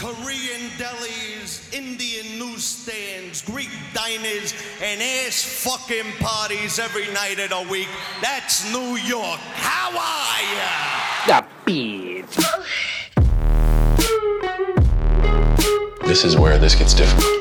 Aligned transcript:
Korean 0.00 0.70
delis, 0.78 1.74
Indian 1.74 2.38
newsstands, 2.38 3.42
Greek 3.42 3.68
diners, 3.92 4.54
and 4.82 5.02
ass 5.02 5.42
fucking 5.62 6.10
parties 6.18 6.78
every 6.78 7.06
night 7.12 7.38
of 7.38 7.50
the 7.50 7.70
week. 7.70 7.88
That's 8.22 8.64
New 8.72 8.96
York. 8.96 9.38
How 9.52 9.90
are 9.90 10.40
ya? 11.28 11.42
The 11.42 11.44
bitch. 11.66 12.34
This 16.06 16.24
is 16.24 16.34
where 16.34 16.58
this 16.58 16.74
gets 16.74 16.94
difficult. 16.94 17.39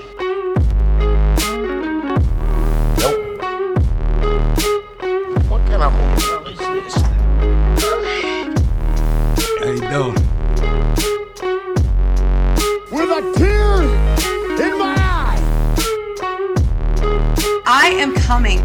Am 17.99 18.15
coming. 18.15 18.59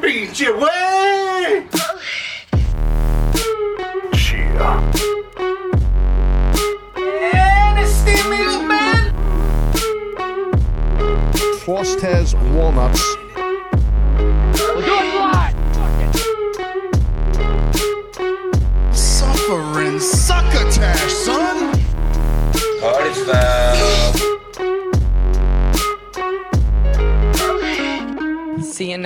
Beat 0.00 0.40
your 0.40 0.56
way! 0.58 1.66
Frost 11.64 12.00
has 12.00 12.36
walnuts. 12.36 13.25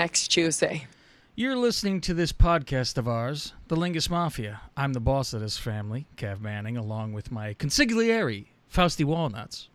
Next 0.01 0.29
Tuesday. 0.29 0.87
You're 1.35 1.57
listening 1.59 2.01
to 2.01 2.15
this 2.15 2.33
podcast 2.33 2.97
of 2.97 3.07
ours, 3.07 3.53
The 3.69 3.77
Lingus 3.77 4.09
Mafia. 4.09 4.63
I'm 4.75 4.95
the 4.95 4.99
boss 5.01 5.35
of 5.35 5.43
this 5.43 5.59
family, 5.59 6.07
Cav 6.17 6.41
Manning, 6.41 6.79
along 6.79 7.13
with 7.13 7.31
my 7.31 7.53
consigliere, 7.53 8.47
Fausti 8.75 9.05
Walnuts, 9.05 9.69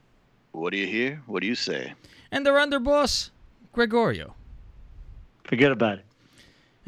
What 0.51 0.71
do 0.71 0.79
you 0.79 0.87
hear? 0.87 1.21
What 1.27 1.41
do 1.41 1.47
you 1.47 1.53
say? 1.53 1.93
and 2.31 2.43
their 2.43 2.55
underboss, 2.55 3.29
Gregorio. 3.71 4.33
Forget 5.43 5.71
about 5.71 5.99
it. 5.99 6.05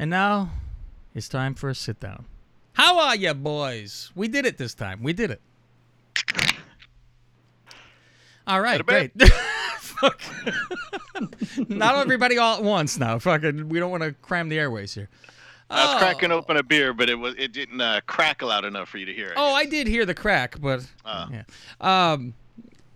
And 0.00 0.10
now 0.10 0.50
it's 1.14 1.28
time 1.28 1.54
for 1.54 1.68
a 1.68 1.76
sit 1.76 2.00
down. 2.00 2.24
How 2.72 2.98
are 2.98 3.14
you, 3.14 3.34
boys? 3.34 4.10
We 4.16 4.26
did 4.26 4.46
it 4.46 4.58
this 4.58 4.74
time. 4.74 5.00
We 5.00 5.12
did 5.12 5.30
it. 5.30 5.40
All 8.48 8.60
right, 8.60 8.84
great. 8.84 9.12
Fuck. 10.00 10.20
Not 11.68 11.96
everybody 11.96 12.38
all 12.38 12.56
at 12.58 12.62
once 12.62 12.98
now. 12.98 13.18
Fucking, 13.18 13.68
we 13.68 13.78
don't 13.78 13.90
want 13.90 14.02
to 14.02 14.12
cram 14.12 14.48
the 14.48 14.58
airways 14.58 14.94
here. 14.94 15.08
I 15.70 15.84
was 15.84 15.94
Oh. 15.96 15.98
cracking 15.98 16.32
open 16.32 16.56
a 16.56 16.62
beer, 16.62 16.92
but 16.94 17.10
it 17.10 17.16
was 17.16 17.34
it 17.36 17.52
didn't 17.52 17.80
uh, 17.80 18.00
crackle 18.06 18.50
out 18.50 18.64
enough 18.64 18.88
for 18.88 18.96
you 18.98 19.04
to 19.06 19.12
hear. 19.12 19.26
It. 19.28 19.34
oh, 19.36 19.52
I 19.52 19.66
did 19.66 19.86
hear 19.86 20.06
the 20.06 20.14
crack, 20.14 20.60
but 20.60 20.86
Oh. 21.04 21.26
yeah, 21.30 21.42
um, 21.80 22.32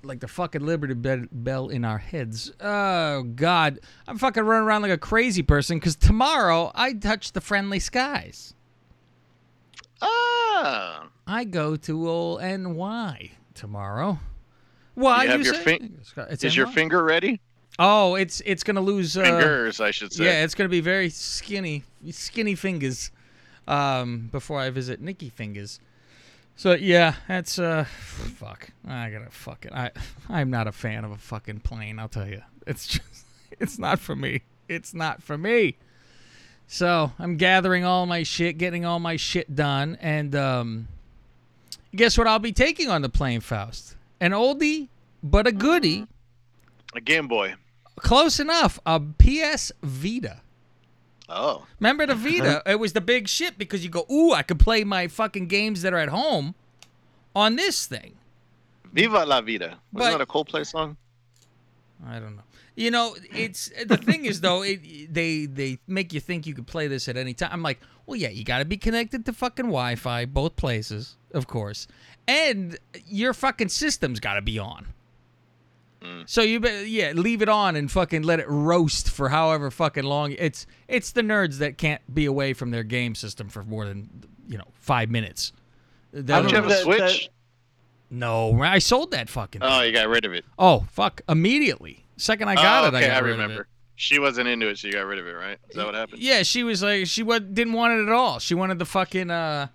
like 0.02 0.20
the 0.20 0.28
fucking 0.28 0.64
Liberty 0.64 0.94
Bell, 0.94 1.24
bell 1.30 1.68
in 1.68 1.84
our 1.84 1.98
heads. 1.98 2.50
Oh 2.60 3.24
God, 3.24 3.78
I'm 4.08 4.16
fucking 4.16 4.42
running 4.42 4.66
around 4.66 4.82
like 4.82 4.90
a 4.90 4.96
crazy 4.98 5.42
person 5.42 5.78
because 5.78 5.96
tomorrow 5.96 6.72
I 6.74 6.94
touch 6.94 7.32
the 7.32 7.40
friendly 7.42 7.78
skies. 7.78 8.54
Ah, 10.00 11.08
I 11.26 11.44
go 11.44 11.76
to 11.76 12.08
old 12.08 12.40
NY 12.40 13.32
tomorrow. 13.54 14.18
Why 14.94 15.24
You 15.24 15.38
you 15.38 15.44
your 15.44 15.54
say? 15.54 15.62
fin- 15.62 16.00
It's 16.30 16.44
is 16.44 16.56
your 16.56 16.66
finger 16.66 17.02
ready? 17.02 17.40
Oh, 17.78 18.14
it's 18.16 18.42
it's 18.44 18.62
gonna 18.62 18.80
lose. 18.82 19.16
Uh, 19.16 19.22
Fingers, 19.22 19.80
I 19.80 19.90
should 19.90 20.12
say. 20.12 20.24
Yeah, 20.24 20.44
it's 20.44 20.54
gonna 20.54 20.68
be 20.68 20.80
very 20.80 21.08
skinny, 21.08 21.84
skinny 22.10 22.54
fingers. 22.54 23.10
Um, 23.66 24.28
before 24.32 24.58
I 24.60 24.70
visit 24.70 25.00
Nikki 25.00 25.28
Fingers. 25.30 25.78
So 26.56 26.74
yeah, 26.74 27.14
that's 27.28 27.58
uh, 27.58 27.84
fuck. 27.84 28.68
I 28.86 29.08
gotta 29.10 29.30
fuck 29.30 29.64
it. 29.64 29.72
I 29.72 29.90
I'm 30.28 30.50
not 30.50 30.66
a 30.66 30.72
fan 30.72 31.04
of 31.04 31.12
a 31.12 31.16
fucking 31.16 31.60
plane. 31.60 31.98
I'll 31.98 32.08
tell 32.08 32.28
you. 32.28 32.42
It's 32.66 32.86
just, 32.86 33.24
it's 33.60 33.78
not 33.78 33.98
for 34.00 34.14
me. 34.16 34.42
It's 34.68 34.92
not 34.92 35.22
for 35.22 35.38
me. 35.38 35.76
So 36.66 37.12
I'm 37.18 37.36
gathering 37.36 37.84
all 37.84 38.04
my 38.06 38.22
shit, 38.22 38.58
getting 38.58 38.84
all 38.84 38.98
my 38.98 39.16
shit 39.16 39.54
done, 39.56 39.96
and 40.00 40.34
um, 40.34 40.88
guess 41.94 42.18
what? 42.18 42.26
I'll 42.26 42.38
be 42.38 42.52
taking 42.52 42.88
on 42.90 43.02
the 43.02 43.08
plane, 43.08 43.40
Faust. 43.40 43.96
An 44.22 44.30
oldie, 44.30 44.88
but 45.20 45.48
a 45.48 45.52
goodie. 45.52 46.02
Mm-hmm. 46.02 46.96
A 46.96 47.00
Game 47.00 47.26
Boy. 47.26 47.54
Close 47.96 48.38
enough. 48.38 48.78
A 48.86 49.00
PS 49.00 49.72
Vita. 49.82 50.40
Oh, 51.28 51.66
Remember 51.80 52.06
the 52.06 52.14
Vita? 52.14 52.62
It 52.66 52.78
was 52.78 52.92
the 52.92 53.00
big 53.00 53.26
shit 53.26 53.58
because 53.58 53.82
you 53.82 53.90
go, 53.90 54.06
ooh, 54.10 54.32
I 54.32 54.42
could 54.42 54.60
play 54.60 54.84
my 54.84 55.08
fucking 55.08 55.48
games 55.48 55.82
that 55.82 55.92
are 55.92 55.98
at 55.98 56.10
home 56.10 56.54
on 57.34 57.56
this 57.56 57.86
thing. 57.86 58.14
Viva 58.92 59.24
la 59.26 59.40
Vida. 59.40 59.66
Wasn't 59.68 59.78
But- 59.92 60.10
that 60.12 60.20
a 60.20 60.26
Coldplay 60.26 60.64
song? 60.66 60.96
I 62.06 62.20
don't 62.20 62.36
know. 62.36 62.42
You 62.76 62.90
know, 62.90 63.16
it's 63.34 63.70
the 63.86 63.96
thing 63.96 64.24
is 64.24 64.40
though, 64.40 64.62
it, 64.62 65.12
they 65.12 65.46
they 65.46 65.78
make 65.86 66.12
you 66.14 66.20
think 66.20 66.46
you 66.46 66.54
could 66.54 66.66
play 66.66 66.86
this 66.88 67.06
at 67.08 67.16
any 67.18 67.34
time. 67.34 67.50
I'm 67.52 67.62
like, 67.62 67.80
well, 68.06 68.16
yeah, 68.16 68.30
you 68.30 68.44
got 68.44 68.58
to 68.60 68.64
be 68.64 68.76
connected 68.78 69.26
to 69.26 69.32
fucking 69.32 69.66
Wi-Fi, 69.66 70.24
both 70.26 70.56
places, 70.56 71.16
of 71.34 71.46
course, 71.46 71.86
and 72.28 72.78
your 73.06 73.34
fucking 73.34 73.68
system's 73.68 74.20
got 74.20 74.34
to 74.34 74.42
be 74.42 74.58
on. 74.58 74.86
So 76.26 76.42
you 76.42 76.58
bet, 76.58 76.88
yeah, 76.88 77.12
leave 77.14 77.42
it 77.42 77.48
on 77.48 77.76
and 77.76 77.88
fucking 77.88 78.22
let 78.22 78.40
it 78.40 78.48
roast 78.48 79.08
for 79.08 79.28
however 79.28 79.70
fucking 79.70 80.02
long. 80.02 80.34
It's 80.36 80.66
it's 80.88 81.12
the 81.12 81.20
nerds 81.22 81.58
that 81.58 81.78
can't 81.78 82.02
be 82.12 82.24
away 82.24 82.54
from 82.54 82.72
their 82.72 82.82
game 82.82 83.14
system 83.14 83.48
for 83.48 83.62
more 83.62 83.86
than 83.86 84.10
you 84.48 84.58
know 84.58 84.64
five 84.72 85.10
minutes. 85.10 85.52
Don't 86.12 86.48
you 86.48 86.56
have 86.56 86.64
a 86.66 86.68
that- 86.70 86.82
Switch? 86.82 87.30
no, 88.10 88.60
I 88.62 88.80
sold 88.80 89.12
that 89.12 89.28
fucking. 89.30 89.60
Thing. 89.60 89.70
Oh, 89.70 89.82
you 89.82 89.92
got 89.92 90.08
rid 90.08 90.24
of 90.24 90.32
it. 90.32 90.44
Oh 90.58 90.86
fuck! 90.90 91.20
Immediately, 91.28 92.04
second 92.16 92.48
I 92.48 92.56
got 92.56 92.82
oh, 92.82 92.88
it, 92.88 92.94
okay, 92.94 93.06
I 93.08 93.14
got 93.14 93.22
rid 93.22 93.30
remember. 93.32 93.54
of 93.54 93.60
it. 93.60 93.66
She 93.94 94.18
wasn't 94.18 94.48
into 94.48 94.68
it, 94.68 94.78
so 94.78 94.88
you 94.88 94.94
got 94.94 95.06
rid 95.06 95.20
of 95.20 95.26
it, 95.28 95.32
right? 95.32 95.58
Is 95.70 95.76
that 95.76 95.86
what 95.86 95.94
happened? 95.94 96.20
Yeah, 96.20 96.42
she 96.42 96.64
was 96.64 96.82
like, 96.82 97.06
she 97.06 97.22
wa- 97.22 97.38
didn't 97.38 97.74
want 97.74 97.92
it 98.00 98.02
at 98.02 98.12
all. 98.12 98.40
She 98.40 98.56
wanted 98.56 98.80
the 98.80 98.86
fucking 98.86 99.30
uh, 99.30 99.68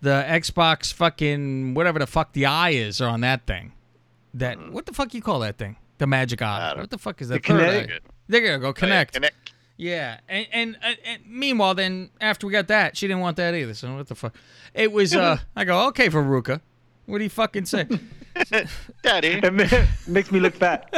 the 0.00 0.24
Xbox 0.28 0.92
fucking 0.92 1.74
whatever 1.74 1.98
the 1.98 2.06
fuck 2.06 2.32
the 2.32 2.46
eye 2.46 2.70
is 2.70 3.00
on 3.00 3.20
that 3.20 3.46
thing. 3.46 3.72
That 4.34 4.72
what 4.72 4.86
the 4.86 4.92
fuck 4.92 5.12
you 5.14 5.22
call 5.22 5.40
that 5.40 5.58
thing? 5.58 5.76
The 5.98 6.06
magic 6.06 6.40
eye. 6.42 6.72
Mm. 6.74 6.80
What 6.80 6.90
the 6.90 6.98
fuck 6.98 7.20
is 7.20 7.28
that? 7.28 7.42
The 7.42 7.48
third 7.48 7.60
Kinetic? 7.60 7.90
eye? 7.90 7.98
There 8.28 8.44
you 8.52 8.58
go. 8.58 8.72
Kinect. 8.72 9.12
Kinect. 9.12 9.30
Yeah, 9.76 10.20
and 10.28 10.46
and, 10.52 10.78
and 10.82 10.98
and 11.04 11.22
meanwhile, 11.26 11.74
then 11.74 12.10
after 12.20 12.46
we 12.46 12.52
got 12.52 12.68
that, 12.68 12.96
she 12.96 13.08
didn't 13.08 13.20
want 13.20 13.36
that 13.38 13.54
either. 13.54 13.74
So 13.74 13.96
what 13.96 14.06
the 14.08 14.14
fuck? 14.14 14.34
It 14.74 14.92
was. 14.92 15.14
uh 15.14 15.38
I 15.56 15.64
go 15.64 15.86
okay, 15.88 16.08
Veruca. 16.08 16.60
What 17.06 17.18
do 17.18 17.24
you 17.24 17.30
fucking 17.30 17.66
say? 17.66 17.88
Daddy. 19.02 19.40
It 19.42 19.88
makes 20.06 20.30
me 20.30 20.38
look 20.38 20.54
fat. 20.54 20.88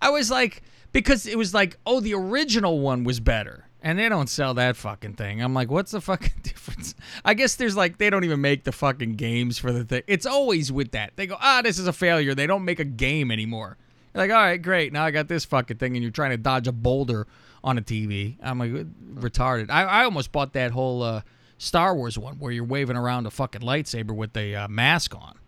I 0.00 0.10
was 0.10 0.30
like, 0.30 0.62
because 0.92 1.26
it 1.26 1.36
was 1.36 1.52
like, 1.52 1.76
oh, 1.84 2.00
the 2.00 2.14
original 2.14 2.78
one 2.80 3.02
was 3.04 3.18
better. 3.20 3.66
And 3.84 3.98
they 3.98 4.08
don't 4.08 4.28
sell 4.28 4.54
that 4.54 4.76
fucking 4.76 5.14
thing. 5.14 5.42
I'm 5.42 5.54
like, 5.54 5.68
what's 5.68 5.90
the 5.90 6.00
fucking 6.00 6.34
difference? 6.42 6.94
I 7.24 7.34
guess 7.34 7.56
there's 7.56 7.76
like, 7.76 7.98
they 7.98 8.10
don't 8.10 8.22
even 8.22 8.40
make 8.40 8.62
the 8.62 8.70
fucking 8.70 9.14
games 9.14 9.58
for 9.58 9.72
the 9.72 9.84
thing. 9.84 10.02
It's 10.06 10.24
always 10.24 10.70
with 10.70 10.92
that. 10.92 11.12
They 11.16 11.26
go, 11.26 11.36
ah, 11.40 11.62
this 11.62 11.80
is 11.80 11.88
a 11.88 11.92
failure. 11.92 12.34
They 12.34 12.46
don't 12.46 12.64
make 12.64 12.78
a 12.78 12.84
game 12.84 13.32
anymore. 13.32 13.76
You're 14.14 14.22
like, 14.22 14.30
all 14.30 14.42
right, 14.42 14.62
great. 14.62 14.92
Now 14.92 15.04
I 15.04 15.10
got 15.10 15.26
this 15.26 15.44
fucking 15.44 15.78
thing, 15.78 15.96
and 15.96 16.02
you're 16.02 16.12
trying 16.12 16.30
to 16.30 16.36
dodge 16.36 16.68
a 16.68 16.72
boulder 16.72 17.26
on 17.64 17.76
a 17.76 17.82
TV. 17.82 18.36
I'm 18.40 18.58
like, 18.58 18.70
retarded. 18.70 19.68
I, 19.70 19.82
I 19.82 20.04
almost 20.04 20.30
bought 20.30 20.52
that 20.52 20.70
whole 20.70 21.02
uh, 21.02 21.22
Star 21.58 21.94
Wars 21.96 22.16
one 22.16 22.38
where 22.38 22.52
you're 22.52 22.64
waving 22.64 22.96
around 22.96 23.26
a 23.26 23.30
fucking 23.30 23.62
lightsaber 23.62 24.14
with 24.14 24.32
the 24.32 24.54
uh, 24.54 24.68
mask 24.68 25.14
on. 25.16 25.38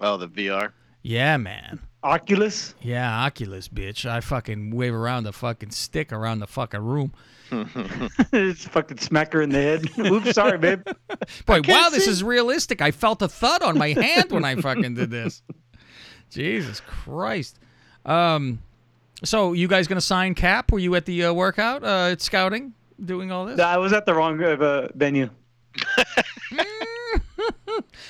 Oh, 0.00 0.16
the 0.16 0.28
VR. 0.28 0.72
Yeah, 1.02 1.36
man. 1.36 1.80
Oculus. 2.02 2.74
Yeah, 2.82 3.24
Oculus, 3.24 3.68
bitch. 3.68 4.04
I 4.04 4.20
fucking 4.20 4.74
wave 4.74 4.94
around 4.94 5.24
the 5.24 5.32
fucking 5.32 5.70
stick 5.70 6.12
around 6.12 6.40
the 6.40 6.46
fucking 6.46 6.80
room. 6.80 7.12
Just 8.32 8.68
fucking 8.68 8.98
smack 8.98 9.32
her 9.32 9.42
in 9.42 9.50
the 9.50 9.58
head. 9.60 9.98
Oops, 9.98 10.32
sorry, 10.32 10.58
babe. 10.58 10.82
Boy, 11.46 11.60
wow, 11.66 11.88
this 11.90 12.06
is 12.06 12.24
realistic. 12.24 12.80
I 12.80 12.90
felt 12.90 13.20
a 13.22 13.28
thud 13.28 13.62
on 13.62 13.76
my 13.78 13.88
hand 13.92 14.30
when 14.32 14.44
I 14.44 14.56
fucking 14.56 14.94
did 14.94 15.10
this. 15.10 15.42
Jesus 16.30 16.80
Christ. 16.80 17.58
Um, 18.06 18.60
so 19.24 19.52
you 19.52 19.68
guys 19.68 19.86
gonna 19.86 20.00
sign 20.00 20.34
Cap? 20.34 20.72
Were 20.72 20.78
you 20.78 20.94
at 20.94 21.04
the 21.04 21.24
uh, 21.26 21.32
workout, 21.32 21.84
uh, 21.84 22.10
at 22.12 22.22
scouting, 22.22 22.72
doing 23.04 23.30
all 23.30 23.44
this? 23.46 23.60
I 23.60 23.76
was 23.76 23.92
at 23.92 24.06
the 24.06 24.14
wrong 24.14 24.42
uh, 24.42 24.88
venue. 24.94 25.28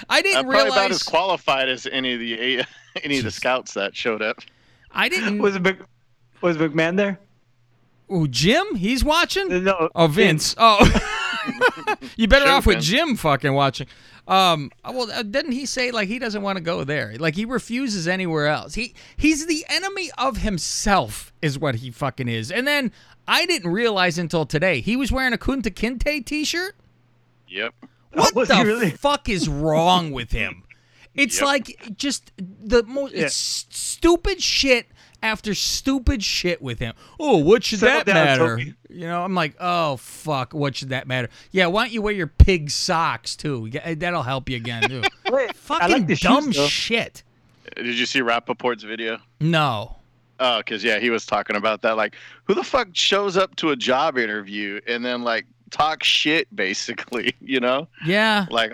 I 0.08 0.18
I'm 0.18 0.22
didn't 0.22 0.44
probably 0.44 0.68
about 0.68 0.74
realize. 0.74 0.90
as 0.92 1.02
qualified 1.02 1.68
as 1.68 1.86
any 1.90 2.14
of 2.14 2.20
the 2.20 2.64
any 3.02 3.18
of 3.18 3.24
the 3.24 3.30
scouts 3.30 3.74
that 3.74 3.96
showed 3.96 4.22
up. 4.22 4.38
I 4.90 5.08
didn't. 5.08 5.38
Was 5.38 5.58
Mc, 5.58 5.78
was 6.40 6.56
McMahon 6.56 6.96
there? 6.96 7.18
Oh, 8.12 8.26
Jim, 8.26 8.76
he's 8.76 9.02
watching. 9.04 9.64
No. 9.64 9.88
Oh, 9.94 10.06
Vince. 10.06 10.54
Oh. 10.58 10.78
you 12.16 12.28
better 12.28 12.42
Should've 12.44 12.54
off 12.58 12.66
with 12.66 12.76
been. 12.76 12.82
Jim 12.82 13.16
fucking 13.16 13.52
watching. 13.52 13.86
Um, 14.28 14.70
well, 14.84 15.10
uh, 15.10 15.22
didn't 15.24 15.52
he 15.52 15.66
say 15.66 15.90
like 15.90 16.06
he 16.06 16.18
doesn't 16.20 16.42
want 16.42 16.56
to 16.56 16.62
go 16.62 16.84
there? 16.84 17.14
Like 17.18 17.34
he 17.34 17.44
refuses 17.44 18.06
anywhere 18.06 18.46
else. 18.46 18.74
He 18.74 18.94
he's 19.16 19.46
the 19.46 19.64
enemy 19.68 20.10
of 20.16 20.36
himself, 20.38 21.32
is 21.42 21.58
what 21.58 21.76
he 21.76 21.90
fucking 21.90 22.28
is. 22.28 22.52
And 22.52 22.66
then 22.66 22.92
I 23.26 23.46
didn't 23.46 23.72
realize 23.72 24.18
until 24.18 24.46
today 24.46 24.80
he 24.80 24.96
was 24.96 25.10
wearing 25.10 25.32
a 25.32 25.38
Kunta 25.38 25.70
Kinte 25.74 26.24
t-shirt. 26.24 26.76
Yep. 27.48 27.74
What 28.12 28.34
the 28.48 28.62
really? 28.64 28.90
fuck 28.90 29.28
is 29.28 29.48
wrong 29.48 30.12
with 30.12 30.30
him? 30.32 30.62
It's 31.14 31.40
Yep. 31.40 31.44
like 31.46 31.92
just 31.98 32.32
the 32.38 32.82
most 32.84 33.12
Yeah. 33.12 33.26
it's 33.26 33.34
stupid 33.34 34.40
shit 34.42 34.86
after 35.22 35.54
stupid 35.54 36.22
shit 36.22 36.60
with 36.60 36.78
him. 36.78 36.94
Oh, 37.20 37.38
what 37.38 37.64
should 37.64 37.78
Settle 37.80 37.98
that 37.98 38.06
down, 38.06 38.14
matter? 38.14 38.48
Toby. 38.58 38.74
You 38.90 39.06
know, 39.06 39.22
I'm 39.22 39.34
like, 39.34 39.54
oh 39.60 39.96
fuck, 39.96 40.52
what 40.52 40.76
should 40.76 40.90
that 40.90 41.06
matter? 41.06 41.28
Yeah, 41.50 41.66
why 41.66 41.84
don't 41.84 41.92
you 41.92 42.02
wear 42.02 42.12
your 42.12 42.26
pig 42.26 42.70
socks 42.70 43.36
too? 43.36 43.68
Yeah, 43.70 43.80
eh, 43.84 43.94
That'll 43.96 44.22
help 44.22 44.48
you 44.48 44.56
again 44.56 44.82
too. 44.88 45.02
Wait, 45.30 45.54
Fucking 45.56 46.06
like 46.08 46.18
dumb 46.20 46.52
shoes, 46.52 46.68
shit. 46.68 47.22
Uh, 47.76 47.82
did 47.82 47.98
you 47.98 48.06
see 48.06 48.20
Rapaport's 48.20 48.82
video? 48.82 49.18
No. 49.40 49.96
Oh, 50.40 50.58
because 50.58 50.82
yeah, 50.82 50.98
he 50.98 51.08
was 51.10 51.24
talking 51.24 51.54
about 51.56 51.82
that. 51.82 51.96
Like, 51.96 52.16
who 52.44 52.54
the 52.54 52.64
fuck 52.64 52.88
shows 52.92 53.36
up 53.36 53.54
to 53.56 53.70
a 53.70 53.76
job 53.76 54.18
interview 54.18 54.80
and 54.88 55.04
then 55.04 55.22
like 55.22 55.46
talk 55.70 56.02
shit, 56.02 56.54
basically? 56.54 57.34
You 57.40 57.60
know, 57.60 57.86
Yeah. 58.04 58.46
like, 58.50 58.72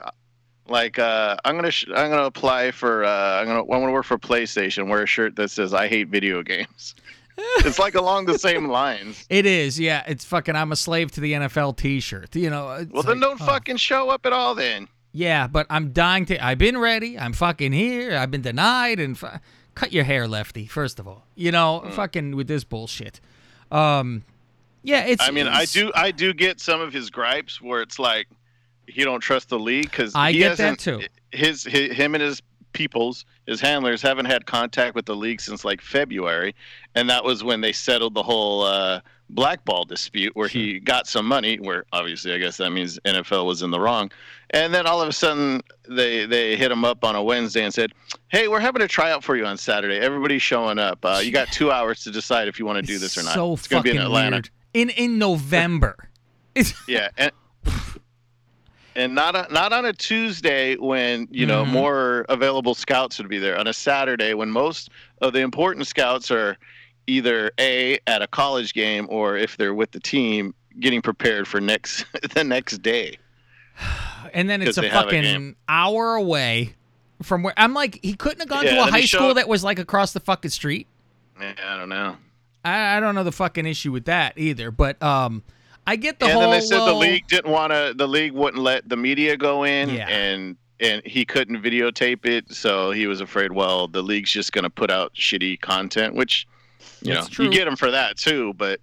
like 0.71 0.99
uh, 0.99 1.37
I'm 1.45 1.57
gonna 1.57 1.71
sh- 1.71 1.87
I'm 1.89 2.11
gonna 2.11 2.25
apply 2.25 2.71
for 2.71 3.05
uh, 3.05 3.41
I'm 3.41 3.47
gonna 3.47 3.61
I'm 3.63 3.81
gonna 3.81 3.93
work 3.93 4.05
for 4.05 4.19
PlayStation. 4.19 4.89
Wear 4.89 5.03
a 5.03 5.07
shirt 5.07 5.37
that 5.37 5.51
says 5.51 5.73
I 5.75 5.89
hate 5.89 6.09
video 6.09 6.43
games. 6.43 6.95
it's 7.59 7.79
like 7.79 7.95
along 7.95 8.27
the 8.27 8.39
same 8.39 8.69
lines. 8.69 9.25
It 9.31 9.47
is. 9.47 9.79
Yeah, 9.79 10.03
it's 10.09 10.25
fucking. 10.25 10.57
I'm 10.57 10.73
a 10.73 10.77
slave 10.77 11.13
to 11.13 11.21
the 11.21 11.35
NFL 11.35 11.77
T-shirt. 11.77 12.35
You 12.35 12.51
know. 12.51 12.71
it's 12.73 12.93
Well, 12.93 13.03
then 13.05 13.21
don't 13.21 13.41
oh. 13.41 13.45
fucking 13.47 13.77
show 13.77 14.11
up 14.11 14.27
at 14.27 14.33
all. 14.33 14.55
Then 14.57 14.89
Yeah, 15.13 15.47
but 15.47 15.67
I'm 15.71 15.93
dying 15.93 16.27
to. 16.27 16.45
I've 16.45 16.59
been 16.59 16.79
ready. 16.79 17.19
I'm 17.19 17.33
fucking 17.33 17.73
here. 17.73 18.17
I've 18.17 18.31
been 18.31 18.43
denied. 18.43 18.99
And 18.99 19.17
fu- 19.17 19.29
cut 19.75 19.93
your 19.93 20.05
hair, 20.05 20.27
lefty. 20.27 20.67
First 20.67 20.99
of 20.99 21.07
all, 21.07 21.27
you 21.37 21.53
know, 21.53 21.81
Hmm. 21.81 21.91
fucking 21.93 22.35
with 22.37 22.49
this 22.49 22.65
bullshit. 22.65 23.21
Um, 23.71 24.25
yeah, 24.83 25.05
it's. 25.05 25.23
I 25.23 25.31
mean, 25.31 25.47
I 25.47 25.65
do 25.67 25.93
I 25.95 26.11
do 26.11 26.33
get 26.35 26.61
some 26.61 26.81
of 26.81 26.93
his 26.93 27.09
gripes 27.11 27.61
where 27.61 27.83
it's 27.83 27.99
like 28.01 28.27
he 28.89 29.05
don't 29.05 29.21
trust 29.21 29.49
the 29.49 29.59
league 29.59 29.91
because 29.91 30.15
I 30.15 30.33
he 30.33 30.39
get 30.39 30.57
that 30.57 30.81
hasn't- 30.81 30.81
too. 30.81 31.01
His, 31.31 31.63
his 31.65 31.93
him 31.95 32.15
and 32.15 32.23
his 32.23 32.41
peoples, 32.73 33.25
his 33.47 33.61
handlers, 33.61 34.01
haven't 34.03 34.25
had 34.27 34.47
contact 34.47 34.95
with 34.95 35.05
the 35.07 35.15
league 35.17 35.41
since 35.41 35.65
like 35.65 35.81
February, 35.83 36.55
and 36.95 37.09
that 37.11 37.23
was 37.25 37.45
when 37.45 37.61
they 37.61 37.73
settled 37.73 38.15
the 38.15 38.23
whole 38.23 38.63
uh, 38.63 39.01
blackball 39.31 39.85
dispute 39.85 40.35
where 40.35 40.49
he 40.49 40.79
got 40.81 41.07
some 41.07 41.27
money. 41.27 41.57
Where 41.57 41.85
obviously, 41.93 42.33
I 42.33 42.39
guess 42.39 42.57
that 42.57 42.71
means 42.71 42.99
NFL 43.05 43.45
was 43.45 43.61
in 43.63 43.71
the 43.71 43.79
wrong, 43.81 44.11
and 44.51 44.73
then 44.73 44.87
all 44.87 45.03
of 45.03 45.09
a 45.09 45.13
sudden 45.13 45.61
they 45.89 46.25
they 46.25 46.57
hit 46.57 46.71
him 46.73 46.85
up 46.85 47.05
on 47.05 47.15
a 47.15 47.23
Wednesday 47.23 47.65
and 47.65 47.75
said, 47.75 47.93
"Hey, 48.29 48.49
we're 48.49 48.61
having 48.61 48.81
a 48.81 48.89
tryout 48.89 49.23
for 49.23 49.37
you 49.37 49.45
on 49.45 49.59
Saturday. 49.59 49.99
Everybody's 49.99 50.43
showing 50.43 50.79
up. 50.79 51.05
Uh, 51.05 51.21
you 51.23 51.31
got 51.31 51.49
two 51.49 51.71
hours 51.71 52.03
to 52.05 52.11
decide 52.11 52.49
if 52.49 52.59
you 52.59 52.65
want 52.65 52.77
to 52.77 52.83
do 52.83 52.99
this 52.99 53.19
or 53.19 53.23
not. 53.23 53.35
So 53.35 53.53
it's 53.53 53.69
going 53.69 53.83
to 53.83 53.89
fucking 53.91 53.93
be 53.93 53.97
in 54.01 54.07
Atlanta." 54.07 54.37
weird. 54.37 54.51
In 54.73 54.89
in 54.91 55.19
November. 55.19 56.09
Yeah, 56.89 57.09
and 57.19 57.31
and 58.99 59.15
not 59.15 59.35
a, 59.35 59.47
not 59.53 59.73
on 59.73 59.85
a 59.87 59.93
Tuesday 59.93 60.77
when 60.77 61.29
you 61.31 61.47
know 61.47 61.65
Mhm. 61.65 61.69
more 61.69 62.27
available 62.29 62.75
scouts 62.75 63.17
would 63.19 63.29
be 63.29 63.39
there. 63.39 63.57
On 63.59 63.67
a 63.67 63.73
Saturday 63.73 64.35
when 64.35 64.51
most 64.51 64.91
of 65.23 65.33
the 65.33 65.41
important 65.41 65.87
scouts 65.87 66.31
are 66.31 66.59
either 67.07 67.51
a 67.59 67.99
at 68.07 68.21
a 68.21 68.27
college 68.27 68.75
game 68.75 69.07
or 69.09 69.37
if 69.37 69.57
they're 69.57 69.73
with 69.75 69.93
the 69.93 70.01
team 70.01 70.55
getting 70.81 71.01
prepared 71.01 71.49
for 71.49 71.61
next 71.61 72.05
the 72.35 72.45
next 72.45 72.83
day. 72.83 73.17
and 74.35 74.51
then 74.51 74.61
it's 74.61 74.77
a 74.77 74.83
have 74.89 74.91
a 75.07 75.11
fucking 75.11 75.57
hour 75.69 76.15
away 76.17 76.75
from 77.23 77.43
where 77.43 77.55
I'm 77.57 77.75
like. 77.75 77.99
He 78.03 78.15
couldn't 78.15 78.41
have 78.41 78.49
gone 78.49 78.65
Yeah, 78.65 78.75
to 78.75 78.89
a 78.89 78.91
high 78.91 79.01
school 79.03 79.29
showed- 79.31 79.37
that 79.39 79.49
was 79.49 79.65
like 79.65 79.79
across 79.79 80.13
the 80.13 80.21
fucking 80.21 80.51
street. 80.51 80.87
Yeah, 81.41 81.55
I 81.67 81.77
don't 81.77 81.89
know. 81.89 82.17
I, 82.65 82.97
I 82.97 83.01
don't 83.01 83.15
know 83.15 83.23
the 83.25 83.33
fucking 83.33 83.65
issue 83.67 83.93
with 83.93 84.07
that 84.07 84.35
either. 84.37 84.71
But 84.73 85.01
um, 85.03 85.43
I 85.89 85.97
get 85.97 86.19
the 86.19 86.27
and 86.27 86.33
whole. 86.35 86.43
then 86.43 86.51
they 86.61 86.61
said 86.67 86.81
the 86.81 86.93
league 86.95 87.27
didn't 87.29 87.51
want 87.51 87.73
to. 87.73 87.95
The 87.97 88.07
league 88.07 88.33
wouldn't 88.33 88.63
let 88.63 88.89
the 88.89 88.97
media 88.97 89.37
go 89.37 89.65
in, 89.65 89.89
Yeah. 89.91 90.09
and 90.09 90.57
and 90.81 91.03
he 91.05 91.25
couldn't 91.25 91.61
videotape 91.63 92.25
it, 92.27 92.53
so 92.53 92.91
he 92.93 93.07
was 93.07 93.21
afraid. 93.21 93.51
Well, 93.53 93.89
the 93.89 94.03
league's 94.03 94.31
just 94.31 94.53
going 94.53 94.63
to 94.65 94.71
put 94.71 94.91
out 94.91 95.13
shitty 95.15 95.61
content, 95.61 96.15
which 96.15 96.47
you 97.03 97.15
That's 97.15 97.27
know 97.29 97.35
true. 97.35 97.45
you 97.47 97.51
get 97.51 97.67
him 97.67 97.75
for 97.77 97.91
that 97.91 98.17
too. 98.17 98.53
But 98.55 98.81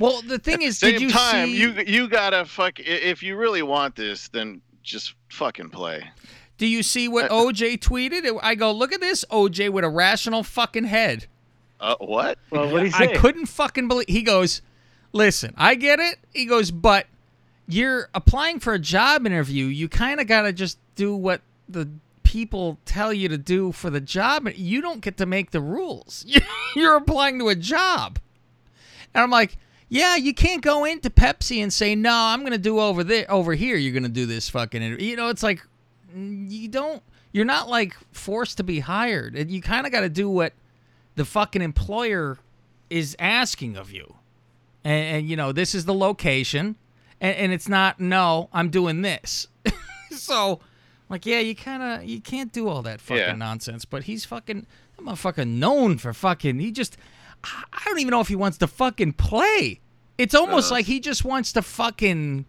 Well, 0.00 0.22
the 0.22 0.38
thing 0.38 0.62
is, 0.62 0.78
same 0.78 0.92
did 0.92 1.02
you 1.02 1.10
time, 1.10 1.48
see? 1.48 1.56
you 1.56 1.72
you 1.86 2.08
gotta 2.08 2.44
fuck. 2.46 2.80
If 2.80 3.22
you 3.22 3.36
really 3.36 3.62
want 3.62 3.94
this, 3.96 4.28
then 4.28 4.60
just 4.82 5.14
fucking 5.30 5.70
play. 5.70 6.04
Do 6.58 6.66
you 6.66 6.82
see 6.82 7.06
Uh, 7.06 7.10
what 7.12 7.30
OJ 7.30 7.78
tweeted? 7.78 8.38
I 8.42 8.54
go, 8.54 8.72
look 8.72 8.92
at 8.92 9.00
this 9.00 9.24
OJ 9.30 9.68
with 9.68 9.84
a 9.84 9.88
rational 9.90 10.42
fucking 10.42 10.84
head. 10.84 11.26
Uh, 11.78 11.94
what? 12.00 12.38
Well, 12.50 12.70
what 12.72 12.80
do 12.80 12.86
you 12.86 12.92
I 12.94 13.08
couldn't 13.18 13.46
fucking 13.46 13.86
believe. 13.88 14.06
He 14.08 14.22
goes, 14.22 14.62
listen, 15.16 15.54
I 15.56 15.74
get 15.74 15.98
it. 15.98 16.18
He 16.32 16.46
goes, 16.46 16.70
but 16.70 17.06
you're 17.66 18.08
applying 18.14 18.60
for 18.60 18.74
a 18.74 18.78
job 18.78 19.26
interview. 19.26 19.66
You 19.66 19.88
kind 19.88 20.20
of 20.20 20.26
got 20.26 20.42
to 20.42 20.52
just 20.52 20.78
do 20.94 21.16
what 21.16 21.40
the 21.68 21.88
people 22.22 22.78
tell 22.84 23.12
you 23.12 23.28
to 23.28 23.38
do 23.38 23.72
for 23.72 23.90
the 23.90 24.00
job. 24.00 24.48
You 24.54 24.80
don't 24.80 25.00
get 25.00 25.16
to 25.16 25.26
make 25.26 25.50
the 25.50 25.60
rules. 25.60 26.24
You're 26.76 26.96
applying 26.96 27.38
to 27.38 27.48
a 27.48 27.54
job. 27.54 28.18
And 29.14 29.22
I'm 29.22 29.30
like, 29.30 29.56
yeah, 29.88 30.16
you 30.16 30.34
can't 30.34 30.62
go 30.62 30.84
into 30.84 31.10
Pepsi 31.10 31.62
and 31.62 31.72
say, 31.72 31.94
no, 31.94 32.12
I'm 32.12 32.40
going 32.40 32.52
to 32.52 32.58
do 32.58 32.80
over 32.80 33.04
there, 33.04 33.30
over 33.30 33.54
here. 33.54 33.76
You're 33.76 33.92
going 33.92 34.02
to 34.02 34.08
do 34.08 34.26
this 34.26 34.48
fucking 34.48 34.82
interview. 34.82 35.06
You 35.06 35.16
know, 35.16 35.28
it's 35.28 35.42
like, 35.42 35.62
you 36.14 36.68
don't, 36.68 37.02
you're 37.32 37.44
not 37.44 37.68
like 37.68 37.94
forced 38.12 38.56
to 38.58 38.64
be 38.64 38.80
hired. 38.80 39.50
You 39.50 39.62
kind 39.62 39.86
of 39.86 39.92
got 39.92 40.00
to 40.00 40.08
do 40.08 40.28
what 40.28 40.52
the 41.14 41.24
fucking 41.24 41.62
employer 41.62 42.38
is 42.90 43.16
asking 43.18 43.76
of 43.76 43.92
you. 43.92 44.16
And, 44.86 45.16
and 45.16 45.28
you 45.28 45.36
know, 45.36 45.50
this 45.52 45.74
is 45.74 45.84
the 45.84 45.94
location. 45.94 46.76
And, 47.20 47.36
and 47.36 47.52
it's 47.52 47.68
not, 47.68 47.98
no, 47.98 48.48
I'm 48.52 48.68
doing 48.70 49.02
this. 49.02 49.48
so, 50.10 50.60
like, 51.08 51.26
yeah, 51.26 51.40
you 51.40 51.54
kind 51.56 51.82
of, 51.82 52.04
you 52.08 52.20
can't 52.20 52.52
do 52.52 52.68
all 52.68 52.82
that 52.82 53.00
fucking 53.00 53.22
Yeah. 53.22 53.32
nonsense. 53.32 53.84
But 53.84 54.04
he's 54.04 54.24
fucking, 54.24 54.66
that 54.96 55.02
motherfucker 55.04 55.46
known 55.46 55.98
for 55.98 56.12
fucking, 56.12 56.58
he 56.60 56.70
just, 56.70 56.96
I 57.42 57.64
I 57.72 57.82
don't 57.86 57.98
even 57.98 58.10
know 58.12 58.20
if 58.20 58.28
he 58.28 58.36
wants 58.36 58.58
to 58.58 58.66
fucking 58.66 59.14
play. 59.14 59.80
It's 60.18 60.34
almost 60.34 60.70
Uh. 60.70 60.76
like 60.76 60.86
he 60.86 61.00
just 61.00 61.24
wants 61.24 61.52
to 61.54 61.62
fucking 61.62 62.44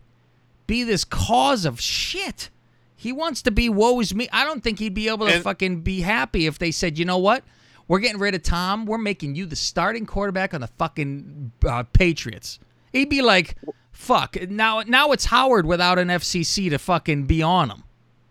be 0.67 0.83
this 0.83 1.03
cause 1.05 1.65
of 1.65 1.79
shit. 1.81 2.49
He 2.95 3.11
wants 3.11 3.41
to 3.43 3.51
be 3.51 3.69
woe 3.69 3.99
is 3.99 4.13
me. 4.13 4.27
I 4.33 4.43
don't 4.43 4.63
think 4.63 4.79
he'd 4.79 4.93
be 4.93 5.07
able 5.07 5.27
to 5.27 5.33
And- 5.35 5.43
fucking 5.43 5.81
be 5.81 6.01
happy 6.01 6.45
if 6.45 6.59
they 6.59 6.71
said, 6.71 6.97
you 6.99 7.05
know 7.05 7.17
what? 7.19 7.43
We're 7.87 7.99
getting 7.99 8.19
rid 8.19 8.35
of 8.35 8.43
Tom. 8.43 8.85
We're 8.85 8.97
making 8.97 9.35
you 9.35 9.45
the 9.45 9.55
starting 9.55 10.05
quarterback 10.05 10.53
on 10.53 10.61
the 10.61 10.67
fucking 10.67 11.51
uh, 11.65 11.83
Patriots. 11.93 12.59
He'd 12.91 13.09
be 13.09 13.21
like, 13.21 13.55
fuck. 13.91 14.35
Now, 14.49 14.81
now 14.81 15.11
it's 15.11 15.25
Howard 15.25 15.65
without 15.65 15.97
an 15.99 16.09
FCC 16.09 16.69
to 16.69 16.77
fucking 16.79 17.25
be 17.25 17.41
on 17.41 17.69
him. 17.69 17.83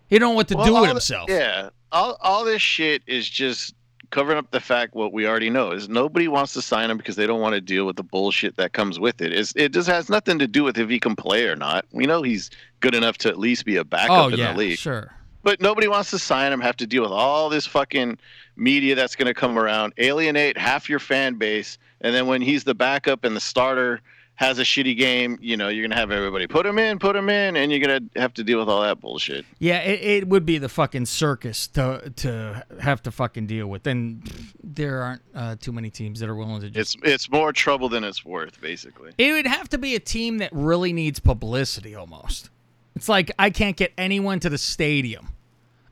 He 0.08 0.18
don't 0.18 0.32
know 0.32 0.36
what 0.36 0.48
to 0.48 0.56
Well, 0.56 0.66
do 0.66 0.72
with 0.74 0.82
the- 0.82 0.88
himself. 0.88 1.30
yeah, 1.30 1.70
all 1.92 2.16
all 2.20 2.44
this 2.44 2.62
shit 2.62 3.02
is 3.06 3.28
just 3.28 3.74
covering 4.10 4.38
up 4.38 4.48
the 4.52 4.60
fact 4.60 4.94
what 4.94 5.12
we 5.12 5.26
already 5.26 5.50
know 5.50 5.72
is 5.72 5.88
nobody 5.88 6.28
wants 6.28 6.52
to 6.52 6.62
sign 6.62 6.88
him 6.90 6.96
because 6.96 7.16
they 7.16 7.26
don't 7.26 7.40
want 7.40 7.54
to 7.54 7.60
deal 7.60 7.84
with 7.86 7.96
the 7.96 8.04
bullshit 8.04 8.56
that 8.56 8.72
comes 8.72 9.00
with 9.00 9.20
it. 9.20 9.32
It's, 9.32 9.52
it 9.56 9.72
just 9.72 9.88
has 9.88 10.08
nothing 10.08 10.38
to 10.38 10.46
do 10.46 10.62
with 10.62 10.78
if 10.78 10.88
he 10.88 11.00
can 11.00 11.16
play 11.16 11.44
or 11.46 11.56
not. 11.56 11.84
We 11.92 12.06
know 12.06 12.22
he's 12.22 12.48
good 12.78 12.94
enough 12.94 13.18
to 13.18 13.28
at 13.28 13.36
least 13.38 13.64
be 13.64 13.76
a 13.76 13.84
backup 13.84 14.26
oh 14.26 14.28
in 14.28 14.38
yeah, 14.38 14.52
the 14.52 14.58
league. 14.58 14.78
sure. 14.78 15.12
But 15.46 15.60
nobody 15.60 15.86
wants 15.86 16.10
to 16.10 16.18
sign 16.18 16.52
him, 16.52 16.60
have 16.60 16.76
to 16.78 16.88
deal 16.88 17.04
with 17.04 17.12
all 17.12 17.48
this 17.48 17.66
fucking 17.66 18.18
media 18.56 18.96
that's 18.96 19.14
going 19.14 19.28
to 19.28 19.32
come 19.32 19.56
around, 19.56 19.92
alienate 19.96 20.58
half 20.58 20.88
your 20.88 20.98
fan 20.98 21.36
base, 21.36 21.78
and 22.00 22.12
then 22.12 22.26
when 22.26 22.42
he's 22.42 22.64
the 22.64 22.74
backup 22.74 23.22
and 23.22 23.36
the 23.36 23.40
starter 23.40 24.00
has 24.34 24.58
a 24.58 24.64
shitty 24.64 24.98
game, 24.98 25.38
you 25.40 25.56
know, 25.56 25.68
you're 25.68 25.84
going 25.84 25.92
to 25.92 25.96
have 25.96 26.10
everybody 26.10 26.48
put 26.48 26.66
him 26.66 26.80
in, 26.80 26.98
put 26.98 27.14
him 27.14 27.28
in, 27.28 27.54
and 27.54 27.70
you're 27.70 27.78
going 27.78 28.10
to 28.12 28.20
have 28.20 28.34
to 28.34 28.42
deal 28.42 28.58
with 28.58 28.68
all 28.68 28.82
that 28.82 29.00
bullshit. 29.00 29.46
Yeah, 29.60 29.78
it, 29.82 30.00
it 30.02 30.28
would 30.28 30.44
be 30.44 30.58
the 30.58 30.68
fucking 30.68 31.06
circus 31.06 31.68
to 31.68 32.12
to 32.16 32.66
have 32.80 33.00
to 33.04 33.12
fucking 33.12 33.46
deal 33.46 33.68
with. 33.68 33.86
And 33.86 34.28
there 34.64 35.00
aren't 35.00 35.22
uh, 35.32 35.54
too 35.60 35.70
many 35.70 35.90
teams 35.90 36.18
that 36.18 36.28
are 36.28 36.34
willing 36.34 36.60
to 36.62 36.70
just. 36.70 36.96
It's 36.96 37.04
it's 37.04 37.30
more 37.30 37.52
trouble 37.52 37.88
than 37.88 38.02
it's 38.02 38.24
worth, 38.24 38.60
basically. 38.60 39.12
it 39.16 39.30
would 39.30 39.46
have 39.46 39.68
to 39.68 39.78
be 39.78 39.94
a 39.94 40.00
team 40.00 40.38
that 40.38 40.50
really 40.52 40.92
needs 40.92 41.20
publicity 41.20 41.94
almost. 41.94 42.50
It's 42.96 43.08
like 43.08 43.30
I 43.38 43.50
can't 43.50 43.76
get 43.76 43.92
anyone 43.96 44.40
to 44.40 44.50
the 44.50 44.58
stadium. 44.58 45.28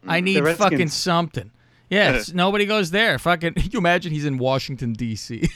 I 0.07 0.21
need 0.21 0.45
fucking 0.57 0.89
something. 0.89 1.51
Yes, 1.91 2.33
nobody 2.35 2.67
goes 2.67 2.91
there. 2.91 3.19
Fucking, 3.19 3.55
you 3.71 3.79
imagine 3.79 4.13
he's 4.13 4.25
in 4.25 4.39
Washington 4.39 4.93
D.C. 4.93 5.49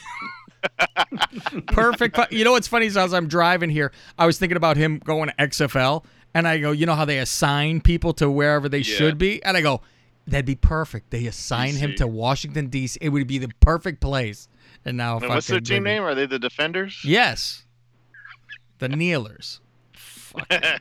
Perfect. 1.67 2.15
fu- 2.15 2.35
You 2.35 2.43
know 2.43 2.51
what's 2.51 2.67
funny 2.67 2.85
is 2.85 2.97
as 2.97 3.13
I'm 3.13 3.27
driving 3.27 3.69
here, 3.69 3.91
I 4.17 4.25
was 4.25 4.37
thinking 4.39 4.57
about 4.57 4.77
him 4.77 4.99
going 4.99 5.29
to 5.29 5.35
XFL, 5.35 6.03
and 6.33 6.47
I 6.47 6.57
go, 6.59 6.71
you 6.71 6.85
know 6.85 6.95
how 6.95 7.05
they 7.05 7.19
assign 7.19 7.81
people 7.81 8.13
to 8.13 8.29
wherever 8.29 8.67
they 8.69 8.79
Yeah. 8.79 8.95
should 8.95 9.17
be, 9.17 9.41
and 9.43 9.55
I 9.57 9.61
go, 9.61 9.81
that'd 10.27 10.45
be 10.45 10.55
perfect. 10.55 11.09
They 11.11 11.25
assign 11.25 11.75
him 11.75 11.91
DC. 11.91 11.97
to 11.97 12.07
Washington 12.07 12.67
D.C. 12.67 12.97
It 13.01 13.09
would 13.09 13.27
be 13.27 13.37
the 13.37 13.49
perfect 13.59 13.99
place. 14.01 14.47
And 14.85 14.95
now, 14.97 15.17
And 15.19 15.29
what's 15.29 15.47
their 15.47 15.59
team 15.59 15.83
name? 15.83 16.03
Are 16.03 16.15
they 16.15 16.25
the 16.25 16.39
Defenders? 16.39 17.01
Yes, 17.03 17.63
the 18.77 18.87
Kneelers. 18.87 19.59
fucking. 19.93 20.79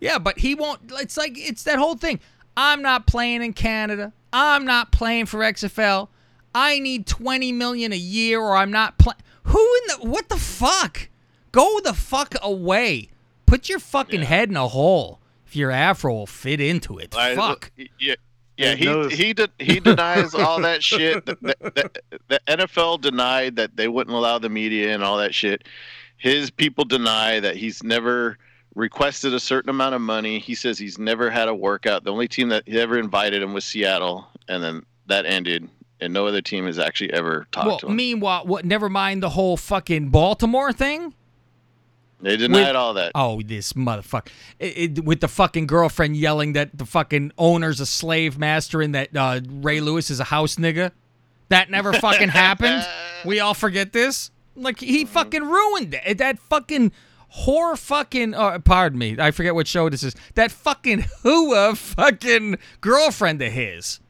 Yeah, 0.00 0.18
but 0.18 0.38
he 0.38 0.54
won't. 0.54 0.80
It's 1.00 1.16
like 1.16 1.32
it's 1.36 1.64
that 1.64 1.78
whole 1.78 1.96
thing. 1.96 2.20
I'm 2.56 2.82
not 2.82 3.06
playing 3.06 3.42
in 3.42 3.52
Canada. 3.52 4.12
I'm 4.32 4.64
not 4.64 4.92
playing 4.92 5.26
for 5.26 5.40
XFL. 5.40 6.08
I 6.54 6.78
need 6.78 7.06
20 7.06 7.52
million 7.52 7.92
a 7.92 7.96
year, 7.96 8.40
or 8.40 8.56
I'm 8.56 8.70
not 8.70 8.98
playing. 8.98 9.18
Who 9.44 9.58
in 9.58 10.00
the 10.00 10.08
what 10.08 10.28
the 10.28 10.36
fuck? 10.36 11.08
Go 11.52 11.80
the 11.80 11.94
fuck 11.94 12.34
away. 12.42 13.10
Put 13.46 13.68
your 13.68 13.78
fucking 13.78 14.22
head 14.22 14.48
in 14.48 14.56
a 14.56 14.68
hole. 14.68 15.20
If 15.46 15.54
your 15.56 15.70
afro 15.70 16.12
will 16.14 16.26
fit 16.26 16.60
into 16.60 16.98
it. 16.98 17.14
I- 17.16 17.36
fuck. 17.36 17.70
Yeah, 17.98 18.14
yeah. 18.56 18.74
He 18.74 18.84
nose. 18.86 19.12
he 19.12 19.32
de- 19.34 19.48
he 19.58 19.78
denies 19.80 20.34
all 20.34 20.60
that 20.62 20.82
shit. 20.82 21.26
The, 21.26 21.36
the, 21.40 21.56
the, 21.60 22.20
the 22.28 22.40
NFL 22.48 23.00
denied 23.00 23.56
that 23.56 23.76
they 23.76 23.88
wouldn't 23.88 24.16
allow 24.16 24.38
the 24.38 24.48
media 24.48 24.94
and 24.94 25.04
all 25.04 25.18
that 25.18 25.34
shit. 25.34 25.66
His 26.16 26.50
people 26.50 26.84
deny 26.84 27.40
that 27.40 27.56
he's 27.56 27.82
never 27.82 28.38
requested 28.74 29.34
a 29.34 29.40
certain 29.40 29.70
amount 29.70 29.94
of 29.94 30.00
money. 30.00 30.38
He 30.38 30.54
says 30.54 30.78
he's 30.78 30.98
never 30.98 31.30
had 31.30 31.48
a 31.48 31.54
workout. 31.54 32.04
The 32.04 32.10
only 32.12 32.28
team 32.28 32.48
that 32.50 32.64
he 32.66 32.78
ever 32.80 32.98
invited 32.98 33.42
him 33.42 33.52
was 33.52 33.64
Seattle, 33.64 34.26
and 34.48 34.62
then 34.62 34.84
that 35.06 35.26
ended. 35.26 35.68
And 36.00 36.12
no 36.12 36.26
other 36.26 36.42
team 36.42 36.66
has 36.66 36.78
actually 36.78 37.12
ever 37.12 37.46
talked 37.52 37.66
Well, 37.66 37.78
to 37.78 37.86
him. 37.86 37.96
meanwhile, 37.96 38.44
what? 38.44 38.64
Never 38.64 38.88
mind 38.88 39.22
the 39.22 39.30
whole 39.30 39.56
fucking 39.56 40.08
Baltimore 40.10 40.72
thing. 40.72 41.14
they 42.20 42.36
denied 42.36 42.68
with- 42.68 42.76
all 42.76 42.94
that. 42.94 43.12
Oh, 43.14 43.40
this 43.42 43.74
motherfucker! 43.74 44.28
It, 44.58 44.98
it- 44.98 45.04
with 45.04 45.20
the 45.20 45.28
fucking 45.28 45.66
girlfriend 45.66 46.16
yelling 46.16 46.52
that 46.54 46.76
the 46.76 46.84
fucking 46.86 47.32
owner's 47.38 47.80
a 47.80 47.86
slave 47.86 48.38
master 48.38 48.82
and 48.82 48.94
that 48.94 49.16
uh, 49.16 49.40
Ray 49.48 49.80
Lewis 49.80 50.10
is 50.10 50.20
a 50.20 50.24
house 50.24 50.56
nigga. 50.56 50.90
That 51.48 51.70
never 51.70 51.92
fucking 51.92 52.28
happened. 52.30 52.84
We 53.24 53.40
all 53.40 53.54
forget 53.54 53.94
this. 53.94 54.30
Like 54.54 54.80
he 54.80 55.06
fucking 55.06 55.42
ruined 55.42 55.94
it. 56.04 56.18
That 56.18 56.38
fucking 56.38 56.92
whore 57.40 57.78
fucking. 57.78 58.34
Uh, 58.34 58.58
pardon 58.58 58.98
me. 58.98 59.16
I 59.18 59.30
forget 59.30 59.54
what 59.54 59.66
show 59.66 59.88
this 59.88 60.02
is. 60.02 60.14
That 60.34 60.50
fucking 60.50 61.04
hua 61.22 61.74
fucking 61.74 62.58
girlfriend 62.80 63.42
of 63.42 63.52
his. 63.52 64.00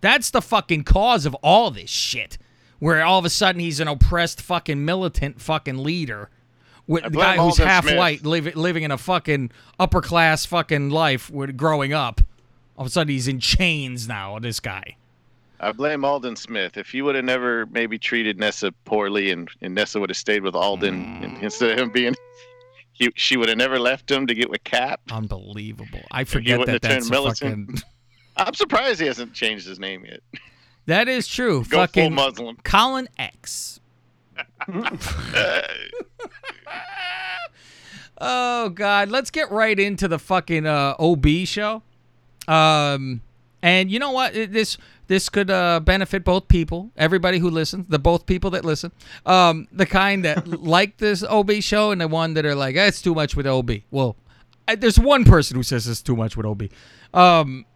That's 0.00 0.30
the 0.30 0.42
fucking 0.42 0.84
cause 0.84 1.26
of 1.26 1.34
all 1.36 1.70
this 1.70 1.90
shit. 1.90 2.38
Where 2.78 3.02
all 3.04 3.18
of 3.18 3.24
a 3.26 3.30
sudden 3.30 3.60
he's 3.60 3.80
an 3.80 3.88
oppressed 3.88 4.40
fucking 4.40 4.84
militant 4.84 5.40
fucking 5.40 5.78
leader. 5.78 6.30
With 6.86 7.04
the 7.04 7.10
guy 7.10 7.36
who's 7.36 7.58
half 7.58 7.84
Smith. 7.84 7.98
white, 7.98 8.24
living 8.24 8.54
living 8.54 8.82
in 8.82 8.90
a 8.90 8.98
fucking 8.98 9.52
upper 9.78 10.00
class 10.00 10.46
fucking 10.46 10.90
life 10.90 11.30
with 11.30 11.56
growing 11.56 11.92
up. 11.92 12.20
All 12.76 12.82
of 12.84 12.88
a 12.88 12.90
sudden 12.90 13.12
he's 13.12 13.28
in 13.28 13.38
chains 13.38 14.08
now. 14.08 14.38
This 14.38 14.58
guy. 14.58 14.96
I 15.60 15.72
blame 15.72 16.04
Aldon 16.04 16.36
Smith. 16.36 16.78
If 16.78 16.88
he 16.88 17.02
would 17.02 17.14
have 17.14 17.24
never 17.24 17.66
maybe 17.66 17.98
treated 17.98 18.38
Nessa 18.38 18.72
poorly, 18.86 19.30
and, 19.30 19.48
and 19.60 19.74
Nessa 19.74 20.00
would 20.00 20.08
have 20.08 20.16
stayed 20.16 20.42
with 20.42 20.54
Aldon 20.54 21.22
and 21.22 21.36
instead 21.42 21.72
of 21.72 21.78
him 21.78 21.90
being, 21.90 22.14
he, 23.00 23.10
she 23.16 23.36
would 23.38 23.48
have 23.48 23.58
never 23.58 23.80
left 23.80 24.10
him 24.10 24.26
to 24.26 24.34
get 24.34 24.50
with 24.50 24.62
Cap. 24.62 25.00
Unbelievable. 25.10 26.02
I 26.10 26.24
forget 26.24 26.66
that 26.66 26.82
that's 26.82 27.06
turned 27.06 27.06
a 27.06 27.10
militant. 27.10 27.70
fucking. 27.80 27.90
I'm 28.36 28.54
surprised 28.54 29.00
he 29.00 29.06
hasn't 29.06 29.32
changed 29.32 29.66
his 29.66 29.80
name 29.80 30.04
yet. 30.04 30.20
That 30.84 31.08
is 31.08 31.26
true. 31.26 31.64
Go 31.68 31.78
full 31.78 31.86
fucking 31.86 32.14
Muslim. 32.14 32.58
Colin 32.62 33.08
X. 33.18 33.80
oh 38.20 38.68
God, 38.68 39.08
let's 39.08 39.30
get 39.30 39.50
right 39.50 39.78
into 39.78 40.06
the 40.06 40.18
fucking 40.18 40.66
uh, 40.66 40.94
OB 40.98 41.26
show. 41.44 41.82
Um, 42.46 43.22
and 43.62 43.90
you 43.90 43.98
know 43.98 44.12
what? 44.12 44.34
This 44.34 44.76
this 45.10 45.28
could 45.28 45.50
uh, 45.50 45.80
benefit 45.80 46.22
both 46.22 46.46
people, 46.46 46.92
everybody 46.96 47.40
who 47.40 47.50
listens, 47.50 47.84
the 47.88 47.98
both 47.98 48.26
people 48.26 48.48
that 48.50 48.64
listen, 48.64 48.92
um, 49.26 49.66
the 49.72 49.84
kind 49.84 50.24
that 50.24 50.46
like 50.62 50.98
this 50.98 51.24
OB 51.24 51.54
show 51.54 51.90
and 51.90 52.00
the 52.00 52.06
one 52.06 52.34
that 52.34 52.46
are 52.46 52.54
like, 52.54 52.76
eh, 52.76 52.86
it's 52.86 53.02
too 53.02 53.12
much 53.12 53.34
with 53.34 53.44
OB. 53.44 53.72
Well, 53.90 54.14
I, 54.68 54.76
there's 54.76 55.00
one 55.00 55.24
person 55.24 55.56
who 55.56 55.64
says 55.64 55.88
it's 55.88 56.00
too 56.00 56.14
much 56.14 56.36
with 56.36 56.46
OB. 56.46 56.68
Um, 57.12 57.66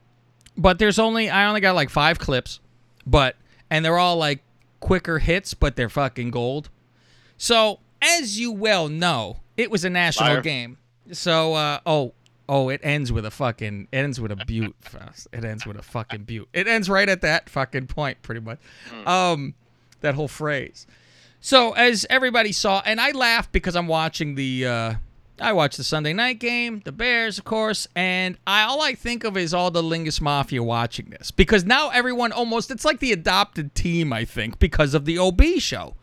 but 0.57 0.79
there's 0.79 1.01
only 1.01 1.29
I 1.29 1.49
only 1.49 1.61
got 1.61 1.75
like 1.75 1.91
five 1.91 2.21
clips, 2.21 2.61
but 3.05 3.35
and 3.69 3.85
they're 3.85 3.99
all 3.99 4.17
like 4.17 4.45
quicker 4.79 5.19
hits, 5.19 5.55
but 5.55 5.75
they're 5.75 5.89
fucking 5.89 6.31
gold. 6.31 6.71
So 7.37 7.81
as 8.01 8.39
you 8.39 8.53
well 8.53 8.89
know, 8.89 9.41
it 9.57 9.73
was 9.73 9.85
a 9.85 9.91
national 9.91 10.35
Liar. 10.35 10.41
game. 10.41 10.79
So 11.11 11.55
uh, 11.55 11.81
oh 11.85 12.15
oh, 12.49 12.69
it 12.69 12.81
ends 12.83 13.11
with 13.13 13.25
a 13.27 13.31
fucking 13.31 13.89
it 13.93 13.97
ends 13.97 14.21
with 14.21 14.33
a 14.33 14.37
butte. 14.37 14.77
It 15.33 15.45
ends 15.45 15.67
with 15.67 15.77
a 15.77 15.83
fucking 15.83 16.25
butte. 16.25 16.49
It 16.53 16.67
ends 16.67 16.89
right 16.89 17.09
at 17.09 17.21
that 17.23 17.49
fucking 17.51 17.87
point, 17.89 18.23
pretty 18.23 18.41
much. 18.41 18.59
Um, 19.07 19.55
that 20.01 20.15
whole 20.15 20.29
phrase. 20.29 20.87
So 21.41 21.73
as 21.73 22.07
everybody 22.09 22.53
saw, 22.53 22.83
and 22.87 23.01
I 23.01 23.11
laughed 23.11 23.53
because 23.53 23.77
I'm 23.77 23.89
watching 23.89 24.35
the 24.35 24.67
uh 24.67 24.95
I 25.41 25.53
watched 25.53 25.79
the 25.79 25.85
Sunday 25.85 26.13
night 26.13 26.39
game, 26.39 26.81
the 26.85 26.93
Bears, 26.93 27.39
of 27.39 27.45
course, 27.45 27.89
and 27.97 28.39
I 28.47 28.63
all 28.63 28.81
I 28.81 28.95
think 28.95 29.25
of 29.25 29.37
is 29.37 29.53
all 29.53 29.71
the 29.71 29.83
Lingus 29.83 30.21
Mafia 30.21 30.63
watching 30.63 31.11
this. 31.11 31.31
Because 31.31 31.65
now 31.65 31.91
everyone 31.91 32.33
almost 32.33 32.71
it's 32.71 32.85
like 32.85 33.01
the 33.01 33.13
adopted 33.13 33.75
team, 33.75 34.13
I 34.13 34.25
think, 34.25 34.59
because 34.59 34.95
of 34.95 35.05
the 35.05 35.19
OB 35.19 35.43
show. 35.59 35.97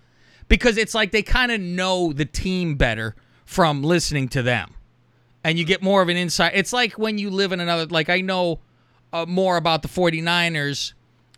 Because 0.47 0.75
it's 0.77 0.93
like 0.93 1.11
they 1.11 1.23
kind 1.23 1.51
of 1.51 1.61
know 1.61 2.11
the 2.11 2.25
team 2.25 2.75
better 2.75 3.15
from 3.45 3.83
listening 3.83 4.27
to 4.29 4.41
them. 4.41 4.73
And 5.43 5.57
you 5.57 5.65
get 5.65 5.81
more 5.81 6.01
of 6.01 6.09
an 6.09 6.17
insight. 6.17 6.53
It's 6.55 6.71
like 6.71 6.93
when 6.93 7.17
you 7.17 7.29
live 7.29 7.51
in 7.51 7.59
another 7.59 7.85
like 7.87 8.09
I 8.09 8.21
know 8.21 8.59
uh, 9.11 9.25
more 9.27 9.57
about 9.57 9.81
the 9.81 9.87
49ers 9.87 10.93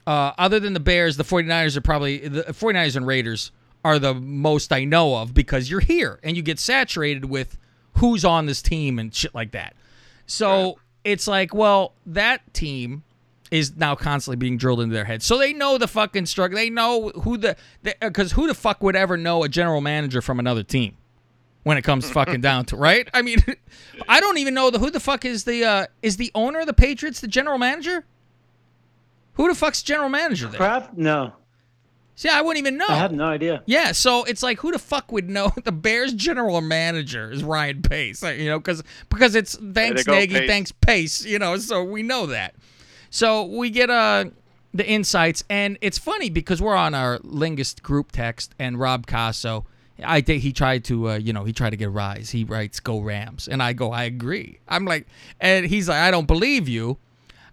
uh, 0.06 0.34
other 0.38 0.60
than 0.60 0.74
the 0.74 0.80
Bears, 0.80 1.18
the 1.18 1.24
49ers 1.24 1.78
are 1.78 1.82
probably 1.82 2.28
the 2.28 2.44
49ers 2.44 2.96
and 2.96 3.08
Raiders 3.08 3.52
are 3.86 4.00
the 4.00 4.14
most 4.14 4.72
I 4.72 4.84
know 4.84 5.18
of 5.18 5.34
because 5.34 5.70
you're 5.70 5.80
here 5.80 6.20
and 6.24 6.36
you 6.36 6.44
get 6.44 6.60
saturated 6.60 7.26
with 7.26 7.58
who's 7.98 8.26
on 8.26 8.46
this 8.46 8.62
team 8.62 9.00
and 9.00 9.14
shit 9.14 9.36
like 9.36 9.52
that. 9.52 9.76
So 10.26 10.80
it's 11.04 11.28
like, 11.28 11.54
well, 11.54 11.94
that 12.06 12.54
team 12.54 13.04
is 13.52 13.76
now 13.76 13.94
constantly 13.96 14.38
being 14.38 14.58
drilled 14.58 14.82
into 14.82 14.94
their 14.94 15.06
heads. 15.06 15.26
So 15.26 15.38
they 15.38 15.54
know 15.54 15.78
the 15.78 15.88
fucking 15.88 16.26
struggle. 16.26 16.56
They 16.58 16.70
know 16.70 17.10
who 17.10 17.38
the 17.38 17.56
because 17.84 18.32
who 18.32 18.48
the 18.48 18.56
fuck 18.56 18.82
would 18.82 18.96
ever 18.96 19.16
know 19.16 19.44
a 19.44 19.50
general 19.50 19.82
manager 19.82 20.22
from 20.22 20.40
another 20.40 20.64
team 20.64 20.98
when 21.64 21.78
it 21.78 21.84
comes 21.84 22.10
fucking 22.10 22.42
down 22.42 22.66
to 22.66 22.78
right? 22.78 23.10
I 23.14 23.22
mean, 23.22 23.40
I 24.08 24.20
don't 24.20 24.38
even 24.38 24.54
know 24.54 24.70
the 24.70 24.80
who 24.80 24.90
the 24.90 25.00
fuck 25.00 25.26
is 25.26 25.44
the 25.46 25.64
uh, 25.64 25.86
is 26.02 26.18
the 26.18 26.32
owner 26.36 26.62
of 26.62 26.68
the 26.68 26.74
Patriots 26.74 27.22
the 27.22 27.28
general 27.28 27.58
manager? 27.58 28.06
Who 29.34 29.48
the 29.48 29.56
fuck's 29.56 29.82
general 29.82 30.10
manager 30.10 30.48
there? 30.48 30.58
Kraft? 30.58 30.94
No. 30.96 31.34
See, 32.16 32.30
I 32.30 32.42
wouldn't 32.42 32.60
even 32.60 32.78
know. 32.78 32.86
I 32.88 32.96
have 32.96 33.12
no 33.12 33.26
idea. 33.26 33.64
Yeah, 33.66 33.92
so 33.92 34.24
it's 34.24 34.44
like 34.44 34.60
who 34.60 34.72
the 34.72 34.78
fuck 34.78 35.12
would 35.12 35.30
know 35.30 35.52
the 35.64 35.72
Bears 35.72 36.14
general 36.14 36.62
manager 36.62 37.32
is 37.32 37.44
Ryan 37.44 37.82
Pace, 37.82 38.22
like, 38.22 38.38
you 38.38 38.48
know, 38.50 38.60
because 38.60 38.84
because 39.10 39.34
it's 39.34 39.56
thanks 39.58 40.04
go, 40.04 40.14
Nagy, 40.14 40.36
Pace. 40.36 40.48
thanks 40.48 40.72
Pace, 40.72 41.26
you 41.26 41.40
know, 41.40 41.58
so 41.58 41.84
we 41.84 42.04
know 42.04 42.28
that. 42.28 42.54
So 43.10 43.44
we 43.44 43.72
get 43.72 43.90
uh 43.90 44.26
the 44.76 44.88
insights, 44.88 45.44
and 45.50 45.78
it's 45.82 45.98
funny 45.98 46.30
because 46.30 46.62
we're 46.62 46.76
on 46.76 46.94
our 46.94 47.20
Lingus 47.20 47.82
group 47.82 48.12
text, 48.12 48.54
and 48.60 48.80
Rob 48.80 49.08
Casso, 49.08 49.66
I 50.06 50.22
think 50.22 50.44
he 50.44 50.54
tried 50.54 50.84
to, 50.86 51.12
uh, 51.12 51.16
you 51.16 51.34
know, 51.34 51.44
he 51.44 51.54
tried 51.54 51.72
to 51.72 51.78
get 51.78 51.92
rise. 51.92 52.30
He 52.30 52.44
writes 52.44 52.80
"Go 52.80 53.00
Rams," 53.00 53.48
and 53.48 53.62
I 53.62 53.74
go, 53.74 53.92
I 53.92 54.04
agree. 54.04 54.60
I'm 54.68 54.86
like, 54.86 55.08
and 55.40 55.66
he's 55.66 55.90
like, 55.90 56.00
I 56.00 56.12
don't 56.12 56.28
believe 56.28 56.68
you. 56.68 56.98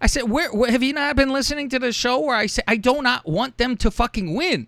I 0.03 0.07
said, 0.07 0.23
where, 0.23 0.51
where 0.51 0.71
have 0.71 0.81
you 0.81 0.93
not 0.93 1.15
been 1.15 1.29
listening 1.29 1.69
to 1.69 1.79
the 1.79 1.91
show 1.91 2.19
where 2.19 2.35
I 2.35 2.47
say 2.47 2.63
I 2.67 2.75
do 2.75 3.01
not 3.01 3.27
want 3.27 3.57
them 3.57 3.77
to 3.77 3.91
fucking 3.91 4.33
win 4.33 4.67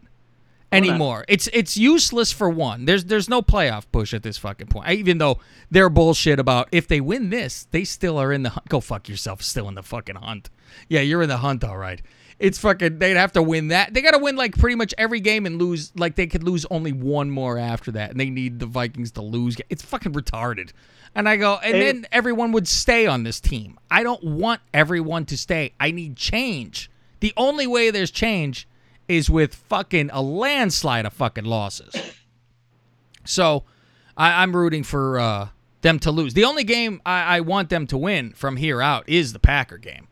anymore. 0.73 1.25
It's 1.27 1.47
it's 1.53 1.77
useless 1.77 2.31
for 2.31 2.49
one. 2.49 2.85
There's 2.85 3.05
there's 3.05 3.29
no 3.29 3.41
playoff 3.41 3.85
push 3.91 4.13
at 4.13 4.23
this 4.23 4.37
fucking 4.37 4.67
point. 4.67 4.89
Even 4.89 5.17
though 5.17 5.39
they're 5.71 5.89
bullshit 5.89 6.39
about 6.39 6.69
if 6.71 6.87
they 6.87 7.01
win 7.01 7.29
this, 7.29 7.67
they 7.71 7.83
still 7.83 8.17
are 8.17 8.31
in 8.31 8.43
the 8.43 8.49
hunt. 8.49 8.69
Go 8.69 8.79
fuck 8.79 9.07
yourself. 9.07 9.41
Still 9.41 9.67
in 9.67 9.75
the 9.75 9.83
fucking 9.83 10.15
hunt. 10.15 10.49
Yeah, 10.89 11.01
you're 11.01 11.21
in 11.21 11.29
the 11.29 11.37
hunt, 11.37 11.63
all 11.63 11.77
right. 11.77 12.01
It's 12.43 12.59
fucking. 12.59 12.99
They'd 12.99 13.15
have 13.15 13.31
to 13.31 13.41
win 13.41 13.69
that. 13.69 13.93
They 13.93 14.01
got 14.01 14.11
to 14.11 14.17
win 14.17 14.35
like 14.35 14.57
pretty 14.57 14.75
much 14.75 14.93
every 14.97 15.21
game 15.21 15.45
and 15.45 15.57
lose. 15.57 15.93
Like 15.95 16.15
they 16.15 16.27
could 16.27 16.43
lose 16.43 16.65
only 16.69 16.91
one 16.91 17.31
more 17.31 17.57
after 17.57 17.89
that, 17.93 18.11
and 18.11 18.19
they 18.19 18.29
need 18.29 18.59
the 18.59 18.65
Vikings 18.65 19.11
to 19.11 19.21
lose. 19.21 19.55
It's 19.69 19.81
fucking 19.81 20.11
retarded. 20.11 20.71
And 21.15 21.29
I 21.29 21.37
go, 21.37 21.55
and 21.63 21.75
Hey. 21.75 21.85
then 21.85 22.05
everyone 22.11 22.51
would 22.51 22.67
stay 22.67 23.07
on 23.07 23.23
this 23.23 23.39
team. 23.39 23.79
I 23.89 24.03
don't 24.03 24.21
want 24.23 24.59
everyone 24.73 25.25
to 25.27 25.37
stay. 25.37 25.71
I 25.79 25.91
need 25.91 26.17
change. 26.17 26.91
The 27.21 27.31
only 27.37 27.65
way 27.65 27.91
there's 27.91 28.11
change 28.11 28.67
is 29.07 29.29
with 29.29 29.55
fucking 29.55 30.09
a 30.11 30.21
landslide 30.21 31.05
of 31.05 31.13
fucking 31.13 31.45
losses. 31.45 31.93
So 33.25 33.63
I, 34.17 34.43
I'm 34.43 34.53
rooting 34.55 34.83
for 34.83 35.17
uh, 35.17 35.47
them 35.81 35.97
to 35.99 36.11
lose. 36.11 36.33
The 36.33 36.43
only 36.43 36.65
game 36.65 37.01
I, 37.05 37.37
I 37.37 37.39
want 37.39 37.69
them 37.69 37.87
to 37.87 37.97
win 37.97 38.33
from 38.33 38.57
here 38.57 38.81
out 38.81 39.07
is 39.07 39.31
the 39.31 39.39
Packer 39.39 39.77
game. 39.77 40.07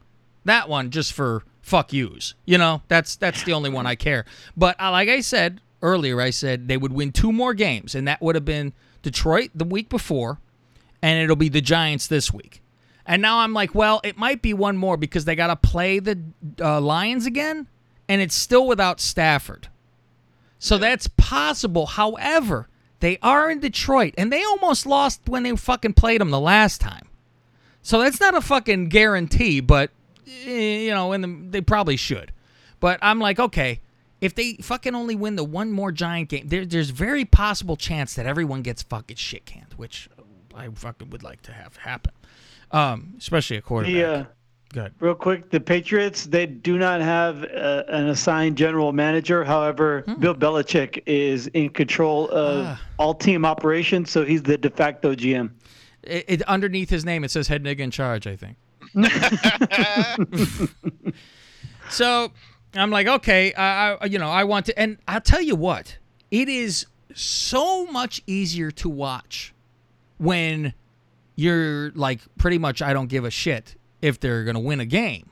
That 0.45 0.69
one 0.69 0.91
just 0.91 1.11
for 1.13 1.43
fuck 1.61 1.93
yous. 1.93 2.33
You 2.45 2.57
know, 2.57 2.81
that's 2.87 3.15
that's 3.15 3.43
the 3.43 3.53
only 3.53 3.69
one 3.69 3.85
I 3.85 3.95
care. 3.95 4.25
But 4.55 4.79
uh, 4.81 4.91
like 4.91 5.09
I 5.09 5.21
said 5.21 5.61
earlier, 5.81 6.21
I 6.21 6.29
said 6.29 6.67
they 6.67 6.77
would 6.77 6.93
win 6.93 7.11
two 7.11 7.31
more 7.31 7.53
games, 7.53 7.95
and 7.95 8.07
that 8.07 8.21
would 8.21 8.35
have 8.35 8.45
been 8.45 8.73
Detroit 9.01 9.51
the 9.55 9.65
week 9.65 9.89
before, 9.89 10.39
and 11.01 11.19
it'll 11.19 11.35
be 11.35 11.49
the 11.49 11.61
Giants 11.61 12.07
this 12.07 12.31
week. 12.31 12.61
And 13.05 13.21
now 13.21 13.39
I'm 13.39 13.53
like, 13.53 13.73
well, 13.73 13.99
it 14.03 14.17
might 14.17 14.41
be 14.41 14.53
one 14.53 14.77
more 14.77 14.95
because 14.95 15.25
they 15.25 15.35
got 15.35 15.47
to 15.47 15.55
play 15.55 15.99
the 15.99 16.19
uh, 16.59 16.79
Lions 16.79 17.25
again, 17.25 17.67
and 18.07 18.21
it's 18.21 18.35
still 18.35 18.67
without 18.67 18.99
Stafford. 18.99 19.69
So 20.59 20.77
that's 20.77 21.07
possible. 21.07 21.87
However, 21.87 22.67
They 23.01 23.17
are 23.23 23.49
in 23.49 23.59
Detroit, 23.59 24.13
and 24.17 24.31
they 24.31 24.43
almost 24.43 24.85
lost 24.85 25.21
when 25.27 25.41
they 25.43 25.55
fucking 25.55 25.93
played 25.93 26.21
them 26.21 26.29
the 26.29 26.39
last 26.39 26.79
time. 26.79 27.07
So 27.81 27.99
that's 27.99 28.19
not 28.19 28.35
a 28.35 28.41
fucking 28.41 28.89
guarantee, 28.89 29.59
but 29.59 29.89
you 30.45 30.91
know, 30.91 31.11
and 31.13 31.23
the, 31.23 31.37
they 31.49 31.61
probably 31.61 31.97
should. 31.97 32.31
But 32.79 32.99
I'm 33.01 33.19
like, 33.19 33.39
okay, 33.39 33.81
if 34.21 34.35
they 34.35 34.53
fucking 34.55 34.95
only 34.95 35.15
win 35.15 35.35
the 35.35 35.43
one 35.43 35.71
more 35.71 35.91
giant 35.91 36.29
game, 36.29 36.47
there, 36.47 36.65
there's 36.65 36.89
very 36.89 37.25
possible 37.25 37.75
chance 37.77 38.13
that 38.15 38.25
everyone 38.25 38.61
gets 38.61 38.81
fucking 38.83 39.17
shit 39.17 39.45
canned, 39.45 39.73
which 39.77 40.09
I 40.55 40.67
fucking 40.69 41.09
would 41.11 41.23
like 41.23 41.41
to 41.43 41.51
have 41.53 41.77
happen, 41.77 42.13
um, 42.71 43.15
especially 43.17 43.57
a 43.57 43.61
quarterback. 43.61 44.27
Uh, 44.27 44.29
Good. 44.73 44.93
real 45.01 45.15
quick, 45.15 45.49
the 45.51 45.59
Patriots 45.59 46.25
they 46.25 46.45
do 46.45 46.77
not 46.77 47.01
have 47.01 47.43
uh, 47.43 47.83
an 47.89 48.07
assigned 48.07 48.57
general 48.57 48.93
manager. 48.93 49.43
However, 49.43 50.03
Bill 50.19 50.33
Belichick 50.33 51.03
is 51.05 51.47
in 51.47 51.69
control 51.71 52.29
of 52.29 52.65
Ah. 52.67 52.81
all 52.97 53.13
team 53.13 53.43
operations, 53.45 54.09
so 54.11 54.23
he's 54.23 54.41
the 54.43 54.57
de 54.57 54.69
facto 54.69 55.13
GM. 55.13 55.51
It, 56.03 56.25
it, 56.27 56.41
underneath 56.43 56.89
his 56.89 57.03
name, 57.03 57.25
it 57.25 57.31
says 57.31 57.49
head 57.49 57.63
nigga 57.65 57.79
in 57.79 57.91
charge. 57.91 58.25
I 58.27 58.37
think. 58.37 58.55
so 61.89 62.31
I'm 62.73 62.91
like, 62.91 63.07
okay, 63.07 63.53
I, 63.53 63.93
I, 63.93 64.05
you 64.05 64.19
know, 64.19 64.29
I 64.29 64.43
want 64.43 64.67
to, 64.67 64.77
and 64.79 64.97
I'll 65.07 65.21
tell 65.21 65.41
you 65.41 65.55
what, 65.55 65.97
it 66.29 66.49
is 66.49 66.85
so 67.13 67.85
much 67.87 68.21
easier 68.27 68.71
to 68.71 68.89
watch 68.89 69.53
when 70.17 70.73
you're 71.35 71.91
like 71.91 72.21
pretty 72.37 72.57
much 72.57 72.81
I 72.81 72.93
don't 72.93 73.07
give 73.07 73.25
a 73.25 73.31
shit 73.31 73.75
if 74.01 74.19
they're 74.19 74.43
gonna 74.43 74.59
win 74.59 74.79
a 74.79 74.85
game. 74.85 75.29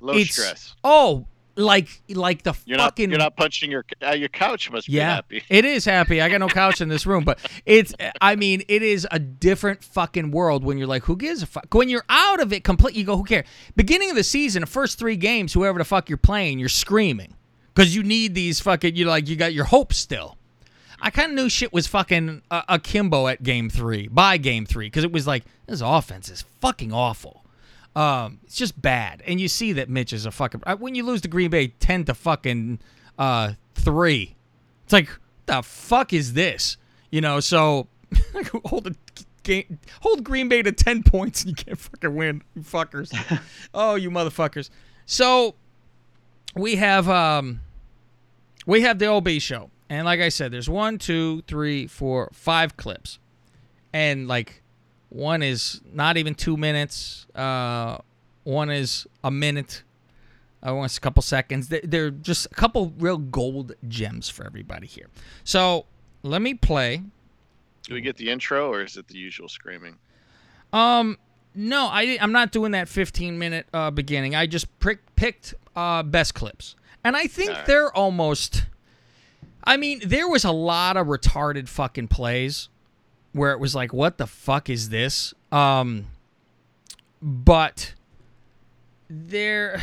Low 0.00 0.14
it's 0.14 0.32
stress. 0.32 0.76
oh, 0.84 1.26
like 1.58 1.88
like 2.08 2.42
the 2.42 2.54
You're 2.64 2.78
not. 2.78 2.84
fucking 2.90 3.10
You're 3.10 3.18
not 3.18 3.36
punching 3.36 3.70
your. 3.70 3.84
Uh, 4.02 4.12
your 4.12 4.28
couch 4.28 4.70
must 4.70 4.86
be 4.86 4.94
yeah, 4.94 5.16
happy. 5.16 5.42
it 5.48 5.64
is 5.64 5.84
happy. 5.84 6.22
I 6.22 6.28
got 6.28 6.38
no 6.38 6.48
couch 6.48 6.80
in 6.80 6.88
this 6.88 7.04
room, 7.04 7.24
but 7.24 7.38
it's. 7.66 7.92
I 8.20 8.36
mean, 8.36 8.62
it 8.68 8.82
is 8.82 9.06
a 9.10 9.18
different 9.18 9.82
fucking 9.84 10.30
world 10.30 10.64
when 10.64 10.78
you're 10.78 10.86
like, 10.86 11.04
who 11.04 11.16
gives 11.16 11.42
a 11.42 11.46
fuck? 11.46 11.72
When 11.74 11.88
you're 11.88 12.04
out 12.08 12.40
of 12.40 12.52
it 12.52 12.64
completely, 12.64 13.00
you 13.00 13.06
go, 13.06 13.16
who 13.16 13.24
cares? 13.24 13.46
Beginning 13.76 14.10
of 14.10 14.16
the 14.16 14.24
season, 14.24 14.60
the 14.60 14.66
first 14.66 14.98
three 14.98 15.16
games, 15.16 15.52
whoever 15.52 15.78
the 15.78 15.84
fuck 15.84 16.08
you're 16.08 16.16
playing, 16.16 16.58
you're 16.58 16.68
screaming 16.68 17.34
because 17.74 17.94
you 17.94 18.02
need 18.02 18.34
these 18.34 18.60
fucking. 18.60 18.96
You 18.96 19.06
like, 19.06 19.28
you 19.28 19.36
got 19.36 19.52
your 19.52 19.66
hopes 19.66 19.96
still. 19.98 20.36
I 21.00 21.10
kind 21.10 21.30
of 21.30 21.36
knew 21.36 21.48
shit 21.48 21.72
was 21.72 21.86
fucking 21.86 22.42
uh, 22.50 22.62
akimbo 22.68 23.28
at 23.28 23.42
game 23.42 23.70
three, 23.70 24.08
by 24.08 24.36
game 24.36 24.66
three, 24.66 24.86
because 24.86 25.04
it 25.04 25.12
was 25.12 25.26
like 25.26 25.44
this 25.66 25.80
offense 25.80 26.28
is 26.28 26.44
fucking 26.60 26.92
awful. 26.92 27.44
Um, 27.98 28.38
it's 28.44 28.54
just 28.54 28.80
bad, 28.80 29.24
and 29.26 29.40
you 29.40 29.48
see 29.48 29.72
that 29.72 29.88
Mitch 29.88 30.12
is 30.12 30.24
a 30.24 30.30
fucking. 30.30 30.62
uh, 30.64 30.76
When 30.76 30.94
you 30.94 31.02
lose 31.02 31.20
to 31.22 31.28
Green 31.28 31.50
Bay 31.50 31.66
ten 31.66 32.04
to 32.04 32.14
fucking 32.14 32.78
uh, 33.18 33.54
three, 33.74 34.36
it's 34.84 34.92
like 34.92 35.08
the 35.46 35.62
fuck 35.62 36.12
is 36.12 36.34
this? 36.34 36.76
You 37.10 37.20
know, 37.20 37.40
so 37.40 37.88
hold 38.66 38.86
a 38.86 38.94
game, 39.42 39.80
hold 40.02 40.22
Green 40.22 40.48
Bay 40.48 40.62
to 40.62 40.70
ten 40.70 41.02
points, 41.02 41.42
and 41.42 41.50
you 41.50 41.56
can't 41.64 41.76
fucking 41.76 42.14
win, 42.14 42.42
you 42.54 42.62
fuckers. 42.62 43.12
oh, 43.74 43.96
you 43.96 44.12
motherfuckers. 44.12 44.70
So 45.04 45.56
we 46.54 46.76
have 46.76 47.08
um, 47.08 47.62
we 48.64 48.82
have 48.82 49.00
the 49.00 49.06
OB 49.06 49.28
show, 49.40 49.70
and 49.90 50.04
like 50.04 50.20
I 50.20 50.28
said, 50.28 50.52
there's 50.52 50.68
one, 50.70 50.98
two, 50.98 51.42
three, 51.48 51.88
four, 51.88 52.30
five 52.32 52.76
clips, 52.76 53.18
and 53.92 54.28
like 54.28 54.62
one 55.10 55.42
is 55.42 55.80
not 55.92 56.16
even 56.16 56.34
two 56.34 56.56
minutes. 56.56 57.26
Uh, 57.34 57.98
one 58.44 58.70
is 58.70 59.06
a 59.24 59.30
minute. 59.30 59.82
Uh, 60.66 60.74
one's 60.74 60.96
a 60.96 61.00
couple 61.00 61.22
seconds. 61.22 61.68
They- 61.68 61.80
They're 61.82 62.10
just 62.10 62.46
a 62.46 62.54
couple 62.54 62.92
real 62.98 63.18
gold 63.18 63.74
gems 63.86 64.28
for 64.28 64.44
everybody 64.44 64.86
here. 64.86 65.08
So 65.44 65.86
let 66.22 66.42
me 66.42 66.54
play. 66.54 67.02
Do 67.84 67.94
we 67.94 68.00
get 68.00 68.16
the 68.16 68.28
intro, 68.30 68.70
or 68.70 68.82
is 68.82 68.96
it 68.96 69.08
the 69.08 69.16
usual 69.16 69.48
screaming? 69.48 69.96
Um, 70.72 71.16
no, 71.54 71.86
I 71.86 72.18
I'm 72.20 72.32
not 72.32 72.52
doing 72.52 72.72
that 72.72 72.88
15 72.88 73.38
minute 73.38 73.66
uh, 73.72 73.90
beginning. 73.90 74.34
I 74.34 74.46
just 74.46 74.66
prick, 74.78 74.98
picked 75.16 75.54
uh, 75.74 76.02
best 76.02 76.34
clips, 76.34 76.76
and 77.02 77.16
I 77.16 77.26
think 77.26 77.50
Alright. 77.50 77.66
they're 77.66 77.92
almost. 77.96 78.66
I 79.64 79.76
mean, 79.78 80.00
there 80.04 80.28
was 80.28 80.44
a 80.44 80.52
lot 80.52 80.96
of 80.96 81.06
retarded 81.06 81.68
fucking 81.68 82.08
plays 82.08 82.68
where 83.32 83.52
it 83.52 83.60
was 83.60 83.74
like, 83.74 83.92
"What 83.92 84.18
the 84.18 84.26
fuck 84.26 84.70
is 84.70 84.88
this?" 84.88 85.34
Um, 85.52 86.06
but 87.22 87.94
they're, 89.08 89.82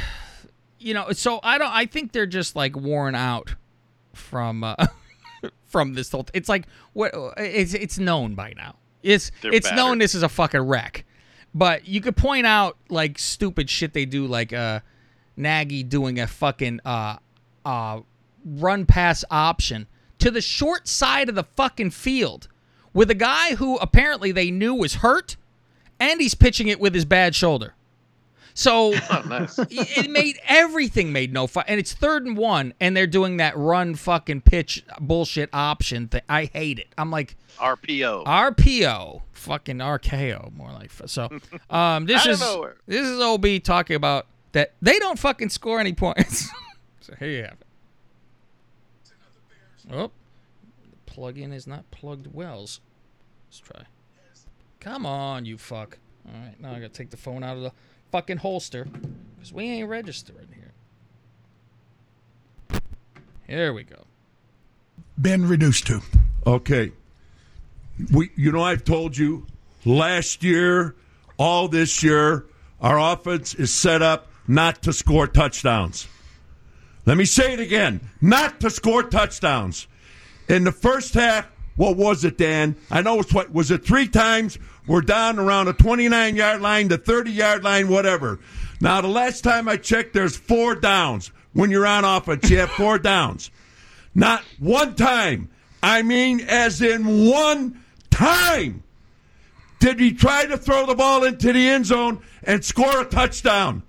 you 0.79 0.93
know, 0.93 1.11
so 1.11 1.39
I 1.43 1.57
don't. 1.57 1.71
I 1.71 1.85
think 1.85 2.11
they're 2.11 2.25
just 2.25 2.55
like 2.55 2.75
worn 2.75 3.15
out 3.15 3.55
from 4.13 4.63
uh, 4.63 4.75
from 5.65 5.93
this 5.93 6.11
whole. 6.11 6.27
It's 6.33 6.49
like 6.49 6.67
what 6.93 7.13
it's 7.37 7.73
it's 7.73 7.97
known 7.99 8.35
by 8.35 8.53
now. 8.55 8.75
It's 9.03 9.31
They're 9.41 9.53
it's 9.53 9.71
known 9.71 9.99
this 9.99 10.15
is 10.15 10.23
a 10.23 10.29
fucking 10.29 10.61
wreck. 10.61 11.05
But 11.53 11.87
you 11.87 12.01
could 12.01 12.17
point 12.17 12.45
out 12.45 12.77
like 12.89 13.17
stupid 13.17 13.69
shit 13.69 13.93
they 13.93 14.05
do, 14.05 14.25
like 14.27 14.51
uh 14.51 14.81
Nagy 15.37 15.83
doing 15.83 16.19
a 16.19 16.27
fucking 16.27 16.81
uh 16.83 17.17
uh 17.65 18.01
run 18.43 18.85
pass 18.85 19.23
option 19.31 19.87
to 20.19 20.31
the 20.31 20.41
short 20.41 20.87
side 20.87 21.29
of 21.29 21.35
the 21.35 21.43
fucking 21.43 21.91
field 21.91 22.47
with 22.95 23.11
a 23.11 23.15
guy 23.15 23.53
who 23.55 23.75
apparently 23.77 24.31
they 24.31 24.49
knew 24.49 24.73
was 24.73 24.95
hurt, 24.95 25.35
and 25.99 26.19
he's 26.19 26.33
pitching 26.33 26.67
it 26.69 26.79
with 26.79 26.95
his 26.95 27.05
bad 27.05 27.35
shoulder. 27.35 27.75
So 28.55 28.93
Oh, 29.11 29.23
nice. 29.27 29.59
it 29.59 29.69
it 29.69 30.09
made 30.09 30.39
everything 30.47 31.11
made 31.11 31.31
no 31.31 31.45
fun, 31.45 31.65
and 31.67 31.79
it's 31.79 31.93
third 31.93 32.25
and 32.25 32.35
one, 32.35 32.73
and 32.79 32.97
they're 32.97 33.05
doing 33.05 33.37
that 33.37 33.55
run 33.55 33.93
fucking 33.93 34.41
pitch 34.41 34.83
bullshit 34.99 35.49
option 35.53 36.07
thing. 36.07 36.21
I 36.27 36.45
hate 36.45 36.79
it. 36.79 36.87
I'm 36.97 37.11
like 37.11 37.35
RPO. 37.59 38.25
RPO, 38.25 39.21
fucking 39.33 39.77
RKO, 39.77 40.55
more 40.55 40.71
like. 40.71 40.89
So, 41.05 41.29
um, 41.69 42.05
this 42.05 42.25
is 42.25 42.39
nowhere. 42.39 42.77
this 42.87 43.05
is 43.05 43.19
OB 43.19 43.45
talking 43.63 43.97
about 43.97 44.25
that 44.53 44.71
they 44.81 44.97
don't 44.99 45.19
fucking 45.19 45.49
score 45.49 45.79
any 45.81 45.93
points. 45.93 46.49
so 47.01 47.13
here 47.19 47.29
you 47.29 47.43
have 47.43 47.57
it. 47.59 47.67
Oh, 49.91 50.07
the 50.07 50.24
plug-in 51.15 51.53
is 51.53 51.65
not 51.65 51.89
plugged 51.91 52.27
wells. 52.33 52.81
Let's 53.47 53.59
try. 53.59 53.83
Come 54.81 55.05
on, 55.05 55.45
you 55.45 55.57
fuck. 55.57 55.97
All 56.27 56.33
right, 56.33 56.59
now 56.59 56.71
I 56.71 56.75
gotta 56.75 56.89
take 56.89 57.09
the 57.09 57.17
phone 57.17 57.41
out 57.41 57.55
of 57.55 57.63
the 57.63 57.71
fucking 58.11 58.37
holster 58.37 58.85
because 59.35 59.53
we 59.53 59.63
ain't 59.63 59.87
registering 59.87 60.49
here. 60.53 62.81
Here 63.47 63.71
we 63.71 63.83
go. 63.83 64.03
been 65.19 65.47
reduced 65.47 65.87
to. 65.87 66.01
Okay. 66.45 66.91
We, 68.11 68.31
you 68.35 68.51
know, 68.51 68.61
I've 68.61 68.83
told 68.83 69.17
you 69.17 69.47
last 69.85 70.43
year, 70.43 70.95
all 71.37 71.69
this 71.69 72.03
year, 72.03 72.45
our 72.81 72.99
offense 72.99 73.55
is 73.55 73.73
set 73.73 74.01
up 74.01 74.27
not 74.47 74.81
to 74.83 74.91
score 74.91 75.27
touchdowns. 75.27 76.07
Let 77.05 77.15
me 77.15 77.25
say 77.25 77.53
it 77.53 77.61
again 77.61 78.09
not 78.19 78.59
to 78.59 78.69
score 78.69 79.03
touchdowns. 79.03 79.87
In 80.47 80.63
the 80.63 80.71
first 80.71 81.13
half, 81.13 81.47
what 81.75 81.97
was 81.97 82.23
it, 82.23 82.37
Dan? 82.37 82.75
I 82.89 83.01
know 83.01 83.19
it's 83.19 83.33
what 83.33 83.51
was 83.51 83.71
it 83.71 83.85
three 83.85 84.07
times? 84.07 84.57
We're 84.87 85.01
down 85.01 85.39
around 85.39 85.65
the 85.65 85.73
29 85.73 86.35
yard 86.35 86.61
line, 86.61 86.87
the 86.87 86.97
30 86.97 87.31
yard 87.31 87.63
line, 87.63 87.89
whatever. 87.89 88.39
Now, 88.79 89.01
the 89.01 89.07
last 89.07 89.43
time 89.43 89.67
I 89.67 89.77
checked, 89.77 90.13
there's 90.13 90.37
four 90.37 90.75
downs. 90.75 91.31
When 91.53 91.71
you're 91.71 91.87
on 91.87 92.03
offense, 92.03 92.49
you 92.49 92.59
have 92.59 92.71
four 92.71 92.99
downs. 92.99 93.49
Not 94.13 94.43
one 94.59 94.95
time. 94.95 95.49
I 95.81 96.01
mean, 96.01 96.41
as 96.41 96.81
in 96.81 97.29
one 97.29 97.83
time. 98.09 98.83
Did 99.79 99.99
he 99.99 100.13
try 100.13 100.45
to 100.45 100.57
throw 100.57 100.85
the 100.85 100.95
ball 100.95 101.23
into 101.23 101.51
the 101.51 101.67
end 101.67 101.85
zone 101.85 102.21
and 102.43 102.63
score 102.63 103.01
a 103.01 103.05
touchdown? 103.05 103.83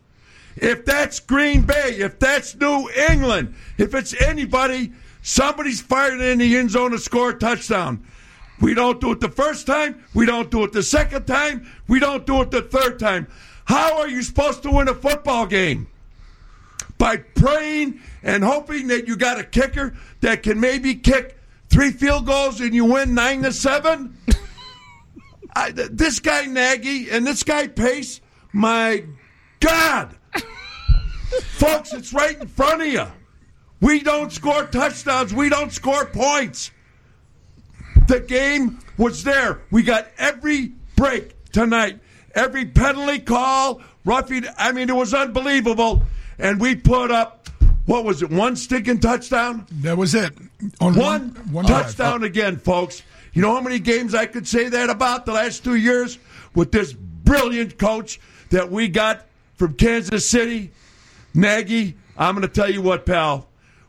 If 0.56 0.84
that's 0.84 1.20
Green 1.20 1.62
Bay, 1.62 1.96
if 1.98 2.18
that's 2.18 2.54
New 2.54 2.90
England, 3.10 3.54
if 3.78 3.94
it's 3.94 4.20
anybody, 4.20 4.92
somebody's 5.26 5.80
fired 5.80 6.20
in 6.20 6.38
the 6.38 6.56
end 6.56 6.70
zone 6.70 6.92
to 6.92 6.98
score 6.98 7.30
a 7.30 7.38
touchdown. 7.38 8.06
We 8.60 8.74
don't 8.74 9.00
do 9.00 9.10
it 9.10 9.20
the 9.20 9.28
first 9.28 9.66
time. 9.66 10.04
We 10.14 10.24
don't 10.24 10.50
do 10.50 10.62
it 10.64 10.72
the 10.72 10.84
second 10.84 11.26
time. 11.26 11.70
We 11.88 11.98
don't 11.98 12.24
do 12.24 12.40
it 12.42 12.52
the 12.52 12.62
third 12.62 12.98
time. 12.98 13.26
How 13.64 13.98
are 13.98 14.08
you 14.08 14.22
supposed 14.22 14.62
to 14.62 14.70
win 14.70 14.88
a 14.88 14.94
football 14.94 15.46
game? 15.46 15.88
By 16.96 17.16
praying 17.18 18.00
and 18.22 18.44
hoping 18.44 18.86
that 18.86 19.08
you 19.08 19.16
got 19.16 19.38
a 19.38 19.44
kicker 19.44 19.94
that 20.20 20.44
can 20.44 20.60
maybe 20.60 20.94
kick 20.94 21.36
three 21.68 21.90
field 21.90 22.24
goals 22.24 22.60
and 22.60 22.72
you 22.72 22.84
win 22.84 23.12
nine 23.12 23.42
to 23.42 23.52
seven? 23.52 24.16
I, 25.56 25.72
th- 25.72 25.90
this 25.90 26.20
guy 26.20 26.46
Nagy 26.46 27.10
and 27.10 27.26
this 27.26 27.42
guy 27.42 27.66
Pace, 27.66 28.20
my 28.52 29.04
God. 29.58 30.14
Folks, 31.42 31.92
it's 31.92 32.12
right 32.12 32.40
in 32.40 32.46
front 32.46 32.82
of 32.82 32.88
you. 32.88 33.06
We 33.80 34.00
don't 34.00 34.32
score 34.32 34.64
touchdowns. 34.64 35.34
We 35.34 35.48
don't 35.48 35.72
score 35.72 36.06
points. 36.06 36.70
The 38.08 38.20
game 38.20 38.78
was 38.96 39.24
there. 39.24 39.60
We 39.70 39.82
got 39.82 40.06
every 40.18 40.72
break 40.96 41.50
tonight. 41.52 41.98
Every 42.34 42.66
penalty 42.66 43.18
call, 43.20 43.80
roughing. 44.04 44.44
I 44.58 44.72
mean, 44.72 44.88
it 44.88 44.94
was 44.96 45.14
unbelievable. 45.14 46.02
And 46.38 46.60
we 46.60 46.74
put 46.76 47.10
up, 47.10 47.48
what 47.86 48.04
was 48.04 48.22
it, 48.22 48.30
one 48.30 48.56
stinking 48.56 49.00
touchdown? 49.00 49.66
That 49.80 49.96
was 49.96 50.14
it. 50.14 50.32
On 50.80 50.94
One, 50.94 51.30
one 51.50 51.64
drive. 51.66 51.86
touchdown 51.86 52.22
again, 52.24 52.56
folks. 52.58 53.02
You 53.32 53.42
know 53.42 53.54
how 53.54 53.60
many 53.60 53.78
games 53.78 54.14
I 54.14 54.26
could 54.26 54.46
say 54.48 54.68
that 54.68 54.88
about 54.90 55.26
the 55.26 55.32
last 55.32 55.64
two 55.64 55.74
years 55.76 56.18
with 56.54 56.72
this 56.72 56.92
brilliant 56.92 57.78
coach 57.78 58.20
that 58.50 58.70
we 58.70 58.88
got 58.88 59.26
from 59.56 59.74
Kansas 59.74 60.28
City? 60.28 60.70
Nagy, 61.34 61.96
I'm 62.16 62.34
going 62.34 62.46
to 62.46 62.52
tell 62.52 62.70
you 62.70 62.80
what, 62.82 63.04
pal. 63.04 63.48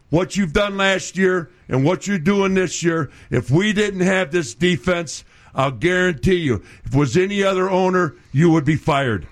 What 0.09 0.37
you've 0.37 0.53
done 0.53 0.77
last 0.77 1.17
year 1.17 1.51
and 1.67 1.83
what 1.83 2.07
you're 2.07 2.19
doing 2.19 2.53
this 2.53 2.81
year, 2.81 3.11
if 3.29 3.51
we 3.51 3.73
didn't 3.73 4.01
have 4.01 4.31
this 4.31 4.53
defense, 4.53 5.25
I'll 5.53 5.71
guarantee 5.71 6.35
you, 6.35 6.63
if 6.85 6.93
it 6.93 6.97
was 6.97 7.17
any 7.17 7.43
other 7.43 7.69
owner, 7.69 8.15
you 8.31 8.49
would 8.51 8.63
be 8.63 8.75
fired. 8.75 9.27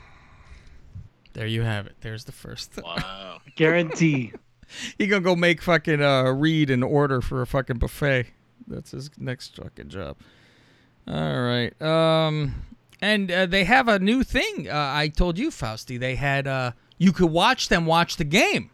There 1.34 1.48
you 1.48 1.62
have 1.62 1.86
it. 1.86 1.96
There's 2.02 2.24
the 2.24 2.32
first. 2.32 2.80
Wow. 2.82 3.40
Guarantee. 3.56 4.32
He 4.98 5.08
gonna 5.08 5.22
go 5.22 5.36
make 5.36 5.62
fucking 5.62 6.02
uh, 6.02 6.32
read 6.32 6.70
an 6.70 6.82
order 6.82 7.22
for 7.22 7.42
a 7.42 7.48
fucking 7.48 7.78
buffet. 7.78 8.28
That's 8.68 8.92
his 8.92 9.10
next 9.18 9.58
fucking 9.58 9.90
job. 9.90 10.18
All 11.08 11.42
right. 11.42 11.80
Um, 11.82 12.64
and 13.02 13.30
uh, 13.30 13.46
they 13.46 13.66
have 13.66 13.88
a 13.88 14.00
new 14.00 14.24
thing. 14.24 14.70
Uh, 14.70 14.92
I 14.94 15.10
told 15.10 15.38
you, 15.38 15.52
Fausty. 15.52 15.98
They 15.98 16.16
had 16.16 16.48
uh, 16.48 16.72
you 16.98 17.12
could 17.12 17.32
watch 17.32 17.70
them 17.70 17.86
watch 17.86 18.16
the 18.16 18.24
game. 18.24 18.72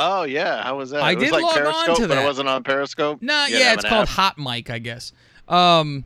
Oh 0.00 0.22
yeah, 0.22 0.62
how 0.62 0.76
was 0.78 0.90
that? 0.90 1.02
I 1.02 1.12
it 1.12 1.16
was 1.16 1.24
did 1.24 1.32
like 1.32 1.42
log 1.42 1.56
on 1.56 1.62
Periscope, 1.64 1.96
to 1.96 2.02
but 2.08 2.14
that. 2.14 2.22
it 2.22 2.26
wasn't 2.26 2.48
on 2.48 2.62
Periscope. 2.62 3.20
No, 3.22 3.46
You 3.46 3.58
yeah, 3.58 3.72
it's 3.74 3.84
called 3.84 4.02
app? 4.08 4.08
Hot 4.10 4.38
Mic, 4.38 4.70
I 4.70 4.78
guess. 4.78 5.12
Um, 5.48 6.04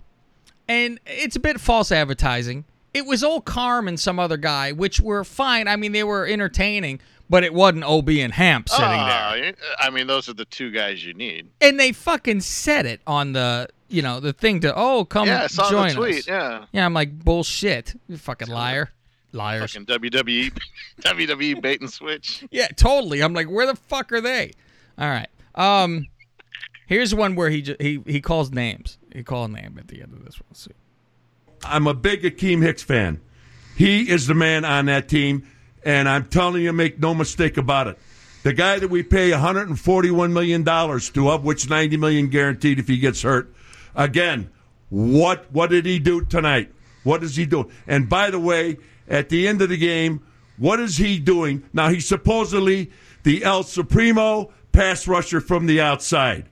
and 0.69 0.99
it's 1.07 1.37
a 1.37 1.41
bit 1.41 1.61
false 1.61 1.93
advertising. 1.93 2.65
It 2.95 3.05
was 3.07 3.23
old 3.25 3.45
Carm 3.45 3.89
and 3.89 3.99
some 4.01 4.19
other 4.19 4.37
guy, 4.37 4.73
which 4.73 5.01
were 5.01 5.25
fine. 5.25 5.69
I 5.69 5.77
mean, 5.77 5.93
they 5.93 6.05
were 6.05 6.27
entertaining, 6.27 7.01
but 7.29 7.43
it 7.45 7.53
wasn't 7.55 7.85
Ob 7.85 8.09
and 8.09 8.33
Hamp 8.33 8.69
sitting 8.69 8.85
Oh, 8.85 9.07
there. 9.07 9.55
I 9.79 9.91
mean, 9.91 10.07
those 10.07 10.29
are 10.29 10.35
the 10.35 10.45
two 10.45 10.71
guys 10.71 11.05
you 11.05 11.15
need. 11.15 11.49
And 11.61 11.79
they 11.81 11.93
fucking 11.93 12.41
said 12.41 12.85
it 12.87 13.01
on 13.07 13.33
the, 13.33 13.69
you 13.89 14.03
know, 14.03 14.21
the 14.21 14.33
thing 14.35 14.61
to, 14.61 14.75
oh, 14.77 15.05
come 15.07 15.27
yeah, 15.27 15.45
I 15.45 15.47
saw 15.49 15.71
join 15.71 15.89
the 15.89 15.95
tweet. 15.95 16.19
us. 16.21 16.29
Yeah, 16.29 16.65
Yeah, 16.73 16.85
I'm 16.85 16.95
like, 16.95 17.19
bullshit. 17.19 17.95
You 18.09 18.17
fucking 18.19 18.49
liar. 18.49 18.91
Liars. 19.33 19.73
fucking 19.73 19.87
WWE, 19.87 20.57
WWE 21.03 21.61
bait 21.63 21.81
and 21.81 21.91
switch. 21.91 22.45
Yeah, 22.51 22.69
totally. 22.69 23.23
I'm 23.23 23.35
like, 23.35 23.49
where 23.49 23.67
the 23.67 23.77
fuck 23.77 24.13
are 24.13 24.21
they? 24.21 24.53
All 24.99 25.09
right. 25.09 25.29
Um, 25.55 26.07
here's 26.87 27.15
one 27.15 27.35
where 27.35 27.51
he 27.51 27.63
ju- 27.63 27.77
he 27.81 28.03
he 28.07 28.21
calls 28.21 28.51
names. 28.51 28.99
He 29.13 29.23
called 29.23 29.51
a 29.51 29.55
name 29.55 29.77
at 29.79 29.89
the 29.89 30.03
end 30.03 30.13
of 30.15 30.25
this 30.25 30.41
one. 30.41 30.47
Let's 30.51 30.65
see. 30.65 30.71
I'm 31.65 31.87
a 31.87 31.95
big 31.95 32.23
Akiem 32.23 32.63
Hicks 32.63 32.83
fan. 32.83 33.21
He 33.77 34.11
is 34.11 34.27
the 34.27 34.35
man 34.35 34.65
on 34.65 34.87
that 34.87 35.09
team, 35.09 35.47
and 35.85 36.09
I'm 36.09 36.27
telling 36.27 36.63
you, 36.63 36.73
make 36.73 36.99
no 36.99 37.15
mistake 37.15 37.57
about 37.57 37.87
it. 37.87 37.99
The 38.43 38.53
guy 38.53 38.79
that 38.81 38.89
we 38.89 39.03
pay 39.03 39.31
141 39.31 40.33
million 40.33 40.63
dollars 40.65 41.09
to, 41.11 41.31
of 41.31 41.45
which 41.45 41.71
90 41.71 41.97
million 41.97 42.29
guaranteed 42.29 42.79
if 42.79 42.89
he 42.89 42.99
gets 42.99 43.23
hurt. 43.23 43.55
Again, 43.95 44.51
what 44.89 45.51
what 45.53 45.71
did 45.71 45.87
he 45.87 45.99
do 45.99 46.25
tonight? 46.25 46.73
What 47.05 47.23
is 47.23 47.37
he 47.37 47.47
doing? 47.47 47.71
And 47.87 48.09
by 48.09 48.31
the 48.31 48.39
way, 48.39 48.79
at 49.13 49.29
the 49.29 49.47
end 49.47 49.63
of 49.63 49.69
the 49.69 49.77
game, 49.77 50.23
what 50.57 50.81
is 50.81 50.97
he 50.97 51.21
doing? 51.21 51.63
Now 51.73 51.89
he's 51.91 52.09
supposedly 52.09 52.91
the 53.23 53.45
El 53.45 53.63
Supremo 53.63 54.53
pass 54.73 55.07
rusher 55.07 55.41
from 55.41 55.67
the 55.67 55.81
outside. 55.81 56.47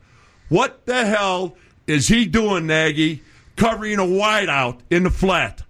What 0.48 0.86
the 0.86 1.04
hell 1.06 1.56
is 1.86 2.06
he 2.08 2.26
doing, 2.26 2.66
Nagy, 2.66 3.22
covering 3.56 3.98
a 3.98 4.02
wideout 4.02 4.78
in 4.90 5.02
the 5.02 5.10
flat? 5.10 5.62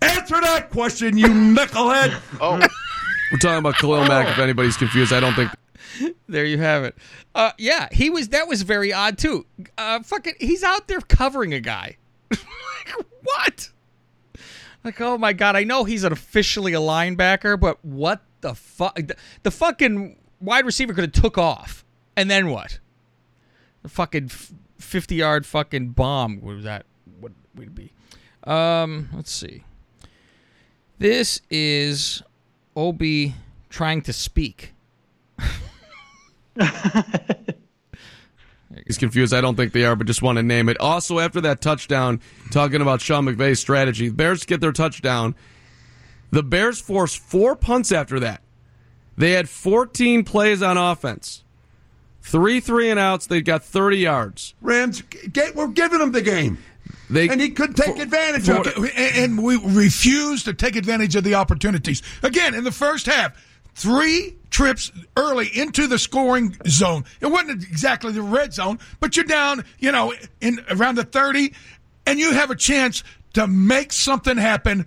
Answer 0.00 0.40
that 0.40 0.70
question, 0.70 1.18
you 1.18 1.26
knucklehead. 1.28 2.18
Oh, 2.40 2.58
We're 3.32 3.38
talking 3.38 3.58
about 3.58 3.74
Khalil 3.76 4.06
Mack. 4.06 4.28
If 4.28 4.38
anybody's 4.38 4.76
confused, 4.76 5.12
I 5.12 5.20
don't 5.20 5.34
think 5.34 5.50
There 6.28 6.44
you 6.44 6.58
have 6.58 6.84
it. 6.84 6.96
Uh, 7.34 7.52
yeah, 7.58 7.88
he 7.92 8.10
was. 8.10 8.28
That 8.28 8.48
was 8.48 8.62
very 8.62 8.92
odd 8.92 9.18
too. 9.18 9.46
Uh, 9.76 10.02
fucking, 10.02 10.34
he's 10.40 10.62
out 10.62 10.88
there 10.88 11.00
covering 11.00 11.52
a 11.54 11.60
guy. 11.60 11.96
like, 12.30 13.06
what? 13.22 13.70
Like, 14.84 15.00
oh 15.00 15.18
my 15.18 15.32
god! 15.32 15.56
I 15.56 15.64
know 15.64 15.84
he's 15.84 16.04
an 16.04 16.12
officially 16.12 16.72
a 16.72 16.80
linebacker, 16.80 17.58
but 17.58 17.84
what 17.84 18.22
the 18.40 18.54
fuck? 18.54 18.94
The, 18.94 19.16
the 19.42 19.50
fucking 19.50 20.16
wide 20.40 20.64
receiver 20.64 20.94
could 20.94 21.04
have 21.04 21.22
took 21.22 21.36
off, 21.36 21.84
and 22.16 22.30
then 22.30 22.48
what? 22.48 22.78
The 23.82 23.88
fucking 23.88 24.28
fifty-yard 24.78 25.46
fucking 25.46 25.90
bomb. 25.90 26.40
What 26.40 26.56
was 26.56 26.64
that? 26.64 26.86
What 27.20 27.32
would 27.54 27.68
it 27.68 27.74
be? 27.74 27.92
Um, 28.44 29.08
let's 29.12 29.32
see. 29.32 29.64
This 30.98 31.40
is 31.50 32.22
OB 32.76 33.02
trying 33.68 34.02
to 34.02 34.12
speak. 34.12 34.74
he's 38.86 38.98
confused. 38.98 39.34
I 39.34 39.40
don't 39.40 39.56
think 39.56 39.72
they 39.72 39.84
are, 39.84 39.96
but 39.96 40.06
just 40.06 40.22
want 40.22 40.36
to 40.36 40.42
name 40.42 40.68
it. 40.68 40.78
Also, 40.80 41.18
after 41.18 41.40
that 41.42 41.60
touchdown, 41.60 42.20
talking 42.50 42.80
about 42.80 43.00
Sean 43.00 43.24
McVay's 43.24 43.60
strategy, 43.60 44.08
Bears 44.10 44.44
get 44.44 44.60
their 44.60 44.72
touchdown. 44.72 45.34
The 46.30 46.42
Bears 46.42 46.80
forced 46.80 47.18
four 47.18 47.56
punts 47.56 47.92
after 47.92 48.20
that. 48.20 48.42
They 49.16 49.32
had 49.32 49.48
14 49.48 50.24
plays 50.24 50.62
on 50.62 50.76
offense. 50.76 51.44
Three 52.20 52.60
three 52.60 52.90
and 52.90 53.00
outs. 53.00 53.26
They 53.26 53.40
got 53.40 53.64
30 53.64 53.98
yards. 53.98 54.54
Rams, 54.60 55.02
get, 55.02 55.54
we're 55.56 55.68
giving 55.68 55.98
them 55.98 56.12
the 56.12 56.20
game. 56.20 56.58
They 57.08 57.28
And 57.28 57.40
he 57.40 57.50
could 57.50 57.74
take 57.74 57.98
advantage 57.98 58.48
of 58.50 58.66
it. 58.66 58.76
And 58.76 59.38
and 59.38 59.42
we 59.42 59.56
refuse 59.56 60.44
to 60.44 60.52
take 60.52 60.76
advantage 60.76 61.16
of 61.16 61.24
the 61.24 61.34
opportunities. 61.34 62.02
Again, 62.22 62.54
in 62.54 62.64
the 62.64 62.72
first 62.72 63.06
half, 63.06 63.42
three 63.74 64.36
trips 64.50 64.90
early 65.16 65.48
into 65.54 65.86
the 65.86 65.98
scoring 65.98 66.56
zone. 66.66 67.04
It 67.20 67.26
wasn't 67.26 67.62
exactly 67.64 68.12
the 68.12 68.22
red 68.22 68.52
zone, 68.52 68.78
but 69.00 69.16
you're 69.16 69.24
down, 69.24 69.64
you 69.78 69.92
know, 69.92 70.14
in 70.40 70.60
around 70.70 70.96
the 70.96 71.04
30, 71.04 71.52
and 72.06 72.18
you 72.18 72.32
have 72.32 72.50
a 72.50 72.56
chance 72.56 73.04
to 73.34 73.46
make 73.46 73.92
something 73.92 74.36
happen, 74.36 74.86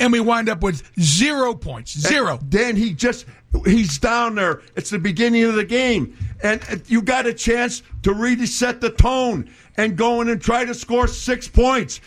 and 0.00 0.12
we 0.12 0.20
wind 0.20 0.48
up 0.48 0.62
with 0.62 0.82
zero 0.98 1.54
points. 1.54 1.98
Zero. 1.98 2.38
Then 2.42 2.76
he 2.76 2.92
just 2.92 3.26
he's 3.64 3.98
down 3.98 4.34
there. 4.34 4.62
It's 4.76 4.90
the 4.90 4.98
beginning 4.98 5.44
of 5.44 5.54
the 5.54 5.64
game, 5.64 6.16
and 6.42 6.82
you 6.86 7.02
got 7.02 7.26
a 7.26 7.34
chance 7.34 7.82
to 8.02 8.12
really 8.12 8.46
set 8.46 8.80
the 8.80 8.90
tone 8.90 9.50
and 9.76 9.96
go 9.96 10.20
in 10.20 10.28
and 10.28 10.40
try 10.40 10.64
to 10.64 10.74
score 10.74 11.06
six 11.06 11.48
points. 11.48 12.00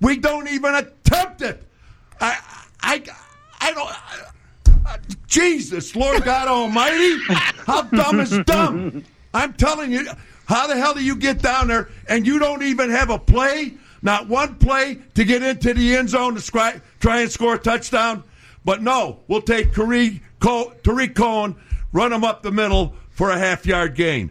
We 0.00 0.18
don't 0.18 0.48
even 0.48 0.74
attempt 0.74 1.42
it. 1.42 1.62
I 2.20 2.38
I 2.80 3.02
I 3.60 3.72
don't. 3.72 4.31
Uh, 4.84 4.96
Jesus, 5.26 5.94
Lord 5.94 6.24
God 6.24 6.48
Almighty, 6.48 7.18
how 7.66 7.82
dumb 7.82 8.20
is 8.20 8.36
dumb? 8.44 9.04
I'm 9.34 9.54
telling 9.54 9.92
you, 9.92 10.06
how 10.46 10.66
the 10.66 10.76
hell 10.76 10.94
do 10.94 11.04
you 11.04 11.16
get 11.16 11.40
down 11.40 11.68
there 11.68 11.88
and 12.08 12.26
you 12.26 12.38
don't 12.38 12.62
even 12.62 12.90
have 12.90 13.10
a 13.10 13.18
play, 13.18 13.74
not 14.02 14.28
one 14.28 14.56
play 14.56 14.98
to 15.14 15.24
get 15.24 15.42
into 15.42 15.72
the 15.74 15.96
end 15.96 16.10
zone 16.10 16.34
to 16.34 16.40
scry, 16.40 16.80
try 17.00 17.20
and 17.22 17.30
score 17.30 17.54
a 17.54 17.58
touchdown? 17.58 18.24
But 18.64 18.82
no, 18.82 19.20
we'll 19.28 19.42
take 19.42 19.72
Tarik, 19.72 20.20
Co- 20.40 20.72
Tarik 20.82 21.14
Cohen, 21.14 21.56
run 21.92 22.12
him 22.12 22.24
up 22.24 22.42
the 22.42 22.52
middle 22.52 22.94
for 23.10 23.30
a 23.30 23.38
half 23.38 23.64
yard 23.66 23.94
gain. 23.94 24.30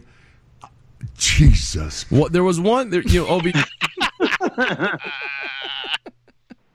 Jesus. 1.16 2.10
Well, 2.10 2.28
there 2.28 2.44
was 2.44 2.60
one, 2.60 2.90
there, 2.90 3.02
you 3.02 3.24
know, 3.24 3.28
OB. 3.28 3.46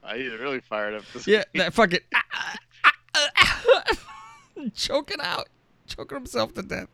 I 0.04 0.16
really 0.40 0.62
fired 0.62 0.94
up. 0.94 1.04
This 1.14 1.28
Yeah, 1.28 1.44
that 1.56 1.74
fucking 1.74 2.00
choking 4.76 5.18
out, 5.22 5.48
choking 5.88 6.18
himself 6.18 6.54
to 6.56 6.64
death. 6.64 6.88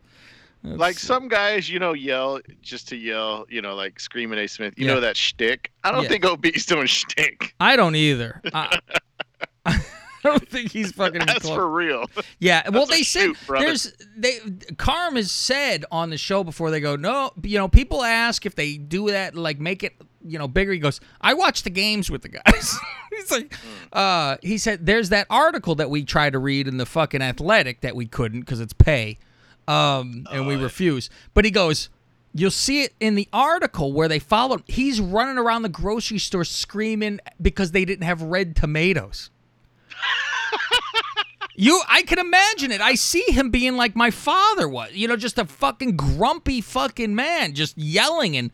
like 0.62 0.98
some 0.98 1.28
guys, 1.28 1.68
you 1.68 1.78
know, 1.78 1.92
yell 1.92 2.40
just 2.62 2.88
to 2.88 2.96
yell, 2.96 3.44
you 3.50 3.60
know, 3.60 3.74
like 3.74 4.00
screaming 4.00 4.38
A. 4.38 4.46
Smith. 4.46 4.74
You 4.76 4.86
Yeah. 4.86 4.94
know 4.94 5.00
that 5.00 5.16
shtick. 5.16 5.70
I 5.82 5.90
don't 5.92 6.04
Yeah. 6.04 6.08
think 6.08 6.24
OB's 6.24 6.64
doing 6.66 6.86
shtick. 6.86 7.54
I 7.60 7.76
don't 7.76 7.94
either. 7.96 8.40
I, 8.52 8.78
I 9.66 9.80
don't 10.22 10.48
think 10.48 10.72
he's 10.72 10.90
fucking. 10.92 11.20
That's 11.26 11.40
close. 11.40 11.54
for 11.54 11.68
real. 11.70 12.06
Yeah, 12.38 12.62
well, 12.70 12.86
That's 12.86 12.92
a 12.92 12.94
they 12.98 13.02
said 13.02 13.30
brother. 13.46 13.66
there's 13.66 13.92
they 14.16 14.38
Carm 14.78 15.16
has 15.16 15.30
said 15.30 15.84
on 15.92 16.08
the 16.08 16.16
show 16.16 16.42
before 16.42 16.70
they 16.70 16.80
go. 16.80 16.96
No, 16.96 17.30
you 17.42 17.58
know, 17.58 17.68
people 17.68 18.02
ask 18.02 18.46
if 18.46 18.54
they 18.54 18.78
do 18.78 19.10
that, 19.10 19.34
like 19.34 19.60
make 19.60 19.82
it 19.82 19.94
you 20.24 20.38
know 20.38 20.48
bigger. 20.48 20.72
He 20.72 20.78
goes, 20.78 21.00
I 21.20 21.34
watch 21.34 21.62
the 21.62 21.70
games 21.70 22.10
with 22.10 22.22
the 22.22 22.28
guys. 22.28 22.78
He's 23.10 23.30
like, 23.30 23.54
uh, 23.92 24.36
he 24.42 24.58
said 24.58 24.86
there's 24.86 25.10
that 25.10 25.26
article 25.30 25.74
that 25.76 25.90
we 25.90 26.04
try 26.04 26.30
to 26.30 26.38
read 26.38 26.66
in 26.66 26.78
the 26.78 26.86
fucking 26.86 27.22
Athletic 27.22 27.80
that 27.82 27.94
we 27.94 28.06
couldn't 28.06 28.40
because 28.40 28.60
it's 28.60 28.72
pay, 28.72 29.18
um, 29.68 30.26
and 30.32 30.46
we 30.46 30.56
refuse. 30.56 31.10
But 31.34 31.44
he 31.44 31.50
goes. 31.50 31.88
You'll 32.36 32.50
see 32.50 32.82
it 32.82 32.94
in 32.98 33.14
the 33.14 33.28
article 33.32 33.92
where 33.92 34.08
they 34.08 34.18
followed. 34.18 34.64
He's 34.66 35.00
running 35.00 35.38
around 35.38 35.62
the 35.62 35.68
grocery 35.68 36.18
store 36.18 36.42
screaming 36.42 37.20
because 37.40 37.70
they 37.70 37.84
didn't 37.84 38.02
have 38.02 38.22
red 38.22 38.56
tomatoes. 38.56 39.30
You, 41.56 41.80
I 41.88 42.02
can 42.02 42.18
imagine 42.18 42.72
it. 42.72 42.80
I 42.80 42.94
see 42.96 43.24
him 43.28 43.50
being 43.50 43.76
like 43.76 43.94
my 43.94 44.10
father 44.10 44.68
was. 44.68 44.92
You 44.92 45.06
know, 45.06 45.16
just 45.16 45.38
a 45.38 45.44
fucking 45.44 45.96
grumpy 45.96 46.60
fucking 46.60 47.14
man, 47.14 47.54
just 47.54 47.78
yelling 47.78 48.36
and 48.36 48.50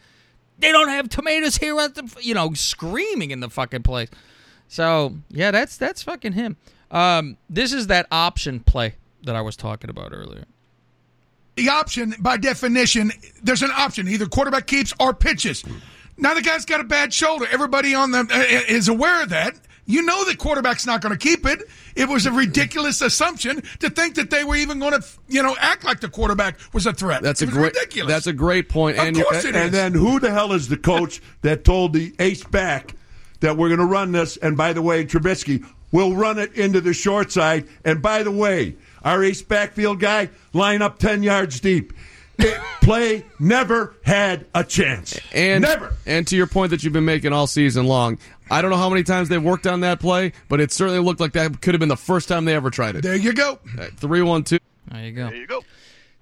they 0.60 0.72
don't 0.72 0.88
have 0.88 1.08
tomatoes 1.08 1.56
here 1.56 1.78
at 1.80 1.94
the, 1.94 2.16
you 2.20 2.34
know, 2.34 2.52
screaming 2.54 3.30
in 3.30 3.40
the 3.40 3.50
fucking 3.50 3.82
place. 3.82 4.08
So 4.68 5.16
yeah, 5.30 5.50
that's 5.50 5.76
that's 5.76 6.02
fucking 6.02 6.32
him. 6.32 6.56
Um, 6.90 7.36
this 7.48 7.72
is 7.72 7.86
that 7.88 8.06
option 8.10 8.60
play 8.60 8.94
that 9.22 9.36
I 9.36 9.40
was 9.40 9.56
talking 9.56 9.90
about 9.90 10.12
earlier. 10.12 10.44
the 11.56 11.68
option 11.68 12.14
by 12.18 12.36
definition, 12.36 13.12
there's 13.42 13.62
an 13.62 13.70
option 13.76 14.08
either 14.08 14.26
quarterback 14.26 14.66
keeps 14.66 14.94
or 14.98 15.12
pitches. 15.12 15.64
Now 16.16 16.34
the 16.34 16.42
guy's 16.42 16.64
got 16.64 16.80
a 16.80 16.84
bad 16.84 17.12
shoulder. 17.12 17.46
Everybody 17.50 17.94
on 17.94 18.10
the 18.12 18.20
uh, 18.20 18.72
is 18.72 18.88
aware 18.88 19.22
of 19.22 19.28
that. 19.30 19.56
You 19.90 20.02
know 20.02 20.24
the 20.24 20.36
quarterback's 20.36 20.86
not 20.86 21.00
going 21.00 21.16
to 21.16 21.18
keep 21.18 21.44
it. 21.46 21.62
It 21.96 22.08
was 22.08 22.26
a 22.26 22.32
ridiculous 22.32 23.00
assumption 23.02 23.62
to 23.80 23.90
think 23.90 24.14
that 24.14 24.30
they 24.30 24.44
were 24.44 24.56
even 24.56 24.78
going 24.78 24.92
to, 24.92 25.04
you 25.28 25.42
know, 25.42 25.56
act 25.58 25.84
like 25.84 26.00
the 26.00 26.08
quarterback 26.08 26.58
was 26.72 26.86
a 26.86 26.92
threat. 26.92 27.22
That's 27.22 27.42
It 27.42 27.46
a 27.46 27.48
was 27.48 27.56
great. 27.56 27.74
ridiculous. 27.74 28.12
That's 28.12 28.26
a 28.26 28.32
great 28.32 28.68
point. 28.68 28.98
Of 28.98 29.06
and 29.06 29.16
course 29.16 29.44
it 29.44 29.54
and 29.56 29.66
is. 29.66 29.72
then 29.72 29.92
who 29.94 30.20
the 30.20 30.30
hell 30.30 30.52
is 30.52 30.68
the 30.68 30.76
coach 30.76 31.20
that 31.42 31.64
told 31.64 31.92
the 31.92 32.14
ace 32.18 32.44
back 32.44 32.94
that 33.40 33.56
we're 33.56 33.68
going 33.68 33.80
to 33.80 33.86
run 33.86 34.12
this? 34.12 34.36
And 34.36 34.56
by 34.56 34.72
the 34.72 34.82
way, 34.82 35.04
Trubisky 35.04 35.64
will 35.92 36.14
run 36.14 36.38
it 36.38 36.52
into 36.54 36.80
the 36.80 36.92
short 36.94 37.32
side. 37.32 37.66
And 37.84 38.00
by 38.00 38.22
the 38.22 38.30
way, 38.30 38.76
our 39.02 39.24
ace 39.24 39.42
backfield 39.42 39.98
guy 39.98 40.30
line 40.52 40.82
up 40.82 40.98
ten 40.98 41.22
yards 41.22 41.58
deep. 41.58 41.92
It, 42.42 42.60
play 42.80 43.24
never 43.38 43.94
had 44.02 44.46
a 44.54 44.64
chance. 44.64 45.18
And 45.32 45.62
never. 45.62 45.92
And 46.06 46.26
to 46.28 46.36
your 46.36 46.46
point 46.46 46.70
that 46.70 46.82
you've 46.82 46.92
been 46.92 47.04
making 47.04 47.32
all 47.32 47.46
season 47.46 47.86
long, 47.86 48.18
I 48.50 48.62
don't 48.62 48.70
know 48.70 48.76
how 48.76 48.88
many 48.88 49.02
times 49.02 49.28
they've 49.28 49.42
worked 49.42 49.66
on 49.66 49.80
that 49.80 50.00
play, 50.00 50.32
but 50.48 50.60
it 50.60 50.72
certainly 50.72 51.00
looked 51.00 51.20
like 51.20 51.32
that 51.32 51.60
could 51.60 51.74
have 51.74 51.80
been 51.80 51.88
the 51.88 51.96
first 51.96 52.28
time 52.28 52.44
they 52.44 52.54
ever 52.54 52.70
tried 52.70 52.96
it. 52.96 53.02
there 53.02 53.16
you 53.16 53.32
go. 53.32 53.58
Three 53.96 54.22
one 54.22 54.44
two. 54.44 54.58
There 54.90 55.04
you 55.04 55.12
go. 55.12 55.28
There 55.28 55.36
you 55.36 55.46
go. 55.46 55.62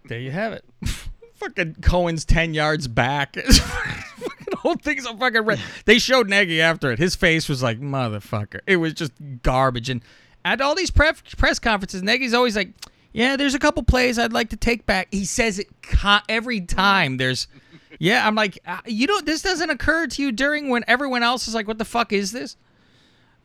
There 0.07 0.20
you 0.20 0.31
have 0.31 0.52
it. 0.52 0.64
fucking 1.35 1.76
Cohen's 1.81 2.24
ten 2.24 2.54
yards 2.54 2.88
back. 2.88 3.37
fucking 3.37 4.57
whole 4.59 4.74
thing's 4.74 5.07
a 5.07 5.16
fucking 5.16 5.42
red. 5.42 5.61
They 5.85 5.98
showed 5.98 6.28
Nagy 6.28 6.61
after 6.61 6.90
it. 6.90 6.98
His 6.98 7.14
face 7.14 7.48
was 7.48 7.62
like 7.62 7.81
motherfucker. 7.81 8.61
It 8.66 8.76
was 8.76 8.92
just 8.94 9.12
garbage. 9.42 9.88
And 9.88 10.02
at 10.44 10.61
all 10.61 10.74
these 10.74 10.90
pref- 10.90 11.37
press 11.37 11.59
conferences, 11.59 12.02
Nagy's 12.02 12.35
always 12.35 12.57
like, 12.57 12.70
"Yeah, 13.18 13.37
there's 13.37 13.54
a 13.54 13.59
couple 13.59 13.83
plays 13.83 14.18
I'd 14.18 14.33
like 14.33 14.50
to 14.50 14.57
take 14.57 14.87
back." 14.87 15.09
He 15.11 15.24
says 15.24 15.59
it 15.59 15.68
co- 15.83 16.20
every 16.28 16.61
time. 16.61 17.16
There's, 17.16 17.48
yeah. 17.98 18.26
I'm 18.26 18.35
like, 18.35 18.59
uh, 18.66 18.81
you 18.87 19.07
don't. 19.07 19.26
This 19.26 19.42
doesn't 19.42 19.70
occur 19.70 20.07
to 20.07 20.22
you 20.22 20.33
during 20.33 20.68
when 20.68 20.85
everyone 20.87 21.22
else 21.22 21.48
is 21.48 21.54
like, 21.54 21.66
"What 21.66 21.78
the 21.78 21.85
fuck 21.85 22.12
is 22.12 22.33
this?" 22.33 22.57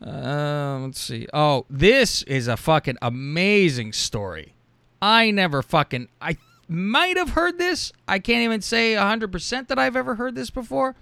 Uh, 0.05 0.79
let's 0.81 0.99
see. 0.99 1.27
Oh, 1.33 1.65
this 1.69 2.23
is 2.23 2.47
a 2.47 2.57
fucking 2.57 2.97
amazing 3.01 3.93
story. 3.93 4.53
I 5.01 5.31
never 5.31 5.61
fucking 5.61 6.09
I 6.21 6.37
might 6.67 7.17
have 7.17 7.31
heard 7.31 7.57
this. 7.57 7.91
I 8.07 8.19
can't 8.19 8.43
even 8.43 8.61
say 8.61 8.93
100% 8.93 9.67
that 9.67 9.77
I've 9.79 9.95
ever 9.95 10.15
heard 10.15 10.35
this 10.35 10.49
before. 10.49 10.95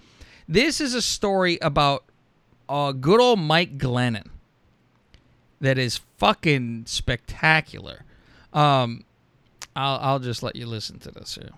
This 0.48 0.80
is 0.80 0.94
a 0.94 1.02
story 1.02 1.58
about 1.62 2.04
uh, 2.68 2.92
good 2.92 3.20
old 3.20 3.38
Mike 3.40 3.78
Glennon 3.78 4.28
that 5.60 5.78
is 5.78 6.00
fucking 6.18 6.84
spectacular. 6.86 8.04
Um, 8.52 9.04
I'll 9.74 9.98
I'll 10.00 10.18
just 10.18 10.42
let 10.42 10.56
you 10.56 10.66
listen 10.66 10.98
to 11.00 11.10
this 11.10 11.34
here. 11.34 11.50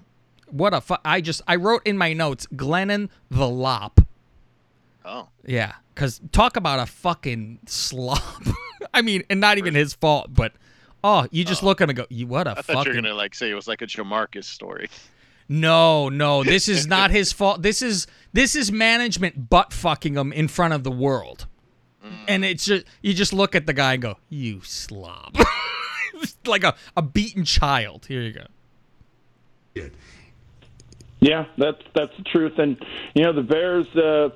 What 0.50 0.74
a 0.74 0.80
fu- 0.80 0.96
I 1.04 1.20
just 1.20 1.42
I 1.48 1.56
wrote 1.56 1.82
in 1.84 1.98
my 1.98 2.12
notes 2.12 2.46
Glennon 2.54 3.08
the 3.30 3.48
Lop. 3.48 4.00
Oh. 5.04 5.28
Yeah, 5.44 5.72
because 5.94 6.20
talk 6.32 6.56
about 6.56 6.78
a 6.80 6.86
fucking 6.86 7.60
slob. 7.66 8.20
I 8.94 9.02
mean, 9.02 9.22
and 9.28 9.40
not 9.40 9.58
even 9.58 9.74
his 9.74 9.92
fault, 9.94 10.28
but 10.32 10.52
oh, 11.02 11.26
you 11.30 11.44
just 11.44 11.62
look 11.62 11.80
at 11.80 11.84
him 11.84 11.90
and 11.90 11.96
go, 11.98 12.06
"You 12.08 12.26
what 12.26 12.46
a 12.46 12.52
I 12.52 12.54
thought 12.62 12.68
you 12.68 12.76
were 12.76 12.84
fucking." 12.84 13.02
gonna 13.02 13.14
like 13.14 13.34
say 13.34 13.50
it 13.50 13.54
was 13.54 13.68
like 13.68 13.82
a 13.82 13.86
Jamarcus 13.86 14.44
story. 14.44 14.88
No, 15.48 16.08
no, 16.08 16.42
this 16.42 16.68
is 16.68 16.86
not 16.86 17.10
his 17.10 17.32
fault. 17.32 17.60
This 17.62 17.82
is 17.82 18.06
this 18.32 18.54
is 18.54 18.70
management 18.72 19.50
butt 19.50 19.72
fucking 19.72 20.14
him 20.16 20.32
in 20.32 20.48
front 20.48 20.72
of 20.72 20.84
the 20.84 20.90
world, 20.90 21.46
and 22.28 22.44
it's 22.44 22.64
just 22.64 22.86
you 23.02 23.12
just 23.12 23.32
look 23.32 23.54
at 23.54 23.66
the 23.66 23.72
guy 23.74 23.94
and 23.94 24.02
go, 24.02 24.16
"You 24.30 24.62
slob," 24.62 25.36
like 26.46 26.64
a 26.64 26.74
a 26.96 27.02
beaten 27.02 27.44
child. 27.44 28.06
Here 28.06 28.22
you 28.22 28.32
go. 28.32 28.46
Yeah, 31.20 31.46
that's 31.56 31.82
that's 31.94 32.14
the 32.18 32.22
truth. 32.24 32.58
And 32.58 32.76
you 33.14 33.22
know, 33.22 33.32
the 33.32 33.42
Bears, 33.42 33.86
uh, 33.96 34.28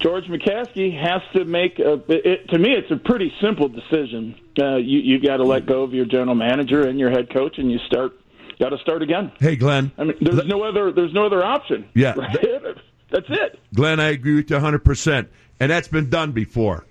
George 0.00 0.24
McCaskey 0.24 0.92
has 1.00 1.22
to 1.34 1.46
make. 1.46 1.78
A, 1.78 1.94
it, 2.08 2.48
to 2.50 2.58
me, 2.58 2.72
it's 2.72 2.90
a 2.90 2.96
pretty 2.96 3.32
simple 3.40 3.68
decision. 3.68 4.34
Uh, 4.58 4.76
you 4.76 4.98
you 4.98 5.18
got 5.18 5.38
to 5.38 5.44
let 5.44 5.64
go 5.64 5.82
of 5.82 5.94
your 5.94 6.04
general 6.04 6.34
manager 6.34 6.86
and 6.86 6.98
your 6.98 7.10
head 7.10 7.32
coach, 7.32 7.58
and 7.58 7.72
you 7.72 7.78
start. 7.86 8.12
Got 8.58 8.70
to 8.70 8.78
start 8.78 9.02
again. 9.02 9.32
Hey, 9.38 9.56
Glenn. 9.56 9.92
I 9.98 10.04
mean, 10.04 10.16
there's 10.20 10.46
no 10.46 10.62
other. 10.62 10.92
There's 10.92 11.12
no 11.12 11.26
other 11.26 11.42
option. 11.42 11.88
Yeah. 11.94 12.14
right? 12.16 12.36
that's 13.10 13.26
it. 13.28 13.58
Glenn, 13.74 14.00
I 14.00 14.08
agree 14.08 14.36
with 14.36 14.50
you 14.50 14.56
100%. 14.56 15.28
And 15.60 15.70
that's 15.70 15.88
been 15.88 16.10
done 16.10 16.32
before. 16.32 16.86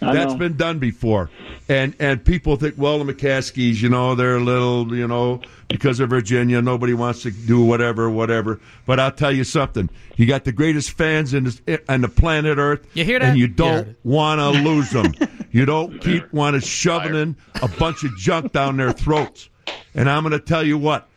That's 0.00 0.34
been 0.34 0.56
done 0.56 0.78
before. 0.78 1.30
And 1.68 1.96
and 1.98 2.24
people 2.24 2.56
think, 2.56 2.76
well, 2.78 3.02
the 3.02 3.12
McCaskeys, 3.12 3.82
you 3.82 3.88
know, 3.88 4.14
they're 4.14 4.36
a 4.36 4.40
little, 4.40 4.94
you 4.94 5.08
know, 5.08 5.40
because 5.68 5.98
of 6.00 6.10
Virginia, 6.10 6.62
nobody 6.62 6.94
wants 6.94 7.22
to 7.22 7.30
do 7.30 7.62
whatever, 7.62 8.08
whatever. 8.08 8.60
But 8.86 9.00
I'll 9.00 9.12
tell 9.12 9.32
you 9.32 9.44
something. 9.44 9.90
You 10.16 10.26
got 10.26 10.44
the 10.44 10.52
greatest 10.52 10.92
fans 10.92 11.34
in 11.34 11.44
this, 11.44 11.60
on 11.88 12.02
the 12.02 12.08
planet 12.08 12.58
Earth. 12.58 12.86
You 12.94 13.04
hear 13.04 13.18
that? 13.18 13.30
And 13.30 13.38
you 13.38 13.48
don't 13.48 13.96
want 14.04 14.40
to 14.40 14.50
lose 14.62 14.90
them. 14.90 15.12
You 15.50 15.64
don't 15.66 16.00
keep 16.00 16.32
want 16.32 16.54
to 16.54 16.60
shoving 16.60 17.14
in 17.14 17.36
a 17.62 17.68
bunch 17.68 18.04
of 18.04 18.16
junk 18.18 18.52
down 18.52 18.76
their 18.76 18.92
throats. 18.92 19.48
And 19.94 20.08
I'm 20.08 20.22
going 20.22 20.32
to 20.32 20.40
tell 20.40 20.62
you 20.62 20.78
what. 20.78 21.08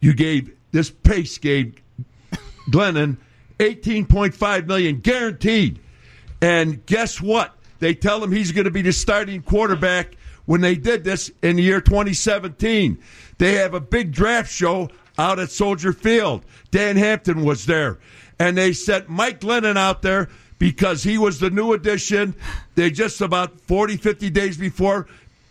You 0.00 0.14
gave 0.14 0.50
this 0.72 0.90
pace 0.90 1.38
gave 1.38 1.74
Glennon 2.70 3.16
18.5 3.58 4.66
million 4.66 5.00
guaranteed. 5.00 5.80
And 6.42 6.84
guess 6.86 7.20
what? 7.20 7.55
They 7.78 7.94
tell 7.94 8.22
him 8.22 8.32
he's 8.32 8.52
going 8.52 8.64
to 8.64 8.70
be 8.70 8.82
the 8.82 8.92
starting 8.92 9.42
quarterback 9.42 10.16
when 10.46 10.60
they 10.60 10.74
did 10.74 11.04
this 11.04 11.30
in 11.42 11.56
the 11.56 11.62
year 11.62 11.80
2017. 11.80 12.98
They 13.38 13.54
have 13.54 13.74
a 13.74 13.80
big 13.80 14.12
draft 14.12 14.50
show 14.50 14.90
out 15.18 15.38
at 15.38 15.50
Soldier 15.50 15.92
Field. 15.92 16.44
Dan 16.70 16.96
Hampton 16.96 17.44
was 17.44 17.66
there. 17.66 17.98
And 18.38 18.56
they 18.56 18.72
sent 18.72 19.08
Mike 19.08 19.40
Glennon 19.40 19.76
out 19.76 20.02
there 20.02 20.28
because 20.58 21.02
he 21.02 21.18
was 21.18 21.40
the 21.40 21.50
new 21.50 21.72
addition. 21.72 22.34
They 22.74 22.90
just 22.90 23.20
about 23.20 23.60
40, 23.62 23.96
50 23.96 24.30
days 24.30 24.56
before 24.56 25.06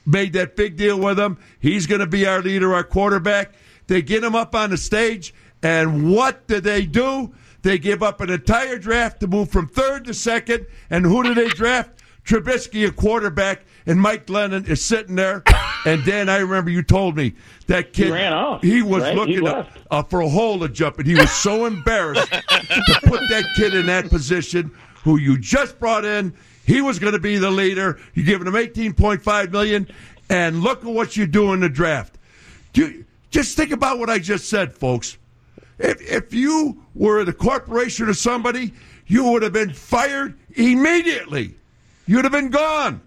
made 0.05 0.33
that 0.33 0.55
big 0.55 0.77
deal 0.77 0.99
with 0.99 1.19
him. 1.19 1.37
He's 1.59 1.87
going 1.87 1.99
to 2.01 2.07
be 2.07 2.25
our 2.25 2.41
leader, 2.41 2.73
our 2.73 2.83
quarterback. 2.83 3.53
They 3.87 4.01
get 4.01 4.23
him 4.23 4.35
up 4.35 4.55
on 4.55 4.71
the 4.71 4.77
stage, 4.77 5.33
and 5.61 6.11
what 6.11 6.47
do 6.47 6.59
they 6.59 6.85
do? 6.85 7.33
They 7.61 7.77
give 7.77 8.03
up 8.03 8.21
an 8.21 8.29
entire 8.29 8.77
draft 8.77 9.19
to 9.21 9.27
move 9.27 9.49
from 9.49 9.67
third 9.67 10.05
to 10.05 10.13
second. 10.13 10.67
And 10.89 11.05
who 11.05 11.23
do 11.23 11.33
they 11.33 11.47
draft? 11.49 12.03
Trubisky, 12.25 12.87
a 12.87 12.91
quarterback, 12.91 13.65
and 13.85 14.01
Mike 14.01 14.25
Glennon 14.25 14.67
is 14.67 14.83
sitting 14.83 15.15
there. 15.15 15.43
And 15.85 16.03
Dan, 16.03 16.29
I 16.29 16.37
remember 16.37 16.71
you 16.71 16.81
told 16.81 17.15
me 17.15 17.35
that 17.67 17.93
kid. 17.93 18.07
He 18.07 18.11
ran 18.11 18.33
off, 18.33 18.63
He 18.63 18.81
was 18.81 19.03
right? 19.03 19.11
He 19.13 19.19
looking 19.19 19.47
up, 19.47 19.69
uh, 19.91 20.01
for 20.01 20.21
a 20.21 20.27
hole 20.27 20.57
to 20.61 20.67
jump, 20.67 20.97
and 20.97 21.05
he 21.05 21.13
was 21.13 21.29
so 21.29 21.67
embarrassed 21.67 22.27
to 22.31 22.99
put 23.03 23.19
that 23.29 23.45
kid 23.55 23.75
in 23.75 23.85
that 23.85 24.09
position, 24.09 24.71
who 25.03 25.17
you 25.17 25.37
just 25.37 25.79
brought 25.79 26.03
in. 26.03 26.33
He 26.65 26.81
was 26.81 26.97
going 26.97 27.13
to 27.13 27.19
be 27.19 27.37
the 27.37 27.51
leader. 27.51 27.99
You're 28.15 28.25
giving 28.25 28.47
him 28.47 28.55
18.5 28.55 29.51
million, 29.51 29.87
and 30.27 30.61
look 30.61 30.79
at 30.79 30.91
what 30.91 31.15
you 31.15 31.27
do 31.27 31.53
in 31.53 31.59
the 31.59 31.69
draft. 31.69 32.17
Do, 32.73 33.05
just 33.29 33.55
think 33.55 33.69
about 33.69 33.99
what 33.99 34.09
I 34.09 34.17
just 34.17 34.49
said, 34.49 34.73
folks. 34.73 35.19
If 35.77 36.01
if 36.01 36.33
you 36.33 36.83
were 36.95 37.23
the 37.25 37.33
corporation 37.33 38.09
or 38.09 38.15
somebody, 38.15 38.73
you 39.05 39.23
would 39.25 39.43
have 39.43 39.53
been 39.53 39.71
fired 39.71 40.35
immediately. 40.55 41.53
You'd 42.07 42.25
have 42.25 42.31
been 42.31 42.49
gone. 42.49 43.01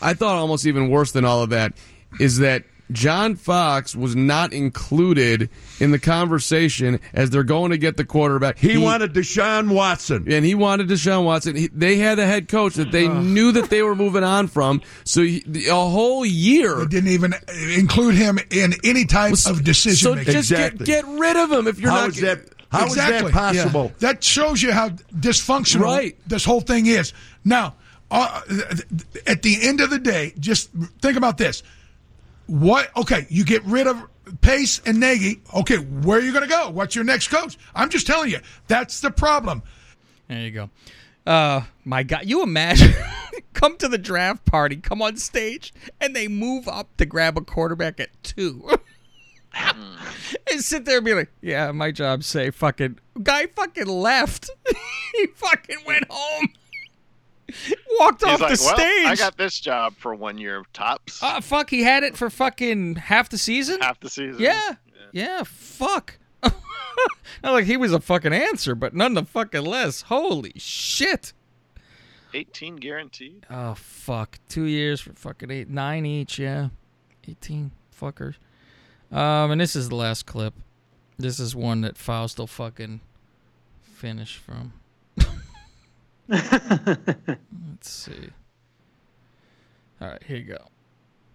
I 0.00 0.14
thought 0.14 0.36
almost 0.36 0.66
even 0.66 0.90
worse 0.90 1.12
than 1.12 1.24
all 1.24 1.42
of 1.42 1.50
that 1.50 1.72
is 2.20 2.38
that 2.38 2.64
John 2.90 3.36
Fox 3.36 3.94
was 3.94 4.16
not 4.16 4.52
included 4.54 5.50
in 5.78 5.90
the 5.90 5.98
conversation 5.98 7.00
as 7.12 7.28
they're 7.30 7.42
going 7.42 7.70
to 7.72 7.76
get 7.78 7.96
the 7.98 8.04
quarterback. 8.04 8.56
He, 8.58 8.78
wanted 8.78 9.12
Deshaun 9.12 9.74
Watson. 9.74 10.24
and 10.32 10.42
he 10.44 10.54
wanted 10.54 10.88
Deshaun 10.88 11.24
Watson. 11.24 11.54
He, 11.56 11.68
they 11.68 11.96
had 11.96 12.18
a 12.18 12.24
head 12.26 12.48
coach 12.48 12.74
that 12.76 12.90
they 12.90 13.06
knew 13.08 13.52
that 13.52 13.68
they 13.68 13.82
were 13.82 13.94
moving 13.94 14.24
on 14.24 14.46
from. 14.46 14.80
So 15.04 15.22
he, 15.22 15.42
a 15.68 15.74
whole 15.74 16.24
year. 16.24 16.76
They 16.76 16.86
didn't 16.86 17.10
even 17.10 17.34
include 17.76 18.14
him 18.14 18.38
in 18.50 18.72
any 18.84 19.04
type 19.04 19.34
of 19.46 19.64
decision 19.64 19.96
So 20.10 20.14
making. 20.14 20.32
just 20.32 20.50
Exactly. 20.50 20.86
get, 20.86 21.04
get 21.04 21.18
rid 21.20 21.36
of 21.36 21.52
him 21.52 21.66
if 21.66 21.78
you're 21.80 21.90
How 21.90 22.02
not. 22.06 22.08
is 22.10 22.20
that? 22.22 22.40
How 22.70 22.86
is 22.86 22.92
exactly. 22.92 23.32
that 23.32 23.38
possible? 23.54 23.92
That 23.98 24.22
shows 24.24 24.62
you 24.62 24.72
how 24.72 24.90
dysfunctional 25.14 25.80
Right. 25.82 26.16
this 26.26 26.44
whole 26.44 26.60
thing 26.60 26.86
is. 26.86 27.12
Now, 27.44 27.74
uh, 28.10 28.42
at 29.26 29.42
the 29.42 29.58
end 29.62 29.80
of 29.80 29.90
the 29.90 29.98
day, 29.98 30.32
just 30.38 30.70
think 31.00 31.16
about 31.16 31.38
this. 31.38 31.62
What? 32.46 32.94
Okay, 32.96 33.26
you 33.28 33.44
get 33.44 33.62
rid 33.64 33.86
of 33.86 34.02
Pace 34.40 34.80
and 34.86 35.00
Nagy. 35.00 35.40
Okay, 35.54 35.76
where 35.76 36.18
are 36.18 36.22
you 36.22 36.32
going 36.32 36.44
to 36.44 36.50
go? 36.50 36.70
What's 36.70 36.94
your 36.94 37.04
next 37.04 37.28
coach? 37.28 37.58
I'm 37.74 37.90
just 37.90 38.06
telling 38.06 38.30
you, 38.30 38.40
that's 38.66 39.00
the 39.00 39.10
problem. 39.10 39.62
There 40.28 40.40
you 40.40 40.50
go. 40.50 40.70
Uh, 41.26 41.62
my 41.84 42.02
God, 42.02 42.22
you 42.24 42.42
imagine 42.42 42.94
come 43.52 43.76
to 43.78 43.88
the 43.88 43.98
draft 43.98 44.46
party, 44.46 44.76
come 44.76 45.02
on 45.02 45.16
stage, 45.18 45.74
and 46.00 46.16
they 46.16 46.28
move 46.28 46.66
up 46.68 46.96
to 46.96 47.04
grab 47.04 47.36
a 47.36 47.42
quarterback 47.42 48.00
at 48.00 48.08
two. 48.22 48.66
and 50.50 50.60
sit 50.60 50.84
there 50.84 50.98
and 50.98 51.04
be 51.04 51.14
like, 51.14 51.30
yeah, 51.42 51.70
my 51.72 51.90
job's 51.90 52.26
safe. 52.26 52.54
Fucking 52.54 52.98
guy 53.22 53.46
fucking 53.46 53.86
left. 53.86 54.50
he 55.14 55.26
fucking 55.26 55.78
went 55.86 56.04
home. 56.08 56.48
Walked 57.98 58.24
He's 58.24 58.34
off 58.34 58.40
like, 58.40 58.58
the 58.58 58.64
well, 58.64 58.76
stage. 58.76 59.06
I 59.06 59.14
got 59.16 59.36
this 59.36 59.58
job 59.58 59.94
for 59.96 60.14
one 60.14 60.38
year 60.38 60.62
tops, 60.72 61.20
Ah, 61.22 61.40
fuck, 61.40 61.70
he 61.70 61.82
had 61.82 62.02
it 62.02 62.16
for 62.16 62.28
fucking 62.30 62.96
half 62.96 63.28
the 63.28 63.38
season? 63.38 63.80
half 63.80 63.98
the 64.00 64.10
season. 64.10 64.40
Yeah. 64.40 64.74
Yeah, 65.12 65.42
fuck. 65.44 66.18
Not 66.42 67.52
like 67.52 67.64
he 67.64 67.76
was 67.76 67.92
a 67.92 68.00
fucking 68.00 68.32
answer, 68.32 68.74
but 68.74 68.94
none 68.94 69.14
the 69.14 69.24
fucking 69.24 69.64
less. 69.64 70.02
Holy 70.02 70.52
shit. 70.56 71.32
18 72.34 72.76
guaranteed. 72.76 73.46
Oh 73.48 73.74
fuck. 73.74 74.38
Two 74.50 74.64
years 74.64 75.00
for 75.00 75.14
fucking 75.14 75.50
eight 75.50 75.70
nine 75.70 76.04
each, 76.04 76.38
yeah. 76.38 76.68
Eighteen 77.26 77.70
fuckers. 77.98 78.34
Um 79.10 79.50
and 79.50 79.60
this 79.60 79.74
is 79.74 79.88
the 79.88 79.94
last 79.96 80.26
clip. 80.26 80.52
This 81.18 81.40
is 81.40 81.56
one 81.56 81.80
that 81.80 81.96
Faust 81.96 82.38
will 82.38 82.46
fucking 82.46 83.00
finish 83.82 84.36
from. 84.36 84.74
Let's 86.28 87.90
see. 87.90 88.30
All 90.00 90.08
right, 90.08 90.22
here 90.22 90.36
you 90.36 90.44
go. 90.44 90.68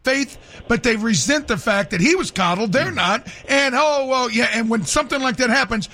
faith, 0.04 0.38
but 0.68 0.84
they 0.84 0.96
resent 0.96 1.48
the 1.48 1.58
fact 1.58 1.92
that 1.92 2.02
he 2.02 2.16
was 2.16 2.32
coddled. 2.32 2.72
They're 2.72 2.92
mm. 2.92 2.96
not. 2.96 3.28
And 3.48 3.76
oh, 3.76 4.08
well, 4.08 4.30
yeah. 4.30 4.50
And 4.54 4.70
when 4.70 4.86
something 4.86 5.22
like 5.22 5.38
that 5.38 5.50
happens, 5.50 5.90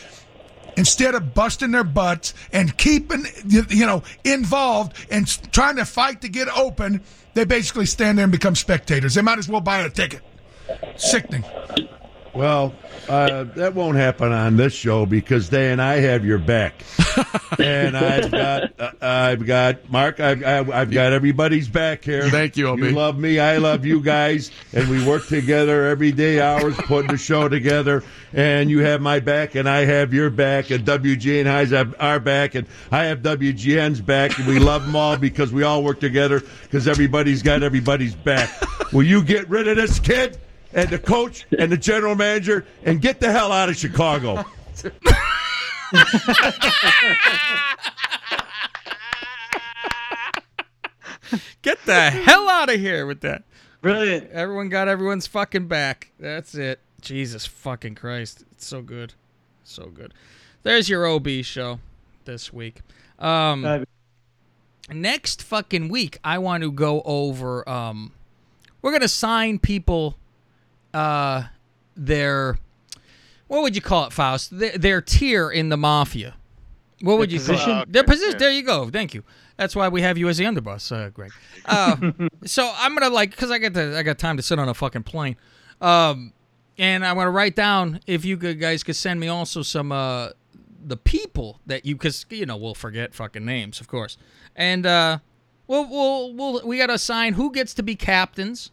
instead 0.77 1.15
of 1.15 1.33
busting 1.33 1.71
their 1.71 1.83
butts 1.83 2.33
and 2.51 2.75
keeping, 2.77 3.25
you 3.45 3.65
you 3.69 3.85
know, 3.85 4.03
involved 4.23 4.93
and 5.09 5.27
trying 5.51 5.77
to 5.77 5.85
fight 5.85 6.21
to 6.21 6.29
get 6.29 6.47
open, 6.57 7.01
they 7.33 7.45
basically 7.45 7.85
stand 7.85 8.17
there 8.17 8.23
and 8.23 8.31
become 8.31 8.55
spectators. 8.55 9.13
They 9.13 9.21
might 9.21 9.37
as 9.37 9.47
well 9.47 9.61
buy 9.61 9.81
a 9.81 9.89
ticket. 9.89 10.21
Sickening. 10.97 11.43
Well, 12.33 12.75
uh, 13.07 13.43
that 13.55 13.73
won't 13.73 13.97
happen 13.97 14.31
on 14.31 14.55
this 14.55 14.73
show 14.73 15.05
because 15.05 15.49
Dan, 15.49 15.69
and 15.69 15.81
I 15.81 15.95
have 15.97 16.25
your 16.25 16.37
back, 16.37 16.83
and 17.59 17.97
I've 17.97 18.31
got, 18.31 18.79
uh, 18.79 18.91
I've 19.01 19.45
got 19.45 19.89
Mark, 19.91 20.19
I've, 20.19 20.43
I've, 20.69 20.91
got 20.91 21.13
everybody's 21.13 21.67
back 21.67 22.03
here. 22.03 22.29
Thank 22.29 22.57
you, 22.57 22.75
You 22.77 22.91
love 22.91 23.17
me, 23.17 23.39
I 23.39 23.57
love 23.57 23.85
you 23.85 24.01
guys, 24.01 24.51
and 24.73 24.89
we 24.89 25.05
work 25.05 25.27
together 25.27 25.87
every 25.87 26.11
day, 26.11 26.39
hours 26.39 26.75
putting 26.77 27.11
the 27.11 27.17
show 27.17 27.49
together. 27.49 28.03
And 28.31 28.69
you 28.69 28.79
have 28.79 29.01
my 29.01 29.19
back, 29.19 29.55
and 29.55 29.67
I 29.67 29.85
have 29.85 30.13
your 30.13 30.29
back, 30.29 30.69
and 30.69 30.85
WGN 30.85 31.45
has 31.45 31.71
have 31.71 31.95
our 31.99 32.19
back, 32.19 32.55
and 32.55 32.67
I 32.91 33.05
have 33.05 33.19
WGN's 33.19 34.01
back, 34.01 34.37
and 34.37 34.47
we 34.47 34.59
love 34.59 34.85
them 34.85 34.95
all 34.95 35.17
because 35.17 35.51
we 35.51 35.63
all 35.63 35.83
work 35.83 35.99
together 35.99 36.41
because 36.63 36.87
everybody's 36.87 37.41
got 37.41 37.63
everybody's 37.63 38.15
back. 38.15 38.49
Will 38.93 39.03
you 39.03 39.23
get 39.23 39.49
rid 39.49 39.67
of 39.67 39.77
this 39.77 39.99
kid? 39.99 40.37
And 40.73 40.89
the 40.89 40.99
coach 40.99 41.45
and 41.57 41.71
the 41.71 41.77
general 41.77 42.15
manager 42.15 42.65
and 42.83 43.01
get 43.01 43.19
the 43.19 43.31
hell 43.31 43.51
out 43.51 43.69
of 43.69 43.75
Chicago. 43.77 44.43
Get 51.61 51.77
the 51.85 52.09
hell 52.09 52.49
out 52.49 52.69
of 52.69 52.79
here 52.79 53.05
with 53.05 53.21
that. 53.21 53.43
Brilliant. 53.81 54.31
Everyone 54.31 54.69
got 54.69 54.87
everyone's 54.87 55.27
fucking 55.27 55.67
back. 55.67 56.11
That's 56.19 56.55
it. 56.55 56.79
Jesus 57.01 57.45
fucking 57.45 57.95
Christ. 57.95 58.43
It's 58.53 58.65
so 58.65 58.81
good. 58.81 59.13
So 59.63 59.85
good. 59.85 60.13
There's 60.63 60.89
your 60.89 61.05
OB 61.05 61.27
show 61.43 61.79
this 62.25 62.51
week. 62.51 62.81
Um 63.19 63.63
Uh, 63.65 63.79
next 64.91 65.43
fucking 65.43 65.89
week 65.89 66.17
I 66.23 66.39
want 66.39 66.63
to 66.63 66.71
go 66.71 67.01
over 67.05 67.67
um 67.69 68.13
we're 68.81 68.91
going 68.91 69.01
to 69.01 69.07
sign 69.09 69.59
people 69.59 70.15
uh 70.93 71.43
their 71.95 72.57
what 73.47 73.63
would 73.63 73.75
you 73.75 73.81
call 73.81 74.05
it, 74.05 74.13
Faust? 74.13 74.57
Their, 74.57 74.77
their 74.77 75.01
tier 75.01 75.49
in 75.49 75.69
the 75.69 75.77
mafia. 75.77 76.35
What 77.01 77.17
would 77.17 77.31
you 77.31 77.39
position? 77.39 77.65
call 77.65 77.81
it? 77.83 77.91
Their 77.91 78.03
position. 78.03 78.37
There 78.37 78.51
you 78.51 78.63
go. 78.63 78.89
Thank 78.89 79.13
you. 79.13 79.23
That's 79.57 79.75
why 79.75 79.89
we 79.89 80.01
have 80.01 80.17
you 80.17 80.29
as 80.29 80.37
the 80.37 80.45
underboss, 80.45 80.91
uh, 80.91 81.09
Greg. 81.09 81.31
Uh, 81.65 82.11
so 82.45 82.71
I'm 82.77 82.93
gonna 82.93 83.09
like 83.09 83.31
because 83.31 83.51
I 83.51 83.57
got 83.57 83.73
the 83.73 83.97
I 83.97 84.03
got 84.03 84.17
time 84.17 84.37
to 84.37 84.43
sit 84.43 84.59
on 84.59 84.69
a 84.69 84.73
fucking 84.73 85.03
plane, 85.03 85.35
um, 85.81 86.31
and 86.77 87.05
I'm 87.05 87.15
gonna 87.17 87.31
write 87.31 87.55
down 87.55 87.99
if 88.07 88.23
you 88.23 88.37
could, 88.37 88.59
guys 88.59 88.83
could 88.83 88.95
send 88.95 89.19
me 89.19 89.27
also 89.27 89.61
some 89.61 89.91
uh 89.91 90.29
the 90.85 90.95
people 90.95 91.59
that 91.65 91.85
you 91.85 91.95
because 91.95 92.25
you 92.29 92.45
know 92.45 92.55
we'll 92.55 92.73
forget 92.73 93.13
fucking 93.13 93.43
names 93.43 93.81
of 93.81 93.87
course, 93.87 94.17
and 94.55 94.85
uh, 94.85 95.19
we'll 95.67 95.89
we'll 95.89 96.33
we'll 96.33 96.67
we 96.67 96.77
gotta 96.77 96.93
assign 96.93 97.33
who 97.33 97.51
gets 97.51 97.73
to 97.73 97.83
be 97.83 97.95
captains, 97.95 98.71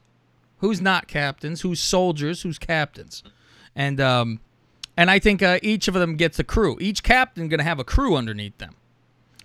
who's 0.58 0.80
not 0.80 1.08
captains, 1.08 1.60
who's 1.62 1.80
soldiers, 1.80 2.42
who's 2.42 2.58
captains, 2.58 3.22
and 3.74 4.00
um, 4.00 4.40
and 4.96 5.10
I 5.10 5.18
think 5.18 5.42
uh, 5.42 5.58
each 5.62 5.88
of 5.88 5.94
them 5.94 6.16
gets 6.16 6.38
a 6.38 6.44
crew. 6.44 6.76
Each 6.80 7.02
captain 7.02 7.48
gonna 7.48 7.62
have 7.62 7.78
a 7.78 7.84
crew 7.84 8.16
underneath 8.16 8.56
them. 8.58 8.74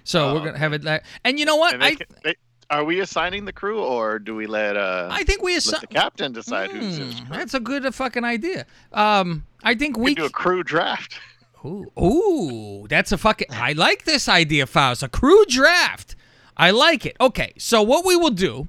So 0.04 0.34
we're 0.34 0.46
gonna 0.46 0.58
have 0.58 0.74
it 0.74 0.84
that, 0.84 1.04
and 1.24 1.38
you 1.40 1.46
know 1.46 1.56
what? 1.58 1.82
I 1.82 1.96
can, 1.96 2.08
they, 2.24 2.36
are 2.70 2.84
we 2.86 3.02
assigning 3.02 3.46
the 3.46 3.54
crew, 3.54 3.82
or 3.82 4.18
do 4.18 4.34
we 4.36 4.48
let 4.48 4.78
uh? 4.78 5.10
I 5.12 5.24
think 5.24 5.42
we 5.42 5.52
let 5.54 5.58
assign. 5.60 5.80
the 5.82 5.88
captain 5.88 6.32
decide 6.32 6.72
who's 6.72 6.96
his 6.98 7.20
Hmm, 7.20 7.26
crew? 7.28 7.38
that's 7.38 7.54
a 7.54 7.60
good 7.60 7.86
uh, 7.86 7.92
fucking 7.92 8.24
idea. 8.24 8.66
Um, 8.94 9.46
I 9.64 9.76
think 9.76 9.98
We 9.98 10.04
we. 10.06 10.16
do 10.16 10.26
a 10.26 10.30
crew 10.30 10.64
draft. 10.64 11.20
Ooh, 11.64 11.92
ooh, 12.02 12.88
that's 12.88 13.12
a 13.12 13.18
fucking. 13.20 13.50
I 13.52 13.74
like 13.74 14.06
this 14.06 14.28
idea, 14.28 14.66
Faust. 14.66 15.04
A 15.04 15.08
crew 15.08 15.46
draft. 15.46 16.16
I 16.58 16.72
like 16.72 17.06
it. 17.06 17.16
Okay, 17.22 17.54
so 17.60 17.84
what 17.84 18.04
we 18.04 18.16
will 18.16 18.32
do 18.32 18.68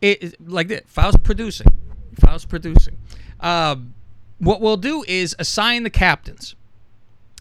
is 0.00 0.34
like 0.40 0.68
this. 0.68 0.82
Faust 0.86 1.22
producing. 1.22 1.66
Faust 2.20 2.48
producing. 2.48 2.98
Um, 3.40 3.94
what 4.38 4.60
we'll 4.60 4.76
do 4.76 5.04
is 5.06 5.34
assign 5.38 5.82
the 5.82 5.90
captains, 5.90 6.54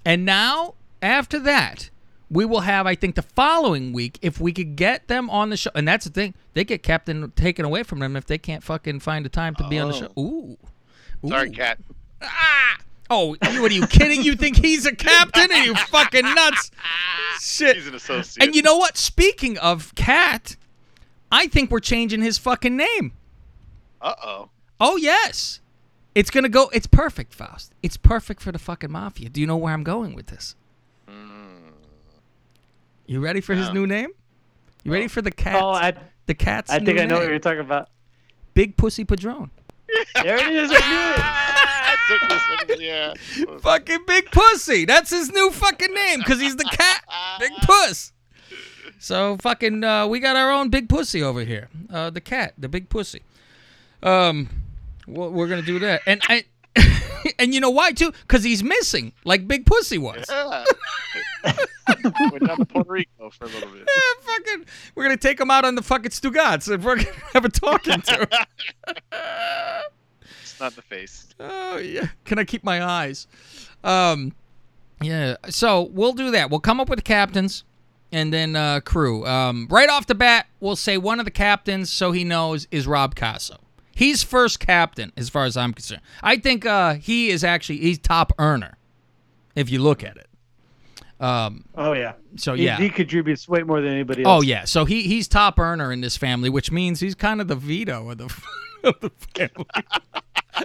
and 0.05 0.25
now 0.25 0.75
after 1.01 1.39
that, 1.39 1.89
we 2.29 2.45
will 2.45 2.61
have. 2.61 2.87
I 2.87 2.95
think 2.95 3.15
the 3.15 3.21
following 3.21 3.93
week, 3.93 4.17
if 4.21 4.39
we 4.39 4.51
could 4.51 4.75
get 4.75 5.07
them 5.07 5.29
on 5.29 5.49
the 5.49 5.57
show, 5.57 5.71
and 5.75 5.87
that's 5.87 6.05
the 6.05 6.11
thing, 6.11 6.33
they 6.53 6.63
get 6.63 6.83
captain 6.83 7.31
taken 7.35 7.65
away 7.65 7.83
from 7.83 7.99
them 7.99 8.15
if 8.15 8.25
they 8.25 8.37
can't 8.37 8.63
fucking 8.63 9.01
find 9.01 9.25
the 9.25 9.29
time 9.29 9.55
to 9.55 9.67
be 9.67 9.79
on 9.79 9.91
the 9.91 9.97
show. 9.97 10.11
Ooh. 10.19 10.57
Sorry, 11.27 11.49
Ooh. 11.49 11.51
cat. 11.51 11.79
Oh, 13.09 13.35
what 13.39 13.71
are 13.71 13.73
you 13.73 13.85
kidding? 13.85 14.23
You 14.23 14.35
think 14.35 14.57
he's 14.57 14.85
a 14.85 14.95
captain? 14.95 15.51
Are 15.51 15.63
you 15.63 15.75
fucking 15.75 16.23
nuts? 16.33 16.71
Shit. 17.39 17.75
He's 17.75 17.87
an 17.87 17.95
associate. 17.95 18.43
And 18.43 18.55
you 18.55 18.61
know 18.61 18.77
what? 18.77 18.97
Speaking 18.97 19.57
of 19.59 19.93
cat, 19.95 20.55
I 21.33 21.47
think 21.47 21.71
we're 21.71 21.79
changing 21.79 22.21
his 22.21 22.37
fucking 22.37 22.77
name. 22.77 23.13
Uh 23.99 24.13
oh. 24.23 24.49
Oh 24.79 24.97
yes, 24.97 25.61
it's 26.13 26.29
gonna 26.29 26.47
go. 26.47 26.69
It's 26.73 26.85
perfect, 26.85 27.33
Faust. 27.33 27.73
It's 27.81 27.97
perfect 27.97 28.39
for 28.39 28.51
the 28.51 28.59
fucking 28.59 28.91
mafia. 28.91 29.29
Do 29.29 29.41
you 29.41 29.47
know 29.47 29.57
where 29.57 29.73
I'm 29.73 29.83
going 29.83 30.13
with 30.13 30.27
this? 30.27 30.55
You 33.07 33.19
ready 33.19 33.41
for 33.41 33.55
his 33.55 33.71
new 33.71 33.87
name? 33.87 34.09
You 34.83 34.91
ready 34.93 35.07
for 35.07 35.21
the 35.21 35.31
cat? 35.31 35.61
Oh, 35.61 35.69
I, 35.69 35.93
the 36.27 36.33
cat's. 36.33 36.69
I 36.69 36.79
think 36.79 36.99
I 36.99 37.05
know 37.05 37.17
what 37.17 37.27
you're 37.27 37.39
talking 37.39 37.59
about. 37.59 37.89
Big 38.53 38.77
Pussy 38.77 39.03
Padron. 39.03 39.49
There 40.23 40.37
it 40.37 40.55
is. 40.55 40.71
I 40.73 41.93
it 41.93 42.19
took 42.19 42.29
me 42.29 42.35
a 42.35 42.57
second, 42.57 42.81
yeah. 42.81 43.57
fucking 43.59 44.05
Big 44.07 44.31
Pussy. 44.31 44.85
That's 44.85 45.09
his 45.09 45.31
new 45.31 45.51
fucking 45.51 45.93
name 45.93 46.19
because 46.19 46.39
he's 46.39 46.55
the 46.55 46.63
cat. 46.63 47.03
Big 47.39 47.51
Puss. 47.63 48.13
So 49.03 49.35
fucking, 49.41 49.83
uh, 49.83 50.07
we 50.07 50.21
got 50.21 50.37
our 50.37 50.49
own 50.49 50.69
Big 50.69 50.87
Pussy 50.87 51.21
over 51.21 51.41
here. 51.41 51.67
Uh, 51.91 52.09
the 52.09 52.21
cat, 52.21 52.53
the 52.57 52.69
Big 52.69 52.87
Pussy. 52.87 53.21
Um, 54.01 54.47
well, 55.05 55.29
we're 55.29 55.49
gonna 55.49 55.61
do 55.61 55.77
that, 55.79 56.03
and 56.07 56.21
I, 56.29 56.45
and 57.37 57.53
you 57.53 57.59
know 57.59 57.69
why 57.69 57.91
too? 57.91 58.13
Because 58.21 58.45
he's 58.45 58.63
missing, 58.63 59.11
like 59.25 59.45
Big 59.45 59.65
Pussy 59.65 59.97
was. 59.97 60.23
Yeah. 60.29 60.63
Went 62.31 62.47
down 62.47 62.59
to 62.59 62.65
Puerto 62.65 62.89
Rico 62.89 63.29
for 63.29 63.43
a 63.43 63.47
little 63.47 63.71
bit. 63.71 63.85
Yeah, 63.85 64.21
fucking, 64.21 64.65
we're 64.95 65.03
gonna 65.03 65.17
take 65.17 65.37
him 65.37 65.51
out 65.51 65.65
on 65.65 65.75
the 65.75 65.83
fucking 65.83 66.11
Stugots 66.11 66.69
and 66.69 66.81
we're 66.81 66.95
gonna 66.95 67.09
have 67.33 67.43
a 67.43 67.49
talking 67.49 67.99
to. 67.99 68.45
It's 70.41 70.59
not 70.61 70.77
the 70.77 70.81
face. 70.81 71.27
Oh 71.41 71.75
yeah. 71.75 72.07
Can 72.23 72.39
I 72.39 72.45
keep 72.45 72.63
my 72.63 72.81
eyes? 72.81 73.27
Um 73.83 74.33
yeah. 75.01 75.35
So 75.49 75.89
we'll 75.91 76.13
do 76.13 76.31
that. 76.31 76.49
We'll 76.49 76.61
come 76.61 76.79
up 76.79 76.87
with 76.87 76.99
the 76.99 77.03
captains 77.03 77.65
and 78.13 78.31
then 78.31 78.55
uh 78.55 78.79
crew. 78.79 79.25
Um 79.25 79.67
right 79.69 79.89
off 79.89 80.07
the 80.07 80.15
bat, 80.15 80.47
we'll 80.61 80.77
say 80.77 80.97
one 80.97 81.19
of 81.19 81.25
the 81.25 81.31
captains 81.31 81.89
so 81.91 82.13
he 82.13 82.23
knows 82.23 82.67
is 82.71 82.87
Rob 82.87 83.15
Casso. 83.15 83.57
He's 83.95 84.23
first 84.23 84.59
captain 84.59 85.11
as 85.17 85.29
far 85.29 85.45
as 85.45 85.57
I'm 85.57 85.73
concerned. 85.73 86.01
I 86.21 86.37
think 86.37 86.65
uh 86.65 86.95
he 86.95 87.29
is 87.29 87.43
actually 87.43 87.79
he's 87.79 87.99
top 87.99 88.31
earner 88.39 88.77
if 89.55 89.69
you 89.69 89.79
look 89.79 90.03
at 90.03 90.17
it. 90.17 90.27
Um 91.19 91.65
Oh 91.75 91.93
yeah. 91.93 92.13
so 92.37 92.53
He- 92.53 92.65
yeah. 92.65 92.77
He, 92.77 92.89
contributes 92.89 93.47
way 93.47 93.63
more 93.63 93.81
than 93.81 93.91
anybody 93.91 94.23
else. 94.23 94.39
Oh 94.39 94.41
yeah, 94.41 94.65
so 94.65 94.85
he 94.85 95.03
he's 95.03 95.27
top 95.27 95.59
earner 95.59 95.91
in 95.91 96.01
this 96.01 96.17
family, 96.17 96.49
which 96.49 96.71
means 96.71 96.99
he's 97.01 97.15
kind 97.15 97.39
of 97.41 97.47
the 97.47 97.55
veto 97.55 98.09
of 98.09 98.17
the 98.17 98.25
of 98.83 98.99
the 98.99 99.11
family. 99.35 99.65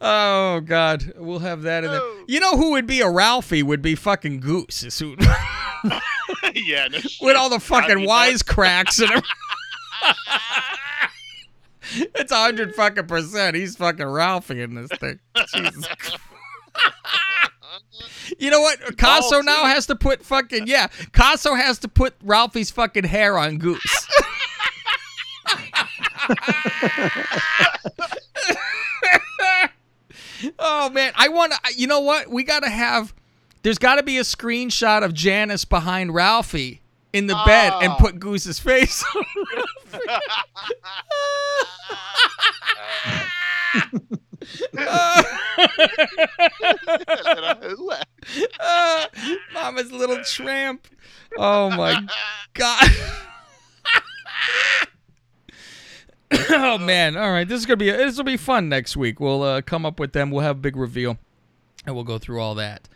oh 0.00 0.60
God, 0.60 1.12
we'll 1.16 1.38
have 1.40 1.62
that 1.62 1.84
in 1.84 1.90
there. 1.90 2.02
You 2.26 2.40
know 2.40 2.56
who 2.56 2.72
would 2.72 2.86
be 2.86 3.00
a 3.00 3.08
Ralphie? 3.08 3.62
Would 3.62 3.82
be 3.82 3.94
fucking 3.94 4.40
Goose, 4.40 4.82
is 4.82 4.98
who- 4.98 5.16
yeah. 6.54 6.88
No 6.88 6.98
with 7.20 7.36
all 7.36 7.48
the 7.50 7.60
fucking 7.60 7.98
wisecracks 7.98 9.00
and. 9.00 9.10
everything. 9.10 9.30
it's 12.14 12.32
a 12.32 12.36
hundred 12.36 12.74
fucking 12.74 13.06
percent. 13.06 13.56
He's 13.56 13.76
fucking 13.76 14.06
Ralphie 14.06 14.62
in 14.62 14.74
this 14.74 14.90
thing. 14.98 15.18
Jesus. 15.54 15.88
You 18.38 18.50
know 18.50 18.60
what? 18.60 18.80
Casso 18.96 19.44
now 19.44 19.64
has 19.66 19.86
to 19.86 19.94
put 19.96 20.24
fucking 20.24 20.66
yeah. 20.66 20.88
Casso 21.12 21.56
has 21.56 21.78
to 21.80 21.88
put 21.88 22.14
Ralphie's 22.22 22.70
fucking 22.70 23.04
hair 23.04 23.36
on 23.38 23.58
Goose. 23.58 24.06
Oh 30.58 30.90
man, 30.90 31.12
I 31.16 31.28
want 31.28 31.52
to. 31.52 31.58
You 31.76 31.86
know 31.86 32.00
what? 32.00 32.28
We 32.28 32.44
got 32.44 32.60
to 32.62 32.70
have. 32.70 33.14
There's 33.62 33.78
got 33.78 33.96
to 33.96 34.02
be 34.02 34.18
a 34.18 34.22
screenshot 34.22 35.02
of 35.04 35.14
Janice 35.14 35.64
behind 35.64 36.14
Ralphie 36.14 36.82
in 37.12 37.26
the 37.28 37.40
bed 37.46 37.72
and 37.80 37.92
Oh. 37.92 37.96
put 37.98 38.18
Goose's 38.20 38.58
face. 38.58 39.02
on 39.14 39.24
Uh, 44.76 45.22
Mama's 49.54 49.92
little 49.92 50.22
tramp. 50.24 50.86
Oh 51.36 51.70
my 51.70 52.06
god. 52.54 52.88
oh 56.50 56.78
man. 56.78 57.16
All 57.16 57.30
right. 57.30 57.46
This 57.46 57.60
is 57.60 57.66
gonna 57.66 57.76
be 57.76 57.90
this 57.90 58.16
will 58.16 58.24
be 58.24 58.36
fun 58.36 58.68
next 58.68 58.96
week. 58.96 59.20
We'll 59.20 59.42
uh, 59.42 59.62
come 59.62 59.86
up 59.86 60.00
with 60.00 60.12
them. 60.12 60.30
We'll 60.30 60.42
have 60.42 60.56
a 60.56 60.60
big 60.60 60.76
reveal, 60.76 61.18
and 61.86 61.94
we'll 61.94 62.04
go 62.04 62.18
through 62.18 62.40
all 62.40 62.54
that. 62.56 62.88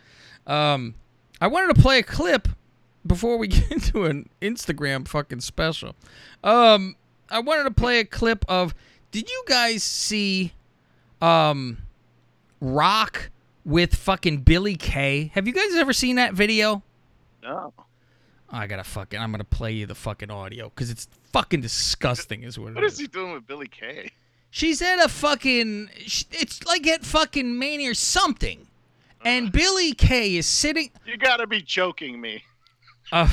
Um, 0.47 0.95
I 1.39 1.47
wanted 1.47 1.75
to 1.75 1.81
play 1.81 1.99
a 1.99 2.03
clip 2.03 2.47
before 3.05 3.37
we 3.37 3.47
get 3.49 3.71
into 3.71 4.05
an 4.05 4.29
Instagram 4.41 5.07
fucking 5.07 5.41
special. 5.41 5.95
Um, 6.43 6.95
I 7.29 7.39
wanted 7.39 7.63
to 7.63 7.71
play 7.71 7.99
a 7.99 8.05
clip 8.05 8.45
of. 8.47 8.73
Did 9.11 9.29
you 9.29 9.43
guys 9.47 9.81
see, 9.81 10.53
um, 11.19 11.79
Rock 12.61 13.31
with 13.65 13.95
fucking 13.95 14.41
Billie 14.41 14.75
Kay? 14.75 15.31
Have 15.33 15.47
you 15.47 15.53
guys 15.53 15.73
ever 15.75 15.93
seen 15.93 16.17
that 16.17 16.33
video? 16.33 16.83
No. 17.41 17.73
I 18.51 18.67
gotta 18.67 18.83
fucking. 18.83 19.19
I'm 19.19 19.31
gonna 19.31 19.43
play 19.43 19.73
you 19.73 19.85
the 19.85 19.95
fucking 19.95 20.31
audio 20.31 20.69
because 20.69 20.89
it's 20.89 21.07
fucking 21.31 21.61
disgusting. 21.61 22.43
Is 22.43 22.57
what 22.59 22.71
it 22.71 22.75
What 22.75 22.83
is. 22.83 22.93
is 22.93 22.99
he 22.99 23.07
doing 23.07 23.33
with 23.33 23.45
Billie 23.47 23.67
Kay? 23.67 24.11
She's 24.51 24.81
at 24.81 25.03
a 25.03 25.07
fucking. 25.09 25.89
It's 25.97 26.63
like 26.65 26.87
at 26.87 27.03
fucking 27.05 27.57
Mania 27.59 27.91
or 27.91 27.93
something, 27.93 28.67
and 29.23 29.51
Billie 29.51 29.93
Kay 29.93 30.35
is 30.37 30.47
sitting. 30.47 30.89
You 31.05 31.17
gotta 31.17 31.45
be 31.47 31.61
joking 31.61 32.19
me. 32.21 32.43
Uh, 33.11 33.27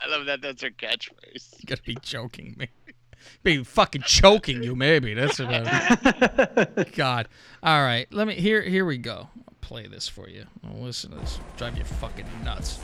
I 0.00 0.06
love 0.08 0.26
that. 0.26 0.40
That's 0.42 0.62
her 0.62 0.70
catchphrase. 0.70 1.58
you 1.58 1.66
gotta 1.66 1.82
be 1.82 1.96
joking 2.02 2.54
me. 2.56 2.68
Be 3.42 3.64
fucking 3.64 4.02
choking 4.02 4.62
you, 4.62 4.76
maybe. 4.76 5.12
That's 5.14 5.40
about 5.40 5.66
it. 5.66 6.92
God. 6.96 7.26
All 7.64 7.82
right. 7.82 8.06
Let 8.12 8.28
me. 8.28 8.34
Here. 8.34 8.62
Here 8.62 8.84
we 8.84 8.98
go. 8.98 9.28
I'll 9.48 9.54
play 9.60 9.88
this 9.88 10.06
for 10.08 10.28
you. 10.28 10.44
I'll 10.64 10.80
listen 10.80 11.10
to 11.10 11.16
this. 11.18 11.40
Drive 11.56 11.76
you 11.76 11.82
fucking 11.84 12.26
nuts. 12.44 12.78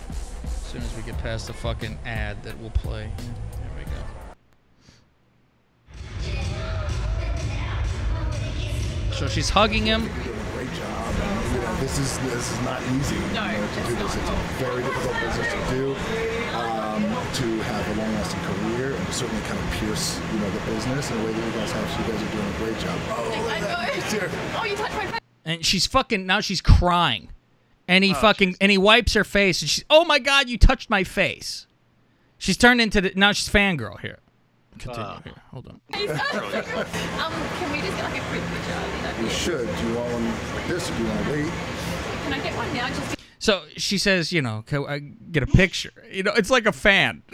As 0.68 0.72
soon 0.72 0.82
as 0.82 0.96
we 0.96 1.02
get 1.02 1.16
past 1.16 1.46
the 1.46 1.54
fucking 1.54 1.96
ad 2.04 2.42
that 2.42 2.58
we'll 2.58 2.68
play. 2.68 3.08
There 3.16 3.70
we 3.78 3.84
go. 3.84 3.90
So 9.14 9.28
she's 9.28 9.48
hugging 9.48 9.86
him. 9.86 10.02
Great 10.52 10.68
job. 10.74 11.14
And, 11.22 11.54
you 11.54 11.60
know, 11.62 11.74
this 11.76 11.98
is 11.98 12.18
this 12.18 12.52
is 12.52 12.60
not 12.66 12.82
easy. 12.82 13.16
No, 13.32 13.46
you 13.48 13.56
know, 13.56 13.66
to 13.66 13.80
do 13.88 13.94
this. 13.94 14.14
It's 14.14 14.28
a 14.28 14.36
very 14.60 14.82
difficult 14.82 15.18
business 15.20 15.50
to 15.54 15.60
do. 15.74 15.96
Um, 16.52 17.02
to 17.32 17.46
have 17.64 17.88
a 17.88 18.00
long-lasting 18.02 18.40
career 18.42 18.92
and 18.92 19.06
to 19.06 19.12
certainly 19.14 19.40
kind 19.48 19.58
of 19.58 19.70
pierce, 19.80 20.20
you 20.34 20.38
know, 20.38 20.50
the 20.50 20.60
business 20.70 21.10
in 21.10 21.16
a 21.18 21.24
way 21.24 21.32
that 21.32 21.46
you 21.46 21.52
guys 21.52 21.72
have. 21.72 21.90
So 21.92 21.98
you 22.00 22.12
guys 22.12 22.22
are 22.22 22.32
doing 22.36 22.46
a 22.46 22.58
great 22.58 22.78
job. 22.78 22.98
Oh, 23.08 23.24
Oh, 24.60 24.64
you 24.66 24.76
touched 24.76 24.94
my 24.96 25.06
face. 25.06 25.20
and 25.46 25.64
she's 25.64 25.86
fucking 25.86 26.26
now 26.26 26.40
she's 26.40 26.60
crying 26.60 27.30
and 27.88 28.04
he 28.04 28.14
fucking 28.14 28.56
and 28.60 28.70
he 28.70 28.78
wipes 28.78 29.14
her 29.14 29.24
face 29.24 29.62
and 29.62 29.70
she's 29.70 29.84
oh 29.90 30.04
my 30.04 30.18
god 30.18 30.48
you 30.48 30.58
touched 30.58 30.90
my 30.90 31.02
face. 31.02 31.66
She's 32.36 32.56
turned 32.56 32.80
into 32.80 33.00
the 33.00 33.12
now 33.16 33.32
she's 33.32 33.48
fangirl 33.48 33.98
here. 34.00 34.18
Continue 34.78 35.22
here 35.24 35.42
hold 35.50 35.66
on. 35.66 35.74
Um, 35.74 35.80
can 35.90 37.72
we 37.72 37.80
just 37.80 37.96
get 37.96 38.04
like 38.04 38.20
a 38.20 38.24
quick 38.28 38.42
picture? 38.42 39.22
You 39.22 39.28
should. 39.30 39.76
Do 39.76 39.88
you 39.88 39.94
want 39.96 40.12
one 40.12 40.24
like 40.54 40.68
this, 40.68 40.88
or 40.88 40.94
do 40.94 41.02
you 41.02 41.08
want 41.08 41.24
to 41.24 41.32
wait? 41.32 41.52
Can 42.22 42.32
I 42.32 42.38
get 42.38 42.56
one? 42.56 42.74
Now? 42.74 42.88
Just 42.88 43.18
so 43.40 43.62
she 43.76 43.98
says 43.98 44.32
you 44.32 44.42
know 44.42 44.62
can 44.66 44.84
i 44.86 44.98
get 44.98 45.42
a 45.42 45.46
picture? 45.46 45.92
You 46.10 46.22
know 46.22 46.32
it's 46.36 46.50
like 46.50 46.66
a 46.66 46.72
fan. 46.72 47.22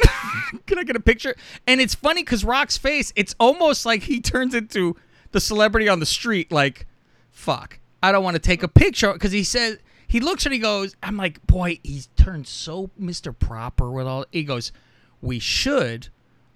Can 0.66 0.78
i 0.78 0.84
get 0.84 0.94
a 0.94 1.00
picture? 1.00 1.34
And 1.66 1.80
it's 1.80 1.94
funny 1.94 2.22
because 2.22 2.44
rock's 2.44 2.78
face 2.78 3.12
it's 3.16 3.34
almost 3.40 3.84
like 3.84 4.05
he 4.05 4.20
turns 4.20 4.55
into 4.55 4.96
the 5.32 5.40
celebrity 5.40 5.88
on 5.88 6.00
the 6.00 6.07
street 6.07 6.52
like 6.52 6.86
fuck 7.32 7.80
i 8.02 8.12
don't 8.12 8.22
want 8.22 8.34
to 8.34 8.40
take 8.40 8.62
a 8.62 8.68
picture. 8.68 9.12
Because 9.12 9.32
he 9.32 9.42
says 9.42 9.78
he 10.14 10.20
looks 10.20 10.46
and 10.46 10.52
he 10.52 10.58
goes 10.58 10.94
i'm 11.02 11.16
like 11.16 11.44
boy 11.46 11.78
he's 11.82 12.08
turned 12.16 12.46
so 12.46 12.90
mr 13.00 13.36
proper 13.36 13.90
with 13.90 14.06
all 14.06 14.24
he 14.30 14.44
goes 14.44 14.72
we 15.20 15.38
should 15.38 16.08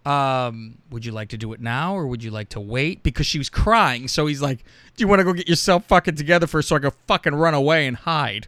um 0.06 0.78
would 0.90 1.04
you 1.04 1.12
like 1.12 1.28
to 1.28 1.36
do 1.36 1.52
it 1.52 1.60
now 1.60 1.94
or 1.94 2.06
would 2.06 2.22
you 2.22 2.30
like 2.30 2.48
to 2.48 2.60
wait 2.60 3.02
because 3.02 3.26
she 3.26 3.36
was 3.36 3.50
crying 3.50 4.06
so 4.06 4.26
he's 4.26 4.40
like 4.40 4.58
do 4.96 5.02
you 5.02 5.08
want 5.08 5.18
to 5.18 5.24
go 5.24 5.32
get 5.32 5.48
yourself 5.48 5.84
fucking 5.86 6.14
together 6.14 6.46
first 6.46 6.68
so 6.68 6.76
i 6.76 6.78
can 6.78 6.92
fucking 7.06 7.34
run 7.34 7.52
away 7.52 7.86
and 7.86 7.96
hide 7.98 8.46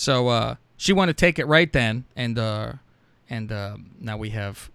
so 0.00 0.28
uh, 0.28 0.54
she 0.78 0.94
wanted 0.94 1.18
to 1.18 1.20
take 1.20 1.38
it 1.38 1.46
right 1.46 1.70
then, 1.70 2.06
and 2.16 2.38
uh, 2.38 2.72
and 3.28 3.52
uh, 3.52 3.76
now 4.00 4.16
we 4.16 4.30
have 4.30 4.70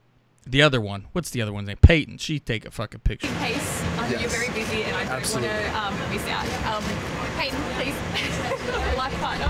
the 0.46 0.62
other 0.62 0.80
one. 0.80 1.08
What's 1.14 1.32
the 1.32 1.42
other 1.42 1.52
one's 1.52 1.68
name? 1.68 1.78
Peyton. 1.82 2.20
She 2.20 2.40
take 2.40 2.64
a 2.64 2.70
fucking 2.70 3.00
picture. 3.00 3.28
in 3.28 3.36
case 3.38 3.84
um, 3.98 4.12
you're 4.12 4.30
very 4.30 4.54
busy 4.54 4.84
and 4.84 4.96
I 4.96 5.04
don't 5.20 5.34
want 5.34 5.46
to 5.46 5.80
um, 5.80 6.14
miss 6.14 6.28
out. 6.28 6.46
Um, 6.76 7.15
Peyton, 7.38 7.60
please, 7.76 7.96
life 8.98 9.14
partner. 9.20 9.50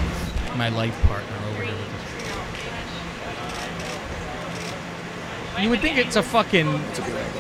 My 0.58 0.70
life 0.70 1.00
partner 1.04 1.36
over 1.50 1.64
here. 1.64 1.74
You 5.62 5.70
would 5.70 5.80
think 5.80 5.98
it's 5.98 6.16
a 6.16 6.24
fucking 6.24 6.78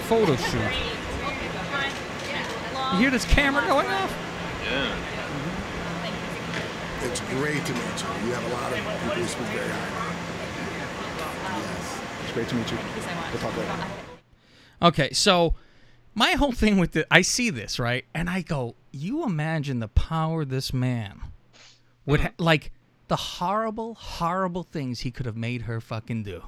photo 0.07 0.35
shoot. 0.35 0.71
You 2.93 2.99
hear 2.99 3.11
this 3.11 3.25
camera 3.25 3.65
going 3.67 3.87
off? 3.87 4.15
Yeah. 4.63 4.95
It's 7.01 7.19
great 7.19 7.65
to 7.65 7.73
meet 7.73 8.01
you. 8.01 8.27
You 8.27 8.33
have 8.33 8.45
a 8.45 8.53
lot 8.53 8.71
of 8.71 8.77
people 8.77 8.91
who 8.91 9.25
speak 9.25 9.47
very 9.47 9.67
high. 9.69 10.05
Yes. 11.59 12.01
It's 12.23 12.31
great 12.33 12.47
to 12.49 12.55
meet 12.55 12.71
you. 12.71 12.77
We'll 13.31 13.41
talk 13.41 13.57
later. 13.57 13.73
Okay, 14.81 15.13
so 15.13 15.55
my 16.15 16.31
whole 16.31 16.53
thing 16.53 16.77
with 16.77 16.93
the 16.93 17.05
I 17.11 17.21
see 17.21 17.49
this 17.49 17.77
right, 17.77 18.05
and 18.13 18.29
I 18.29 18.41
go, 18.41 18.75
you 18.91 19.23
imagine 19.23 19.79
the 19.79 19.89
power 19.89 20.45
this 20.45 20.73
man 20.73 21.19
would 22.05 22.21
ha- 22.21 22.27
mm. 22.29 22.33
like 22.45 22.71
the 23.09 23.17
horrible, 23.17 23.95
horrible 23.95 24.63
things 24.63 25.01
he 25.01 25.11
could 25.11 25.25
have 25.25 25.35
made 25.35 25.63
her 25.63 25.81
fucking 25.81 26.23
do, 26.23 26.43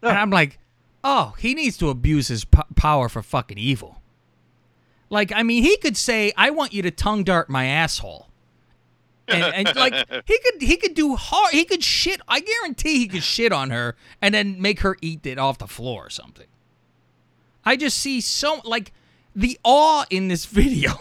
and 0.00 0.16
I'm 0.16 0.30
like, 0.30 0.58
oh, 1.02 1.34
he 1.38 1.54
needs 1.54 1.76
to 1.78 1.90
abuse 1.90 2.28
his 2.28 2.44
po- 2.44 2.62
power 2.76 3.08
for 3.08 3.22
fucking 3.22 3.58
evil. 3.58 4.00
Like, 5.10 5.32
I 5.32 5.42
mean, 5.42 5.62
he 5.62 5.76
could 5.78 5.96
say, 5.96 6.32
"I 6.36 6.50
want 6.50 6.72
you 6.72 6.82
to 6.82 6.90
tongue 6.90 7.24
dart 7.24 7.48
my 7.48 7.66
asshole," 7.66 8.28
and, 9.26 9.42
and 9.42 9.76
like 9.76 9.94
he 10.26 10.38
could 10.38 10.62
he 10.62 10.76
could 10.76 10.94
do 10.94 11.16
hard. 11.16 11.52
He 11.52 11.64
could 11.64 11.82
shit. 11.82 12.20
I 12.28 12.40
guarantee 12.40 12.98
he 12.98 13.08
could 13.08 13.22
shit 13.22 13.52
on 13.52 13.70
her 13.70 13.96
and 14.22 14.34
then 14.34 14.60
make 14.60 14.80
her 14.80 14.96
eat 15.02 15.26
it 15.26 15.38
off 15.38 15.58
the 15.58 15.66
floor 15.66 16.06
or 16.06 16.10
something. 16.10 16.46
I 17.64 17.76
just 17.76 17.98
see 17.98 18.20
so 18.20 18.60
like 18.64 18.92
the 19.34 19.58
awe 19.64 20.04
in 20.10 20.28
this 20.28 20.44
video. 20.60 20.92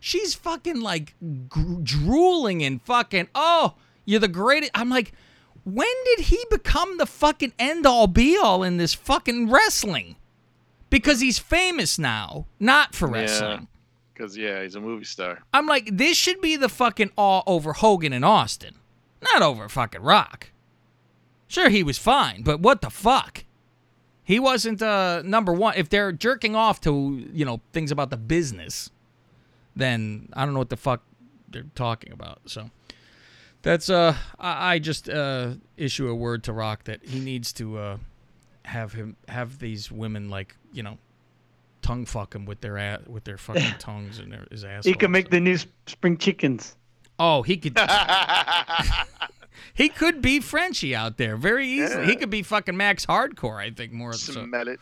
She's 0.00 0.34
fucking 0.34 0.80
like 0.80 1.14
gr- 1.48 1.80
drooling 1.82 2.62
and 2.62 2.82
fucking 2.82 3.28
oh, 3.34 3.74
you're 4.04 4.20
the 4.20 4.28
greatest. 4.28 4.72
I'm 4.74 4.90
like, 4.90 5.12
when 5.64 5.88
did 6.16 6.26
he 6.26 6.44
become 6.50 6.98
the 6.98 7.06
fucking 7.06 7.54
end 7.58 7.86
all 7.86 8.06
be 8.06 8.36
all 8.36 8.62
in 8.62 8.76
this 8.76 8.92
fucking 8.94 9.50
wrestling? 9.50 10.16
Because 10.90 11.20
he's 11.20 11.38
famous 11.38 11.98
now, 11.98 12.46
not 12.60 12.94
for 12.94 13.08
wrestling. 13.08 13.68
Because 14.12 14.36
yeah, 14.36 14.62
he's 14.62 14.76
a 14.76 14.80
movie 14.80 15.04
star. 15.04 15.40
I'm 15.52 15.66
like, 15.66 15.96
this 15.96 16.16
should 16.16 16.40
be 16.40 16.56
the 16.56 16.68
fucking 16.68 17.10
awe 17.16 17.42
over 17.46 17.72
Hogan 17.72 18.12
and 18.12 18.24
Austin, 18.24 18.74
not 19.22 19.42
over 19.42 19.68
fucking 19.68 20.02
Rock. 20.02 20.50
Sure, 21.48 21.68
he 21.68 21.82
was 21.82 21.98
fine, 21.98 22.42
but 22.42 22.60
what 22.60 22.80
the 22.80 22.90
fuck? 22.90 23.43
He 24.24 24.40
wasn't 24.40 24.80
uh, 24.80 25.22
number 25.22 25.52
one. 25.52 25.74
If 25.76 25.90
they're 25.90 26.10
jerking 26.10 26.56
off 26.56 26.80
to 26.82 27.26
you 27.32 27.44
know 27.44 27.60
things 27.72 27.92
about 27.92 28.10
the 28.10 28.16
business, 28.16 28.90
then 29.76 30.28
I 30.32 30.44
don't 30.44 30.54
know 30.54 30.60
what 30.60 30.70
the 30.70 30.76
fuck 30.76 31.02
they're 31.48 31.66
talking 31.74 32.12
about. 32.12 32.40
So 32.46 32.70
that's 33.62 33.90
uh, 33.90 34.16
I, 34.38 34.74
I 34.74 34.78
just 34.78 35.08
uh 35.08 35.52
issue 35.76 36.08
a 36.08 36.14
word 36.14 36.42
to 36.44 36.52
Rock 36.52 36.84
that 36.84 37.04
he 37.04 37.20
needs 37.20 37.52
to 37.54 37.78
uh 37.78 37.96
have 38.64 38.94
him 38.94 39.16
have 39.28 39.58
these 39.58 39.92
women 39.92 40.30
like 40.30 40.56
you 40.72 40.82
know 40.82 40.96
tongue 41.82 42.06
fuck 42.06 42.34
him 42.34 42.46
with 42.46 42.62
their 42.62 42.78
ass 42.78 43.00
with 43.06 43.24
their 43.24 43.36
fucking 43.36 43.74
tongues 43.78 44.18
and 44.18 44.32
their, 44.32 44.46
his 44.50 44.64
ass. 44.64 44.86
He 44.86 44.94
could 44.94 45.10
make 45.10 45.28
the 45.28 45.40
new 45.40 45.58
spring 45.86 46.16
chickens. 46.16 46.76
Oh, 47.18 47.42
he 47.42 47.58
could. 47.58 47.76
he 49.74 49.88
could 49.88 50.22
be 50.22 50.40
Frenchie 50.40 50.94
out 50.94 51.16
there 51.16 51.36
very 51.36 51.66
easily. 51.68 52.06
He 52.06 52.16
could 52.16 52.30
be 52.30 52.42
fucking 52.42 52.76
Max 52.76 53.06
Hardcore. 53.06 53.58
I 53.58 53.70
think 53.70 53.92
more. 53.92 54.12
So. 54.12 54.32
Smell 54.32 54.68
it. 54.68 54.80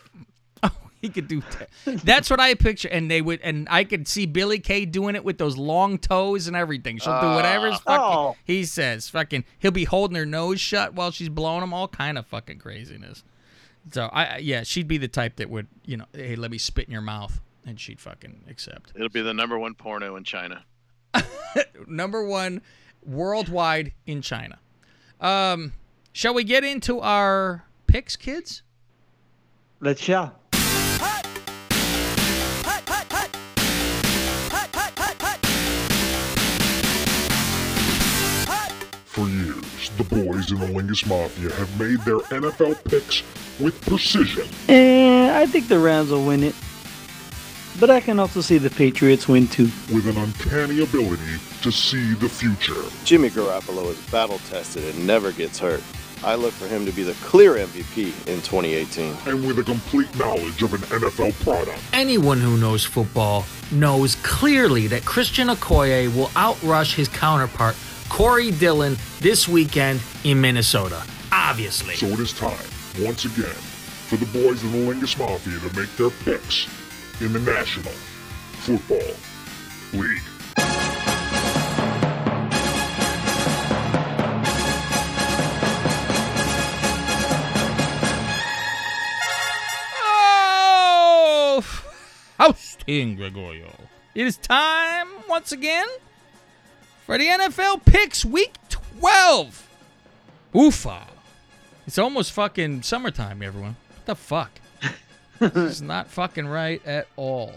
Oh, 0.63 0.71
he 1.01 1.09
could 1.09 1.29
do 1.29 1.43
that. 1.59 2.03
That's 2.05 2.31
what 2.31 2.41
I 2.41 2.55
picture, 2.55 2.89
and 2.89 3.11
they 3.11 3.21
would, 3.21 3.41
and 3.43 3.67
I 3.71 3.85
could 3.85 4.07
see 4.07 4.27
Billie 4.27 4.59
Kay 4.59 4.85
doing 4.85 5.15
it 5.15 5.25
with 5.25 5.39
those 5.39 5.57
long 5.57 5.99
toes 5.99 6.47
and 6.47 6.57
everything. 6.57 6.99
She'll 6.99 7.21
do 7.21 7.29
whatever 7.29 7.71
ah. 7.87 8.29
Oh. 8.33 8.37
he 8.45 8.65
says. 8.65 9.09
Fucking, 9.09 9.45
he'll 9.59 9.71
be 9.71 9.85
holding 9.85 10.17
her 10.17 10.27
nose 10.27 10.61
shut 10.61 10.95
while 10.95 11.11
she's 11.11 11.29
blowing 11.29 11.63
him. 11.63 11.73
All 11.75 11.89
kind 11.89 12.19
of 12.19 12.27
fucking 12.27 12.59
craziness. 12.59 13.25
So 13.91 14.09
I, 14.13 14.25
I- 14.25 14.37
yeah, 14.39 14.63
she'd 14.63 14.87
be 14.89 14.99
the 14.99 15.09
type 15.09 15.37
that 15.37 15.51
would, 15.51 15.67
you 15.85 15.97
know, 15.97 16.07
hey, 16.13 16.37
let 16.37 16.51
me 16.51 16.59
spit 16.59 16.87
in 16.87 16.93
your 16.93 17.01
mouth, 17.03 17.41
and 17.67 17.81
she'd 17.81 18.01
fucking 18.01 18.45
accept. 18.49 18.93
It'll 18.95 19.09
be 19.09 19.23
the 19.23 19.35
number 19.35 19.59
one 19.59 19.75
porno 19.75 20.15
in 20.17 20.25
China. 20.25 20.65
number 21.87 22.25
one 22.25 22.63
worldwide 23.05 23.93
in 24.07 24.23
China. 24.23 24.59
Um, 25.23 25.73
shall 26.13 26.35
we 26.35 26.43
get 26.43 26.65
into 26.65 26.99
our 27.01 27.65
picks, 27.87 28.17
kids? 28.17 28.63
Let's 29.81 30.01
shall. 30.01 30.35
For 39.07 39.29
years, 39.29 39.91
the 39.99 40.05
boys 40.05 40.51
in 40.51 40.59
the 40.59 40.67
Lingus 40.67 41.07
Mafia 41.07 41.53
have 41.53 41.79
made 41.79 42.01
their 42.01 42.19
NFL 42.19 42.83
picks 42.85 43.23
with 43.61 43.81
precision. 43.83 44.49
And 44.67 45.37
I 45.37 45.47
think 45.47 45.69
the 45.69 45.79
Rams 45.79 46.11
will 46.11 46.27
win 46.27 46.43
it. 46.43 46.55
But 47.79 47.91
I 47.91 48.01
can 48.01 48.19
also 48.19 48.41
see 48.41 48.59
the 48.59 48.71
Patriots 48.71 49.29
win 49.29 49.47
too. 49.47 49.71
With 49.93 50.09
an 50.09 50.17
uncanny 50.17 50.83
ability 50.83 51.39
to 51.63 51.73
see 51.73 52.15
the 52.15 52.29
future. 52.29 52.83
Jimmy 53.05 53.31
Garoppolo 53.31 53.91
is 53.91 54.01
battle 54.11 54.39
tested 54.51 54.85
and 54.85 55.07
never 55.07 55.33
gets 55.33 55.59
hurt. 55.59 55.83
I 56.25 56.37
look 56.37 56.53
for 56.53 56.69
him 56.69 56.87
to 56.87 56.93
be 56.93 57.03
the 57.03 57.15
clear 57.15 57.55
MVP 57.55 58.07
in 58.29 58.41
2018. 58.43 59.17
And 59.27 59.45
with 59.45 59.59
a 59.59 59.65
complete 59.65 60.17
knowledge 60.17 60.63
of 60.63 60.73
an 60.73 60.81
NFL 60.81 61.33
product. 61.43 61.81
Anyone 61.93 62.41
who 62.41 62.57
knows 62.57 62.85
football 62.85 63.45
knows 63.73 64.15
clearly 64.17 64.87
that 64.89 65.05
Christian 65.05 65.49
Okoye 65.49 66.15
will 66.15 66.29
outrush 66.29 66.95
his 66.95 67.09
counterpart, 67.09 67.75
Corey 68.09 68.53
Dillon, 68.53 68.97
this 69.21 69.49
weekend 69.49 70.01
in 70.23 70.41
Minnesota. 70.41 71.03
Obviously. 71.33 71.97
So 71.97 72.07
it 72.07 72.21
is 72.21 72.33
time, 72.33 72.57
once 73.01 73.25
again, 73.25 73.57
for 74.09 74.17
the 74.17 74.27
boys 74.27 74.63
in 74.63 74.71
the 74.73 74.93
Lingus 74.93 75.19
Mafia 75.19 75.59
to 75.59 75.77
make 75.81 75.95
their 75.97 76.11
picks 76.11 76.69
in 77.21 77.33
the 77.33 77.41
National 77.41 77.93
Football 78.63 79.15
League. 80.01 80.23
Austin 92.43 93.15
Gregorio. 93.15 93.71
It 94.17 94.27
is 94.27 94.37
time 94.37 95.07
once 95.29 95.53
again 95.53 95.87
for 97.07 97.17
the 97.17 97.29
NFL 97.29 97.85
picks 97.85 98.25
week 98.25 98.55
12. 98.99 99.69
Oofa. 100.53 101.07
It's 101.87 101.99
almost 101.99 102.33
fucking 102.33 102.83
summertime, 102.83 103.43
everyone. 103.45 103.77
What 103.95 104.07
the 104.07 104.15
fuck? 104.17 104.51
this 105.39 105.55
is 105.55 105.83
not 105.83 106.09
fucking 106.09 106.49
right 106.49 106.85
at 106.85 107.07
all. 107.15 107.55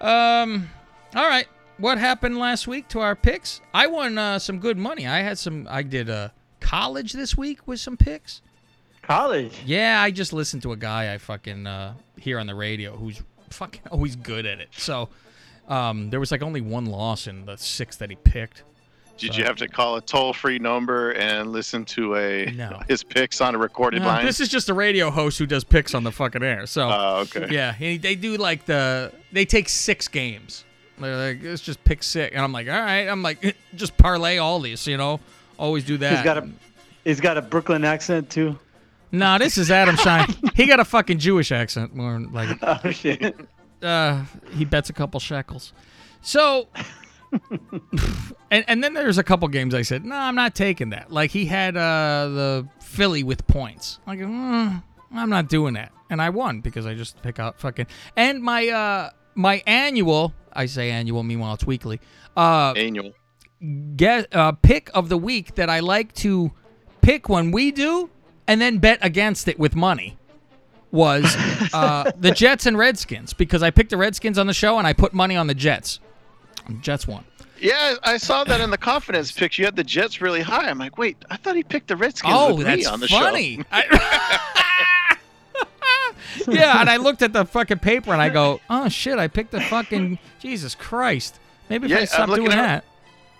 Um, 0.00 0.70
all 1.16 1.26
right. 1.26 1.48
What 1.78 1.98
happened 1.98 2.38
last 2.38 2.68
week 2.68 2.86
to 2.90 3.00
our 3.00 3.16
picks? 3.16 3.60
I 3.74 3.88
won 3.88 4.16
uh, 4.16 4.38
some 4.38 4.60
good 4.60 4.78
money. 4.78 5.08
I 5.08 5.22
had 5.22 5.38
some. 5.38 5.66
I 5.68 5.82
did 5.82 6.08
uh, 6.08 6.28
college 6.60 7.14
this 7.14 7.36
week 7.36 7.66
with 7.66 7.80
some 7.80 7.96
picks. 7.96 8.42
College. 9.02 9.60
Yeah, 9.66 10.00
I 10.00 10.12
just 10.12 10.32
listened 10.32 10.62
to 10.62 10.70
a 10.72 10.76
guy 10.76 11.12
I 11.12 11.18
fucking 11.18 11.66
uh, 11.66 11.94
hear 12.16 12.38
on 12.38 12.46
the 12.46 12.54
radio 12.54 12.96
who's 12.96 13.20
fucking 13.52 13.82
always 13.90 14.16
good 14.16 14.46
at 14.46 14.60
it. 14.60 14.68
So 14.76 15.08
um, 15.68 16.10
there 16.10 16.20
was 16.20 16.30
like 16.30 16.42
only 16.42 16.60
one 16.60 16.86
loss 16.86 17.26
in 17.26 17.44
the 17.46 17.56
six 17.56 17.96
that 17.96 18.10
he 18.10 18.16
picked. 18.16 18.62
Did 19.18 19.32
So- 19.32 19.38
you 19.38 19.44
have 19.44 19.56
to 19.56 19.68
call 19.68 19.96
a 19.96 20.00
toll 20.00 20.32
free 20.32 20.58
number 20.60 21.10
and 21.12 21.50
listen 21.52 21.84
to 21.86 22.14
a 22.16 22.46
No. 22.52 22.80
his 22.88 23.02
picks 23.02 23.40
on 23.40 23.54
a 23.54 23.58
recorded 23.58 24.00
No, 24.02 24.06
line? 24.08 24.24
this 24.24 24.38
is 24.40 24.48
just 24.48 24.68
a 24.68 24.74
radio 24.74 25.10
host 25.10 25.38
who 25.38 25.46
does 25.46 25.64
picks 25.64 25.92
on 25.94 26.04
the 26.04 26.12
fucking 26.12 26.42
air. 26.42 26.66
So 26.66 26.88
Oh, 26.88 27.16
okay. 27.22 27.48
yeah, 27.54 27.72
he, 27.72 27.98
they 27.98 28.14
do 28.14 28.36
like 28.36 28.64
the 28.66 29.12
they 29.32 29.44
take 29.44 29.68
six 29.68 30.06
games. 30.08 30.64
They're 31.00 31.16
like, 31.34 31.42
let's 31.44 31.62
just 31.62 31.82
pick 31.84 32.02
six, 32.02 32.34
and 32.34 32.42
I'm 32.42 32.50
like, 32.52 32.66
all 32.68 32.80
right. 32.80 33.06
I'm 33.06 33.22
like, 33.22 33.54
just 33.76 33.96
parlay 33.96 34.38
all 34.38 34.58
these, 34.58 34.84
you 34.88 34.96
know. 34.96 35.20
Always 35.56 35.84
do 35.84 35.96
that. 35.98 36.12
He's 36.12 36.24
got 36.24 36.38
a 36.38 36.48
he's 37.04 37.20
got 37.20 37.36
a 37.38 37.42
Brooklyn 37.42 37.84
accent 37.84 38.30
too. 38.30 38.58
No, 39.10 39.38
this 39.38 39.56
is 39.58 39.70
Adam 39.70 39.96
Schein. 39.96 40.26
he 40.54 40.66
got 40.66 40.80
a 40.80 40.84
fucking 40.84 41.18
Jewish 41.18 41.50
accent, 41.52 41.94
more 41.94 42.20
like. 42.20 42.58
Oh 42.62 42.90
shit. 42.90 43.34
Uh, 43.82 44.24
he 44.52 44.64
bets 44.64 44.90
a 44.90 44.92
couple 44.92 45.20
shekels. 45.20 45.72
So, 46.20 46.68
and 48.50 48.64
and 48.68 48.82
then 48.82 48.94
there's 48.94 49.18
a 49.18 49.22
couple 49.22 49.46
games 49.48 49.74
I 49.74 49.82
said, 49.82 50.04
no, 50.04 50.16
I'm 50.16 50.34
not 50.34 50.54
taking 50.54 50.90
that. 50.90 51.12
Like 51.12 51.30
he 51.30 51.46
had 51.46 51.76
uh 51.76 52.28
the 52.28 52.68
Philly 52.80 53.22
with 53.22 53.46
points. 53.46 53.98
Like, 54.06 54.18
mm, 54.18 54.82
I'm 55.14 55.30
not 55.30 55.48
doing 55.48 55.74
that, 55.74 55.92
and 56.10 56.20
I 56.20 56.30
won 56.30 56.60
because 56.60 56.86
I 56.86 56.94
just 56.94 57.22
pick 57.22 57.38
out 57.38 57.58
fucking 57.60 57.86
and 58.16 58.42
my 58.42 58.68
uh 58.68 59.10
my 59.34 59.62
annual. 59.66 60.34
I 60.52 60.66
say 60.66 60.90
annual, 60.90 61.22
meanwhile 61.22 61.54
it's 61.54 61.66
weekly. 61.66 62.00
Uh, 62.36 62.72
annual. 62.72 63.12
get 63.96 64.34
uh, 64.34 64.52
pick 64.52 64.90
of 64.94 65.08
the 65.08 65.16
week 65.18 65.54
that 65.54 65.70
I 65.70 65.80
like 65.80 66.12
to 66.14 66.50
pick 67.00 67.28
when 67.28 67.52
we 67.52 67.70
do, 67.70 68.10
and 68.48 68.60
then 68.60 68.78
bet 68.78 68.98
against 69.02 69.46
it 69.46 69.58
with 69.60 69.76
money. 69.76 70.16
Was 70.90 71.24
uh, 71.74 72.10
the 72.18 72.30
Jets 72.32 72.64
and 72.66 72.76
Redskins 72.78 73.32
because 73.34 73.62
I 73.62 73.70
picked 73.70 73.90
the 73.90 73.96
Redskins 73.98 74.38
on 74.38 74.46
the 74.46 74.54
show 74.54 74.78
and 74.78 74.86
I 74.86 74.94
put 74.94 75.12
money 75.12 75.36
on 75.36 75.46
the 75.46 75.54
Jets. 75.54 76.00
Jets 76.80 77.06
won. 77.06 77.24
Yeah, 77.60 77.96
I 78.04 78.16
saw 78.18 78.44
that 78.44 78.60
in 78.60 78.70
the 78.70 78.78
confidence 78.78 79.30
picks. 79.32 79.58
You 79.58 79.64
had 79.66 79.76
the 79.76 79.84
Jets 79.84 80.20
really 80.20 80.40
high. 80.42 80.68
I'm 80.70 80.78
like, 80.78 80.96
wait, 80.96 81.16
I 81.28 81.36
thought 81.36 81.56
he 81.56 81.62
picked 81.62 81.88
the 81.88 81.96
Redskins 81.96 82.32
Oh, 82.36 82.54
with 82.54 82.66
me 82.66 82.76
that's 82.76 82.86
on 82.86 83.00
the 83.00 83.08
funny. 83.08 83.56
show. 83.72 83.98
yeah, 86.52 86.80
and 86.80 86.88
I 86.88 86.96
looked 86.98 87.22
at 87.22 87.32
the 87.32 87.44
fucking 87.44 87.78
paper 87.80 88.12
and 88.12 88.22
I 88.22 88.28
go, 88.28 88.60
oh 88.70 88.88
shit, 88.88 89.18
I 89.18 89.28
picked 89.28 89.50
the 89.50 89.60
fucking 89.60 90.18
Jesus 90.40 90.74
Christ. 90.74 91.38
Maybe 91.68 91.86
if 91.86 91.90
Yeah, 91.90 91.98
I 91.98 92.04
stop 92.06 92.28
doing 92.30 92.46
at- 92.52 92.56
that. 92.56 92.84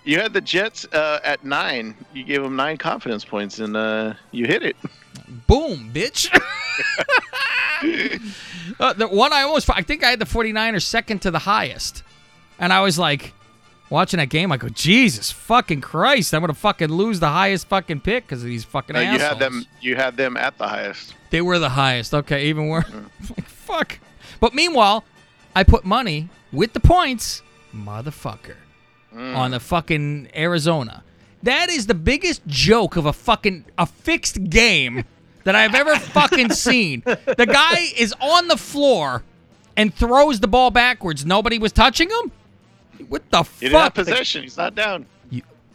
You 0.03 0.19
had 0.19 0.33
the 0.33 0.41
Jets 0.41 0.85
uh, 0.93 1.19
at 1.23 1.43
nine. 1.43 1.95
You 2.13 2.23
gave 2.23 2.41
them 2.41 2.55
nine 2.55 2.77
confidence 2.77 3.25
points, 3.25 3.59
and 3.59 3.75
uh, 3.75 4.13
you 4.31 4.45
hit 4.45 4.63
it. 4.63 4.75
Boom, 5.47 5.91
bitch. 5.93 6.29
uh, 8.79 8.93
the 8.93 9.07
one 9.07 9.33
I 9.33 9.43
almost, 9.43 9.69
I 9.69 9.81
think 9.81 10.03
I 10.03 10.09
had 10.09 10.19
the 10.19 10.25
49ers 10.25 10.83
second 10.83 11.21
to 11.23 11.31
the 11.31 11.39
highest. 11.39 12.03
And 12.57 12.73
I 12.73 12.81
was 12.81 12.97
like, 12.97 13.33
watching 13.89 14.19
that 14.19 14.29
game, 14.29 14.51
I 14.51 14.57
go, 14.57 14.69
Jesus 14.69 15.31
fucking 15.31 15.81
Christ, 15.81 16.33
I'm 16.33 16.41
going 16.41 16.53
to 16.53 16.59
fucking 16.59 16.89
lose 16.89 17.19
the 17.19 17.29
highest 17.29 17.67
fucking 17.67 18.01
pick 18.01 18.25
because 18.25 18.41
of 18.41 18.47
these 18.47 18.63
fucking 18.63 18.95
Uh, 18.95 18.99
you 18.99 19.19
had 19.19 19.39
them. 19.39 19.65
You 19.81 19.95
had 19.95 20.17
them 20.17 20.37
at 20.37 20.57
the 20.57 20.67
highest. 20.67 21.15
They 21.29 21.41
were 21.41 21.59
the 21.59 21.69
highest. 21.69 22.13
Okay, 22.13 22.47
even 22.47 22.67
worse. 22.67 22.89
like, 23.37 23.45
fuck. 23.45 23.99
But 24.39 24.53
meanwhile, 24.53 25.03
I 25.55 25.63
put 25.63 25.85
money 25.85 26.29
with 26.51 26.73
the 26.73 26.79
points, 26.79 27.41
motherfucker, 27.75 28.55
on 29.15 29.51
the 29.51 29.59
fucking 29.59 30.29
Arizona. 30.35 31.03
That 31.43 31.69
is 31.69 31.87
the 31.87 31.93
biggest 31.93 32.45
joke 32.47 32.95
of 32.95 33.05
a 33.05 33.13
fucking 33.13 33.65
a 33.77 33.85
fixed 33.85 34.49
game 34.49 35.05
that 35.45 35.55
I've 35.55 35.75
ever 35.75 35.95
fucking 35.95 36.51
seen. 36.51 37.01
The 37.05 37.47
guy 37.49 37.87
is 37.97 38.13
on 38.21 38.47
the 38.47 38.57
floor 38.57 39.23
and 39.77 39.93
throws 39.93 40.39
the 40.41 40.47
ball 40.47 40.71
backwards. 40.71 41.25
Nobody 41.25 41.57
was 41.57 41.71
touching 41.71 42.09
him. 42.09 42.31
What 43.07 43.29
the 43.31 43.43
He 43.43 43.67
didn't 43.67 43.71
fuck? 43.71 43.93
possession. 43.95 44.43
He's 44.43 44.57
not 44.57 44.75
down. 44.75 45.05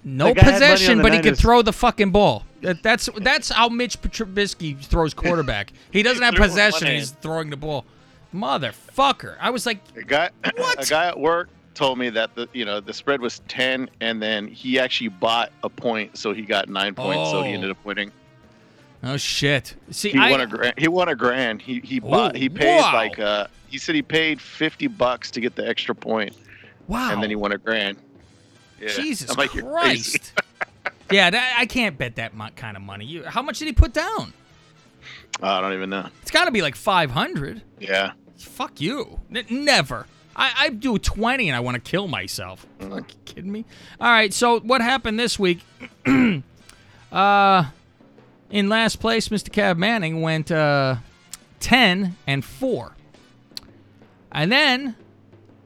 No 0.07 0.29
The 0.29 0.35
guy 0.35 0.41
had 0.43 0.53
money 0.53 0.55
on 0.55 0.61
possession, 0.71 0.97
the 0.99 1.03
but 1.03 1.13
he 1.15 1.21
could 1.21 1.39
throw 1.39 1.63
the 1.63 1.73
fucking 1.73 2.11
ball. 2.11 2.45
That, 2.61 2.83
that's 2.83 3.09
that's 3.23 3.49
how 3.49 3.71
Mitch 3.71 3.99
Trubisky 4.03 4.79
throws 4.79 5.15
quarterback. 5.15 5.73
He 5.91 6.03
doesn't 6.03 6.23
have 6.23 6.35
Threw 6.35 6.45
it 6.45 6.49
with 6.49 6.51
possession. 6.51 6.89
He's 6.89 7.11
throwing 7.13 7.49
the 7.49 7.57
ball. 7.57 7.87
Motherfucker! 8.35 9.37
I 9.41 9.49
was 9.51 9.65
like, 9.65 9.79
A 9.97 10.03
guy, 10.03 10.31
what? 10.57 10.85
a 10.87 10.91
guy 10.91 11.07
at 11.07 11.19
work 11.19 11.49
told 11.75 11.99
me 11.99 12.09
that 12.11 12.35
the 12.35 12.49
you 12.53 12.65
know 12.65 12.81
the 12.81 12.93
spread 12.93 13.21
was 13.21 13.41
ten, 13.49 13.89
and 14.01 14.23
then 14.23 14.47
he 14.47 14.79
actually 14.79 15.09
bought 15.09 15.53
a 15.63 15.69
point, 15.69 16.17
so 16.17 16.33
he 16.33 16.43
got 16.43 16.69
nine 16.69 16.95
points, 16.95 17.31
so 17.31 17.43
he 17.43 17.51
Oh. 17.51 17.55
ended 17.55 17.71
up 17.71 17.85
winning. 17.85 18.13
oh 19.03 19.17
shit. 19.17 19.75
See, 19.91 20.11
He 20.11 20.19
I, 20.19 20.31
won 20.31 20.41
a 20.41 20.47
grand. 20.47 20.75
He 20.79 20.89
won 20.89 21.09
a 21.09 21.15
grand. 21.15 21.61
He 21.61 21.81
he 21.81 22.01
bought. 22.01 22.37
He 22.37 22.49
paid 22.49 22.79
wow. 22.81 22.93
like 22.95 23.19
uh. 23.19 23.47
He 23.69 23.79
said 23.79 23.95
he 23.95 24.03
paid 24.03 24.41
fifty 24.41 24.87
bucks 24.87 25.31
to 25.33 25.41
get 25.41 25.57
the 25.57 25.67
extra 25.69 25.95
point, 25.95 26.37
wow. 26.87 27.13
and 27.13 27.23
then 27.23 27.29
he 27.29 27.37
won 27.37 27.53
a 27.53 27.59
grand. 27.59 27.99
Yeah. 28.81 28.89
Jesus 28.89 29.37
like, 29.37 29.51
Christ. 29.51 30.33
yeah, 31.11 31.31
that, 31.31 31.57
I 31.59 31.67
can't 31.67 31.97
bet 31.99 32.17
that 32.17 32.33
kind 32.57 32.77
of 32.77 32.83
money. 32.83 33.05
You, 33.05 33.25
how 33.25 33.43
much 33.43 33.59
did 33.59 33.67
he 33.67 33.73
put 33.73 33.93
down? 33.93 34.33
I 35.43 35.61
don't 35.61 35.73
even 35.73 35.91
know. 35.91 36.09
It's 36.23 36.31
got 36.31 36.45
to 36.45 36.51
be 36.51 36.63
like 36.63 36.77
five 36.77 37.11
hundred. 37.11 37.63
Yeah. 37.81 38.13
Fuck 38.37 38.81
you. 38.81 39.21
N- 39.35 39.47
never. 39.51 40.07
I, 40.37 40.53
I 40.57 40.69
do 40.71 40.99
20 40.99 41.49
and 41.49 41.57
I 41.57 41.61
want 41.61 41.75
to 41.77 41.81
kill 41.81 42.09
myself. 42.09 42.67
Fuck, 42.79 43.13
you 43.13 43.19
kidding 43.25 43.53
me? 43.53 43.65
All 44.01 44.11
right, 44.11 44.33
so 44.33 44.61
what 44.61 44.81
happened 44.81 45.19
this 45.19 45.39
week? 45.39 45.61
uh, 47.13 47.65
in 48.51 48.69
last 48.69 49.01
place, 49.01 49.29
Mr. 49.29 49.51
Cab 49.53 49.77
Manning 49.77 50.21
went 50.23 50.51
uh, 50.51 50.97
10 51.61 52.17
and 52.27 52.45
4. 52.45 52.93
And 54.33 54.51
then 54.51 54.97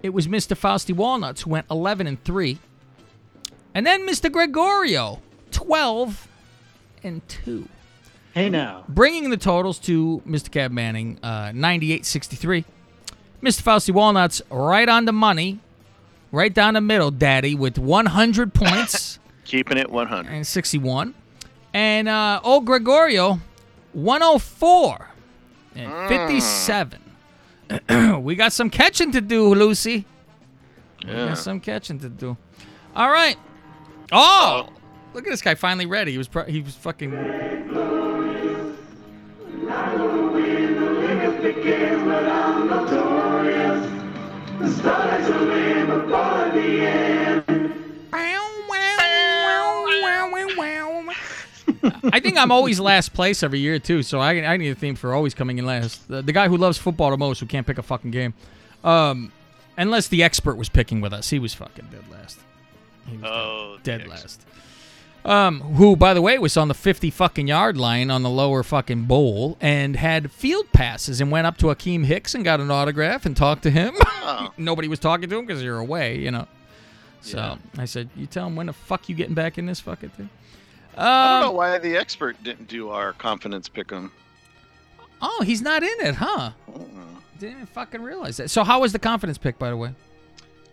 it 0.02 0.10
was 0.10 0.28
Mr. 0.28 0.56
Fausty 0.56 0.92
Walnuts 0.92 1.42
who 1.42 1.50
went 1.50 1.66
11 1.70 2.06
and 2.06 2.22
3. 2.22 2.58
And 3.74 3.86
then 3.86 4.06
Mr. 4.06 4.30
Gregorio, 4.30 5.22
12 5.50 6.28
and 7.02 7.26
2 7.28 7.68
Hey 8.34 8.50
now. 8.50 8.84
bringing 8.88 9.30
the 9.30 9.36
totals 9.36 9.78
to 9.80 10.22
Mr. 10.26 10.50
Cab 10.50 10.70
Manning, 10.70 11.18
uh, 11.22 11.50
98.63. 11.50 12.64
Mr. 13.42 13.60
Fausty 13.62 13.92
Walnuts 13.92 14.42
right 14.50 14.88
on 14.88 15.04
the 15.04 15.12
money, 15.12 15.60
right 16.32 16.52
down 16.52 16.74
the 16.74 16.80
middle, 16.80 17.10
Daddy, 17.10 17.54
with 17.54 17.78
100 17.78 18.52
points 18.54 19.18
Keeping 19.44 19.78
it 19.78 19.90
100. 19.90 20.30
and 20.32 20.46
61. 20.46 21.14
And 21.72 22.08
uh, 22.08 22.40
old 22.42 22.64
Gregorio, 22.66 23.40
104 23.92 25.08
and 25.76 26.08
57. 26.08 26.98
we 28.22 28.34
got 28.34 28.52
some 28.52 28.70
catching 28.70 29.12
to 29.12 29.20
do, 29.20 29.54
Lucy. 29.54 30.04
We 31.04 31.10
Yeah. 31.12 31.28
got 31.28 31.38
some 31.38 31.60
catching 31.60 31.98
to 32.00 32.08
do. 32.08 32.36
All 32.96 33.10
right. 33.10 33.36
Oh, 34.10 34.68
look 35.14 35.26
at 35.26 35.30
this 35.30 35.42
guy 35.42 35.54
finally 35.54 35.86
ready. 35.86 36.10
He 36.12 36.18
was 36.18 36.26
pro- 36.28 36.44
he 36.46 36.60
was 36.62 36.74
fucking. 36.74 37.12
I 52.12 52.20
think 52.20 52.36
I'm 52.38 52.50
always 52.50 52.80
last 52.80 53.12
place 53.12 53.42
every 53.42 53.60
year 53.60 53.78
too, 53.78 54.02
so 54.02 54.18
I, 54.18 54.32
I 54.44 54.56
need 54.56 54.70
a 54.70 54.74
theme 54.74 54.96
for 54.96 55.14
always 55.14 55.34
coming 55.34 55.58
in 55.58 55.66
last. 55.66 56.08
The, 56.08 56.22
the 56.22 56.32
guy 56.32 56.48
who 56.48 56.56
loves 56.56 56.78
football 56.78 57.10
the 57.10 57.16
most, 57.16 57.40
who 57.40 57.46
can't 57.46 57.66
pick 57.66 57.78
a 57.78 57.82
fucking 57.82 58.10
game, 58.10 58.34
um, 58.82 59.30
unless 59.76 60.08
the 60.08 60.22
expert 60.22 60.56
was 60.56 60.68
picking 60.68 61.00
with 61.00 61.12
us, 61.12 61.30
he 61.30 61.38
was 61.38 61.54
fucking 61.54 61.88
dead 61.92 62.04
last. 62.10 62.38
He 63.06 63.16
was 63.16 63.24
Oh, 63.30 63.76
dead, 63.82 63.98
dead 64.00 64.08
last. 64.08 64.44
Um, 65.28 65.60
who, 65.60 65.94
by 65.94 66.14
the 66.14 66.22
way, 66.22 66.38
was 66.38 66.56
on 66.56 66.68
the 66.68 66.74
50 66.74 67.10
fucking 67.10 67.48
yard 67.48 67.76
line 67.76 68.10
on 68.10 68.22
the 68.22 68.30
lower 68.30 68.62
fucking 68.62 69.02
bowl 69.04 69.58
and 69.60 69.94
had 69.94 70.32
field 70.32 70.72
passes 70.72 71.20
and 71.20 71.30
went 71.30 71.46
up 71.46 71.58
to 71.58 71.66
Akiem 71.66 72.06
Hicks 72.06 72.34
and 72.34 72.42
got 72.44 72.60
an 72.60 72.70
autograph 72.70 73.26
and 73.26 73.36
talked 73.36 73.62
to 73.64 73.70
him. 73.70 73.94
Nobody 74.56 74.88
was 74.88 74.98
talking 74.98 75.28
to 75.28 75.38
him 75.38 75.44
because 75.44 75.62
you're 75.62 75.78
away, 75.78 76.18
you 76.18 76.30
know. 76.30 76.46
So 77.20 77.58
I 77.76 77.84
said, 77.84 78.08
"You 78.16 78.24
tell 78.26 78.46
him 78.46 78.56
when 78.56 78.66
the 78.66 78.72
fuck 78.72 79.08
you 79.10 79.14
getting 79.14 79.34
back 79.34 79.58
in 79.58 79.66
this 79.66 79.80
fucking 79.80 80.08
thing." 80.10 80.30
I 80.96 81.04
don't 81.04 81.34
Um, 81.34 81.40
know 81.42 81.52
why 81.58 81.76
the 81.78 81.94
expert 81.96 82.42
didn't 82.42 82.68
do 82.68 82.88
our 82.88 83.12
confidence 83.12 83.68
pick 83.68 83.92
'em. 83.92 84.10
Oh, 85.20 85.42
he's 85.44 85.60
not 85.60 85.82
in 85.82 86.06
it, 86.06 86.14
huh? 86.14 86.52
Didn't 87.38 87.54
even 87.56 87.66
fucking 87.66 88.00
realize 88.02 88.38
that. 88.38 88.50
So 88.50 88.64
how 88.64 88.80
was 88.80 88.92
the 88.92 88.98
confidence 88.98 89.36
pick, 89.36 89.58
by 89.58 89.68
the 89.68 89.76
way? 89.76 89.90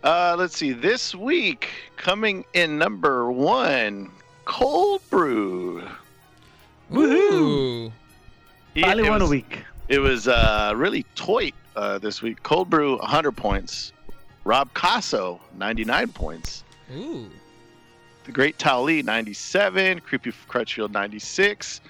Uh, 0.02 0.34
let's 0.38 0.56
see. 0.56 0.72
This 0.72 1.14
week, 1.14 1.68
coming 1.96 2.44
in 2.54 2.78
number 2.78 3.30
one, 3.30 4.10
cold 4.46 5.02
brew. 5.10 5.82
Woohoo! 6.90 7.92
Finally 8.80 9.06
it 9.06 9.10
won 9.10 9.20
a 9.20 9.24
was- 9.24 9.30
week. 9.30 9.64
It 9.88 9.98
was 10.00 10.26
uh, 10.26 10.72
really 10.74 11.04
tight 11.14 11.54
uh, 11.76 11.98
this 11.98 12.20
week. 12.22 12.42
Cold 12.42 12.68
brew, 12.70 12.96
100 12.98 13.32
points. 13.32 13.92
Rob 14.44 14.72
Casso, 14.74 15.38
99 15.58 16.08
points. 16.08 16.64
Ooh. 16.94 17.28
The 18.24 18.32
Great 18.32 18.58
Tali, 18.58 19.02
97. 19.04 20.00
Creepy 20.00 20.32
Crutchfield, 20.48 20.92
96. 20.92 21.80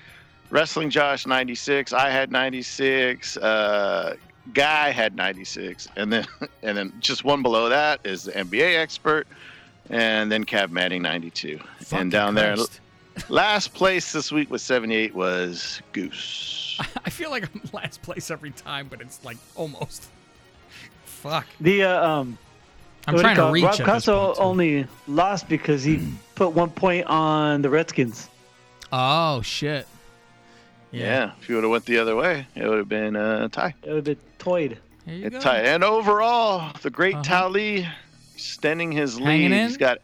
Wrestling 0.51 0.91
Josh, 0.91 1.27
96. 1.27 1.95
I 1.95 2.11
had 2.11 2.31
96. 2.31 3.39
Uh, 3.39 4.17
Guy 4.53 4.91
had 4.91 5.17
96. 5.17 5.89
And 5.97 6.13
then 6.13 6.27
and 6.63 6.77
then 6.77 6.93
just 7.01 7.25
one 7.25 7.43
below 7.43 7.71
that 7.71 8.01
is 8.05 8.25
the 8.25 8.33
NBA 8.33 8.79
expert. 8.79 9.27
And 9.91 10.31
then 10.31 10.45
Cav 10.45 10.71
Manning, 10.71 11.03
92. 11.03 11.59
Fucking 11.59 11.99
and 11.99 12.11
down 12.11 12.35
there, 12.35 12.57
last 13.29 13.75
place 13.75 14.13
this 14.13 14.33
week 14.33 14.51
with 14.51 14.61
78 14.61 15.15
was 15.15 15.81
Goose. 15.93 16.79
I 17.05 17.11
feel 17.11 17.31
like 17.31 17.45
I'm 17.45 17.63
last 17.73 18.03
place 18.03 18.31
every 18.31 18.51
time, 18.51 18.89
but 18.89 19.01
it's 19.01 19.25
like 19.25 19.37
almost. 19.55 20.09
Fuck. 21.05 21.47
The 21.61 21.85
uh, 21.85 22.09
um, 22.09 22.39
I'm 23.07 23.15
what 23.15 23.23
do 23.23 23.29
you 23.29 23.35
trying 23.35 23.37
to 23.37 23.41
call 23.43 23.49
it? 23.51 23.53
reach 23.53 23.65
Rob 23.65 23.81
at 23.81 23.87
Casso 23.87 24.35
only 24.39 24.87
lost 25.07 25.49
because 25.49 25.85
he 25.85 26.07
put 26.35 26.51
one 26.51 26.71
point 26.71 27.07
on 27.07 27.63
the 27.63 27.71
Redskins. 27.71 28.29
Oh 28.93 29.43
shit! 29.43 29.87
Yeah. 30.93 31.33
if 31.41 31.49
you 31.49 31.57
would 31.57 31.65
have 31.65 31.71
went 31.71 31.85
the 31.87 31.99
other 31.99 32.17
way, 32.17 32.47
it 32.55 32.67
would 32.67 32.79
have 32.79 32.89
been 32.89 33.17
a 33.17 33.49
tie. 33.49 33.75
It 33.83 33.89
would 33.89 33.97
have 33.97 34.05
been 34.05 34.19
toyed. 34.39 34.79
There 35.07 35.15
you 35.15 35.27
It's 35.27 35.45
tight. 35.45 35.65
And 35.65 35.85
overall, 35.85 36.73
the 36.83 36.91
great 36.91 37.23
Tali 37.23 37.87
extending 38.37 38.93
his 38.93 39.19
lead. 39.19 39.51
He's 39.51 39.79
got 39.79 39.99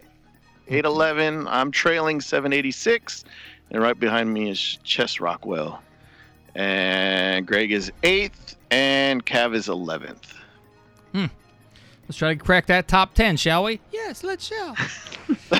811. 0.66 1.46
I'm 1.48 1.70
trailing 1.70 2.18
786. 2.18 3.24
And 3.70 3.82
right 3.82 3.98
behind 3.98 4.32
me 4.32 4.48
is 4.48 4.78
Chess 4.82 5.20
Rockwell. 5.20 5.82
And 6.54 7.46
Greg 7.46 7.72
is 7.72 7.92
eighth, 8.02 8.56
and 8.70 9.24
Cav 9.24 9.54
is 9.54 9.68
11th. 9.68 10.32
Hmm. 11.12 11.26
Let's 12.08 12.16
try 12.16 12.34
to 12.34 12.42
crack 12.42 12.66
that 12.66 12.88
top 12.88 13.14
ten, 13.14 13.36
shall 13.36 13.64
we? 13.64 13.80
Yes, 13.90 14.24
let's 14.24 14.46
shall. 14.46 14.70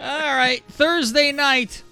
All 0.00 0.34
right, 0.34 0.62
Thursday 0.68 1.32
night. 1.32 1.82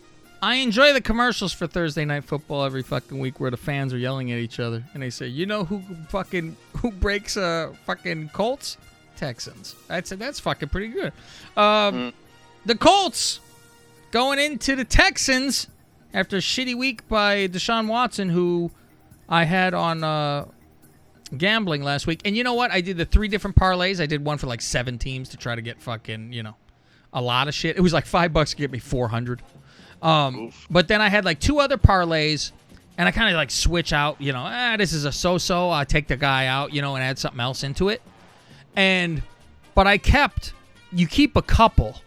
I 0.42 0.56
enjoy 0.56 0.92
the 0.92 1.00
commercials 1.00 1.52
for 1.52 1.66
Thursday 1.66 2.04
night 2.04 2.24
football 2.24 2.64
every 2.64 2.82
fucking 2.82 3.18
week 3.18 3.40
where 3.40 3.50
the 3.50 3.56
fans 3.58 3.92
are 3.92 3.98
yelling 3.98 4.32
at 4.32 4.38
each 4.38 4.58
other 4.58 4.82
and 4.94 5.02
they 5.02 5.10
say, 5.10 5.26
"You 5.26 5.46
know 5.46 5.64
who 5.64 5.82
fucking 6.08 6.56
who 6.78 6.90
breaks 6.90 7.36
uh 7.36 7.72
fucking 7.84 8.30
Colts? 8.30 8.78
Texans." 9.16 9.74
I 9.88 9.96
That's 9.96 10.10
that's 10.10 10.40
fucking 10.40 10.70
pretty 10.70 10.88
good. 10.88 11.12
Um, 11.56 12.14
the 12.64 12.74
Colts 12.74 13.40
going 14.10 14.38
into 14.38 14.76
the 14.76 14.84
Texans 14.84 15.68
after 16.14 16.36
a 16.36 16.40
shitty 16.40 16.76
week 16.76 17.06
by 17.08 17.48
Deshaun 17.48 17.86
Watson, 17.86 18.30
who 18.30 18.70
I 19.28 19.44
had 19.44 19.74
on 19.74 20.02
uh, 20.02 20.46
gambling 21.36 21.82
last 21.82 22.06
week. 22.06 22.22
And 22.24 22.36
you 22.36 22.44
know 22.44 22.54
what? 22.54 22.70
I 22.70 22.80
did 22.80 22.96
the 22.96 23.04
three 23.04 23.28
different 23.28 23.56
parlays. 23.56 24.00
I 24.00 24.06
did 24.06 24.24
one 24.24 24.38
for 24.38 24.46
like 24.46 24.60
seven 24.60 24.98
teams 24.98 25.28
to 25.30 25.36
try 25.36 25.54
to 25.54 25.62
get 25.62 25.80
fucking, 25.80 26.32
you 26.32 26.42
know, 26.42 26.56
a 27.12 27.22
lot 27.22 27.48
of 27.48 27.54
shit. 27.54 27.76
It 27.76 27.80
was 27.80 27.92
like 27.92 28.06
five 28.06 28.32
bucks 28.32 28.50
to 28.50 28.56
get 28.56 28.70
me 28.70 28.78
400. 28.78 29.42
Um, 30.02 30.52
but 30.70 30.88
then 30.88 31.00
I 31.00 31.08
had 31.08 31.24
like 31.24 31.40
two 31.40 31.60
other 31.60 31.76
parlays 31.76 32.52
and 32.96 33.08
I 33.08 33.12
kind 33.12 33.28
of 33.30 33.36
like 33.36 33.50
switch 33.50 33.92
out, 33.92 34.20
you 34.20 34.32
know, 34.32 34.42
ah, 34.44 34.76
this 34.76 34.92
is 34.92 35.04
a 35.04 35.12
so 35.12 35.38
so. 35.38 35.70
I 35.70 35.84
take 35.84 36.06
the 36.06 36.16
guy 36.16 36.46
out, 36.46 36.72
you 36.72 36.82
know, 36.82 36.96
and 36.96 37.04
add 37.04 37.18
something 37.18 37.40
else 37.40 37.62
into 37.64 37.88
it. 37.88 38.02
And, 38.76 39.22
but 39.74 39.86
I 39.86 39.98
kept, 39.98 40.52
you 40.92 41.06
keep 41.06 41.36
a 41.36 41.42
couple 41.42 42.00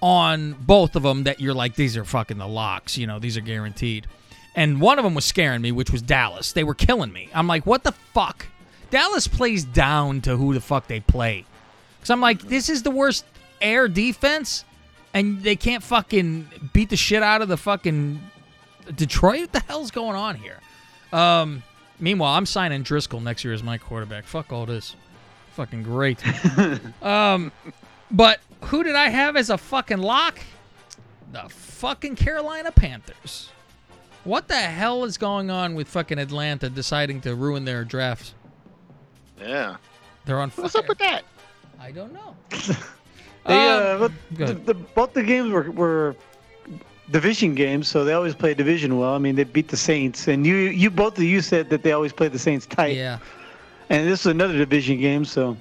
on 0.00 0.52
both 0.52 0.96
of 0.96 1.02
them 1.02 1.24
that 1.24 1.40
you're 1.40 1.54
like, 1.54 1.74
these 1.74 1.96
are 1.96 2.04
fucking 2.04 2.38
the 2.38 2.46
locks, 2.46 2.98
you 2.98 3.06
know, 3.06 3.18
these 3.18 3.36
are 3.36 3.40
guaranteed. 3.40 4.06
And 4.54 4.80
one 4.80 4.98
of 4.98 5.04
them 5.04 5.14
was 5.14 5.24
scaring 5.24 5.60
me, 5.60 5.70
which 5.70 5.90
was 5.90 6.02
Dallas. 6.02 6.52
They 6.52 6.64
were 6.64 6.74
killing 6.74 7.12
me. 7.12 7.28
I'm 7.34 7.46
like, 7.46 7.66
what 7.66 7.84
the 7.84 7.92
fuck? 7.92 8.46
Dallas 8.90 9.28
plays 9.28 9.64
down 9.64 10.22
to 10.22 10.36
who 10.36 10.54
the 10.54 10.60
fuck 10.60 10.86
they 10.86 11.00
play. 11.00 11.44
Because 11.98 12.10
I'm 12.10 12.20
like, 12.20 12.40
this 12.42 12.68
is 12.68 12.82
the 12.82 12.90
worst 12.90 13.24
air 13.60 13.86
defense, 13.88 14.64
and 15.16 15.40
they 15.40 15.56
can't 15.56 15.82
fucking 15.82 16.46
beat 16.74 16.90
the 16.90 16.96
shit 16.96 17.22
out 17.22 17.40
of 17.40 17.48
the 17.48 17.56
fucking 17.56 18.20
Detroit. 18.94 19.40
What 19.40 19.52
the 19.52 19.60
hell's 19.60 19.90
going 19.90 20.14
on 20.14 20.34
here? 20.34 20.58
Um, 21.10 21.62
meanwhile, 21.98 22.34
I'm 22.34 22.44
signing 22.44 22.84
Driskel 22.84 23.22
next 23.22 23.42
year 23.42 23.54
as 23.54 23.62
my 23.62 23.78
quarterback. 23.78 24.24
Fuck 24.24 24.52
all 24.52 24.66
this. 24.66 24.94
Fucking 25.54 25.84
great. 25.84 26.22
um, 27.02 27.50
but 28.10 28.40
who 28.64 28.82
did 28.82 28.94
I 28.94 29.08
have 29.08 29.36
as 29.36 29.48
a 29.48 29.56
fucking 29.56 29.98
lock? 29.98 30.38
The 31.32 31.48
fucking 31.48 32.16
Carolina 32.16 32.70
Panthers. 32.70 33.48
What 34.24 34.48
the 34.48 34.56
hell 34.56 35.04
is 35.04 35.16
going 35.16 35.50
on 35.50 35.74
with 35.74 35.88
fucking 35.88 36.18
Atlanta 36.18 36.68
deciding 36.68 37.22
to 37.22 37.34
ruin 37.34 37.64
their 37.64 37.84
drafts? 37.84 38.34
Yeah. 39.40 39.76
They're 40.26 40.40
on 40.40 40.50
What's 40.50 40.74
up 40.74 40.88
with 40.88 40.98
that? 40.98 41.22
I 41.80 41.90
don't 41.90 42.12
know. 42.12 42.36
They, 43.46 43.68
uh, 43.68 43.94
Um, 43.94 44.00
but 44.00 44.46
the, 44.46 44.54
the, 44.54 44.74
both 44.74 45.12
the 45.12 45.22
games 45.22 45.50
were, 45.52 45.70
were 45.70 46.16
division 47.10 47.54
games, 47.54 47.88
so 47.88 48.04
they 48.04 48.12
always 48.12 48.34
play 48.34 48.54
division 48.54 48.98
well. 48.98 49.14
I 49.14 49.18
mean, 49.18 49.36
they 49.36 49.44
beat 49.44 49.68
the 49.68 49.76
Saints, 49.76 50.28
and 50.28 50.46
you 50.46 50.56
you 50.56 50.90
both 50.90 51.16
of 51.18 51.24
you 51.24 51.40
said 51.40 51.70
that 51.70 51.82
they 51.82 51.92
always 51.92 52.12
play 52.12 52.28
the 52.28 52.38
Saints 52.38 52.66
tight. 52.66 52.96
Yeah. 52.96 53.18
And 53.88 54.08
this 54.08 54.20
is 54.20 54.26
another 54.26 54.58
division 54.58 54.98
game, 55.00 55.24
so 55.24 55.56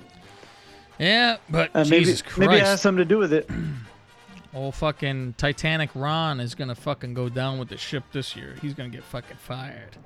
Yeah, 0.97 1.37
but 1.49 1.69
uh, 1.75 1.85
maybe 1.85 2.05
Jesus 2.05 2.21
Christ. 2.21 2.39
maybe 2.39 2.55
it 2.55 2.63
has 2.63 2.81
something 2.81 2.99
to 2.99 3.05
do 3.05 3.17
with 3.17 3.33
it. 3.33 3.49
Old 4.53 4.73
fucking 4.75 5.35
Titanic 5.37 5.89
Ron 5.93 6.39
is 6.39 6.55
gonna 6.55 6.75
fucking 6.75 7.13
go 7.13 7.29
down 7.29 7.59
with 7.59 7.69
the 7.69 7.77
ship 7.77 8.03
this 8.13 8.35
year. 8.35 8.55
He's 8.61 8.73
gonna 8.73 8.89
get 8.89 9.03
fucking 9.03 9.37
fired. 9.37 9.97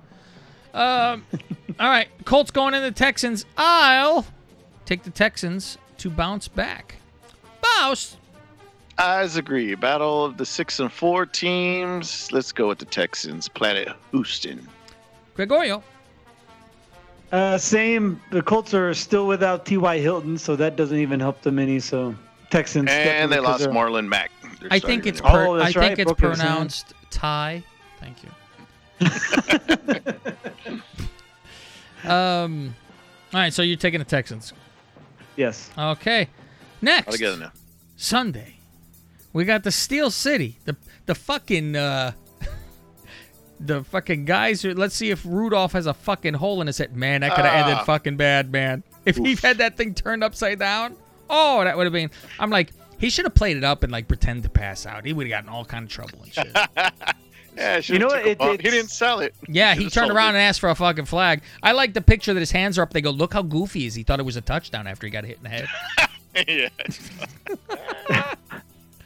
Um, 0.74 1.26
all 1.80 1.90
right, 1.90 2.10
Colts 2.26 2.52
going 2.52 2.74
in 2.74 2.82
the 2.84 2.92
Texans. 2.92 3.46
I'll 3.58 4.26
take 4.86 5.04
the 5.04 5.12
Texans 5.12 5.78
to 6.00 6.10
bounce 6.10 6.48
back. 6.48 6.96
Bounce. 7.62 8.18
Eyes 8.98 9.38
agree. 9.38 9.76
Battle 9.76 10.26
of 10.26 10.38
the 10.38 10.46
six 10.46 10.80
and 10.80 10.92
four 10.92 11.26
teams. 11.26 12.32
Let's 12.32 12.52
go 12.52 12.68
with 12.68 12.80
the 12.80 12.86
Texans. 12.86 13.48
Planet 13.48 13.90
Houston. 14.12 14.68
Gregorio. 15.36 15.82
Uh, 17.32 17.58
same. 17.58 18.20
The 18.32 18.42
Colts 18.42 18.74
are 18.74 18.94
still 18.94 19.28
without 19.28 19.66
T.Y. 19.66 20.00
Hilton, 20.00 20.38
so 20.38 20.56
that 20.58 20.76
doesn't 20.76 20.98
even 20.98 21.20
help 21.20 21.42
them 21.42 21.60
any. 21.60 21.80
So 21.80 22.14
Texans. 22.50 22.90
And 22.90 23.06
definitely, 23.06 23.36
they 23.36 23.42
'cause 23.42 23.46
lost 23.46 23.64
they're- 23.64 23.72
Marlon 23.72 24.08
Mack. 24.08 24.32
Their 24.60 24.74
I 24.74 24.80
think 24.80 25.06
it's 25.06 25.22
per- 25.22 25.48
Oh, 25.48 25.56
I 25.56 25.60
that's 25.60 25.74
think 25.74 25.78
right, 25.78 26.00
it's 26.00 26.06
broke 26.14 26.18
pronounced 26.18 26.94
Ty. 27.12 27.64
Thank 28.02 28.18
you. 28.24 28.30
um. 32.10 32.76
All 33.34 33.40
right, 33.40 33.54
so 33.54 33.62
you're 33.62 33.78
taking 33.78 34.00
the 34.00 34.06
Texans. 34.06 34.52
Yes. 35.38 35.70
Okay. 35.78 36.28
Next. 36.82 37.08
All 37.08 37.14
together 37.14 37.38
now. 37.38 37.52
Sunday. 37.98 38.56
We 39.34 39.46
got 39.46 39.64
the 39.64 39.72
Steel 39.72 40.12
City. 40.12 40.58
The 40.66 40.76
the 41.06 41.16
fucking 41.16 41.76
uh 41.76 42.14
the 43.60 43.84
fucking 43.84 44.26
guys 44.26 44.62
who 44.62 44.74
let's 44.74 44.96
see 44.96 45.12
if 45.12 45.24
Rudolph 45.26 45.74
has 45.74 45.86
a 45.86 45.94
fucking 45.94 46.36
hole 46.36 46.62
in 46.62 46.68
his 46.68 46.78
head. 46.78 46.96
Man, 46.96 47.22
that 47.22 47.36
could 47.36 47.46
have 47.46 47.54
ended 47.54 47.78
Ah. 47.82 47.84
fucking 47.84 48.18
bad, 48.18 48.52
man. 48.52 48.84
If 49.06 49.18
he 49.18 49.36
had 49.36 49.58
that 49.60 49.76
thing 49.78 49.94
turned 49.94 50.24
upside 50.24 50.60
down, 50.60 50.96
oh 51.30 51.64
that 51.64 51.76
would 51.78 51.86
have 51.86 51.94
been 51.94 52.10
I'm 52.40 52.50
like, 52.50 52.72
he 52.98 53.10
should 53.10 53.26
have 53.26 53.36
played 53.36 53.58
it 53.58 53.64
up 53.64 53.84
and 53.84 53.92
like 53.92 54.08
pretend 54.08 54.44
to 54.44 54.50
pass 54.50 54.86
out. 54.86 55.06
He 55.06 55.14
would 55.14 55.28
have 55.28 55.32
gotten 55.32 55.50
all 55.50 55.66
kind 55.66 55.84
of 55.86 55.92
trouble 55.92 56.20
and 56.24 56.34
shit. 56.34 56.56
Yeah, 57.58 57.82
You 57.84 58.00
know 58.00 58.08
what? 58.08 58.26
It- 58.26 58.40
he 58.62 58.70
didn't 58.70 58.90
sell 58.90 59.20
it. 59.20 59.36
Yeah, 59.50 59.76
he 59.76 59.90
turned 59.90 60.12
around 60.12 60.36
it. 60.36 60.38
and 60.38 60.44
asked 60.44 60.62
for 60.62 60.70
a 60.70 60.76
fucking 60.76 61.06
flag. 61.06 61.42
I 61.62 61.74
like 61.74 61.94
the 61.94 62.00
picture 62.00 62.34
that 62.34 62.40
his 62.40 62.52
hands 62.52 62.78
are 62.78 62.84
up. 62.84 62.94
They 62.94 63.02
go, 63.02 63.10
look 63.10 63.34
how 63.34 63.42
goofy 63.42 63.82
he 63.82 63.86
is. 63.88 63.96
He 63.96 64.04
thought 64.04 64.20
it 64.22 64.26
was 64.26 64.38
a 64.38 64.42
touchdown 64.42 64.88
after 64.88 65.06
he 65.06 65.12
got 65.12 65.26
hit 65.26 65.38
in 65.38 65.44
the 65.44 65.50
head. 65.50 65.68
yeah. 66.48 66.70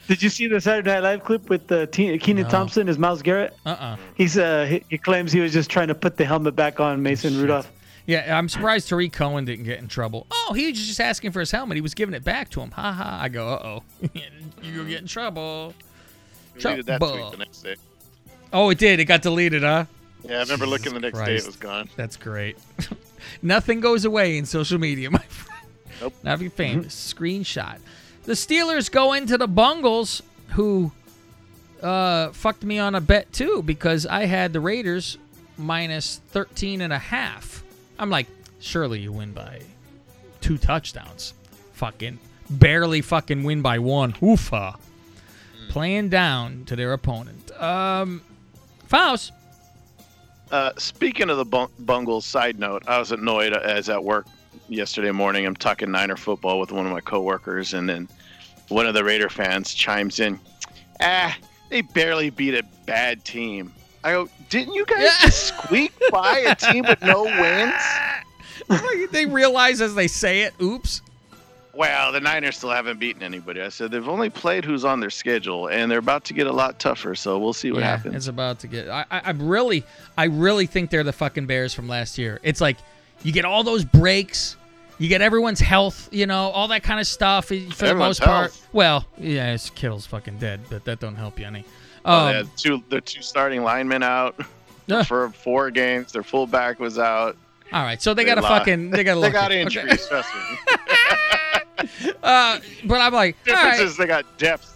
Did 0.08 0.22
you 0.22 0.28
see 0.28 0.46
the 0.48 0.60
Saturday 0.60 0.90
Night 0.92 1.00
Live 1.00 1.24
clip 1.24 1.48
with 1.48 1.70
uh, 1.72 1.86
Te- 1.86 2.18
Kenan 2.18 2.44
No. 2.44 2.50
Thompson 2.50 2.88
as 2.90 2.98
Myles 2.98 3.22
Garrett? 3.22 3.56
Uh-uh. 3.64 3.96
He's 4.14 4.36
uh 4.36 4.66
he, 4.66 4.84
he 4.90 4.98
claims 4.98 5.32
he 5.32 5.40
was 5.40 5.52
just 5.52 5.70
trying 5.70 5.88
to 5.88 5.94
put 5.94 6.16
the 6.18 6.26
helmet 6.26 6.54
back 6.54 6.78
on 6.78 7.02
Mason 7.02 7.40
Rudolph. 7.40 7.70
Yeah, 8.06 8.36
I'm 8.38 8.50
surprised 8.50 8.88
Tarik 8.90 9.14
Cohen 9.14 9.46
didn't 9.46 9.64
get 9.64 9.78
in 9.78 9.88
trouble. 9.88 10.26
Oh, 10.30 10.52
he 10.54 10.66
was 10.70 10.86
just 10.86 11.00
asking 11.00 11.32
for 11.32 11.40
his 11.40 11.50
helmet. 11.50 11.76
He 11.76 11.80
was 11.80 11.94
giving 11.94 12.14
it 12.14 12.22
back 12.22 12.50
to 12.50 12.60
him. 12.60 12.70
Ha 12.72 12.92
ha. 12.92 13.18
I 13.22 13.30
go, 13.30 13.48
uh 13.48 13.62
oh. 13.64 13.82
You're 14.62 14.74
going 14.74 14.86
to 14.86 14.90
get 14.92 15.00
in 15.00 15.06
trouble. 15.06 15.72
Deleted 16.58 16.84
that 16.86 16.98
Trouble. 16.98 17.16
tweet 17.18 17.30
the 17.32 17.38
next 17.38 17.62
day. 17.62 17.76
Oh, 18.52 18.68
it 18.68 18.76
did. 18.78 19.00
It 19.00 19.06
got 19.06 19.22
deleted, 19.22 19.62
huh? 19.62 19.86
Yeah, 20.22 20.36
I 20.36 20.40
remember 20.40 20.66
looking 20.66 20.92
the 20.92 21.00
next 21.00 21.18
day. 21.18 21.34
It 21.36 21.46
was 21.46 21.56
gone. 21.56 21.88
That's 21.96 22.16
great. 22.18 22.58
Nothing 23.42 23.80
goes 23.80 24.04
away 24.04 24.36
in 24.36 24.44
social 24.44 24.78
media, 24.78 25.10
my 25.10 25.18
friend. 25.18 25.53
Nope. 26.04 26.14
Now, 26.22 26.34
if 26.34 26.42
you're 26.42 26.50
famous, 26.50 27.14
screenshot. 27.14 27.78
The 28.24 28.34
Steelers 28.34 28.90
go 28.90 29.14
into 29.14 29.38
the 29.38 29.48
Bungles, 29.48 30.22
who 30.48 30.92
uh, 31.82 32.28
fucked 32.32 32.62
me 32.62 32.78
on 32.78 32.94
a 32.94 33.00
bet 33.00 33.32
too 33.32 33.62
because 33.62 34.04
I 34.04 34.26
had 34.26 34.52
the 34.52 34.60
Raiders 34.60 35.16
minus 35.56 36.20
13 36.28 36.82
and 36.82 36.92
a 36.92 36.98
half. 36.98 37.64
I'm 37.98 38.10
like, 38.10 38.26
surely 38.60 39.00
you 39.00 39.12
win 39.12 39.32
by 39.32 39.62
two 40.42 40.58
touchdowns. 40.58 41.32
Fucking 41.72 42.18
barely 42.50 43.00
fucking 43.00 43.42
win 43.42 43.62
by 43.62 43.78
one. 43.78 44.12
Oofa. 44.14 44.76
Playing 45.70 46.10
down 46.10 46.66
to 46.66 46.76
their 46.76 46.92
opponent. 46.92 47.50
Um, 47.58 48.20
Faust. 48.88 49.32
Uh, 50.50 50.72
speaking 50.76 51.30
of 51.30 51.38
the 51.38 51.46
bung- 51.46 51.70
Bungles, 51.78 52.26
side 52.26 52.58
note, 52.58 52.82
I 52.86 52.98
was 52.98 53.10
annoyed 53.10 53.54
as 53.54 53.88
at 53.88 54.04
work 54.04 54.26
yesterday 54.68 55.10
morning. 55.10 55.46
I'm 55.46 55.56
talking 55.56 55.90
Niner 55.90 56.16
football 56.16 56.60
with 56.60 56.72
one 56.72 56.86
of 56.86 56.92
my 56.92 57.00
coworkers, 57.00 57.74
and 57.74 57.88
then 57.88 58.08
one 58.68 58.86
of 58.86 58.94
the 58.94 59.04
Raider 59.04 59.28
fans 59.28 59.74
chimes 59.74 60.20
in, 60.20 60.38
"Ah, 61.00 61.36
they 61.70 61.82
barely 61.82 62.30
beat 62.30 62.54
a 62.54 62.62
bad 62.86 63.24
team." 63.24 63.72
I 64.02 64.12
go, 64.12 64.28
"Didn't 64.50 64.74
you 64.74 64.84
guys 64.84 65.10
just 65.20 65.48
squeak 65.48 65.92
by 66.10 66.38
a 66.38 66.54
team 66.54 66.84
with 66.86 67.02
no 67.02 67.24
wins?" 67.24 67.74
they 69.12 69.26
realize 69.26 69.80
as 69.80 69.94
they 69.94 70.08
say 70.08 70.42
it, 70.42 70.54
oops. 70.60 71.02
Well, 71.76 72.12
the 72.12 72.20
Niners 72.20 72.56
still 72.56 72.70
haven't 72.70 73.00
beaten 73.00 73.22
anybody. 73.22 73.60
I 73.60 73.68
said 73.68 73.90
they've 73.90 74.08
only 74.08 74.30
played 74.30 74.64
who's 74.64 74.84
on 74.84 75.00
their 75.00 75.10
schedule, 75.10 75.68
and 75.68 75.90
they're 75.90 75.98
about 75.98 76.24
to 76.26 76.34
get 76.34 76.46
a 76.46 76.52
lot 76.52 76.78
tougher. 76.78 77.16
So 77.16 77.38
we'll 77.38 77.52
see 77.52 77.72
what 77.72 77.80
yeah, 77.80 77.96
happens. 77.96 78.14
it's 78.14 78.28
about 78.28 78.60
to 78.60 78.68
get. 78.68 78.88
I, 78.88 79.04
I, 79.10 79.18
I 79.24 79.30
really, 79.32 79.84
I 80.16 80.24
really 80.24 80.66
think 80.66 80.90
they're 80.90 81.02
the 81.02 81.12
fucking 81.12 81.46
Bears 81.46 81.74
from 81.74 81.88
last 81.88 82.16
year. 82.16 82.38
It's 82.44 82.60
like 82.60 82.76
you 83.22 83.32
get 83.32 83.44
all 83.44 83.62
those 83.64 83.84
breaks, 83.84 84.56
you 84.98 85.08
get 85.08 85.22
everyone's 85.22 85.60
health, 85.60 86.08
you 86.12 86.26
know, 86.26 86.50
all 86.50 86.68
that 86.68 86.82
kind 86.82 87.00
of 87.00 87.06
stuff 87.06 87.46
for 87.46 87.54
the 87.54 87.94
most 87.94 88.20
part. 88.20 88.50
health. 88.52 88.68
Well, 88.72 89.06
yeah, 89.18 89.52
it's 89.54 89.70
Kittle's 89.70 90.06
fucking 90.06 90.38
dead, 90.38 90.60
but 90.70 90.84
that 90.84 91.00
don't 91.00 91.16
help 91.16 91.38
you 91.38 91.46
any. 91.46 91.64
Oh, 92.04 92.18
Um, 92.18 92.26
they 92.28 92.36
had 92.38 92.48
two, 92.56 92.82
their 92.90 93.00
two 93.00 93.22
starting 93.22 93.62
linemen 93.62 94.02
out 94.02 94.38
Yeah. 94.86 95.02
for 95.02 95.30
four 95.30 95.70
games. 95.70 96.12
Their 96.12 96.22
fullback 96.22 96.78
was 96.78 96.98
out. 96.98 97.36
all 97.72 97.82
right, 97.82 98.00
so 98.02 98.12
they, 98.12 98.24
got 98.24 98.36
a 98.38 98.42
fucking, 98.42 98.90
they 98.90 99.02
got 99.04 99.16
a 99.16 99.20
they 99.22 99.30
got 99.30 99.50
injuries. 99.52 100.08
Me. 100.12 100.28
Uh, 102.22 102.58
but 102.86 103.00
I'm 103.00 103.12
like, 103.12 103.36
Difference 103.44 103.78
right. 103.78 103.80
is 103.86 103.96
they 103.96 104.06
got 104.06 104.24
depth 104.38 104.73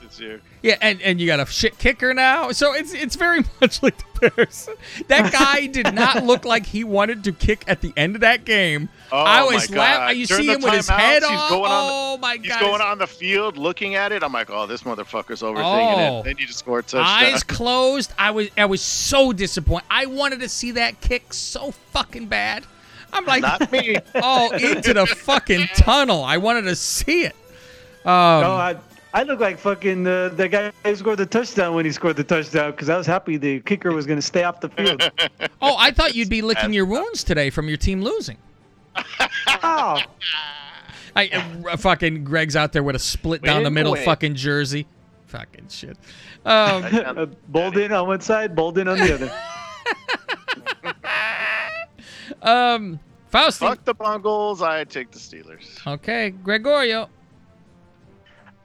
Yeah, 0.62 0.76
and, 0.80 1.00
and 1.02 1.20
you 1.20 1.26
got 1.26 1.40
a 1.40 1.46
shit 1.46 1.78
kicker 1.78 2.12
now. 2.14 2.50
So 2.52 2.72
it's 2.74 2.92
it's 2.94 3.14
very 3.16 3.40
much 3.60 3.82
like 3.82 3.96
the 3.98 4.30
Bears. 4.36 4.68
That 5.08 5.32
guy 5.32 5.66
did 5.66 5.94
not 5.94 6.24
look 6.26 6.44
like 6.44 6.66
he 6.66 6.84
wanted 6.84 7.24
to 7.24 7.32
kick 7.32 7.64
at 7.66 7.80
the 7.80 7.92
end 7.96 8.14
of 8.16 8.20
that 8.22 8.44
game. 8.44 8.88
Oh 9.12 9.16
I 9.18 9.42
was 9.44 9.70
my 9.70 9.76
God! 9.76 10.16
You 10.16 10.26
During 10.26 10.44
see 10.44 10.52
him 10.52 10.62
with 10.62 10.74
his 10.74 10.88
head 10.88 11.22
he's 11.22 11.30
on. 11.30 11.48
Going 11.50 11.70
on 11.70 11.90
oh 11.90 12.18
my 12.20 12.36
god! 12.36 12.44
He's 12.44 12.56
going 12.56 12.80
on 12.80 12.98
the 12.98 13.06
field 13.06 13.56
looking 13.56 13.94
at 13.94 14.10
it. 14.12 14.22
I'm 14.22 14.32
like, 14.32 14.50
oh, 14.50 14.66
this 14.66 14.82
motherfucker's 14.82 15.42
overthinking 15.42 16.08
Oh. 16.08 16.20
it. 16.20 16.24
They 16.24 16.34
need 16.34 16.48
to 16.48 16.54
score 16.54 16.80
a 16.80 16.82
touchdown. 16.82 17.04
Eyes 17.06 17.42
closed. 17.42 18.12
I 18.18 18.30
was 18.30 18.48
I 18.56 18.64
was 18.66 18.82
so 18.82 19.32
disappointed. 19.32 19.86
I 19.90 20.06
wanted 20.06 20.40
to 20.40 20.48
see 20.48 20.72
that 20.72 21.00
kick 21.00 21.32
so 21.32 21.70
fucking 21.92 22.26
bad. 22.26 22.64
I'm 23.12 23.24
like, 23.24 23.42
Not 23.42 23.72
me. 23.72 23.96
oh, 24.16 24.50
into 24.52 24.92
the 24.92 25.06
fucking 25.06 25.68
tunnel. 25.76 26.22
I 26.24 26.36
wanted 26.36 26.62
to 26.62 26.76
see 26.76 27.22
it. 27.24 27.34
Um, 28.04 28.40
no, 28.42 28.52
I 28.52 28.76
I 29.14 29.22
look 29.22 29.40
like 29.40 29.58
fucking 29.58 30.06
uh, 30.06 30.28
the 30.30 30.48
guy 30.48 30.72
who 30.84 30.96
scored 30.96 31.18
the 31.18 31.26
touchdown 31.26 31.74
when 31.74 31.84
he 31.84 31.92
scored 31.92 32.16
the 32.16 32.24
touchdown 32.24 32.72
because 32.72 32.88
I 32.88 32.96
was 32.96 33.06
happy 33.06 33.36
the 33.38 33.60
kicker 33.60 33.92
was 33.92 34.06
going 34.06 34.18
to 34.18 34.22
stay 34.22 34.44
off 34.44 34.60
the 34.60 34.68
field. 34.68 35.10
oh, 35.62 35.76
I 35.78 35.90
thought 35.90 36.14
you'd 36.14 36.28
be 36.28 36.42
licking 36.42 36.72
your 36.72 36.84
wounds 36.84 37.24
today 37.24 37.48
from 37.50 37.68
your 37.68 37.78
team 37.78 38.02
losing. 38.02 38.36
oh, 39.62 39.98
I 41.16 41.28
uh, 41.68 41.76
fucking 41.76 42.24
Greg's 42.24 42.54
out 42.54 42.72
there 42.72 42.82
with 42.82 42.96
a 42.96 43.00
split 43.00 43.42
down 43.42 43.62
the 43.62 43.70
middle 43.70 43.92
win. 43.92 44.04
fucking 44.04 44.34
jersey. 44.34 44.86
Fucking 45.26 45.68
shit. 45.68 45.96
Um, 46.44 46.84
Uh, 47.08 47.26
Bolden 47.48 47.92
on 47.92 48.06
one 48.06 48.20
side, 48.20 48.54
Bolden 48.54 48.88
on 48.88 48.98
the 48.98 49.14
other. 49.14 49.32
um, 52.42 53.00
Fausti. 53.32 53.58
Fuck 53.58 53.84
the 53.84 53.94
Bungles. 53.94 54.62
I 54.62 54.84
take 54.84 55.10
the 55.10 55.18
Steelers. 55.18 55.86
Okay, 55.86 56.30
Gregorio. 56.30 57.08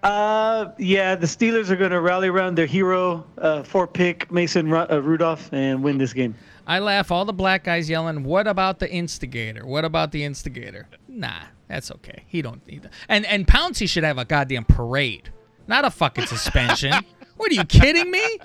Uh, 0.04 0.72
yeah, 0.78 1.16
the 1.16 1.26
Steelers 1.26 1.70
are 1.70 1.78
going 1.78 1.92
to 1.92 2.02
rally 2.02 2.28
around 2.28 2.56
their 2.56 2.66
hero, 2.66 3.26
uh, 3.38 3.64
four 3.64 3.88
pick 3.88 4.30
Mason 4.32 4.70
Ru- 4.70 4.86
uh, 4.92 5.02
Rudolph, 5.02 5.52
and 5.54 5.82
win 5.82 5.98
this 5.98 6.12
game. 6.12 6.36
I 6.68 6.80
laugh. 6.80 7.10
All 7.10 7.24
the 7.24 7.34
black 7.34 7.64
guys 7.64 7.90
yelling, 7.90 8.24
"What 8.24 8.46
about 8.46 8.80
the 8.80 8.92
instigator? 8.92 9.66
What 9.66 9.86
about 9.86 10.12
the 10.12 10.26
instigator?" 10.26 10.88
Nah, 11.08 11.44
that's 11.70 11.90
okay. 11.92 12.26
He 12.28 12.42
don't 12.42 12.66
need 12.68 12.84
that. 12.84 12.92
And 13.08 13.26
and 13.26 13.48
Pouncey 13.48 13.88
should 13.88 14.04
have 14.04 14.18
a 14.18 14.26
goddamn 14.26 14.66
parade, 14.66 15.30
not 15.68 15.86
a 15.86 15.90
fucking 15.90 16.26
suspension. 16.26 16.94
what 17.38 17.52
are 17.52 17.56
you 17.56 17.64
kidding 17.64 18.12
me? 18.12 18.40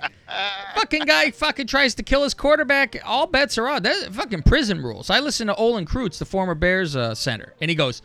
fucking 0.77 1.07
guy 1.07 1.33
fucking 1.33 1.67
tries 1.67 1.95
to 1.97 2.05
kill 2.05 2.23
his 2.23 2.35
quarterback. 2.35 3.01
All 3.05 3.27
bets 3.27 3.59
are 3.59 3.69
off. 3.69 3.83
That's 3.83 4.07
fucking 4.09 4.43
prison 4.43 4.81
rules. 4.81 5.11
I 5.11 5.19
listen 5.21 5.49
to 5.49 5.55
Olin 5.57 5.87
Kreutz, 5.87 6.19
the 6.19 6.25
former 6.25 6.55
Bears 6.55 6.95
uh, 6.95 7.15
center, 7.17 7.55
and 7.61 7.69
he 7.69 7.75
goes, 7.75 8.03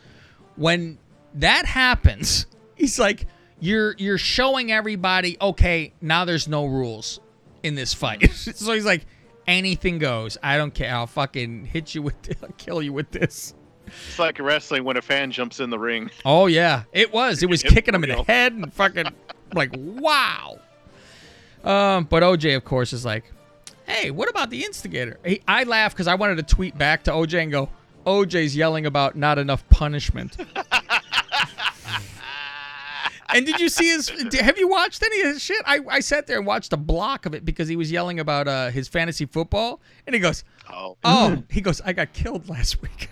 when 0.56 0.98
that 1.34 1.66
happens, 1.66 2.46
he's 2.74 2.98
like, 2.98 3.26
you're 3.60 3.94
you're 3.98 4.18
showing 4.18 4.72
everybody, 4.72 5.36
okay, 5.40 5.92
now 6.00 6.24
there's 6.24 6.48
no 6.48 6.66
rules 6.66 7.20
in 7.62 7.74
this 7.74 7.94
fight. 7.94 8.30
so 8.32 8.72
he's 8.72 8.84
like, 8.84 9.06
anything 9.46 9.98
goes. 9.98 10.38
I 10.42 10.56
don't 10.56 10.72
care. 10.72 10.94
I'll 10.94 11.06
fucking 11.06 11.66
hit 11.66 11.94
you 11.94 12.02
with, 12.02 12.14
I'll 12.42 12.50
kill 12.50 12.82
you 12.82 12.92
with 12.92 13.10
this. 13.10 13.54
It's 13.86 14.18
like 14.18 14.38
wrestling 14.38 14.84
when 14.84 14.96
a 14.96 15.02
fan 15.02 15.30
jumps 15.30 15.60
in 15.60 15.70
the 15.70 15.78
ring. 15.78 16.10
Oh 16.24 16.46
yeah, 16.46 16.84
it 16.92 17.12
was. 17.12 17.42
It 17.42 17.50
was 17.50 17.62
kicking 17.64 17.94
him 17.94 18.04
in 18.04 18.10
the 18.10 18.22
head 18.22 18.52
and 18.52 18.72
fucking 18.72 19.06
like 19.54 19.70
wow. 19.76 20.58
Um, 21.62 22.04
but 22.04 22.22
OJ 22.22 22.56
of 22.56 22.64
course 22.64 22.92
is 22.92 23.04
like, 23.04 23.24
hey, 23.86 24.10
what 24.10 24.28
about 24.28 24.50
the 24.50 24.64
instigator? 24.64 25.18
He, 25.24 25.42
I 25.46 25.64
laugh 25.64 25.92
because 25.92 26.06
I 26.06 26.14
wanted 26.14 26.36
to 26.36 26.54
tweet 26.54 26.76
back 26.76 27.04
to 27.04 27.10
OJ 27.10 27.42
and 27.42 27.52
go, 27.52 27.68
OJ's 28.06 28.56
yelling 28.56 28.86
about 28.86 29.16
not 29.16 29.38
enough 29.38 29.66
punishment. 29.68 30.36
And 33.34 33.44
did 33.46 33.60
you 33.60 33.68
see 33.68 33.88
his? 33.88 34.08
Have 34.40 34.56
you 34.58 34.68
watched 34.68 35.02
any 35.02 35.20
of 35.20 35.26
his 35.28 35.42
shit? 35.42 35.60
I, 35.66 35.80
I 35.88 36.00
sat 36.00 36.26
there 36.26 36.38
and 36.38 36.46
watched 36.46 36.72
a 36.72 36.76
block 36.76 37.26
of 37.26 37.34
it 37.34 37.44
because 37.44 37.68
he 37.68 37.76
was 37.76 37.90
yelling 37.90 38.20
about 38.20 38.48
uh, 38.48 38.70
his 38.70 38.88
fantasy 38.88 39.26
football, 39.26 39.80
and 40.06 40.14
he 40.14 40.20
goes, 40.20 40.44
"Oh, 40.70 40.96
oh," 41.04 41.42
he 41.50 41.60
goes, 41.60 41.80
"I 41.82 41.92
got 41.92 42.12
killed 42.12 42.48
last 42.54 42.80
week." 42.80 43.10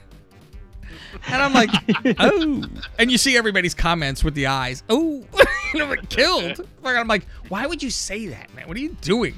And 1.28 1.42
I'm 1.42 1.52
like, 1.52 1.68
oh. 2.20 2.64
And 2.98 3.10
you 3.10 3.18
see 3.18 3.36
everybody's 3.36 3.74
comments 3.74 4.24
with 4.24 4.34
the 4.34 4.46
eyes. 4.46 4.82
Oh, 4.88 5.22
you 5.74 5.80
know, 5.80 5.86
like, 5.86 6.08
killed. 6.08 6.66
I'm 6.84 7.06
like, 7.06 7.26
why 7.48 7.66
would 7.66 7.82
you 7.82 7.90
say 7.90 8.26
that, 8.28 8.52
man? 8.54 8.66
What 8.66 8.76
are 8.78 8.80
you 8.80 8.96
doing? 9.02 9.34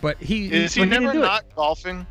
But 0.00 0.16
he 0.18 0.50
Is 0.50 0.74
he 0.74 0.80
when 0.80 0.88
never 0.90 1.06
did 1.06 1.12
do 1.12 1.18
it? 1.18 1.22
not 1.22 1.44
golfing? 1.54 2.06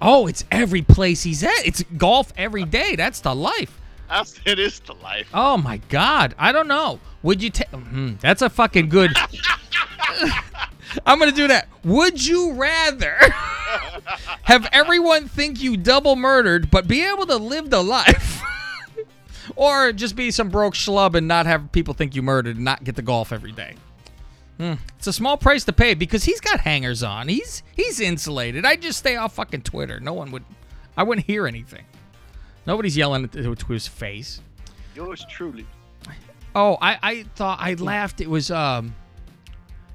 Oh, 0.00 0.26
it's 0.26 0.44
every 0.52 0.82
place 0.82 1.22
he's 1.22 1.42
at. 1.42 1.66
It's 1.66 1.82
golf 1.96 2.32
every 2.36 2.64
day. 2.64 2.94
That's 2.96 3.20
the 3.20 3.34
life. 3.34 3.80
That's, 4.08 4.40
it 4.44 4.58
is 4.58 4.80
the 4.80 4.94
life. 4.94 5.28
Oh 5.34 5.56
my 5.56 5.78
God, 5.88 6.34
I 6.38 6.52
don't 6.52 6.68
know. 6.68 7.00
Would 7.22 7.42
you 7.42 7.50
take? 7.50 7.68
that's 8.20 8.42
a 8.42 8.48
fucking 8.50 8.88
good. 8.88 9.12
I'm 11.04 11.18
gonna 11.18 11.32
do 11.32 11.48
that. 11.48 11.68
Would 11.84 12.24
you 12.24 12.52
rather 12.52 13.18
have 14.42 14.68
everyone 14.72 15.28
think 15.28 15.62
you 15.62 15.76
double 15.76 16.16
murdered, 16.16 16.70
but 16.70 16.88
be 16.88 17.02
able 17.02 17.26
to 17.26 17.36
live 17.36 17.70
the 17.70 17.82
life, 17.82 18.42
or 19.56 19.92
just 19.92 20.16
be 20.16 20.30
some 20.30 20.48
broke 20.48 20.74
schlub 20.74 21.14
and 21.14 21.28
not 21.28 21.46
have 21.46 21.72
people 21.72 21.94
think 21.94 22.14
you 22.14 22.22
murdered 22.22 22.56
and 22.56 22.64
not 22.64 22.84
get 22.84 22.96
to 22.96 23.02
golf 23.02 23.32
every 23.32 23.52
day. 23.52 23.74
Hmm. 24.58 24.74
It's 24.96 25.06
a 25.06 25.12
small 25.12 25.36
price 25.36 25.64
to 25.64 25.72
pay 25.72 25.94
because 25.94 26.24
he's 26.24 26.40
got 26.40 26.60
hangers 26.60 27.02
on. 27.02 27.28
He's 27.28 27.62
he's 27.74 28.00
insulated. 28.00 28.64
I 28.64 28.76
just 28.76 28.98
stay 28.98 29.16
off 29.16 29.34
fucking 29.34 29.62
Twitter. 29.62 30.00
No 30.00 30.14
one 30.14 30.30
would, 30.30 30.44
I 30.96 31.02
wouldn't 31.02 31.26
hear 31.26 31.46
anything. 31.46 31.84
Nobody's 32.66 32.96
yelling 32.96 33.28
to, 33.28 33.54
his 33.68 33.86
face. 33.86 34.40
Yours 34.94 35.24
truly. 35.28 35.66
Oh, 36.54 36.78
I, 36.80 36.98
I 37.02 37.22
thought 37.34 37.58
I 37.60 37.74
laughed. 37.74 38.20
It 38.20 38.30
was 38.30 38.50
um 38.50 38.94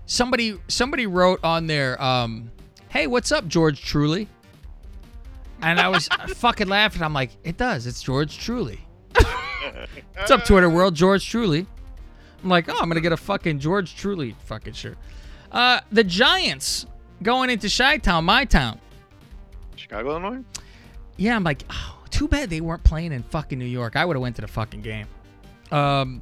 somebody 0.05 0.59
somebody 0.67 1.07
wrote 1.07 1.43
on 1.43 1.67
there, 1.67 2.01
um, 2.01 2.51
hey, 2.89 3.07
what's 3.07 3.31
up, 3.31 3.47
George 3.47 3.81
Truly? 3.81 4.27
And 5.61 5.79
I 5.79 5.89
was 5.89 6.07
fucking 6.35 6.67
laughing. 6.67 7.01
I'm 7.01 7.13
like, 7.13 7.31
it 7.43 7.57
does. 7.57 7.87
It's 7.87 8.01
George 8.01 8.37
Truly. 8.37 8.79
What's 10.15 10.31
up, 10.31 10.43
Twitter 10.45 10.69
world? 10.69 10.95
George 10.95 11.27
Truly. 11.27 11.65
I'm 12.43 12.49
like, 12.49 12.67
oh, 12.69 12.77
I'm 12.79 12.89
gonna 12.89 13.01
get 13.01 13.11
a 13.11 13.17
fucking 13.17 13.59
George 13.59 13.95
Truly 13.95 14.35
fucking 14.45 14.73
shirt. 14.73 14.97
Uh, 15.51 15.79
the 15.91 16.03
Giants 16.03 16.85
going 17.21 17.49
into 17.49 17.69
Chi 17.69 17.97
Town, 17.97 18.25
my 18.25 18.45
town. 18.45 18.79
Chicago, 19.75 20.11
Illinois. 20.11 20.43
Yeah, 21.17 21.35
I'm 21.35 21.43
like, 21.43 21.63
oh, 21.69 22.00
too 22.11 22.27
bad 22.27 22.49
they 22.49 22.61
weren't 22.61 22.83
playing 22.83 23.11
in 23.13 23.23
fucking 23.23 23.57
New 23.57 23.65
York. 23.65 23.95
I 23.95 24.05
would 24.05 24.15
have 24.15 24.21
went 24.21 24.35
to 24.37 24.41
the 24.41 24.47
fucking 24.47 24.81
game. 24.81 25.07
Um, 25.71 26.21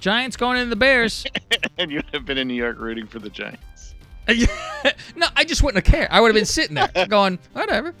Giants 0.00 0.36
going 0.36 0.58
into 0.58 0.70
the 0.70 0.76
Bears. 0.76 1.24
and 1.78 1.90
you'd 1.90 2.04
have 2.12 2.24
been 2.24 2.38
in 2.38 2.48
New 2.48 2.54
York 2.54 2.78
rooting 2.78 3.06
for 3.06 3.18
the 3.18 3.30
Giants. 3.30 3.94
no, 5.16 5.26
I 5.36 5.44
just 5.44 5.62
wouldn't 5.62 5.84
have 5.86 5.90
cared. 5.92 6.08
I 6.10 6.20
would 6.20 6.28
have 6.28 6.34
been 6.34 6.44
sitting 6.44 6.74
there 6.74 6.90
going, 7.08 7.38
whatever. 7.54 7.94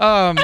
Um, 0.00 0.38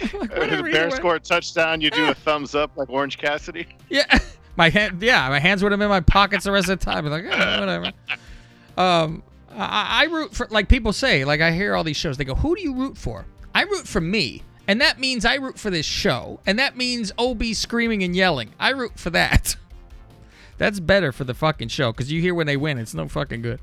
If 0.00 0.10
the 0.10 0.68
Bears 0.72 0.94
score 0.94 1.14
a 1.16 1.20
touchdown, 1.20 1.80
you 1.80 1.90
do 1.90 2.08
a 2.10 2.14
thumbs 2.14 2.54
up 2.54 2.76
like 2.76 2.90
Orange 2.90 3.18
Cassidy. 3.18 3.68
yeah, 3.88 4.18
my 4.56 4.68
hand. 4.68 5.00
Yeah, 5.02 5.28
my 5.28 5.38
hands 5.38 5.62
would 5.62 5.70
have 5.72 5.78
been 5.78 5.86
in 5.86 5.90
my 5.90 6.00
pockets 6.00 6.44
the 6.44 6.50
rest 6.52 6.68
of 6.68 6.78
the 6.80 6.84
time. 6.84 6.98
I'd 6.98 7.02
be 7.02 7.08
like, 7.08 7.24
"Eh, 7.24 7.60
whatever. 7.60 7.92
Um, 8.76 9.22
I, 9.52 10.02
I 10.02 10.04
root 10.12 10.34
for 10.34 10.48
like 10.50 10.68
people 10.68 10.92
say. 10.92 11.24
Like 11.24 11.40
I 11.40 11.52
hear 11.52 11.74
all 11.76 11.84
these 11.84 11.96
shows. 11.96 12.16
They 12.16 12.24
go, 12.24 12.34
"Who 12.34 12.56
do 12.56 12.62
you 12.62 12.74
root 12.74 12.98
for?" 12.98 13.24
I 13.54 13.62
root 13.62 13.86
for 13.86 14.00
me, 14.00 14.42
and 14.68 14.80
that 14.80 14.98
means 14.98 15.24
I 15.24 15.34
root 15.34 15.58
for 15.58 15.70
this 15.70 15.86
show, 15.86 16.40
and 16.46 16.58
that 16.58 16.76
means 16.76 17.12
OB 17.18 17.42
screaming 17.54 18.02
and 18.02 18.14
yelling. 18.16 18.52
I 18.58 18.70
root 18.70 18.98
for 18.98 19.10
that. 19.10 19.56
That's 20.58 20.80
better 20.80 21.12
for 21.12 21.24
the 21.24 21.34
fucking 21.34 21.68
show 21.68 21.92
because 21.92 22.10
you 22.10 22.20
hear 22.20 22.34
when 22.34 22.46
they 22.46 22.56
win, 22.56 22.78
it's 22.78 22.94
no 22.94 23.08
fucking 23.08 23.42
good. 23.42 23.60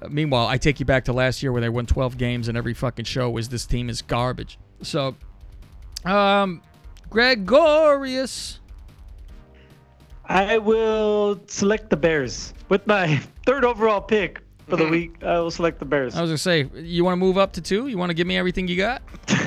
Uh, 0.00 0.08
meanwhile, 0.08 0.46
I 0.46 0.58
take 0.58 0.78
you 0.78 0.86
back 0.86 1.04
to 1.06 1.12
last 1.12 1.42
year 1.42 1.52
where 1.52 1.60
they 1.60 1.68
won 1.68 1.86
12 1.86 2.18
games 2.18 2.48
and 2.48 2.56
every 2.56 2.74
fucking 2.74 3.06
show 3.06 3.30
was 3.30 3.48
this 3.48 3.66
team 3.66 3.88
is 3.88 4.02
garbage. 4.02 4.58
So, 4.82 5.16
um, 6.04 6.62
Gregorius. 7.10 8.60
I 10.26 10.58
will 10.58 11.40
select 11.46 11.88
the 11.88 11.96
Bears 11.96 12.52
with 12.68 12.86
my 12.86 13.16
third 13.46 13.64
overall 13.64 14.02
pick 14.02 14.42
for 14.68 14.76
the 14.76 14.86
week. 14.86 15.22
I 15.22 15.38
will 15.38 15.50
select 15.50 15.78
the 15.78 15.86
Bears. 15.86 16.14
I 16.14 16.20
was 16.20 16.28
gonna 16.28 16.38
say, 16.38 16.68
you 16.74 17.04
want 17.04 17.14
to 17.14 17.16
move 17.16 17.38
up 17.38 17.54
to 17.54 17.62
two? 17.62 17.86
You 17.86 17.96
want 17.96 18.10
to 18.10 18.14
give 18.14 18.26
me 18.26 18.36
everything 18.36 18.68
you 18.68 18.76
got? 18.76 19.00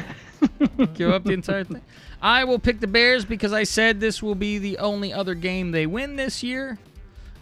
give 0.94 1.10
up 1.10 1.24
the 1.24 1.34
entire 1.34 1.64
thing. 1.64 1.82
I 2.22 2.44
will 2.44 2.60
pick 2.60 2.80
the 2.80 2.88
Bears 2.88 3.26
because 3.26 3.54
I 3.54 3.64
said 3.64 4.00
this 4.00 4.22
will 4.22 4.36
be 4.36 4.58
the 4.58 4.78
only 4.78 5.12
other 5.12 5.34
game 5.34 5.72
they 5.72 5.86
win 5.86 6.16
this 6.16 6.44
year. 6.44 6.78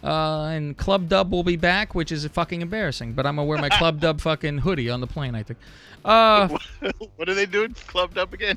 Uh, 0.02 0.44
and 0.44 0.76
Club 0.78 1.08
Dub 1.10 1.30
will 1.30 1.42
be 1.42 1.56
back, 1.56 1.94
which 1.94 2.10
is 2.10 2.26
fucking 2.26 2.62
embarrassing. 2.62 3.12
But 3.12 3.26
I'm 3.26 3.36
gonna 3.36 3.46
wear 3.46 3.58
my 3.58 3.68
Club 3.68 4.00
Dub 4.00 4.20
fucking 4.22 4.58
hoodie 4.58 4.88
on 4.88 5.00
the 5.00 5.06
plane. 5.06 5.34
I 5.34 5.42
think. 5.42 5.58
Uh, 6.04 6.48
what 7.16 7.28
are 7.28 7.34
they 7.34 7.46
doing? 7.46 7.74
Clubbed 7.86 8.16
up 8.16 8.32
again? 8.32 8.56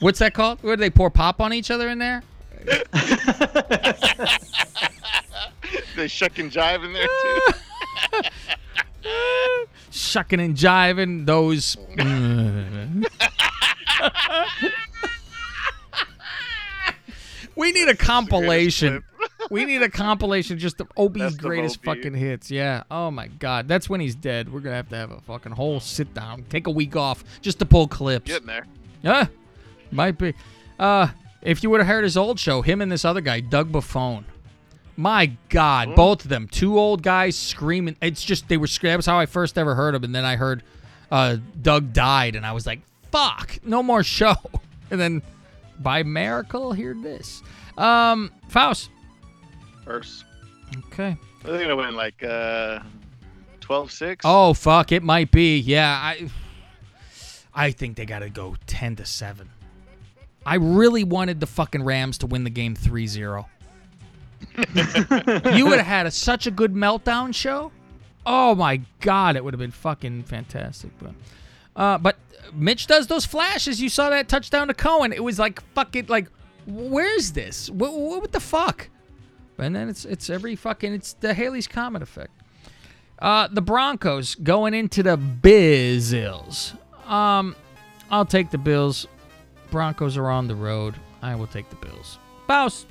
what's 0.00 0.18
that 0.18 0.34
called? 0.34 0.62
Where 0.62 0.76
do 0.76 0.80
they 0.80 0.90
pour 0.90 1.08
pop 1.10 1.40
on 1.40 1.54
each 1.54 1.70
other 1.70 1.88
in 1.88 1.98
there? 1.98 2.22
they 5.96 6.08
shuck 6.08 6.38
and 6.38 6.50
jive 6.50 6.84
in 6.84 6.92
there 6.92 7.06
too. 7.06 7.40
Shucking 9.94 10.40
and 10.40 10.56
jiving 10.56 11.24
those. 11.24 11.76
we 17.56 17.72
need 17.72 17.88
a 17.88 17.96
compilation. 17.96 19.02
We 19.50 19.66
need 19.66 19.82
a 19.82 19.90
compilation 19.90 20.58
just 20.58 20.80
of 20.80 20.90
OB's 20.96 21.18
Best 21.18 21.34
of 21.34 21.40
greatest 21.42 21.78
OB. 21.80 21.84
fucking 21.84 22.14
hits. 22.14 22.50
Yeah. 22.50 22.84
Oh 22.90 23.10
my 23.10 23.26
god. 23.28 23.68
That's 23.68 23.90
when 23.90 24.00
he's 24.00 24.14
dead. 24.14 24.50
We're 24.50 24.60
gonna 24.60 24.76
have 24.76 24.88
to 24.88 24.96
have 24.96 25.10
a 25.10 25.20
fucking 25.20 25.52
whole 25.52 25.80
sit 25.80 26.14
down. 26.14 26.46
Take 26.48 26.66
a 26.66 26.70
week 26.70 26.96
off 26.96 27.22
just 27.42 27.58
to 27.58 27.66
pull 27.66 27.86
clips. 27.86 28.24
Getting 28.26 28.46
there. 28.46 28.64
Yeah. 29.02 29.26
Might 29.92 30.16
be. 30.16 30.32
Uh 30.78 31.08
if 31.42 31.62
you 31.62 31.68
would 31.68 31.80
have 31.80 31.86
heard 31.86 32.04
his 32.04 32.16
old 32.16 32.40
show, 32.40 32.62
him 32.62 32.80
and 32.80 32.90
this 32.90 33.04
other 33.04 33.20
guy, 33.20 33.40
Doug 33.40 33.70
Buffone. 33.70 34.24
My 34.96 35.32
God, 35.48 35.96
both 35.96 36.22
of 36.24 36.28
them, 36.28 36.46
two 36.48 36.78
old 36.78 37.02
guys 37.02 37.36
screaming. 37.36 37.96
It's 38.00 38.24
just 38.24 38.48
they 38.48 38.56
were 38.56 38.68
screaming. 38.68 38.92
That 38.92 38.98
was 38.98 39.06
how 39.06 39.18
I 39.18 39.26
first 39.26 39.58
ever 39.58 39.74
heard 39.74 39.94
them, 39.94 40.04
and 40.04 40.14
then 40.14 40.24
I 40.24 40.36
heard 40.36 40.62
uh, 41.10 41.38
Doug 41.60 41.92
died, 41.92 42.36
and 42.36 42.46
I 42.46 42.52
was 42.52 42.66
like, 42.66 42.80
"Fuck, 43.10 43.58
no 43.64 43.82
more 43.82 44.02
show." 44.02 44.34
And 44.90 45.00
then, 45.00 45.22
by 45.80 46.02
miracle, 46.02 46.72
hear 46.72 46.94
this. 46.94 47.42
Um, 47.78 48.30
Faust. 48.48 48.90
First. 49.82 50.24
Okay. 50.86 51.16
I 51.42 51.46
think 51.46 51.68
gonna 51.68 51.90
like 51.90 52.22
uh, 52.22 52.80
12-6. 53.60 54.20
Oh 54.24 54.52
fuck, 54.54 54.92
it 54.92 55.02
might 55.02 55.32
be. 55.32 55.58
Yeah, 55.58 55.90
I. 55.90 56.30
I 57.54 57.70
think 57.70 57.96
they 57.96 58.04
got 58.04 58.20
to 58.20 58.30
go 58.30 58.56
ten 58.66 58.94
to 58.96 59.06
seven. 59.06 59.48
I 60.46 60.56
really 60.56 61.04
wanted 61.04 61.40
the 61.40 61.46
fucking 61.46 61.82
Rams 61.82 62.18
to 62.18 62.26
win 62.26 62.44
the 62.44 62.50
game 62.50 62.76
3-0. 62.76 63.46
You 64.56 65.66
would 65.66 65.78
have 65.78 65.86
had 65.86 66.06
a, 66.06 66.10
such 66.10 66.46
a 66.46 66.50
good 66.50 66.74
meltdown 66.74 67.34
show. 67.34 67.72
Oh 68.26 68.54
my 68.54 68.80
god, 69.00 69.36
it 69.36 69.44
would 69.44 69.52
have 69.52 69.58
been 69.58 69.70
fucking 69.70 70.24
fantastic. 70.24 70.90
But, 70.98 71.12
uh, 71.76 71.98
but 71.98 72.16
Mitch 72.52 72.86
does 72.86 73.06
those 73.06 73.26
flashes. 73.26 73.80
You 73.80 73.88
saw 73.88 74.10
that 74.10 74.28
touchdown 74.28 74.68
to 74.68 74.74
Cohen. 74.74 75.12
It 75.12 75.22
was 75.22 75.38
like 75.38 75.62
fucking 75.74 76.06
like, 76.06 76.28
where's 76.66 77.32
this? 77.32 77.68
What, 77.70 77.92
what, 77.94 78.32
the 78.32 78.40
fuck? 78.40 78.88
And 79.58 79.74
then 79.74 79.88
it's 79.88 80.04
it's 80.04 80.30
every 80.30 80.56
fucking 80.56 80.92
it's 80.92 81.12
the 81.14 81.34
Halley's 81.34 81.68
Comet 81.68 82.02
effect. 82.02 82.32
Uh, 83.18 83.48
the 83.48 83.62
Broncos 83.62 84.34
going 84.34 84.74
into 84.74 85.02
the 85.02 85.16
Bills. 85.16 86.74
Um, 87.06 87.54
I'll 88.10 88.24
take 88.24 88.50
the 88.50 88.58
Bills. 88.58 89.06
Broncos 89.70 90.16
are 90.16 90.28
on 90.28 90.48
the 90.48 90.54
road. 90.54 90.94
I 91.22 91.34
will 91.34 91.46
take 91.46 91.70
the 91.70 91.76
Bills. 91.76 92.18
Bouse. 92.46 92.86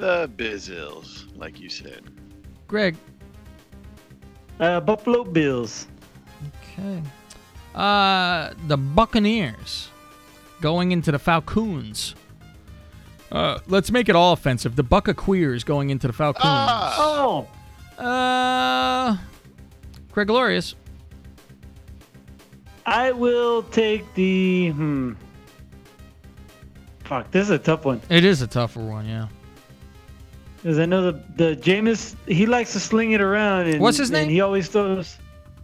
The 0.00 0.30
Bizzils, 0.34 1.26
like 1.36 1.60
you 1.60 1.68
said. 1.68 2.02
Greg. 2.66 2.96
Uh, 4.58 4.80
Buffalo 4.80 5.24
Bills. 5.24 5.88
Okay. 6.72 7.02
Uh, 7.74 8.54
the 8.66 8.78
Buccaneers 8.78 9.90
going 10.62 10.92
into 10.92 11.12
the 11.12 11.18
Falcons. 11.18 12.14
Uh, 13.30 13.58
let's 13.66 13.90
make 13.90 14.08
it 14.08 14.16
all 14.16 14.32
offensive. 14.32 14.74
The 14.74 14.82
Bucca 14.82 15.12
Queers 15.12 15.64
going 15.64 15.90
into 15.90 16.06
the 16.06 16.14
Falcons. 16.14 16.44
Oh. 16.46 17.46
Uh, 17.98 19.18
Greg 20.12 20.28
Glorious. 20.28 20.76
I 22.86 23.12
will 23.12 23.64
take 23.64 24.14
the 24.14 24.70
hmm. 24.70 25.12
Fuck, 27.04 27.30
this 27.32 27.44
is 27.44 27.50
a 27.50 27.58
tough 27.58 27.84
one. 27.84 28.00
It 28.08 28.24
is 28.24 28.40
a 28.40 28.46
tougher 28.46 28.80
one, 28.80 29.06
yeah. 29.06 29.28
Because 30.62 30.78
I 30.78 30.86
know 30.86 31.10
the 31.10 31.20
the 31.36 31.56
Jameis, 31.56 32.16
he 32.26 32.46
likes 32.46 32.72
to 32.74 32.80
sling 32.80 33.12
it 33.12 33.20
around. 33.20 33.66
And, 33.66 33.80
What's 33.80 33.96
his 33.96 34.10
name? 34.10 34.22
And 34.24 34.30
he 34.30 34.40
always 34.40 34.68
throws. 34.68 35.16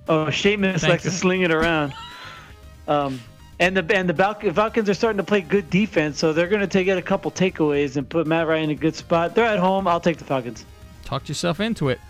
Oh, 0.08 0.26
Seamus 0.26 0.80
Thank 0.80 0.90
likes 0.90 1.04
you. 1.04 1.10
to 1.10 1.16
sling 1.16 1.42
it 1.42 1.52
around. 1.52 1.92
um, 2.88 3.20
and 3.58 3.76
the 3.76 3.96
and 3.96 4.08
the 4.08 4.14
Falcons, 4.14 4.54
Falcons 4.54 4.88
are 4.88 4.94
starting 4.94 5.18
to 5.18 5.24
play 5.24 5.40
good 5.40 5.68
defense, 5.68 6.18
so 6.18 6.32
they're 6.32 6.48
going 6.48 6.60
to 6.60 6.66
take 6.66 6.86
get 6.86 6.98
a 6.98 7.02
couple 7.02 7.30
takeaways 7.30 7.96
and 7.96 8.08
put 8.08 8.26
Matt 8.26 8.46
Ryan 8.46 8.64
in 8.64 8.70
a 8.70 8.74
good 8.74 8.94
spot. 8.94 9.34
They're 9.34 9.44
at 9.44 9.58
home. 9.58 9.86
I'll 9.86 10.00
take 10.00 10.18
the 10.18 10.24
Falcons. 10.24 10.64
Talked 11.04 11.28
yourself 11.28 11.60
into 11.60 11.88
it. 11.88 12.00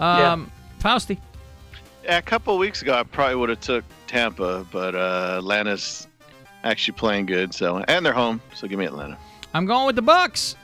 Um, 0.00 0.50
Fausty. 0.78 1.18
Yeah, 2.04 2.18
a 2.18 2.22
couple 2.22 2.58
weeks 2.58 2.82
ago, 2.82 2.94
I 2.94 3.04
probably 3.04 3.36
would 3.36 3.48
have 3.48 3.60
took 3.60 3.84
Tampa, 4.08 4.66
but 4.72 4.94
uh, 4.94 5.36
Atlanta's 5.38 6.08
actually 6.64 6.94
playing 6.94 7.26
good. 7.26 7.54
So, 7.54 7.78
and 7.78 8.04
they're 8.04 8.12
home, 8.12 8.40
so 8.54 8.66
give 8.66 8.78
me 8.78 8.86
Atlanta. 8.86 9.16
I'm 9.54 9.66
going 9.66 9.86
with 9.86 9.96
the 9.96 10.02
Bucks. 10.02 10.56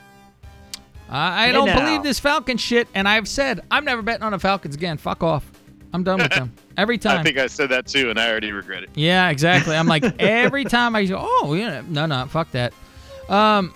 I 1.09 1.49
I 1.49 1.51
don't 1.51 1.65
now. 1.65 1.79
believe 1.79 2.03
this 2.03 2.19
Falcon 2.19 2.57
shit, 2.57 2.87
and 2.93 3.07
I've 3.07 3.27
said 3.27 3.61
I'm 3.71 3.85
never 3.85 4.01
betting 4.01 4.23
on 4.23 4.31
the 4.31 4.39
Falcons 4.39 4.75
again. 4.75 4.97
Fuck 4.97 5.23
off. 5.23 5.49
I'm 5.93 6.03
done 6.03 6.19
with 6.19 6.31
them 6.35 6.53
every 6.77 6.97
time. 6.97 7.19
I 7.19 7.23
think 7.23 7.37
I 7.37 7.47
said 7.47 7.69
that 7.69 7.87
too, 7.87 8.09
and 8.09 8.19
I 8.19 8.29
already 8.29 8.51
regret 8.51 8.83
it. 8.83 8.89
Yeah, 8.95 9.29
exactly. 9.29 9.75
I'm 9.75 9.87
like 9.87 10.03
every 10.19 10.65
time 10.65 10.95
I 10.95 11.05
go, 11.05 11.17
oh 11.19 11.53
yeah, 11.53 11.81
no, 11.87 12.05
no, 12.05 12.25
fuck 12.27 12.51
that. 12.51 12.73
Um, 13.27 13.73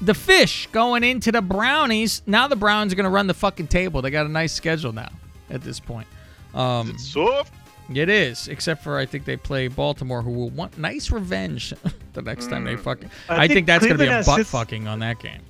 the 0.00 0.14
fish 0.14 0.68
going 0.72 1.04
into 1.04 1.30
the 1.30 1.42
brownies. 1.42 2.22
Now 2.26 2.48
the 2.48 2.56
Browns 2.56 2.92
are 2.92 2.96
gonna 2.96 3.10
run 3.10 3.26
the 3.26 3.34
fucking 3.34 3.68
table. 3.68 4.02
They 4.02 4.10
got 4.10 4.26
a 4.26 4.30
nice 4.30 4.52
schedule 4.52 4.92
now 4.92 5.10
at 5.50 5.62
this 5.62 5.78
point. 5.78 6.08
Um, 6.54 6.98
soft. 6.98 7.54
It 7.94 8.08
is, 8.08 8.48
except 8.48 8.82
for 8.82 8.98
I 8.98 9.06
think 9.06 9.24
they 9.24 9.36
play 9.36 9.68
Baltimore, 9.68 10.22
who 10.22 10.30
will 10.30 10.50
want 10.50 10.78
nice 10.78 11.10
revenge 11.10 11.74
the 12.12 12.22
next 12.22 12.48
time 12.48 12.64
they 12.64 12.76
fucking. 12.76 13.10
I, 13.28 13.34
I 13.34 13.38
think, 13.40 13.52
think 13.52 13.66
that's 13.66 13.84
going 13.84 13.98
to 13.98 13.98
be 13.98 14.06
Cleveland 14.06 14.26
a 14.26 14.30
butt 14.30 14.46
fucking 14.46 14.88
on 14.88 15.00
that 15.00 15.18
game. 15.18 15.40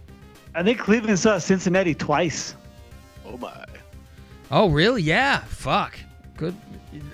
I 0.55 0.63
think 0.63 0.79
Cleveland 0.79 1.19
saw 1.19 1.39
Cincinnati 1.39 1.95
twice. 1.95 2.55
Oh 3.27 3.37
my. 3.39 3.65
Oh, 4.51 4.69
really? 4.69 5.03
Yeah. 5.03 5.41
Fuck. 5.41 5.99
Good. 6.37 6.55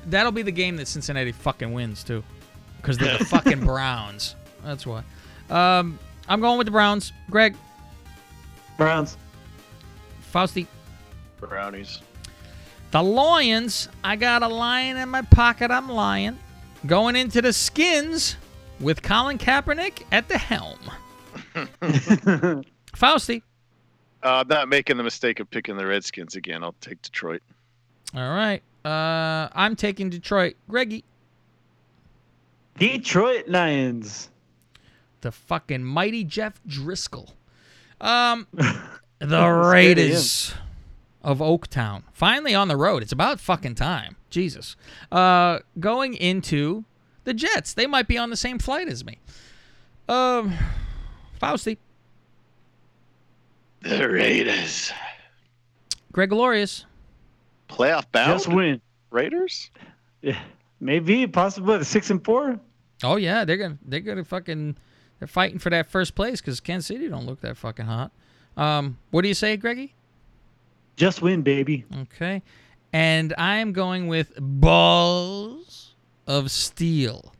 That'll 0.06 0.32
be 0.32 0.42
the 0.42 0.52
game 0.52 0.76
that 0.76 0.88
Cincinnati 0.88 1.32
fucking 1.32 1.72
wins 1.72 2.02
too, 2.02 2.24
because 2.78 2.98
they're 2.98 3.18
the 3.18 3.24
fucking 3.26 3.60
Browns. 3.60 4.34
That's 4.64 4.84
why. 4.86 5.04
Um, 5.50 5.98
I'm 6.28 6.40
going 6.40 6.58
with 6.58 6.66
the 6.66 6.72
Browns. 6.72 7.12
Greg. 7.30 7.54
Browns. 8.76 9.16
Fausty. 10.20 10.66
Brownies. 11.38 12.00
The 12.90 13.02
Lions. 13.02 13.88
I 14.02 14.16
got 14.16 14.42
a 14.42 14.48
lion 14.48 14.96
in 14.96 15.08
my 15.08 15.22
pocket. 15.22 15.70
I'm 15.70 15.88
lying. 15.88 16.38
Going 16.86 17.16
into 17.16 17.42
the 17.42 17.52
Skins 17.52 18.36
with 18.80 19.02
Colin 19.02 19.38
Kaepernick 19.38 20.02
at 20.10 20.28
the 20.28 20.38
helm. 20.38 20.78
Fausty. 22.94 23.42
Uh, 24.22 24.42
I'm 24.42 24.48
not 24.48 24.68
making 24.68 24.96
the 24.96 25.02
mistake 25.02 25.40
of 25.40 25.48
picking 25.50 25.76
the 25.76 25.86
Redskins 25.86 26.34
again. 26.34 26.64
I'll 26.64 26.74
take 26.80 27.00
Detroit. 27.02 27.42
All 28.14 28.30
right. 28.30 28.62
Uh, 28.84 29.48
I'm 29.52 29.76
taking 29.76 30.10
Detroit. 30.10 30.56
Greggy. 30.68 31.04
Detroit 32.78 33.48
Lions. 33.48 34.30
The 35.20 35.32
fucking 35.32 35.84
mighty 35.84 36.24
Jeff 36.24 36.60
Driskel. 36.66 37.32
Um, 38.00 38.46
the 39.18 39.48
Raiders 39.48 40.54
of 41.22 41.38
Oaktown. 41.38 42.04
Finally 42.12 42.54
on 42.54 42.68
the 42.68 42.76
road. 42.76 43.02
It's 43.02 43.12
about 43.12 43.40
fucking 43.40 43.74
time. 43.74 44.16
Jesus. 44.30 44.76
Uh, 45.10 45.60
going 45.78 46.14
into 46.14 46.84
the 47.24 47.34
Jets. 47.34 47.74
They 47.74 47.86
might 47.86 48.08
be 48.08 48.16
on 48.16 48.30
the 48.30 48.36
same 48.36 48.58
flight 48.58 48.88
as 48.88 49.04
me. 49.04 49.18
Um, 50.08 50.54
Fausty. 51.38 51.78
The 53.82 54.08
Raiders. 54.08 54.92
Greg 56.12 56.30
Glorious. 56.30 56.84
Playoff 57.68 58.10
bound. 58.12 58.32
Just 58.32 58.48
win. 58.48 58.80
Raiders. 59.10 59.70
Yeah, 60.22 60.38
maybe 60.80 61.26
possibly 61.26 61.82
six 61.84 62.10
and 62.10 62.24
four. 62.24 62.58
Oh 63.04 63.16
yeah, 63.16 63.44
they're 63.44 63.56
gonna 63.56 63.78
they're 63.86 64.00
gonna 64.00 64.24
fucking 64.24 64.76
they're 65.18 65.28
fighting 65.28 65.58
for 65.58 65.70
that 65.70 65.86
first 65.86 66.14
place 66.14 66.40
because 66.40 66.60
Kansas 66.60 66.86
City 66.86 67.08
don't 67.08 67.26
look 67.26 67.40
that 67.42 67.56
fucking 67.56 67.86
hot. 67.86 68.10
Um, 68.56 68.98
what 69.10 69.22
do 69.22 69.28
you 69.28 69.34
say, 69.34 69.56
Greggy? 69.56 69.94
Just 70.96 71.22
win, 71.22 71.42
baby. 71.42 71.84
Okay, 72.02 72.42
and 72.92 73.32
I'm 73.38 73.72
going 73.72 74.08
with 74.08 74.32
balls 74.40 75.94
of 76.26 76.50
steel. 76.50 77.32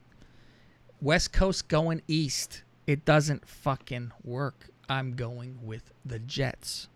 West 1.01 1.33
Coast 1.33 1.69
going 1.69 2.03
east. 2.07 2.63
It 2.87 3.05
doesn't 3.05 3.47
fucking 3.47 4.13
work. 4.25 4.69
I'm 4.89 5.15
going 5.15 5.59
with 5.63 5.93
the 6.05 6.19
Jets. 6.19 6.89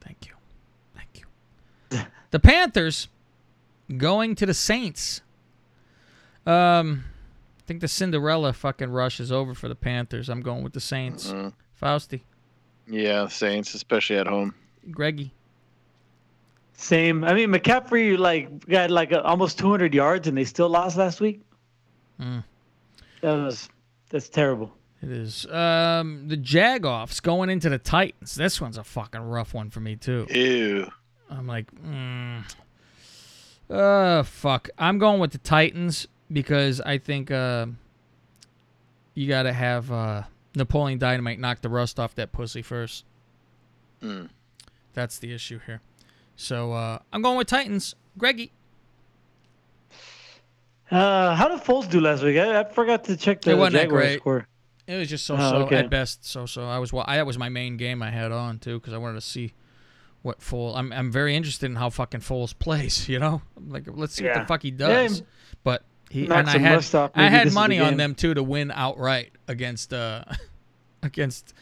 Thank 0.00 0.26
you. 0.26 0.32
Thank 0.94 1.20
you. 1.90 1.98
the 2.30 2.38
Panthers 2.40 3.08
going 3.96 4.34
to 4.36 4.46
the 4.46 4.54
Saints. 4.54 5.20
Um, 6.46 7.04
I 7.58 7.62
think 7.66 7.80
the 7.80 7.88
Cinderella 7.88 8.52
fucking 8.52 8.90
rush 8.90 9.18
is 9.20 9.32
over 9.32 9.54
for 9.54 9.68
the 9.68 9.74
Panthers. 9.74 10.28
I'm 10.28 10.40
going 10.42 10.62
with 10.62 10.72
the 10.72 10.80
Saints. 10.80 11.30
Mhm. 11.32 11.52
Fausty, 11.74 12.24
Yeah, 12.86 13.28
Saints, 13.28 13.74
especially 13.74 14.16
at 14.16 14.26
home. 14.26 14.54
Greggy. 14.90 15.34
Same. 16.72 17.22
I 17.24 17.34
mean, 17.34 17.50
McCaffrey 17.50 18.16
like 18.16 18.66
got 18.66 18.90
like 18.90 19.12
uh, 19.12 19.20
almost 19.24 19.58
200 19.58 19.92
yards, 19.94 20.26
and 20.28 20.36
they 20.36 20.44
still 20.44 20.68
lost 20.68 20.96
last 20.96 21.20
week. 21.20 21.42
Mm. 22.20 22.44
That 23.20 23.32
was 23.34 23.68
that's 24.08 24.28
terrible. 24.28 24.72
It 25.06 25.12
is. 25.12 25.46
Um, 25.46 26.26
the 26.26 26.36
Jagoffs 26.36 27.22
going 27.22 27.48
into 27.48 27.68
the 27.68 27.78
Titans. 27.78 28.34
This 28.34 28.60
one's 28.60 28.76
a 28.76 28.82
fucking 28.82 29.20
rough 29.20 29.54
one 29.54 29.70
for 29.70 29.78
me 29.78 29.94
too. 29.94 30.26
Ew. 30.30 30.90
I'm 31.30 31.46
like, 31.46 31.72
mm, 31.72 32.42
uh, 33.70 34.24
fuck. 34.24 34.68
I'm 34.76 34.98
going 34.98 35.20
with 35.20 35.30
the 35.30 35.38
Titans 35.38 36.08
because 36.32 36.80
I 36.80 36.98
think 36.98 37.30
uh, 37.30 37.66
you 39.14 39.28
got 39.28 39.44
to 39.44 39.52
have 39.52 39.92
uh, 39.92 40.22
Napoleon 40.56 40.98
Dynamite 40.98 41.38
knock 41.38 41.60
the 41.60 41.68
rust 41.68 42.00
off 42.00 42.16
that 42.16 42.32
pussy 42.32 42.62
first. 42.62 43.04
Mm. 44.02 44.28
That's 44.92 45.20
the 45.20 45.32
issue 45.32 45.60
here. 45.66 45.82
So 46.34 46.72
uh, 46.72 46.98
I'm 47.12 47.22
going 47.22 47.38
with 47.38 47.46
Titans. 47.46 47.94
Greggy. 48.18 48.50
Uh, 50.90 51.36
how 51.36 51.46
did 51.46 51.60
Foles 51.60 51.88
do 51.88 52.00
last 52.00 52.24
week? 52.24 52.38
I, 52.38 52.60
I 52.60 52.64
forgot 52.64 53.04
to 53.04 53.16
check 53.16 53.42
the 53.42 53.52
It 53.52 53.56
that 53.56 53.72
Jaguars 53.72 54.16
score. 54.16 54.48
It 54.86 54.96
was 54.96 55.08
just 55.08 55.26
so 55.26 55.34
Oh, 55.36 55.50
so 55.50 55.56
okay. 55.66 55.76
at 55.78 55.90
best. 55.90 56.24
So 56.24 56.46
so. 56.46 56.64
I 56.68 56.78
was 56.78 56.92
wa- 56.92 57.04
I, 57.06 57.16
that 57.16 57.26
was 57.26 57.38
my 57.38 57.48
main 57.48 57.76
game 57.76 58.02
I 58.02 58.10
had 58.10 58.30
on 58.32 58.58
too 58.58 58.78
because 58.78 58.92
I 58.92 58.98
wanted 58.98 59.14
to 59.16 59.20
see 59.26 59.52
what 60.22 60.40
Foles. 60.40 60.76
I'm 60.76 60.92
I'm 60.92 61.10
very 61.10 61.34
interested 61.36 61.66
in 61.66 61.76
how 61.76 61.90
fucking 61.90 62.20
Foles 62.20 62.56
plays. 62.58 63.08
You 63.08 63.18
know, 63.18 63.42
like 63.68 63.84
let's 63.88 64.14
see 64.14 64.24
what 64.24 64.34
the 64.34 64.44
fuck 64.46 64.62
he 64.62 64.68
Yeah, 64.70 64.76
does. 64.88 65.22
but 65.64 65.82
he 66.10 66.26
knock 66.26 66.38
and 66.38 66.48
I 66.50 66.58
had 66.58 66.94
off. 66.94 67.10
I 67.14 67.28
had 67.28 67.46
this 67.46 67.54
the 67.54 67.60
money 67.60 67.80
on 67.80 67.96
them 67.96 68.14
too 68.14 68.34
to 68.34 68.42
win 68.42 68.70
outright 68.70 69.32
against 69.48 69.92
uh 69.92 70.24
against 71.02 71.52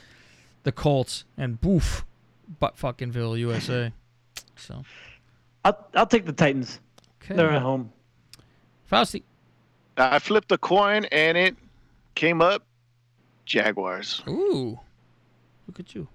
the 0.64 0.72
Colts 0.72 1.24
and 1.36 1.60
boof, 1.60 2.04
butt 2.60 2.76
fuckingville 2.76 3.38
USA. 3.38 3.92
So 4.56 4.82
I'll 5.64 5.88
I'll 5.94 6.06
take 6.06 6.26
the 6.26 6.32
Titans. 6.32 6.78
Okay. 7.22 7.36
They're 7.36 7.50
at 7.52 7.62
home. 7.62 7.90
Fausty. 8.84 9.24
I 9.96 10.18
flipped 10.18 10.52
a 10.52 10.58
coin 10.58 11.06
and 11.06 11.38
it 11.38 11.56
came 12.14 12.42
up 12.42 12.64
Jaguars. 13.44 14.22
Ooh, 14.28 14.80
look 15.66 15.80
at 15.80 15.94
you. 15.94 16.08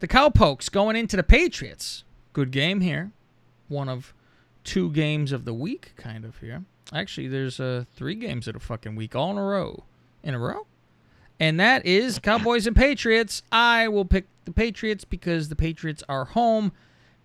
The 0.00 0.08
Cowpokes 0.08 0.68
going 0.68 0.96
into 0.96 1.16
the 1.16 1.22
Patriots. 1.22 2.04
Good 2.32 2.50
game 2.50 2.80
here. 2.80 3.12
One 3.68 3.88
of 3.88 4.12
two 4.64 4.90
games 4.90 5.32
of 5.32 5.44
the 5.44 5.54
week, 5.54 5.92
kind 5.96 6.24
of 6.24 6.38
here. 6.38 6.64
Actually, 6.92 7.28
there's 7.28 7.58
uh, 7.60 7.84
three 7.94 8.14
games 8.14 8.46
of 8.46 8.54
the 8.54 8.60
fucking 8.60 8.96
week 8.96 9.14
all 9.14 9.30
in 9.30 9.38
a 9.38 9.44
row. 9.44 9.84
In 10.22 10.34
a 10.34 10.38
row? 10.38 10.66
And 11.40 11.58
that 11.58 11.84
is 11.86 12.18
Cowboys 12.18 12.66
and 12.66 12.76
Patriots. 12.76 13.42
I 13.50 13.88
will 13.88 14.04
pick 14.04 14.26
the 14.44 14.52
Patriots 14.52 15.04
because 15.04 15.48
the 15.48 15.56
Patriots 15.56 16.02
are 16.08 16.24
home. 16.26 16.72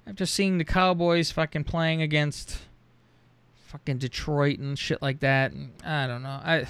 After 0.07 0.25
seeing 0.25 0.57
the 0.57 0.65
Cowboys 0.65 1.31
fucking 1.31 1.65
playing 1.65 2.01
against 2.01 2.59
fucking 3.67 3.99
Detroit 3.99 4.57
and 4.57 4.77
shit 4.77 5.01
like 5.01 5.19
that, 5.19 5.51
and 5.51 5.71
I 5.85 6.07
don't 6.07 6.23
know. 6.23 6.29
I 6.29 6.65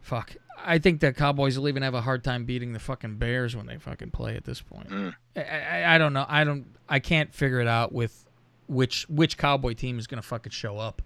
fuck. 0.00 0.36
I 0.64 0.78
think 0.78 1.00
the 1.00 1.12
Cowboys 1.12 1.58
will 1.58 1.68
even 1.68 1.82
have 1.82 1.94
a 1.94 2.00
hard 2.00 2.24
time 2.24 2.44
beating 2.44 2.72
the 2.72 2.78
fucking 2.78 3.16
Bears 3.16 3.54
when 3.54 3.66
they 3.66 3.76
fucking 3.78 4.10
play 4.10 4.34
at 4.36 4.44
this 4.44 4.60
point. 4.60 4.88
I, 5.36 5.40
I, 5.42 5.94
I 5.94 5.98
don't 5.98 6.12
know. 6.12 6.24
I 6.28 6.44
don't. 6.44 6.66
I 6.88 6.98
can't 6.98 7.32
figure 7.34 7.60
it 7.60 7.68
out 7.68 7.92
with 7.92 8.24
which 8.66 9.08
which 9.08 9.36
Cowboy 9.38 9.74
team 9.74 9.98
is 9.98 10.06
gonna 10.06 10.22
fucking 10.22 10.52
show 10.52 10.78
up. 10.78 11.02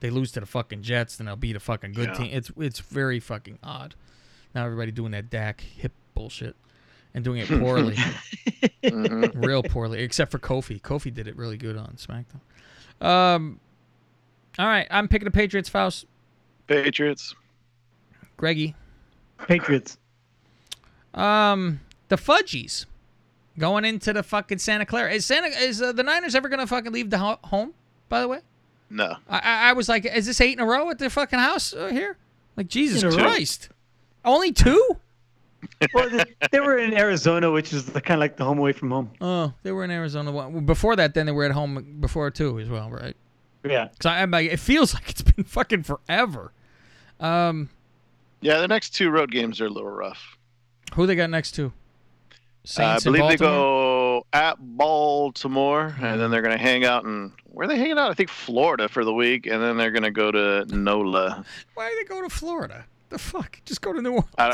They 0.00 0.10
lose 0.10 0.32
to 0.32 0.40
the 0.40 0.46
fucking 0.46 0.82
Jets, 0.82 1.16
then 1.16 1.26
they'll 1.26 1.36
beat 1.36 1.56
a 1.56 1.60
fucking 1.60 1.92
good 1.92 2.08
Yeah. 2.08 2.14
team. 2.14 2.28
It's 2.32 2.50
it's 2.58 2.80
very 2.80 3.20
fucking 3.20 3.58
odd. 3.62 3.94
Now 4.54 4.64
everybody 4.64 4.90
doing 4.92 5.12
that 5.12 5.30
Dak 5.30 5.60
hip 5.60 5.92
bullshit 6.14 6.54
and 7.14 7.24
doing 7.24 7.38
it 7.40 7.48
poorly, 7.60 7.96
real 9.34 9.62
poorly, 9.62 10.00
except 10.00 10.30
for 10.30 10.38
Kofi. 10.38 10.80
Kofi 10.80 11.12
did 11.12 11.26
it 11.28 11.36
really 11.36 11.56
good 11.56 11.76
on 11.76 11.96
SmackDown. 11.96 12.40
Um, 13.06 13.60
all 14.58 14.66
right, 14.66 14.86
I'm 14.90 15.08
picking 15.08 15.24
the 15.26 15.30
Patriots. 15.30 15.68
Faust, 15.68 16.06
Patriots. 16.66 17.34
Greggy. 18.36 18.74
Patriots. 19.46 19.98
Um, 21.14 21.80
the 22.08 22.16
Fudgies 22.16 22.86
going 23.58 23.84
into 23.84 24.12
the 24.12 24.22
fucking 24.22 24.58
Santa 24.58 24.84
Clara. 24.86 25.12
Is 25.12 25.24
Santa 25.26 25.48
is 25.48 25.80
uh, 25.80 25.92
the 25.92 26.02
Niners 26.02 26.34
ever 26.34 26.48
gonna 26.48 26.66
fucking 26.66 26.92
leave 26.92 27.10
the 27.10 27.18
ho- 27.18 27.38
home? 27.44 27.72
By 28.08 28.20
the 28.20 28.28
way, 28.28 28.40
No. 28.90 29.16
I, 29.28 29.38
I 29.38 29.70
I 29.70 29.72
was 29.72 29.88
like, 29.88 30.04
is 30.04 30.26
this 30.26 30.40
eight 30.40 30.52
in 30.52 30.60
a 30.60 30.66
row 30.66 30.90
at 30.90 30.98
their 30.98 31.10
fucking 31.10 31.38
house 31.38 31.72
uh, 31.74 31.88
here? 31.88 32.16
Like 32.56 32.68
Jesus 32.68 33.02
In. 33.02 33.12
Christ, 33.12 33.68
only 34.24 34.52
two? 34.52 34.96
well, 35.94 36.08
they, 36.10 36.24
they 36.52 36.60
were 36.60 36.78
in 36.78 36.94
Arizona, 36.94 37.50
which 37.50 37.72
is 37.72 37.84
kind 37.90 38.12
of 38.12 38.18
like 38.20 38.36
the 38.36 38.44
home 38.44 38.58
away 38.58 38.72
from 38.72 38.90
home. 38.90 39.10
Oh, 39.20 39.52
they 39.62 39.72
were 39.72 39.84
in 39.84 39.90
Arizona. 39.90 40.30
One- 40.30 40.64
Before 40.66 40.94
that, 40.96 41.14
then 41.14 41.26
they 41.26 41.32
were 41.32 41.44
at 41.44 41.52
home 41.52 41.96
before 42.00 42.30
too 42.30 42.58
as 42.60 42.68
well, 42.68 42.90
right? 42.90 43.16
Yeah. 43.64 43.88
Because 43.88 44.06
I'm 44.06 44.30
like, 44.30 44.50
it 44.50 44.58
feels 44.60 44.94
like 44.94 45.08
it's 45.10 45.22
been 45.22 45.44
fucking 45.44 45.82
forever. 45.82 46.52
Um, 47.18 47.70
Yeah, 48.40 48.60
the 48.60 48.68
next 48.68 48.90
two 48.90 49.10
road 49.10 49.30
games 49.30 49.60
are 49.60 49.66
a 49.66 49.70
little 49.70 49.90
rough. 49.90 50.36
who 50.94 51.06
they 51.06 51.16
got 51.16 51.30
next 51.30 51.52
to? 51.52 51.72
Uh, 52.78 52.82
I 52.82 52.98
believe 52.98 53.28
they 53.28 53.36
go 53.36 54.26
at 54.32 54.56
Baltimore, 54.58 55.94
and 56.00 56.20
then 56.20 56.30
they're 56.30 56.42
going 56.42 56.56
to 56.56 56.62
hang 56.62 56.84
out 56.84 57.04
in 57.04 57.32
where 57.44 57.64
are 57.64 57.68
they 57.68 57.78
hanging 57.78 57.96
out? 57.98 58.10
I 58.10 58.14
think 58.14 58.28
Florida 58.28 58.88
for 58.88 59.04
the 59.04 59.12
week, 59.14 59.46
and 59.46 59.62
then 59.62 59.76
they're 59.76 59.90
going 59.92 60.02
to 60.02 60.10
go 60.10 60.30
to 60.32 60.64
NOLA. 60.76 61.44
Why 61.74 61.88
do 61.90 61.96
they 61.96 62.04
go 62.04 62.20
to 62.22 62.28
Florida? 62.28 62.84
The 63.08 63.18
fuck? 63.18 63.60
Just 63.64 63.80
go 63.82 63.92
to 63.92 64.02
New 64.02 64.10
Orleans. 64.14 64.34
I, 64.36 64.52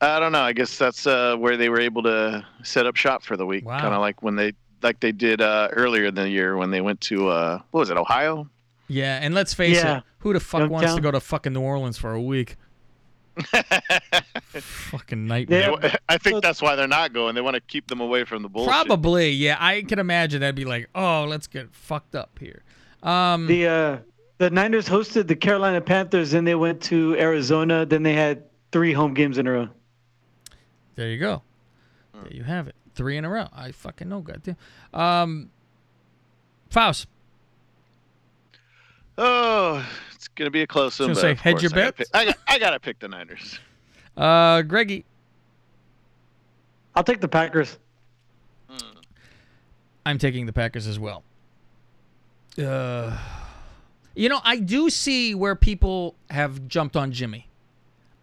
I 0.00 0.20
don't 0.20 0.32
know. 0.32 0.40
I 0.42 0.52
guess 0.52 0.78
that's 0.78 1.06
uh, 1.06 1.36
where 1.36 1.56
they 1.56 1.68
were 1.68 1.80
able 1.80 2.02
to 2.04 2.46
set 2.62 2.86
up 2.86 2.96
shop 2.96 3.22
for 3.24 3.36
the 3.36 3.46
week. 3.46 3.66
Wow. 3.66 3.80
Kind 3.80 3.94
of 3.94 4.00
like 4.00 4.22
when 4.22 4.36
they 4.36 4.52
like 4.82 5.00
they 5.00 5.12
did 5.12 5.40
uh, 5.40 5.68
earlier 5.72 6.06
in 6.06 6.14
the 6.14 6.28
year 6.28 6.56
when 6.56 6.70
they 6.70 6.80
went 6.80 7.00
to 7.02 7.28
uh, 7.28 7.58
what 7.72 7.80
was 7.80 7.90
it, 7.90 7.96
Ohio? 7.96 8.48
Yeah, 8.88 9.18
and 9.22 9.34
let's 9.34 9.54
face 9.54 9.76
Yeah. 9.76 9.98
it, 9.98 10.04
who 10.18 10.32
the 10.32 10.40
fuck 10.40 10.70
wants 10.70 10.94
to 10.94 11.00
go 11.00 11.10
to 11.10 11.20
fucking 11.20 11.52
New 11.52 11.60
Orleans 11.62 11.98
for 11.98 12.12
a 12.12 12.20
week? 12.22 12.56
fucking 14.60 15.26
nightmare. 15.26 15.76
They- 15.80 15.94
I 16.08 16.18
think 16.18 16.42
that's 16.42 16.60
why 16.60 16.76
they're 16.76 16.86
not 16.88 17.12
going. 17.12 17.34
They 17.34 17.40
want 17.40 17.54
to 17.54 17.60
keep 17.60 17.88
them 17.88 18.00
away 18.00 18.24
from 18.24 18.42
the 18.42 18.48
bullshit. 18.48 18.70
Probably, 18.72 19.30
yeah. 19.30 19.56
I 19.58 19.82
can 19.82 19.98
imagine 19.98 20.40
that'd 20.40 20.54
be 20.54 20.64
like, 20.64 20.88
oh, 20.94 21.24
let's 21.28 21.46
get 21.46 21.72
fucked 21.74 22.14
up 22.14 22.38
here. 22.38 22.62
Um, 23.02 23.46
The 23.46 23.66
uh, 23.66 23.98
the 24.38 24.50
Niners 24.50 24.88
hosted 24.88 25.26
the 25.28 25.36
Carolina 25.36 25.80
Panthers, 25.80 26.32
and 26.34 26.46
they 26.46 26.54
went 26.54 26.80
to 26.82 27.16
Arizona. 27.16 27.86
Then 27.86 28.02
they 28.02 28.14
had 28.14 28.44
three 28.72 28.92
home 28.92 29.14
games 29.14 29.38
in 29.38 29.46
a 29.46 29.52
row. 29.52 29.68
There 30.94 31.08
you 31.08 31.18
go. 31.18 31.42
There 32.14 32.32
you 32.32 32.42
have 32.44 32.68
it. 32.68 32.74
Three 32.94 33.16
in 33.16 33.24
a 33.24 33.30
row. 33.30 33.48
I 33.54 33.72
fucking 33.72 34.08
know, 34.08 34.20
goddamn. 34.20 34.56
Um, 34.92 35.50
Faust. 36.70 37.06
Oh, 39.18 39.86
it's 40.32 40.38
gonna 40.38 40.50
be 40.50 40.62
a 40.62 40.66
close 40.66 40.98
one. 40.98 41.14
Say, 41.14 41.32
of 41.32 41.40
hedge 41.40 41.54
course 41.54 41.62
your 41.62 41.72
I 41.72 41.74
gotta 41.74 41.92
bets? 41.92 42.10
I 42.14 42.24
got, 42.24 42.36
I 42.48 42.58
gotta 42.58 42.80
pick 42.80 42.98
the 42.98 43.08
Niners. 43.08 43.58
Uh, 44.16 44.62
Greggy. 44.62 45.04
I'll 46.94 47.04
take 47.04 47.20
the 47.20 47.28
Packers. 47.28 47.78
I'm 50.04 50.18
taking 50.18 50.46
the 50.46 50.52
Packers 50.52 50.86
as 50.86 50.98
well. 50.98 51.22
Uh, 52.58 53.16
you 54.14 54.28
know, 54.28 54.40
I 54.42 54.56
do 54.56 54.90
see 54.90 55.34
where 55.34 55.54
people 55.54 56.16
have 56.28 56.66
jumped 56.66 56.96
on 56.96 57.12
Jimmy. 57.12 57.48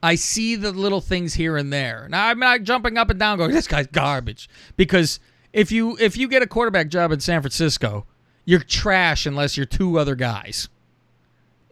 I 0.02 0.16
see 0.16 0.56
the 0.56 0.72
little 0.72 1.02
things 1.02 1.36
here 1.36 1.58
and 1.58 1.72
there. 1.72 2.08
Now 2.10 2.28
I'm 2.28 2.40
not 2.40 2.64
jumping 2.64 2.98
up 2.98 3.10
and 3.10 3.20
down 3.20 3.38
going, 3.38 3.52
this 3.52 3.68
guy's 3.68 3.88
garbage. 3.88 4.50
Because 4.78 5.20
if 5.54 5.72
you 5.72 5.96
if 6.00 6.18
you 6.18 6.28
get 6.28 6.42
a 6.42 6.48
quarterback 6.48 6.90
job 6.90 7.12
in 7.12 7.20
San 7.20 7.42
Francisco, 7.42 8.06
you're 8.46 8.62
trash 8.62 9.26
unless 9.26 9.56
you're 9.56 9.66
two 9.66 10.00
other 10.00 10.16
guys. 10.16 10.70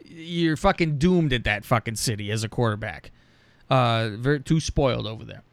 You're 0.08 0.58
fucking 0.58 0.98
doomed 0.98 1.34
at 1.34 1.44
that 1.44 1.66
fucking 1.66 1.96
city 1.96 2.32
as 2.32 2.44
a 2.44 2.50
quarterback. 2.50 3.12
Uh, 3.70 4.10
very 4.14 4.40
too 4.40 4.60
spoiled 4.60 5.06
over 5.08 5.26
there. 5.26 5.44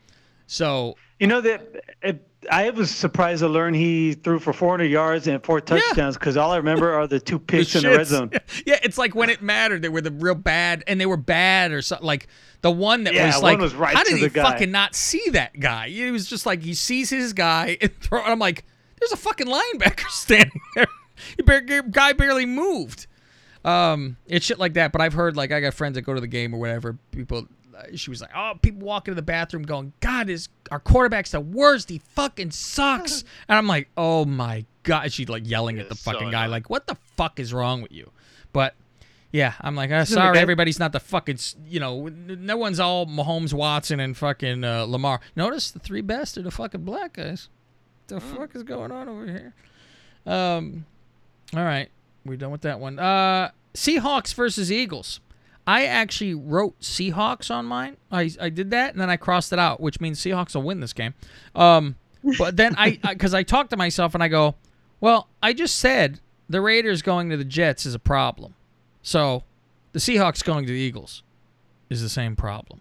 So 0.47 0.97
You 1.19 1.27
know 1.27 1.41
that 1.41 1.63
it, 2.03 2.29
I 2.51 2.69
was 2.71 2.91
surprised 2.91 3.41
to 3.41 3.49
learn 3.49 3.73
he 3.75 4.13
threw 4.15 4.39
for 4.39 4.53
400 4.53 4.85
yards 4.85 5.27
and 5.27 5.43
four 5.43 5.61
touchdowns 5.61 6.17
because 6.17 6.37
all 6.37 6.53
I 6.53 6.59
remember 6.59 6.93
are 6.93 7.07
the 7.07 7.19
two 7.19 7.39
picks 7.41 7.75
in 7.75 7.83
the 7.83 7.91
red 7.97 8.07
zone. 8.07 8.31
Yeah, 8.67 8.79
it's 8.83 8.99
like 8.99 9.15
when 9.15 9.31
it 9.31 9.43
mattered, 9.43 9.83
they 9.83 9.89
were 9.89 10.03
the 10.03 10.11
real 10.13 10.35
bad, 10.35 10.85
and 10.87 11.01
they 11.01 11.07
were 11.07 11.17
bad 11.17 11.73
or 11.73 11.81
something. 11.83 12.07
Like 12.07 12.29
the 12.61 12.71
one 12.71 13.05
that 13.05 13.15
Yeah, 13.15 13.27
was 13.27 13.43
like, 13.43 13.59
was 13.59 13.75
right 13.75 13.97
how 13.97 14.05
did 14.05 14.19
he 14.19 14.29
guy. 14.29 14.43
fucking 14.43 14.71
not 14.71 14.95
see 14.95 15.31
that 15.31 15.59
guy? 15.59 15.87
It 15.87 16.11
was 16.11 16.29
just 16.29 16.45
like 16.47 16.63
he 16.63 16.75
sees 16.75 17.11
his 17.11 17.33
guy 17.33 17.77
and 17.81 17.91
throw. 18.01 18.23
And 18.23 18.31
I'm 18.33 18.39
like, 18.39 18.65
there's 19.01 19.13
a 19.13 19.17
fucking 19.17 19.47
linebacker 19.47 20.09
standing 20.11 20.61
there. 20.77 20.87
He 21.37 21.43
bar- 21.43 21.61
guy 21.63 22.13
barely 22.13 22.47
moved. 22.47 23.07
Um, 23.65 24.17
it's 24.27 24.45
shit 24.45 24.59
like 24.59 24.75
that. 24.75 24.93
But 24.93 25.01
I've 25.01 25.15
heard 25.15 25.37
like 25.37 25.53
I 25.53 25.61
got 25.61 25.75
friends 25.75 25.95
that 25.95 26.03
go 26.03 26.15
to 26.15 26.21
the 26.21 26.27
game 26.27 26.55
or 26.55 26.59
whatever. 26.59 26.99
People, 27.11 27.47
uh, 27.77 27.83
she 27.95 28.11
was 28.11 28.21
like, 28.21 28.31
oh, 28.35 28.55
people 28.61 28.87
walk 28.87 29.09
into 29.09 29.17
the 29.17 29.23
bathroom 29.23 29.63
going, 29.63 29.93
God, 30.01 30.29
is 30.29 30.49
our 30.71 30.81
quarterback's 30.81 31.31
the 31.31 31.41
worst. 31.41 31.89
He 31.89 31.99
fucking 31.99 32.51
sucks. 32.51 33.25
and 33.49 33.59
I'm 33.59 33.67
like, 33.67 33.89
oh 33.97 34.25
my 34.25 34.65
god. 34.83 35.13
She's 35.13 35.29
like 35.29 35.49
yelling 35.49 35.79
at 35.79 35.89
the 35.89 35.95
fucking 35.95 36.31
guy, 36.31 36.47
like, 36.47 36.69
what 36.69 36.87
the 36.87 36.97
fuck 37.17 37.41
is 37.41 37.53
wrong 37.53 37.83
with 37.83 37.93
you? 37.93 38.11
But 38.53 38.75
yeah, 39.33 39.55
I'm 39.61 39.75
like, 39.75 39.91
uh, 39.91 40.05
sorry, 40.05 40.39
everybody's 40.39 40.79
not 40.79 40.93
the 40.93 41.01
fucking, 41.01 41.39
you 41.67 41.81
know, 41.81 42.07
no 42.07 42.57
one's 42.57 42.79
all 42.79 43.05
Mahomes, 43.05 43.53
Watson, 43.53 43.99
and 43.99 44.17
fucking 44.17 44.63
uh, 44.63 44.85
Lamar. 44.85 45.21
Notice 45.35 45.73
the 45.73 45.81
three 45.81 46.03
best 46.03 46.39
are 46.39 46.43
the 46.43 46.53
fucking 46.53 46.85
black 46.85 47.15
guys. 47.15 47.49
The 48.07 48.21
fuck 48.21 48.55
is 48.55 48.63
going 48.63 48.93
on 48.93 49.09
over 49.09 49.27
here? 49.27 49.55
Um, 50.25 50.87
all 51.53 51.65
right, 51.65 51.89
we're 52.25 52.37
done 52.37 52.51
with 52.51 52.63
that 52.63 52.81
one. 52.81 52.99
Uh, 52.99 53.51
Seahawks 53.75 54.35
versus 54.35 54.71
Eagles. 54.71 55.21
I 55.67 55.87
actually 55.87 56.35
wrote 56.35 56.79
Seahawks 56.81 57.51
on 57.51 57.67
mine. 57.67 57.97
I, 58.13 58.31
I 58.41 58.49
did 58.51 58.71
that 58.71 58.93
and 58.93 59.01
then 59.01 59.09
I 59.09 59.17
crossed 59.17 59.53
it 59.53 59.59
out, 59.59 59.81
which 59.81 60.01
means 60.01 60.21
Seahawks 60.21 60.55
will 60.55 60.63
win 60.63 60.81
this 60.81 60.93
game. 60.93 61.15
Um, 61.55 61.97
but 62.39 62.57
then 62.57 62.75
I 62.77 62.99
because 63.03 63.35
I, 63.35 63.43
talked 63.43 63.71
to 63.71 63.77
myself 63.77 64.15
and 64.15 64.23
I 64.23 64.29
go, 64.29 64.55
well, 65.01 65.29
I 65.43 65.53
just 65.53 65.77
said 65.77 66.21
the 66.49 66.61
Raiders 66.61 67.03
going 67.03 67.31
to 67.31 67.37
the 67.37 67.45
Jets 67.45 67.87
is 67.87 67.95
a 67.95 67.99
problem, 67.99 68.55
so 69.03 69.43
the 69.93 69.99
Seahawks 69.99 70.43
going 70.43 70.67
to 70.67 70.73
the 70.73 70.79
Eagles 70.79 71.23
is 71.91 72.03
the 72.03 72.09
same 72.09 72.37
problem. 72.37 72.81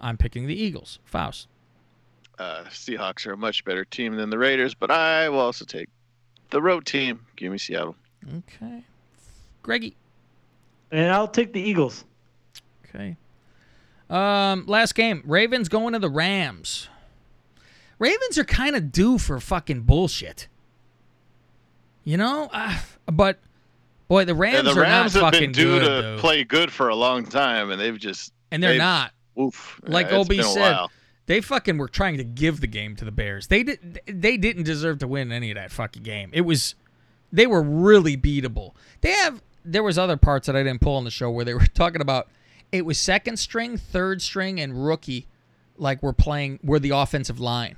I'm 0.00 0.16
picking 0.16 0.46
the 0.46 0.60
Eagles. 0.60 0.98
Faust. 1.04 1.48
Uh, 2.38 2.64
Seahawks 2.64 3.26
are 3.26 3.32
a 3.32 3.36
much 3.36 3.64
better 3.64 3.84
team 3.84 4.16
than 4.16 4.30
the 4.30 4.38
Raiders, 4.38 4.74
but 4.74 4.90
I 4.90 5.28
will 5.28 5.40
also 5.40 5.64
take 5.64 5.88
the 6.50 6.62
road 6.62 6.86
team. 6.86 7.20
Give 7.36 7.52
me 7.52 7.58
Seattle. 7.58 7.94
Okay. 8.28 8.84
Greggy. 9.62 9.96
And 10.90 11.10
I'll 11.12 11.28
take 11.28 11.52
the 11.52 11.60
Eagles. 11.60 12.04
Okay. 12.88 13.16
Um, 14.10 14.64
last 14.66 14.94
game. 14.94 15.22
Ravens 15.24 15.68
going 15.68 15.92
to 15.94 15.98
the 15.98 16.10
Rams. 16.10 16.88
Ravens 17.98 18.36
are 18.36 18.44
kind 18.44 18.76
of 18.76 18.92
due 18.92 19.16
for 19.18 19.38
fucking 19.40 19.82
bullshit. 19.82 20.48
You 22.04 22.16
know, 22.16 22.48
uh, 22.52 22.78
but 23.06 23.38
boy, 24.08 24.24
the 24.24 24.34
Rams 24.34 24.56
Yeah, 24.66 24.74
the 24.74 24.80
are 24.80 24.82
Rams 24.82 25.14
not 25.14 25.22
have 25.24 25.32
fucking 25.34 25.52
been 25.52 25.52
due 25.52 25.78
good. 25.78 25.80
to 25.80 26.02
though. 26.02 26.18
play 26.18 26.42
good 26.44 26.70
for 26.72 26.88
a 26.88 26.96
long 26.96 27.24
time, 27.24 27.70
and 27.70 27.80
they've 27.80 27.98
just 27.98 28.32
and 28.50 28.62
they're 28.62 28.72
they've- 28.72 28.78
not. 28.78 29.12
Oof. 29.40 29.80
Like 29.84 30.10
Yeah, 30.10 30.18
OB 30.18 30.42
said, 30.42 30.76
they 31.26 31.40
fucking 31.40 31.78
were 31.78 31.88
trying 31.88 32.18
to 32.18 32.24
give 32.24 32.60
the 32.60 32.66
game 32.66 32.96
to 32.96 33.04
the 33.06 33.12
Bears. 33.12 33.46
They 33.46 33.62
did. 33.62 34.00
They 34.06 34.36
didn't 34.36 34.64
deserve 34.64 34.98
to 34.98 35.06
win 35.08 35.32
any 35.32 35.50
of 35.52 35.54
that 35.54 35.70
fucking 35.70 36.02
game. 36.02 36.28
It 36.34 36.42
was, 36.42 36.74
they 37.32 37.46
were 37.46 37.62
really 37.62 38.16
beatable. 38.16 38.74
They 39.00 39.12
have. 39.12 39.42
There 39.64 39.82
was 39.82 39.96
other 39.96 40.16
parts 40.16 40.46
that 40.48 40.56
I 40.56 40.62
didn't 40.62 40.80
pull 40.80 40.96
on 40.96 41.04
the 41.04 41.10
show 41.10 41.30
where 41.30 41.44
they 41.44 41.54
were 41.54 41.66
talking 41.74 42.00
about. 42.00 42.28
It 42.72 42.84
was 42.86 42.98
second 42.98 43.36
string, 43.38 43.76
third 43.76 44.22
string, 44.22 44.58
and 44.60 44.84
rookie, 44.86 45.26
like 45.76 46.02
we're 46.02 46.12
playing. 46.12 46.58
We're 46.62 46.78
the 46.78 46.90
offensive 46.90 47.38
line, 47.40 47.76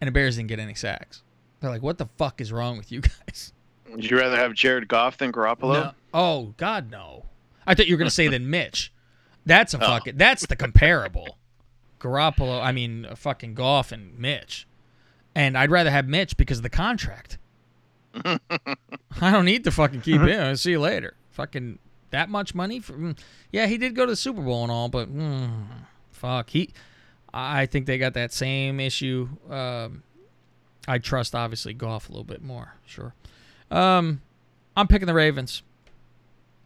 and 0.00 0.08
the 0.08 0.12
Bears 0.12 0.36
didn't 0.36 0.48
get 0.48 0.58
any 0.58 0.74
sacks. 0.74 1.22
They're 1.60 1.70
like, 1.70 1.82
what 1.82 1.98
the 1.98 2.06
fuck 2.16 2.40
is 2.40 2.52
wrong 2.52 2.78
with 2.78 2.90
you 2.90 3.00
guys? 3.26 3.52
Would 3.90 4.08
you 4.10 4.18
rather 4.18 4.36
have 4.36 4.54
Jared 4.54 4.88
Goff 4.88 5.18
than 5.18 5.30
Garoppolo? 5.32 5.72
No. 5.74 5.92
Oh 6.14 6.54
God, 6.56 6.90
no. 6.90 7.26
I 7.66 7.74
thought 7.74 7.86
you 7.86 7.94
were 7.94 7.98
gonna 7.98 8.10
say 8.10 8.28
than 8.28 8.48
Mitch. 8.50 8.92
That's 9.46 9.74
a 9.74 9.78
Oh. 9.78 9.80
fucking. 9.86 10.16
That's 10.16 10.46
the 10.46 10.56
comparable. 10.56 11.36
Garoppolo. 12.00 12.62
I 12.62 12.72
mean, 12.72 13.06
fucking 13.14 13.54
Goff 13.54 13.92
and 13.92 14.18
Mitch. 14.18 14.66
And 15.34 15.56
I'd 15.56 15.70
rather 15.70 15.90
have 15.90 16.08
Mitch 16.08 16.36
because 16.36 16.58
of 16.58 16.62
the 16.62 16.70
contract. 16.70 17.38
I 19.20 19.30
don't 19.30 19.44
need 19.44 19.64
to 19.64 19.70
fucking 19.70 20.00
keep 20.00 20.20
him. 20.20 20.40
I'll 20.40 20.56
see 20.56 20.72
you 20.72 20.80
later. 20.80 21.14
Fucking 21.30 21.78
that 22.10 22.28
much 22.28 22.54
money 22.54 22.80
for? 22.80 22.94
mm. 22.94 23.18
Yeah, 23.52 23.66
he 23.66 23.78
did 23.78 23.94
go 23.94 24.06
to 24.06 24.12
the 24.12 24.16
Super 24.16 24.42
Bowl 24.42 24.62
and 24.62 24.72
all, 24.72 24.88
but 24.88 25.14
mm, 25.14 25.50
fuck, 26.12 26.50
he. 26.50 26.70
I 27.32 27.66
think 27.66 27.86
they 27.86 27.98
got 27.98 28.14
that 28.14 28.32
same 28.32 28.80
issue. 28.80 29.28
Um, 29.48 30.02
I 30.88 30.98
trust 30.98 31.34
obviously 31.34 31.74
Goff 31.74 32.08
a 32.08 32.12
little 32.12 32.24
bit 32.24 32.42
more. 32.42 32.74
Sure. 32.86 33.14
Um, 33.70 34.20
I'm 34.76 34.88
picking 34.88 35.06
the 35.06 35.14
Ravens. 35.14 35.62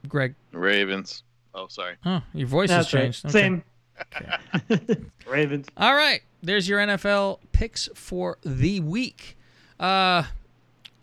Greg. 0.09 0.35
Ravens. 0.53 1.23
Oh, 1.55 1.69
sorry. 1.69 1.97
Huh, 2.03 2.21
your 2.33 2.49
voice 2.49 2.71
That's 2.71 2.91
has 2.93 2.95
right. 2.95 3.03
changed. 3.03 3.27
Okay. 3.27 3.39
Same. 4.69 5.11
Ravens. 5.27 5.69
All 5.77 5.95
right. 5.95 6.23
There's 6.43 6.69
your 6.69 6.81
NFL 6.81 7.39
picks 7.53 7.89
for 7.95 8.39
the 8.45 8.81
week. 8.81 9.37
Uh, 9.79 10.25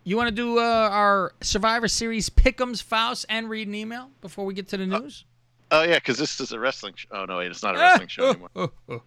you 0.04 0.16
want 0.16 0.28
to 0.28 0.34
do 0.34 0.58
uh, 0.58 0.62
our 0.90 1.32
Survivor 1.40 1.88
Series 1.88 2.28
pick'ems, 2.30 2.82
Faust, 2.82 3.26
and 3.28 3.48
read 3.48 3.68
an 3.68 3.74
email 3.74 4.10
before 4.20 4.44
we 4.44 4.54
get 4.54 4.68
to 4.68 4.76
the 4.76 4.86
news? 4.86 5.24
Oh 5.70 5.82
yeah, 5.82 5.94
because 5.94 6.18
this 6.18 6.38
is 6.40 6.52
a 6.52 6.58
wrestling. 6.58 6.94
Sh- 6.96 7.06
oh 7.10 7.24
no, 7.24 7.38
wait, 7.38 7.50
it's 7.50 7.62
not 7.62 7.76
a 7.76 7.78
wrestling 7.78 8.08
show 8.08 8.30
anymore. 8.30 8.72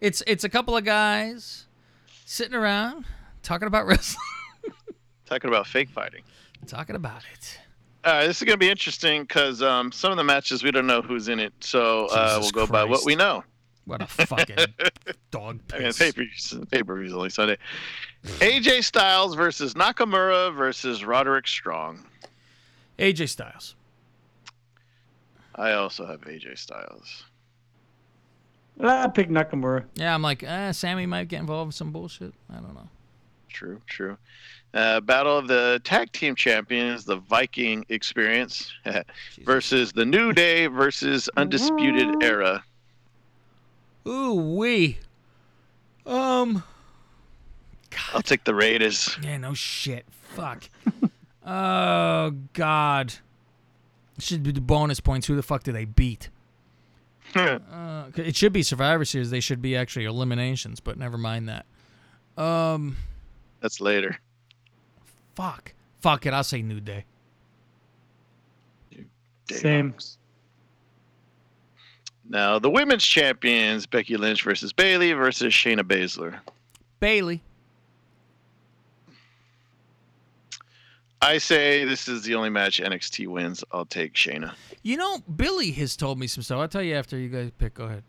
It's 0.00 0.22
it's 0.26 0.44
a 0.44 0.48
couple 0.50 0.76
of 0.76 0.84
guys 0.84 1.64
sitting 2.26 2.54
around 2.54 3.06
talking 3.42 3.66
about 3.66 3.86
wrestling, 3.86 4.20
Talking 5.24 5.48
about 5.48 5.66
fake 5.66 5.88
fighting. 5.88 6.22
talking 6.66 6.96
about 6.96 7.22
it. 7.32 7.58
All 8.04 8.12
right, 8.12 8.26
this 8.26 8.36
is 8.36 8.42
gonna 8.44 8.58
be 8.58 8.68
interesting 8.68 9.22
because 9.22 9.62
um, 9.62 9.90
some 9.90 10.10
of 10.10 10.18
the 10.18 10.22
matches 10.24 10.62
we 10.62 10.70
don't 10.70 10.86
know 10.86 11.00
who's 11.00 11.28
in 11.28 11.40
it, 11.40 11.54
so 11.60 12.06
uh, 12.08 12.36
we'll 12.40 12.50
go 12.50 12.66
by 12.66 12.84
what 12.84 13.04
we 13.06 13.16
know. 13.16 13.42
What 13.86 14.02
a 14.02 14.06
fucking 14.06 14.56
dog 15.30 15.60
I 15.72 15.78
mean, 15.78 15.92
piss. 15.92 15.98
pay 15.98 16.12
per 16.12 16.24
pay 16.70 16.82
views 16.82 17.14
only 17.14 17.30
Sunday. 17.30 17.56
AJ 18.24 18.82
Styles 18.84 19.34
versus 19.36 19.74
Nakamura 19.74 20.54
versus 20.54 21.04
Roderick 21.04 21.46
Strong. 21.46 22.04
AJ 22.98 23.28
Styles. 23.28 23.76
I 25.54 25.72
also 25.72 26.04
have 26.04 26.20
AJ 26.22 26.58
Styles. 26.58 27.24
I 28.80 29.06
pick 29.08 29.30
Nakamura. 29.30 29.84
Yeah, 29.94 30.12
I'm 30.14 30.20
like, 30.20 30.42
eh, 30.42 30.72
Sammy 30.72 31.06
might 31.06 31.28
get 31.28 31.40
involved 31.40 31.68
in 31.68 31.72
some 31.72 31.92
bullshit. 31.92 32.34
I 32.50 32.56
don't 32.56 32.74
know. 32.74 32.88
True, 33.48 33.80
true. 33.86 34.18
Uh, 34.74 35.00
Battle 35.00 35.38
of 35.38 35.48
the 35.48 35.80
Tag 35.84 36.12
Team 36.12 36.34
Champions, 36.34 37.06
the 37.06 37.16
Viking 37.16 37.86
Experience 37.88 38.70
versus 39.44 39.92
the 39.92 40.04
New 40.04 40.32
Day 40.34 40.66
versus 40.66 41.30
Undisputed 41.38 42.22
Era. 42.22 42.62
Ooh 44.06 44.34
wee. 44.34 44.98
Um. 46.04 46.62
I'll 48.12 48.22
take 48.22 48.44
the 48.44 48.54
Raiders. 48.54 49.16
Yeah, 49.22 49.38
no 49.38 49.54
shit. 49.54 50.04
Fuck. 50.34 50.68
oh 51.46 52.32
God. 52.52 53.14
Should 54.18 54.42
be 54.42 54.52
the 54.52 54.60
bonus 54.60 55.00
points. 55.00 55.26
Who 55.26 55.36
the 55.36 55.42
fuck 55.42 55.62
do 55.62 55.72
they 55.72 55.84
beat? 55.84 56.30
uh, 57.34 58.04
it 58.16 58.36
should 58.36 58.52
be 58.52 58.62
Survivor 58.62 59.04
Series. 59.04 59.30
They 59.30 59.40
should 59.40 59.60
be 59.60 59.76
actually 59.76 60.04
eliminations, 60.04 60.80
but 60.80 60.98
never 60.98 61.18
mind 61.18 61.48
that. 61.48 61.66
Um, 62.42 62.96
That's 63.60 63.80
later. 63.80 64.18
fuck, 65.34 65.72
fuck 66.00 66.26
it. 66.26 66.32
I'll 66.32 66.44
say 66.44 66.62
New 66.62 66.80
Day. 66.80 67.04
Same. 69.50 69.94
Now 72.28 72.58
the 72.58 72.70
women's 72.70 73.04
champions: 73.04 73.86
Becky 73.86 74.16
Lynch 74.16 74.42
versus 74.42 74.72
Bayley 74.72 75.12
versus 75.12 75.52
Shayna 75.52 75.80
Baszler. 75.80 76.38
Bayley. 77.00 77.42
I 81.22 81.38
say 81.38 81.84
this 81.84 82.08
is 82.08 82.22
the 82.24 82.34
only 82.34 82.50
match 82.50 82.80
NXT 82.80 83.26
wins. 83.26 83.64
I'll 83.72 83.86
take 83.86 84.14
Shayna. 84.14 84.54
You 84.82 84.96
know, 84.96 85.18
Billy 85.34 85.70
has 85.72 85.96
told 85.96 86.18
me 86.18 86.26
some 86.26 86.42
stuff. 86.42 86.60
I'll 86.60 86.68
tell 86.68 86.82
you 86.82 86.94
after 86.94 87.18
you 87.18 87.28
guys 87.28 87.50
pick. 87.58 87.74
Go 87.74 87.84
ahead. 87.84 88.02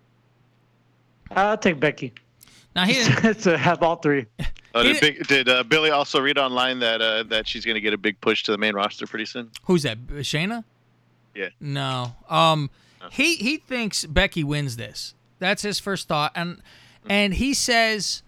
I'll 1.32 1.58
take 1.58 1.80
Becky. 1.80 2.14
Now 2.76 2.86
he 2.86 2.94
to 3.34 3.58
have 3.58 3.82
all 3.82 3.96
three. 3.96 4.26
Oh, 4.76 4.84
did 4.84 5.00
Big, 5.02 5.28
did 5.28 5.50
uh, 5.50 5.64
Billy 5.64 5.90
also 5.90 6.20
read 6.22 6.38
online 6.38 6.80
that 6.80 7.02
uh, 7.02 7.24
that 7.24 7.48
she's 7.48 7.66
going 7.66 7.76
to 7.76 7.82
get 7.82 7.94
a 7.94 7.98
big 7.98 8.20
push 8.22 8.44
to 8.44 8.52
the 8.52 8.58
main 8.58 8.76
roster 8.76 9.08
pretty 9.08 9.26
soon? 9.26 9.50
Who's 9.64 9.84
that? 9.84 9.98
Shayna? 10.08 10.64
Yeah. 11.34 11.50
No. 11.60 12.16
Um 12.30 12.70
he 13.12 13.36
he 13.38 13.58
thinks 13.58 14.06
Becky 14.06 14.44
wins 14.44 14.78
this. 14.78 15.14
That's 15.40 15.62
his 15.62 15.80
first 15.80 16.08
thought 16.08 16.32
and 16.36 16.62
and 17.10 17.34
he 17.34 17.54
says 17.54 18.24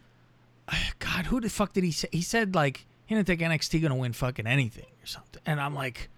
God, 0.99 1.25
who 1.27 1.41
the 1.41 1.49
fuck 1.49 1.73
did 1.73 1.83
he 1.83 1.91
say? 1.91 2.07
He 2.11 2.21
said 2.21 2.53
like 2.55 2.85
he 3.05 3.15
didn't 3.15 3.27
think 3.27 3.41
NXT 3.41 3.81
going 3.81 3.89
to 3.91 3.95
win 3.95 4.13
fucking 4.13 4.45
anything 4.45 4.85
or 5.01 5.05
something. 5.07 5.41
And 5.45 5.59
I'm 5.59 5.73
like 5.73 6.09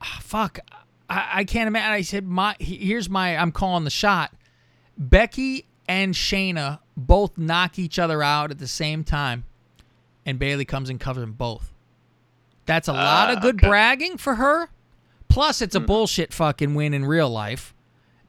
ah, 0.00 0.18
fuck. 0.22 0.58
I, 1.10 1.28
I 1.34 1.44
can't 1.44 1.66
imagine. 1.68 1.92
I 1.92 2.02
said 2.02 2.24
my 2.26 2.54
here's 2.60 3.08
my 3.10 3.36
I'm 3.36 3.52
calling 3.52 3.84
the 3.84 3.90
shot. 3.90 4.32
Becky 4.98 5.66
and 5.88 6.14
Shayna 6.14 6.78
both 6.96 7.36
knock 7.36 7.78
each 7.78 7.98
other 7.98 8.22
out 8.22 8.50
at 8.50 8.58
the 8.58 8.66
same 8.68 9.04
time 9.04 9.44
and 10.24 10.38
Bayley 10.38 10.64
comes 10.64 10.90
and 10.90 10.98
covers 10.98 11.22
them 11.22 11.32
both. 11.32 11.72
That's 12.64 12.88
a 12.88 12.92
lot 12.92 13.30
of 13.30 13.38
Ah, 13.38 13.40
good 13.40 13.56
okay. 13.56 13.68
bragging 13.68 14.16
for 14.16 14.36
her. 14.36 14.68
Plus, 15.28 15.60
it's 15.60 15.74
a 15.74 15.80
bullshit 15.80 16.32
fucking 16.32 16.74
win 16.74 16.94
in 16.94 17.04
real 17.04 17.28
life 17.28 17.74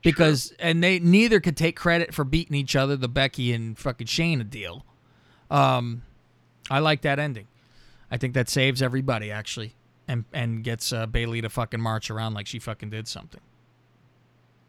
because 0.01 0.53
and 0.59 0.83
they 0.83 0.99
neither 0.99 1.39
could 1.39 1.57
take 1.57 1.75
credit 1.75 2.13
for 2.13 2.23
beating 2.23 2.55
each 2.55 2.75
other. 2.75 2.95
The 2.95 3.09
Becky 3.09 3.53
and 3.53 3.77
fucking 3.77 4.07
Shayna 4.07 4.49
deal. 4.49 4.85
Um, 5.49 6.03
I 6.69 6.79
like 6.79 7.01
that 7.01 7.19
ending. 7.19 7.47
I 8.11 8.17
think 8.17 8.33
that 8.33 8.49
saves 8.49 8.81
everybody 8.81 9.31
actually, 9.31 9.75
and 10.07 10.25
and 10.33 10.63
gets 10.63 10.93
uh, 10.93 11.05
Bayley 11.05 11.41
to 11.41 11.49
fucking 11.49 11.81
march 11.81 12.09
around 12.09 12.33
like 12.33 12.47
she 12.47 12.59
fucking 12.59 12.89
did 12.89 13.07
something. 13.07 13.41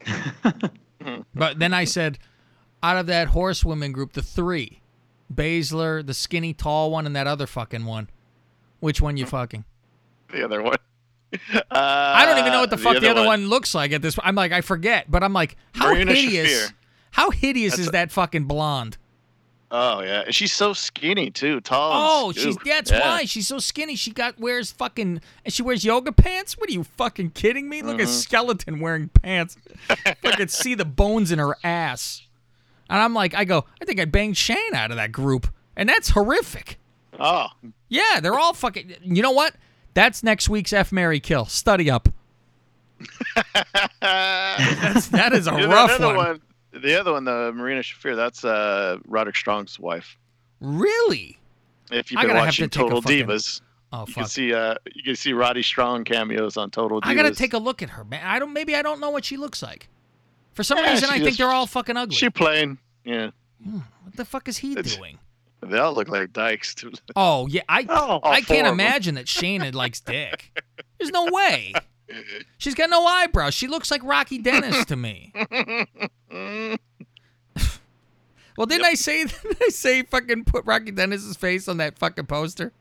but 1.35 1.59
then 1.59 1.75
I 1.75 1.85
said, 1.85 2.19
out 2.83 2.97
of 2.97 3.07
that 3.07 3.29
horsewomen 3.29 3.93
group, 3.93 4.13
the 4.13 4.23
three, 4.23 4.81
Baszler, 5.33 6.07
the 6.07 6.15
skinny 6.15 6.55
tall 6.55 6.91
one, 6.91 7.07
and 7.07 7.15
that 7.17 7.27
other 7.27 7.47
fucking 7.47 7.85
one, 7.85 8.09
which 8.81 9.01
one 9.01 9.17
you 9.17 9.27
fucking? 9.27 9.65
The 10.33 10.45
other 10.45 10.63
one. 10.63 10.77
I 11.71 12.25
don't 12.27 12.39
even 12.39 12.53
know 12.53 12.61
what 12.61 12.71
the 12.71 12.77
Uh, 12.77 12.79
fuck 12.79 12.93
the 12.95 12.99
other 13.11 13.21
other 13.21 13.27
one. 13.27 13.43
one. 13.43 13.49
looks 13.49 13.75
like 13.75 13.93
at 13.93 14.03
this. 14.03 14.19
I'm 14.23 14.35
like, 14.35 14.53
I 14.53 14.61
forget, 14.61 15.11
but 15.11 15.23
I'm 15.23 15.33
like, 15.33 15.57
how 15.75 15.93
Marina 15.93 16.15
hideous? 16.15 16.49
Shafir. 16.71 16.73
How 17.13 17.31
hideous 17.31 17.73
That's 17.73 17.81
is 17.83 17.89
a- 17.89 17.93
that 17.93 18.13
fucking 18.13 18.45
blonde? 18.45 18.97
Oh 19.71 20.01
yeah, 20.01 20.23
and 20.25 20.35
she's 20.35 20.53
so 20.55 20.73
skinny 20.73 21.31
too, 21.31 21.61
tall. 21.61 22.29
Oh, 22.29 22.33
she's 22.33 22.57
that's 22.65 22.91
Yeah. 22.91 23.01
why 23.01 23.25
she's 23.27 23.47
so 23.47 23.59
skinny. 23.59 23.97
She 23.97 24.11
got 24.13 24.39
wears 24.41 24.73
fucking 24.73 25.21
and 25.45 25.53
she 25.53 25.63
wears 25.63 25.85
yoga 25.85 26.11
pants. 26.11 26.57
What 26.57 26.71
are 26.71 26.73
you 26.73 26.85
fucking 26.85 27.33
kidding 27.33 27.69
me? 27.69 27.83
Look 27.83 28.01
at 28.01 28.07
Mhm. 28.09 28.23
skeleton 28.23 28.81
wearing 28.81 29.09
pants. 29.09 29.59
fucking 30.23 30.49
see 30.49 30.75
the 30.75 30.87
bones 30.87 31.31
in 31.31 31.39
her 31.39 31.55
ass. 31.63 32.23
And 32.89 32.99
I'm 32.99 33.13
like, 33.13 33.35
I 33.35 33.45
go, 33.45 33.67
I 33.83 33.85
think 33.85 34.01
I 34.01 34.07
banged 34.07 34.39
Shane 34.39 34.75
out 34.75 34.91
of 34.91 34.97
that 34.97 35.13
group, 35.13 35.49
and 35.77 35.87
that's 35.87 36.11
horrific. 36.11 36.79
Oh, 37.21 37.49
Yeah, 37.91 38.21
they're 38.21 38.39
all 38.39 38.55
fucking. 38.55 38.95
You 39.03 39.21
know 39.21 39.33
what? 39.33 39.55
That's 39.94 40.23
next 40.23 40.48
week's 40.48 40.73
F 40.73 40.93
Mary 40.93 41.20
Kill. 41.20 41.44
Study 41.47 41.90
up. 41.90 42.09
That's, 43.44 43.48
that 45.09 45.31
is 45.32 45.47
a 45.47 45.52
You 45.59 45.66
rough 45.66 45.97
another 45.98 46.16
one. 46.16 46.40
The 46.73 46.98
other 47.01 47.12
one, 47.12 47.24
the 47.24 47.52
Marina 47.55 47.81
Shafir, 47.81 48.15
that's 48.15 48.44
uh, 48.44 48.98
Roderick 49.06 49.36
Strong's 49.36 49.78
wife. 49.81 50.16
Really? 50.60 51.39
If 51.90 52.12
you've 52.12 52.20
been 52.20 52.36
watching 52.36 52.69
to 52.69 52.78
Total 52.78 53.01
fucking- 53.02 53.27
Divas, 53.27 53.60
Oh 53.90 54.05
you 54.06 54.12
can 54.12 54.27
see 54.27 54.52
uh, 54.52 54.74
you 54.94 55.02
can 55.02 55.16
see 55.16 55.32
Roddy 55.32 55.62
Strong 55.62 56.05
cameos 56.05 56.59
on 56.59 56.70
Total 56.70 57.01
Divas. 57.01 57.06
I 57.09 57.15
gotta 57.15 57.35
take 57.35 57.55
a 57.55 57.59
look 57.59 57.81
at 57.82 57.89
her, 57.89 58.05
man. 58.05 58.20
I 58.23 58.39
don't. 58.39 58.52
Maybe 58.52 58.74
I 58.77 58.82
don't 58.82 59.01
know 59.01 59.09
what 59.09 59.24
she 59.24 59.39
looks 59.39 59.62
like. 59.62 59.89
For 60.52 60.62
some 60.62 60.77
Yeah, 60.77 60.90
reason, 60.93 61.09
I 61.10 61.20
think 61.20 61.39
they're 61.39 61.48
all 61.48 61.66
fucking 61.66 61.97
ugly. 61.97 62.15
She 62.15 62.28
plain, 62.28 62.77
yeah. 63.05 63.31
What 63.65 64.15
the 64.16 64.27
fuck 64.27 64.47
is 64.47 64.59
he 64.59 64.73
It's- 64.73 64.94
doing? 64.94 65.19
They 65.61 65.79
all 65.79 65.93
look 65.93 66.09
like 66.09 66.33
dykes 66.33 66.75
too. 66.75 66.93
Oh 67.17 67.47
yeah, 67.49 67.63
I 67.69 67.85
All 67.89 68.21
I 68.25 68.41
can't 68.41 68.67
imagine 68.67 69.17
that 69.17 69.27
Shayna 69.27 69.75
likes 69.75 70.01
dick. 70.01 70.53
There's 70.99 71.11
no 71.11 71.27
way. 71.31 71.73
She's 72.57 72.75
got 72.75 72.89
no 72.91 73.05
eyebrows. 73.05 73.55
She 73.55 73.67
looks 73.67 73.91
like 73.91 74.03
Rocky 74.03 74.39
Dennis 74.39 74.85
to 74.87 74.97
me. 74.97 75.33
well, 78.57 78.67
didn't 78.67 78.87
I 78.87 78.95
say? 78.95 79.25
Didn't 79.25 79.59
I 79.63 79.69
say 79.69 80.03
fucking 80.03 80.45
put 80.45 80.65
Rocky 80.65 80.91
Dennis's 80.91 81.37
face 81.37 81.69
on 81.69 81.77
that 81.79 81.99
fucking 81.99 82.27
poster 82.27 82.73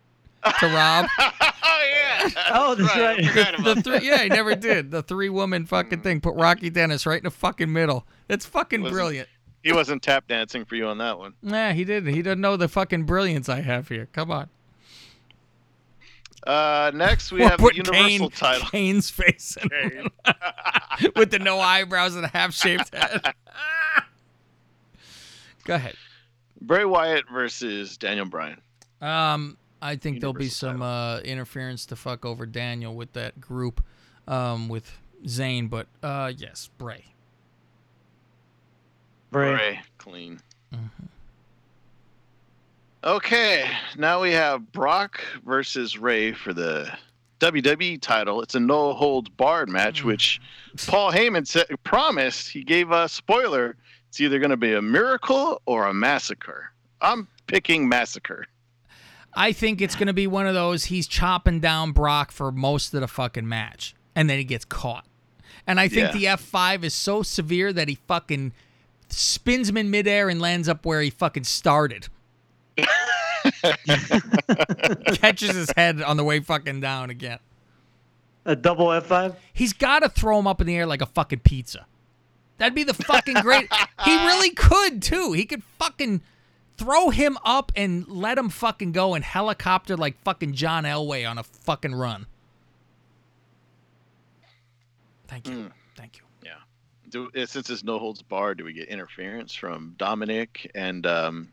to 0.59 0.65
Rob? 0.67 1.07
oh 1.19 1.83
yeah. 1.89 2.29
Oh, 2.51 2.75
that's 2.75 2.95
right. 2.95 3.17
the, 3.63 3.75
the 3.75 3.81
three, 3.81 4.07
yeah, 4.07 4.23
he 4.23 4.29
never 4.29 4.55
did. 4.55 4.91
The 4.91 5.03
three 5.03 5.29
woman 5.29 5.65
fucking 5.65 6.01
thing. 6.01 6.21
Put 6.21 6.35
Rocky 6.35 6.69
Dennis 6.69 7.05
right 7.05 7.17
in 7.17 7.23
the 7.25 7.31
fucking 7.31 7.71
middle. 7.71 8.07
That's 8.27 8.45
fucking 8.45 8.81
Wasn't- 8.81 8.95
brilliant. 8.95 9.29
He 9.67 9.73
wasn't 9.73 10.01
tap 10.01 10.29
dancing 10.29 10.63
for 10.63 10.75
you 10.75 10.87
on 10.87 10.97
that 10.99 11.19
one. 11.19 11.33
Nah, 11.41 11.73
he 11.73 11.83
didn't. 11.83 12.13
He 12.13 12.21
doesn't 12.21 12.39
know 12.39 12.55
the 12.55 12.69
fucking 12.69 13.03
brilliance 13.03 13.49
I 13.49 13.59
have 13.59 13.89
here. 13.89 14.07
Come 14.13 14.31
on. 14.31 14.47
Uh, 16.45 16.89
next 16.95 17.33
we 17.33 17.41
have 17.41 17.59
the 17.59 17.71
Universal 17.75 18.29
Kane- 18.29 18.29
title. 18.29 18.67
Kane's 18.71 19.09
face 19.09 19.57
in 19.61 20.07
with 21.17 21.31
the 21.31 21.39
no 21.39 21.59
eyebrows 21.59 22.15
and 22.15 22.23
a 22.23 22.29
half 22.29 22.53
shaved 22.53 22.95
head. 22.95 23.21
Go 25.65 25.75
ahead. 25.75 25.95
Bray 26.61 26.85
Wyatt 26.85 27.25
versus 27.29 27.97
Daniel 27.97 28.25
Bryan. 28.25 28.61
Um, 29.01 29.57
I 29.81 29.97
think 29.97 30.21
there'll 30.21 30.33
be 30.33 30.47
some 30.47 30.81
uh, 30.81 31.19
interference 31.19 31.85
to 31.87 31.97
fuck 31.97 32.25
over 32.25 32.45
Daniel 32.45 32.95
with 32.95 33.11
that 33.13 33.41
group, 33.41 33.83
um, 34.29 34.69
with 34.69 34.97
Zayn. 35.25 35.69
But 35.69 35.87
uh, 36.01 36.31
yes, 36.33 36.69
Bray. 36.77 37.03
Bray. 39.31 39.79
clean. 39.97 40.39
Mm-hmm. 40.73 41.05
Okay, 43.03 43.69
now 43.97 44.21
we 44.21 44.31
have 44.31 44.71
Brock 44.71 45.21
versus 45.45 45.97
Rey 45.97 46.33
for 46.33 46.53
the 46.53 46.91
WWE 47.39 48.01
title. 48.01 48.41
It's 48.41 48.55
a 48.55 48.59
no 48.59 48.93
holds 48.93 49.29
barred 49.29 49.69
match, 49.69 50.01
Mm. 50.01 50.05
which 50.05 50.41
Paul 50.87 51.11
Heyman 51.11 51.47
said, 51.47 51.67
promised. 51.83 52.49
He 52.49 52.63
gave 52.63 52.91
a 52.91 53.07
spoiler. 53.07 53.75
It's 54.09 54.19
either 54.19 54.39
going 54.39 54.49
to 54.49 54.57
be 54.57 54.73
a 54.73 54.81
miracle 54.81 55.61
or 55.65 55.85
a 55.85 55.93
massacre. 55.93 56.71
I'm 57.01 57.27
picking 57.45 57.87
massacre. 57.87 58.47
I 59.35 59.51
think 59.51 59.81
it's 59.81 59.95
going 59.95 60.07
to 60.07 60.13
be 60.13 60.25
one 60.25 60.47
of 60.47 60.55
those 60.55 60.85
he's 60.85 61.07
chopping 61.07 61.59
down 61.59 61.91
Brock 61.91 62.31
for 62.31 62.51
most 62.51 62.93
of 62.95 63.01
the 63.01 63.07
fucking 63.07 63.47
match, 63.47 63.93
and 64.15 64.27
then 64.29 64.39
he 64.39 64.43
gets 64.43 64.65
caught. 64.65 65.05
And 65.67 65.79
I 65.79 65.87
think 65.87 66.07
Yeah. 66.07 66.11
the 66.13 66.25
F5 66.37 66.83
is 66.83 66.95
so 66.95 67.21
severe 67.21 67.71
that 67.73 67.87
he 67.87 67.95
fucking 68.07 68.53
spins 69.09 69.69
him 69.69 69.77
in 69.77 69.89
midair 69.89 70.29
and 70.29 70.41
lands 70.41 70.67
up 70.69 70.85
where 70.85 71.01
he 71.01 71.09
fucking 71.09 71.43
started. 71.45 72.07
Catches 75.15 75.55
his 75.55 75.71
head 75.75 76.01
on 76.01 76.17
the 76.17 76.23
way 76.23 76.39
fucking 76.39 76.81
down 76.81 77.09
again. 77.09 77.39
A 78.45 78.55
double 78.55 78.87
F5? 78.87 79.35
He's 79.53 79.73
got 79.73 79.99
to 79.99 80.09
throw 80.09 80.39
him 80.39 80.47
up 80.47 80.61
in 80.61 80.67
the 80.67 80.75
air 80.75 80.85
like 80.85 81.01
a 81.01 81.05
fucking 81.05 81.39
pizza. 81.39 81.85
That'd 82.57 82.75
be 82.75 82.83
the 82.83 82.93
fucking 82.93 83.35
great. 83.41 83.71
he 84.05 84.15
really 84.25 84.51
could 84.51 85.01
too. 85.01 85.33
He 85.33 85.45
could 85.45 85.63
fucking 85.77 86.21
throw 86.77 87.09
him 87.09 87.37
up 87.43 87.71
and 87.75 88.07
let 88.07 88.37
him 88.37 88.49
fucking 88.49 88.91
go 88.93 89.13
and 89.15 89.23
helicopter 89.23 89.97
like 89.97 90.21
fucking 90.23 90.53
John 90.53 90.83
Elway 90.83 91.29
on 91.29 91.37
a 91.37 91.43
fucking 91.43 91.93
run. 91.93 92.25
Thank 95.27 95.47
you. 95.47 95.53
Thank 95.53 95.57
you. 95.57 95.63
Yeah. 95.63 95.69
Do, 97.09 97.29
uh, 97.35 97.45
since 97.45 97.69
it's 97.69 97.83
no 97.83 97.99
holds 97.99 98.21
barred, 98.21 98.57
do 98.57 98.65
we 98.65 98.73
get 98.73 98.89
interference 98.89 99.53
from 99.53 99.95
Dominic 99.97 100.69
and 100.75 101.05
um, 101.07 101.49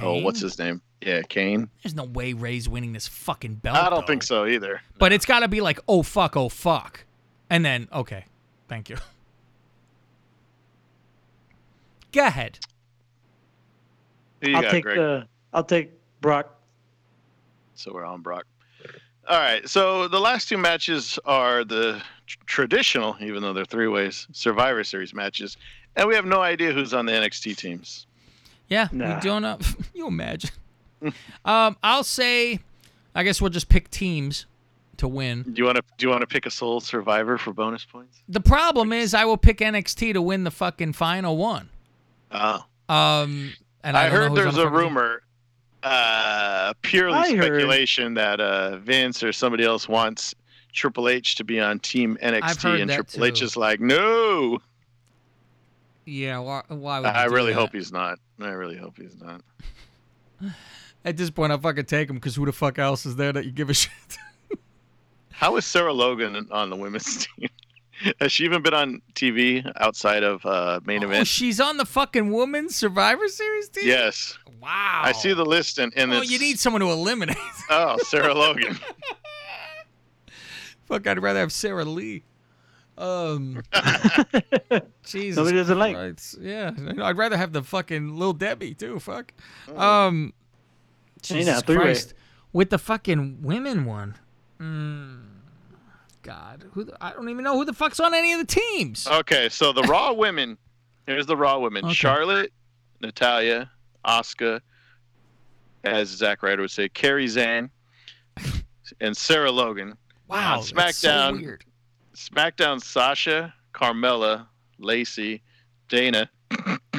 oh, 0.00 0.18
what's 0.18 0.40
his 0.40 0.58
name? 0.58 0.82
Yeah, 1.00 1.22
Kane. 1.22 1.70
There's 1.82 1.94
no 1.94 2.04
way 2.04 2.32
Rey's 2.34 2.68
winning 2.68 2.92
this 2.92 3.08
fucking 3.08 3.56
belt. 3.56 3.76
I 3.76 3.90
don't 3.90 4.00
though. 4.00 4.06
think 4.06 4.22
so 4.22 4.46
either. 4.46 4.80
But 4.98 5.12
it's 5.12 5.24
got 5.24 5.40
to 5.40 5.48
be 5.48 5.60
like, 5.60 5.80
oh 5.88 6.02
fuck, 6.02 6.36
oh 6.36 6.48
fuck, 6.48 7.04
and 7.50 7.64
then 7.64 7.88
okay, 7.92 8.26
thank 8.68 8.88
you. 8.90 8.96
Go 12.12 12.26
ahead. 12.26 12.58
You 14.42 14.56
I'll 14.56 14.62
got, 14.62 14.70
take 14.70 14.84
Greg? 14.84 14.96
the 14.98 15.26
I'll 15.52 15.64
take 15.64 15.92
Brock. 16.20 16.58
So 17.74 17.92
we're 17.92 18.04
on 18.04 18.20
Brock. 18.20 18.46
All 19.28 19.38
right. 19.38 19.68
So 19.68 20.08
the 20.08 20.20
last 20.20 20.48
two 20.48 20.58
matches 20.58 21.18
are 21.24 21.64
the 21.64 22.02
tr- 22.26 22.38
traditional, 22.46 23.16
even 23.20 23.42
though 23.42 23.52
they're 23.52 23.64
three 23.64 23.88
ways, 23.88 24.26
Survivor 24.32 24.82
Series 24.84 25.14
matches, 25.14 25.56
and 25.96 26.08
we 26.08 26.14
have 26.14 26.24
no 26.26 26.40
idea 26.40 26.72
who's 26.72 26.92
on 26.92 27.06
the 27.06 27.12
NXT 27.12 27.56
teams. 27.56 28.06
Yeah, 28.68 28.88
Nah. 28.90 29.16
we 29.16 29.20
don't 29.20 29.42
know. 29.42 29.58
you 29.94 30.06
imagine. 30.06 30.50
um, 31.44 31.76
I'll 31.82 32.04
say, 32.04 32.60
I 33.14 33.22
guess 33.22 33.40
we'll 33.40 33.50
just 33.50 33.68
pick 33.68 33.90
teams 33.90 34.46
to 34.98 35.08
win. 35.08 35.42
Do 35.42 35.52
you 35.56 35.64
want 35.64 35.76
to 35.76 35.82
do 35.98 36.06
you 36.06 36.10
want 36.10 36.20
to 36.22 36.26
pick 36.26 36.46
a 36.46 36.50
sole 36.50 36.80
survivor 36.80 37.38
for 37.38 37.52
bonus 37.52 37.84
points? 37.84 38.22
The 38.28 38.40
problem 38.40 38.92
is, 38.92 39.14
I 39.14 39.24
will 39.24 39.36
pick 39.36 39.58
NXT 39.58 40.14
to 40.14 40.22
win 40.22 40.44
the 40.44 40.50
fucking 40.50 40.92
final 40.94 41.36
one. 41.36 41.68
Oh. 42.30 42.64
Um, 42.88 43.52
and 43.84 43.96
I, 43.96 44.06
I, 44.06 44.08
heard 44.10 44.34
there's 44.34 44.54
a 44.56 44.62
fucking 44.62 44.70
team. 44.70 44.78
rumor, 44.78 45.21
uh, 45.82 46.72
purely 46.82 47.18
I 47.18 47.34
heard- 47.36 47.44
speculation, 47.46 48.14
that 48.14 48.40
uh, 48.40 48.78
Vince 48.78 49.22
or 49.22 49.32
somebody 49.32 49.64
else 49.64 49.88
wants 49.88 50.34
Triple 50.72 51.08
H 51.08 51.34
to 51.36 51.44
be 51.44 51.60
on 51.60 51.78
Team 51.80 52.16
NXT, 52.22 52.80
and 52.82 52.90
Triple 52.90 53.24
H 53.24 53.42
is 53.42 53.56
like, 53.56 53.80
no. 53.80 54.58
Yeah, 56.04 56.38
why, 56.38 56.62
why 56.68 57.00
would 57.00 57.06
I 57.06 57.24
really 57.26 57.52
that? 57.52 57.58
hope 57.60 57.72
he's 57.72 57.92
not. 57.92 58.18
I 58.40 58.48
really 58.50 58.76
hope 58.76 58.96
he's 58.98 59.16
not. 59.20 59.40
At 61.04 61.16
this 61.16 61.30
point, 61.30 61.52
I'll 61.52 61.58
fucking 61.58 61.84
take 61.86 62.08
him 62.08 62.16
because 62.16 62.36
who 62.36 62.46
the 62.46 62.52
fuck 62.52 62.78
else 62.78 63.06
is 63.06 63.16
there 63.16 63.32
that 63.32 63.44
you 63.44 63.50
give 63.50 63.70
a 63.70 63.74
shit? 63.82 63.90
How 65.32 65.56
is 65.56 65.64
Sarah 65.64 65.92
Logan 65.92 66.46
on 66.50 66.70
the 66.70 66.76
women's 66.76 67.26
team? 67.36 67.48
Has 68.20 68.32
she 68.32 68.44
even 68.44 68.62
been 68.62 68.74
on 68.74 69.02
TV 69.14 69.70
outside 69.80 70.22
of 70.22 70.44
uh, 70.46 70.80
main 70.84 71.02
Oh, 71.04 71.08
event? 71.08 71.26
she's 71.26 71.60
on 71.60 71.76
the 71.76 71.84
fucking 71.86 72.32
women's 72.32 72.74
Survivor 72.76 73.28
Series 73.28 73.68
team. 73.68 73.86
Yes. 73.86 74.38
Wow. 74.60 75.02
I 75.04 75.12
see 75.12 75.32
the 75.34 75.44
list 75.44 75.78
and, 75.78 75.92
and 75.96 76.12
Oh, 76.12 76.20
it's 76.20 76.30
you 76.30 76.38
need 76.38 76.58
someone 76.58 76.80
to 76.80 76.90
eliminate. 76.90 77.36
oh 77.70 77.96
Sarah 78.06 78.34
Logan. 78.34 78.78
Fuck, 80.86 81.06
I'd 81.06 81.22
rather 81.22 81.40
have 81.40 81.52
Sarah 81.52 81.84
Lee. 81.84 82.24
Um, 82.98 83.62
Jesus. 85.04 85.36
Nobody 85.38 85.56
doesn't 85.56 85.78
like. 85.78 85.94
Christ. 85.96 86.38
Yeah, 86.40 86.72
I'd 87.02 87.16
rather 87.16 87.36
have 87.36 87.52
the 87.52 87.62
fucking 87.62 88.14
little 88.16 88.34
Debbie 88.34 88.74
too. 88.74 88.98
Fuck. 88.98 89.32
Um, 89.74 90.32
Hey, 91.24 91.36
Jesus 91.36 91.54
now, 91.54 91.60
three-way. 91.60 91.84
Christ. 91.84 92.14
With 92.52 92.70
the 92.70 92.78
fucking 92.78 93.42
women 93.42 93.84
one. 93.84 94.16
Mm, 94.60 95.22
God, 96.22 96.64
who? 96.72 96.84
The, 96.84 96.96
I 97.00 97.12
don't 97.12 97.28
even 97.28 97.42
know 97.44 97.56
who 97.56 97.64
the 97.64 97.72
fuck's 97.72 97.98
on 98.00 98.14
any 98.14 98.32
of 98.32 98.38
the 98.40 98.46
teams. 98.46 99.06
Okay, 99.06 99.48
so 99.48 99.72
the 99.72 99.82
Raw 99.82 100.12
women. 100.16 100.56
Here's 101.06 101.26
the 101.26 101.36
Raw 101.36 101.58
women: 101.58 101.84
Okay. 101.84 101.94
Charlotte, 101.94 102.52
Natalya, 103.00 103.70
Asuka, 104.04 104.60
as 105.84 106.08
Zack 106.08 106.42
Ryder 106.42 106.62
would 106.62 106.70
say, 106.70 106.88
Kairi 106.88 107.28
Sane, 107.28 107.70
and 109.00 109.16
Sarah 109.16 109.50
Logan. 109.50 109.96
Wow, 110.28 110.60
On 110.60 110.64
that's 110.74 110.98
so 110.98 111.08
SmackDown, 111.08 111.40
weird. 111.40 111.64
SmackDown: 112.14 112.82
Sasha, 112.82 113.52
Carmella, 113.74 114.46
Lacey, 114.78 115.42
Dana, 115.88 116.30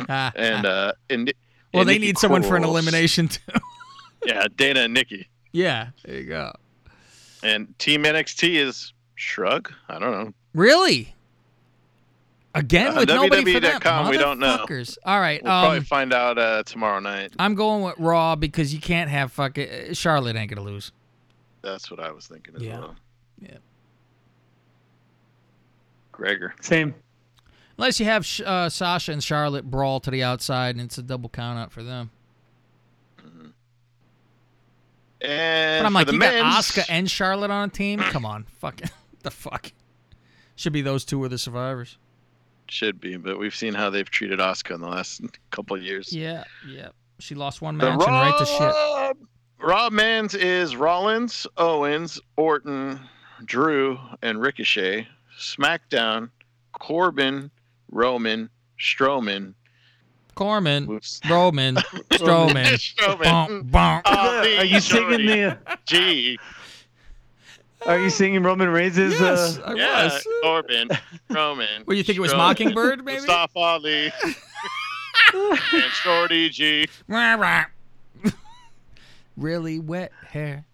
Ah, 0.09 0.31
and 0.35 0.65
uh, 0.65 0.91
and, 1.09 1.31
well, 1.73 1.81
and 1.81 1.89
they 1.89 1.93
Nikki 1.95 2.07
need 2.07 2.17
someone 2.17 2.43
for 2.43 2.57
an 2.57 2.63
elimination 2.63 3.29
too. 3.29 3.39
Yeah, 4.25 4.47
Dana 4.55 4.81
and 4.81 4.93
Nikki. 4.93 5.27
yeah, 5.53 5.89
there 6.05 6.19
you 6.19 6.25
go. 6.27 6.51
And 7.41 7.77
Team 7.77 8.03
NXT 8.03 8.55
is 8.55 8.92
Shrug. 9.15 9.72
I 9.90 9.99
don't 9.99 10.11
know. 10.11 10.34
Really? 10.53 11.15
Again 12.56 12.90
Uh, 12.95 12.99
with 12.99 13.10
nobody 13.10 13.53
for 13.53 13.60
them. 13.60 13.81
WWE.com, 13.81 14.10
we 14.10 14.18
don't 14.18 14.40
know. 14.40 14.57
Motherfuckers. 14.60 14.98
All 15.06 15.19
right. 15.19 15.41
We'll 15.44 15.52
um, 15.52 15.64
probably 15.64 15.80
find 15.81 16.14
out 16.14 16.38
uh, 16.38 16.61
tomorrow 16.64 16.99
night. 16.99 17.34
I'm 17.40 17.56
going 17.56 17.84
with 17.84 17.95
Raw 17.98 18.35
because 18.35 18.73
you 18.73 18.80
can't 18.80 19.10
have 19.10 19.31
fucking 19.31 19.94
Charlotte 19.94 20.35
ain't 20.35 20.52
gonna 20.53 20.61
lose. 20.68 20.91
That's 21.64 21.90
what 21.90 21.99
I 21.99 22.11
was 22.11 22.27
thinking 22.27 22.56
as 22.56 22.61
Yeah. 22.61 22.80
well. 22.80 22.95
Yeah. 23.41 23.57
Gregor. 26.11 26.53
Same. 26.61 26.94
Unless 27.77 27.99
you 27.99 28.06
have 28.06 28.27
uh, 28.45 28.69
Sasha 28.69 29.11
and 29.11 29.23
Charlotte 29.23 29.69
brawl 29.69 29.99
to 30.02 30.11
the 30.11 30.22
outside 30.22 30.76
and 30.76 30.85
it's 30.85 30.99
a 30.99 31.02
double 31.03 31.30
count 31.30 31.57
out 31.57 31.72
for 31.72 31.81
them. 31.81 32.11
And 35.22 35.81
But 35.81 35.85
I'm 35.88 35.94
like, 35.94 36.11
you 36.11 36.19
men's, 36.19 36.41
got 36.41 36.64
Asuka 36.64 36.85
and 36.90 37.10
Charlotte 37.10 37.49
on 37.49 37.69
a 37.69 37.72
team. 37.72 37.99
Come 37.99 38.26
on, 38.26 38.45
fuck 38.60 38.81
it. 38.81 38.91
The 39.23 39.31
fuck. 39.31 39.71
Should 40.55 40.73
be 40.73 40.81
those 40.81 41.03
two 41.05 41.21
are 41.23 41.29
the 41.29 41.37
survivors. 41.37 41.97
should 42.69 42.99
be, 43.01 43.17
but 43.17 43.39
we've 43.39 43.55
seen 43.55 43.73
how 43.73 43.89
they've 43.89 44.09
treated 44.09 44.39
Asuka 44.39 44.75
in 44.75 44.81
the 44.81 44.87
last 44.87 45.21
couple 45.51 45.75
of 45.75 45.81
years. 45.83 46.13
Yeah, 46.13 46.43
yeah. 46.67 46.89
She 47.19 47.35
lost 47.35 47.61
one 47.61 47.77
The 47.77 47.85
match 47.85 47.99
and 48.01 48.11
right 48.11 48.37
to 48.37 48.45
shit. 48.45 48.59
Raw, 48.59 49.13
Raw 49.59 49.89
men's 49.89 50.33
is 50.35 50.75
Rollins, 50.75 51.47
Owens, 51.57 52.19
Orton, 52.37 52.99
Drew, 53.45 53.97
and 54.21 54.39
Ricochet. 54.41 55.07
SmackDown, 55.39 56.29
Corbin, 56.79 57.49
Roman, 57.91 58.49
Strowman. 58.79 59.53
Corman, 60.35 60.87
Whoops. 60.87 61.21
Roman, 61.29 61.75
Strowman. 62.11 62.65
Strowman. 62.73 63.23
Bonk, 63.23 63.69
bonk. 63.69 64.01
Ali, 64.05 64.57
Are 64.57 64.65
you 64.65 64.79
singing 64.79 65.09
Shorty, 65.09 65.25
the? 65.27 65.57
G. 65.85 66.39
Are 67.85 67.99
you 67.99 68.10
singing 68.10 68.43
Roman 68.43 68.69
Reigns' 68.69 68.97
Yes, 68.97 69.57
uh, 69.57 69.61
I 69.65 69.73
Yeah, 69.73 70.03
was. 70.05 70.27
Corbin, 70.41 70.89
Roman. 71.30 71.84
What, 71.85 71.97
you 71.97 72.03
think 72.03 72.18
it 72.18 72.22
was 72.22 72.31
Strowman, 72.31 72.38
Mockingbird, 72.38 73.03
maybe? 73.05 73.18
Mustafa 73.18 73.60
Ali, 73.60 74.14
and 75.34 75.91
Shorty 76.03 76.49
G. 76.49 76.88
Rah, 77.07 77.34
rah. 77.35 77.65
really 79.38 79.80
wet 79.80 80.11
hair. 80.27 80.65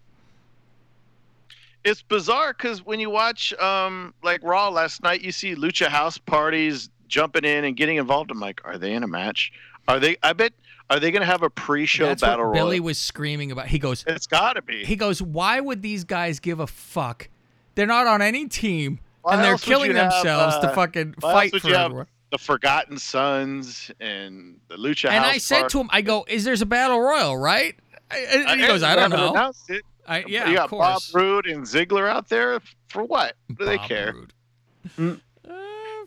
it's 1.82 2.02
bizarre 2.02 2.52
because 2.52 2.84
when 2.84 3.00
you 3.00 3.08
watch 3.10 3.52
um 3.54 4.12
like 4.22 4.42
Raw 4.42 4.68
last 4.68 5.02
night, 5.02 5.22
you 5.22 5.32
see 5.32 5.54
Lucha 5.54 5.88
House 5.88 6.18
parties 6.18 6.90
jumping 7.08 7.44
in 7.44 7.64
and 7.64 7.76
getting 7.76 7.96
involved. 7.96 8.30
I'm 8.30 8.38
like, 8.40 8.60
are 8.64 8.78
they 8.78 8.92
in 8.92 9.02
a 9.02 9.08
match? 9.08 9.52
Are 9.88 9.98
they? 9.98 10.16
I 10.22 10.32
bet. 10.32 10.52
Are 10.90 10.98
they 11.00 11.10
going 11.12 11.20
to 11.20 11.26
have 11.26 11.42
a 11.42 11.50
pre-show 11.50 12.06
That's 12.06 12.20
battle 12.20 12.46
what 12.46 12.52
royal? 12.56 12.66
Billy 12.66 12.80
was 12.80 12.98
screaming 12.98 13.52
about. 13.52 13.68
He 13.68 13.78
goes, 13.78 14.04
It's 14.08 14.26
got 14.26 14.54
to 14.54 14.62
be. 14.62 14.84
he 14.84 14.96
goes, 14.96 15.22
why 15.22 15.60
would 15.60 15.82
these 15.82 16.02
guys 16.04 16.40
give 16.40 16.58
a 16.60 16.66
fuck? 16.66 17.28
They're 17.76 17.86
not 17.86 18.06
on 18.08 18.20
any 18.20 18.48
team, 18.48 18.98
Why 19.22 19.34
and 19.34 19.44
they're 19.44 19.56
killing 19.56 19.92
you 19.92 19.96
have, 19.96 20.10
themselves 20.12 20.58
to 20.58 20.68
uh, 20.70 20.74
fucking 20.74 21.12
fight 21.20 21.54
for 21.54 21.68
you 21.68 21.74
have 21.74 21.84
everyone. 21.86 22.06
the 22.32 22.38
Forgotten 22.38 22.98
Sons 22.98 23.90
and 24.00 24.58
the 24.68 24.74
Lucha 24.76 25.08
And 25.10 25.22
House. 25.24 25.34
I 25.34 25.38
said 25.38 25.60
part- 25.60 25.70
to 25.72 25.80
him, 25.80 25.88
I 25.92 26.02
go, 26.02 26.24
is 26.28 26.42
there's 26.44 26.60
a 26.62 26.66
battle 26.66 27.00
royal, 27.00 27.36
right? 27.38 27.76
And 28.10 28.48
I- 28.48 28.56
he 28.56 28.66
goes, 28.66 28.82
I 28.82 28.96
don't 28.96 29.10
know. 29.10 29.30
announced 29.30 29.70
it. 29.70 29.82
I, 30.08 30.24
yeah, 30.26 30.46
you 30.50 30.58
of 30.58 30.70
got 30.70 30.70
Bob. 30.70 31.02
Roode 31.14 31.46
and 31.46 31.62
Ziggler 31.64 32.08
out 32.08 32.28
there 32.28 32.58
for 32.88 33.04
what? 33.04 33.36
What 33.46 33.58
do 33.60 33.64
they 33.64 33.76
Bob 33.76 33.88
care? 33.88 34.14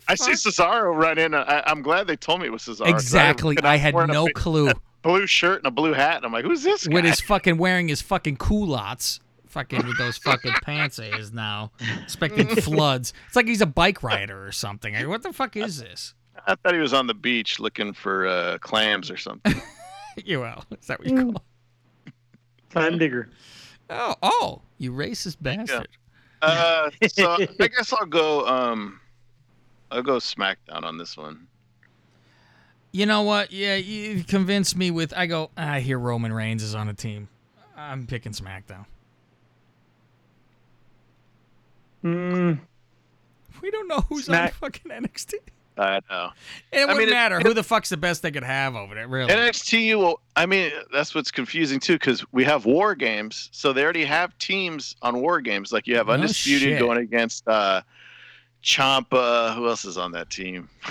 Roode. 0.09 0.11
I 0.11 0.15
see 0.15 0.31
Cesaro 0.49 0.95
run 0.95 1.17
in. 1.17 1.33
I, 1.33 1.63
I'm 1.65 1.81
glad 1.81 2.07
they 2.07 2.15
told 2.15 2.41
me 2.41 2.47
it 2.47 2.51
was 2.51 2.63
Cesaro. 2.63 2.87
Exactly. 2.89 3.55
and 3.57 3.65
I 3.65 3.73
I'm 3.75 3.79
had 3.79 3.93
wearing 3.93 4.09
a 4.09 4.13
no 4.13 4.25
big- 4.25 4.35
clue. 4.35 4.71
Blue 5.01 5.27
shirt 5.27 5.57
and 5.57 5.67
a 5.67 5.71
blue 5.71 5.91
hat, 5.91 6.15
and 6.17 6.25
I'm 6.25 6.31
like, 6.31 6.45
who's 6.45 6.63
this 6.63 6.87
guy? 6.87 6.93
With 6.93 7.03
his 7.03 7.19
fucking 7.19 7.57
wearing 7.57 7.89
his 7.89 8.01
fucking 8.01 8.37
culottes. 8.37 9.19
Fucking 9.47 9.85
with 9.85 9.97
those 9.97 10.17
fucking 10.17 10.53
pants 10.63 10.97
of 10.97 11.13
his 11.13 11.31
now. 11.33 11.71
Expecting 12.03 12.47
floods. 12.47 13.13
It's 13.27 13.35
like 13.35 13.45
he's 13.47 13.59
a 13.61 13.65
bike 13.67 14.01
rider 14.01 14.47
or 14.47 14.51
something. 14.53 14.93
Like, 14.95 15.07
what 15.07 15.21
the 15.21 15.33
fuck 15.33 15.55
is 15.57 15.79
this? 15.79 16.13
I 16.47 16.55
thought 16.55 16.73
he 16.73 16.79
was 16.79 16.93
on 16.93 17.05
the 17.07 17.13
beach 17.13 17.59
looking 17.59 17.93
for 17.93 18.25
uh, 18.25 18.57
clams 18.59 19.11
or 19.11 19.17
something. 19.17 19.53
You 20.25 20.41
well, 20.41 20.63
is 20.79 20.85
that 20.87 20.99
what 20.99 21.07
you 21.09 21.15
call 21.19 21.29
it? 22.05 22.13
time 22.69 22.97
digger? 22.99 23.29
Oh, 23.89 24.15
oh, 24.21 24.61
you 24.77 24.91
racist 24.91 25.37
bastard. 25.41 25.87
uh, 26.41 26.89
so 27.07 27.31
I 27.59 27.67
guess 27.67 27.91
I'll 27.93 28.05
go. 28.05 28.47
Um, 28.47 28.99
I'll 29.93 30.01
go 30.03 30.17
SmackDown 30.17 30.83
on 30.83 30.97
this 30.97 31.15
one. 31.15 31.47
You 32.91 33.05
know 33.05 33.21
what? 33.21 33.51
Yeah, 33.51 33.75
you 33.75 34.23
convinced 34.23 34.75
me 34.75 34.91
with. 34.91 35.13
I 35.15 35.25
go. 35.27 35.49
I 35.55 35.79
hear 35.79 35.97
Roman 35.99 36.33
Reigns 36.33 36.63
is 36.63 36.75
on 36.75 36.89
a 36.89 36.93
team. 36.93 37.27
I'm 37.77 38.05
picking 38.07 38.31
SmackDown. 38.33 38.85
Mm, 42.03 42.59
We 43.61 43.71
don't 43.71 43.87
know 43.87 44.01
who's 44.09 44.25
Smack- 44.25 44.55
on 44.61 44.71
fucking 44.71 44.91
NXT. 44.91 45.35
I 45.77 46.01
know. 46.09 46.29
And 46.71 46.81
it 46.81 46.83
I 46.83 46.85
wouldn't 46.85 46.99
mean, 46.99 47.09
matter 47.09 47.37
it- 47.39 47.47
who 47.47 47.53
the 47.53 47.63
fuck's 47.63 47.89
the 47.89 47.97
best 47.97 48.21
they 48.21 48.29
could 48.31 48.43
have 48.43 48.75
over 48.75 48.93
there, 48.93 49.07
really. 49.07 49.31
NXT, 49.31 49.85
you 49.87 49.99
well, 49.99 50.19
I 50.35 50.45
mean, 50.45 50.71
that's 50.91 51.15
what's 51.15 51.31
confusing 51.31 51.79
too, 51.79 51.93
because 51.93 52.23
we 52.31 52.43
have 52.43 52.65
War 52.65 52.93
Games, 52.93 53.49
so 53.51 53.73
they 53.73 53.83
already 53.83 54.05
have 54.05 54.37
teams 54.37 54.95
on 55.01 55.19
War 55.21 55.39
Games. 55.41 55.71
Like 55.71 55.87
you 55.87 55.95
have 55.95 56.07
No 56.07 56.13
Undisputed 56.13 56.69
shit. 56.69 56.79
going 56.79 56.97
against 56.99 57.47
uh, 57.47 57.81
Ciampa. 58.63 59.55
Who 59.55 59.67
else 59.67 59.85
is 59.85 59.97
on 59.97 60.11
that 60.13 60.29
team? 60.29 60.69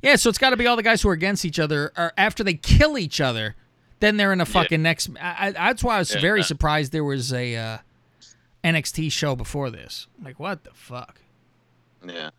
Yeah, 0.00 0.14
so 0.14 0.28
it's 0.28 0.38
got 0.38 0.50
to 0.50 0.56
be 0.56 0.64
all 0.68 0.76
the 0.76 0.84
guys 0.84 1.02
who 1.02 1.08
are 1.08 1.12
against 1.12 1.44
each 1.44 1.58
other, 1.58 1.92
or 1.96 2.12
after 2.16 2.44
they 2.44 2.54
kill 2.54 2.96
each 2.96 3.20
other, 3.20 3.56
then 3.98 4.16
they're 4.16 4.32
in 4.32 4.40
a 4.40 4.46
fucking 4.46 4.80
next. 4.80 5.10
I, 5.20 5.48
I, 5.48 5.50
that's 5.50 5.82
why 5.82 5.96
I 5.96 5.98
was 5.98 6.14
Yeah. 6.14 6.20
very 6.20 6.44
surprised 6.44 6.92
there 6.92 7.02
was 7.02 7.32
a 7.32 7.56
uh, 7.56 7.78
NXT 8.62 9.10
show 9.10 9.34
before 9.34 9.70
this. 9.70 10.06
Like, 10.22 10.38
what 10.38 10.62
the 10.62 10.70
fuck? 10.72 11.20
Yeah. 12.06 12.30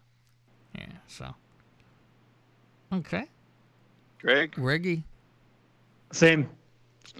Yeah. 0.73 0.85
So. 1.09 1.35
Okay. 2.93 3.25
Greg. 4.21 4.57
Reggie. 4.57 5.03
same. 6.13 6.49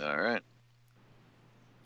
All 0.01 0.21
right. 0.21 0.41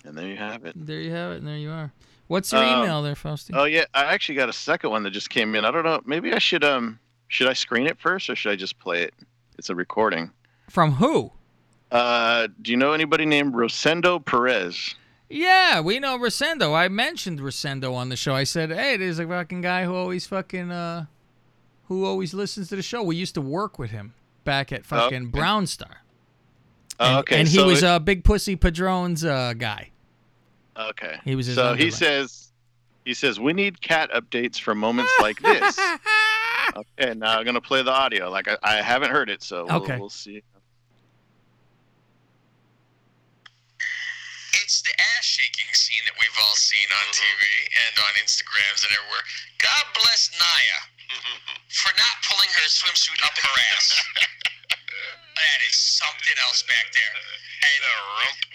And 0.05 0.15
there 0.15 0.27
you 0.27 0.37
have 0.37 0.63
it. 0.65 0.73
There 0.75 1.01
you 1.01 1.09
have 1.11 1.31
it. 1.31 1.37
And 1.37 1.47
there 1.47 1.57
you 1.57 1.71
are. 1.71 1.91
What's 2.27 2.51
your 2.51 2.63
Um, 2.63 2.83
email 2.83 3.01
there, 3.03 3.15
Fausty? 3.15 3.53
Oh 3.53 3.65
yeah, 3.65 3.85
I 3.93 4.05
actually 4.05 4.35
got 4.35 4.49
a 4.49 4.53
second 4.53 4.89
one 4.89 5.03
that 5.03 5.11
just 5.11 5.29
came 5.29 5.55
in. 5.55 5.65
I 5.65 5.71
don't 5.71 5.83
know. 5.83 6.01
Maybe 6.05 6.33
I 6.33 6.39
should 6.39 6.63
um 6.63 6.99
should 7.27 7.47
I 7.47 7.53
screen 7.53 7.87
it 7.87 7.99
first 7.99 8.29
or 8.29 8.35
should 8.35 8.51
I 8.51 8.55
just 8.55 8.79
play 8.79 9.03
it? 9.03 9.13
It's 9.57 9.69
a 9.69 9.75
recording. 9.75 10.31
From 10.69 10.93
who? 10.93 11.31
Uh, 11.91 12.47
do 12.61 12.71
you 12.71 12.77
know 12.77 12.93
anybody 12.93 13.25
named 13.25 13.53
Rosendo 13.53 14.23
Perez? 14.23 14.95
Yeah, 15.29 15.79
we 15.81 15.99
know 15.99 16.17
Rosendo. 16.17 16.73
I 16.75 16.87
mentioned 16.87 17.39
Rosendo 17.39 17.93
on 17.93 18.09
the 18.09 18.15
show. 18.15 18.33
I 18.35 18.43
said, 18.45 18.71
"Hey, 18.71 18.97
there's 18.97 19.19
a 19.19 19.27
fucking 19.27 19.61
guy 19.61 19.85
who 19.85 19.93
always 19.95 20.25
fucking 20.25 20.71
uh, 20.71 21.05
who 21.87 22.05
always 22.05 22.33
listens 22.33 22.69
to 22.69 22.75
the 22.75 22.81
show. 22.81 23.03
We 23.03 23.15
used 23.15 23.35
to 23.35 23.41
work 23.41 23.77
with 23.77 23.91
him 23.91 24.13
back 24.43 24.71
at 24.71 24.85
fucking 24.85 25.21
Okay. 25.23 25.31
Brown 25.31 25.67
Star, 25.67 26.03
Oh, 26.99 27.05
and, 27.05 27.17
okay, 27.19 27.39
and 27.39 27.47
he 27.47 27.55
so 27.57 27.65
was 27.67 27.83
it- 27.83 27.87
uh, 27.87 27.99
Big 27.99 28.23
Pussy 28.23 28.55
Padrone's 28.55 29.23
uh, 29.23 29.53
guy. 29.57 29.89
Okay. 30.77 31.19
He 31.23 31.35
was 31.35 31.45
his 31.45 31.55
so 31.55 31.73
he 31.75 31.91
says 31.91 32.51
he 33.05 33.13
says 33.13 33.39
we 33.39 33.53
need 33.53 33.81
cat 33.81 34.11
updates 34.11 34.59
for 34.59 34.73
moments 34.73 35.11
like 35.21 35.39
this. 35.39 35.79
okay, 36.75 37.13
now 37.13 37.37
I'm 37.37 37.45
gonna 37.45 37.61
play 37.61 37.83
the 37.83 37.91
audio. 37.91 38.29
Like 38.29 38.47
I, 38.47 38.57
I 38.63 38.81
haven't 38.81 39.11
heard 39.11 39.29
it, 39.29 39.43
so 39.43 39.65
we'll, 39.65 39.75
Okay. 39.83 39.97
we'll 39.97 40.09
see. 40.09 40.41
It's 44.63 44.81
the 44.81 44.93
ass 45.17 45.25
shaking 45.25 45.69
scene 45.73 46.01
that 46.05 46.15
we've 46.19 46.37
all 46.41 46.55
seen 46.55 46.87
on 46.89 47.05
TV 47.11 47.43
and 47.85 47.93
on 47.99 48.11
Instagrams 48.23 48.85
and 48.87 48.95
everywhere. 48.95 49.25
God 49.61 49.83
bless 49.93 50.31
Naya 50.39 50.79
for 51.83 51.91
not 51.97 52.15
pulling 52.25 52.49
her 52.49 52.67
swimsuit 52.71 53.21
up 53.25 53.35
her 53.37 53.55
ass. 53.75 54.03
that 55.35 55.59
is 55.65 55.75
something 55.75 56.37
else 56.47 56.63
back 56.69 56.87
there. 56.93 57.15
And, 57.63 57.81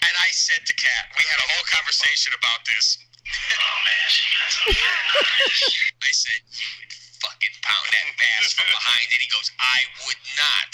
and 0.05 0.15
I 0.15 0.31
said 0.31 0.62
to 0.66 0.74
Kat, 0.77 1.10
we 1.16 1.24
had 1.27 1.39
a 1.40 1.48
whole 1.52 1.66
conversation 1.69 2.32
about 2.36 2.65
this. 2.69 2.98
Oh 3.28 3.77
man, 3.85 4.06
she 4.09 4.24
got 4.32 4.48
some 4.48 4.73
I 6.09 6.12
said, 6.12 6.40
you 6.48 6.69
would 6.81 6.93
fucking 7.20 7.56
pound 7.60 7.89
that 7.93 8.09
bass 8.16 8.56
from 8.56 8.69
behind, 8.73 9.06
and 9.12 9.20
he 9.20 9.28
goes, 9.28 9.52
I 9.60 9.81
would 10.06 10.23
not. 10.39 10.70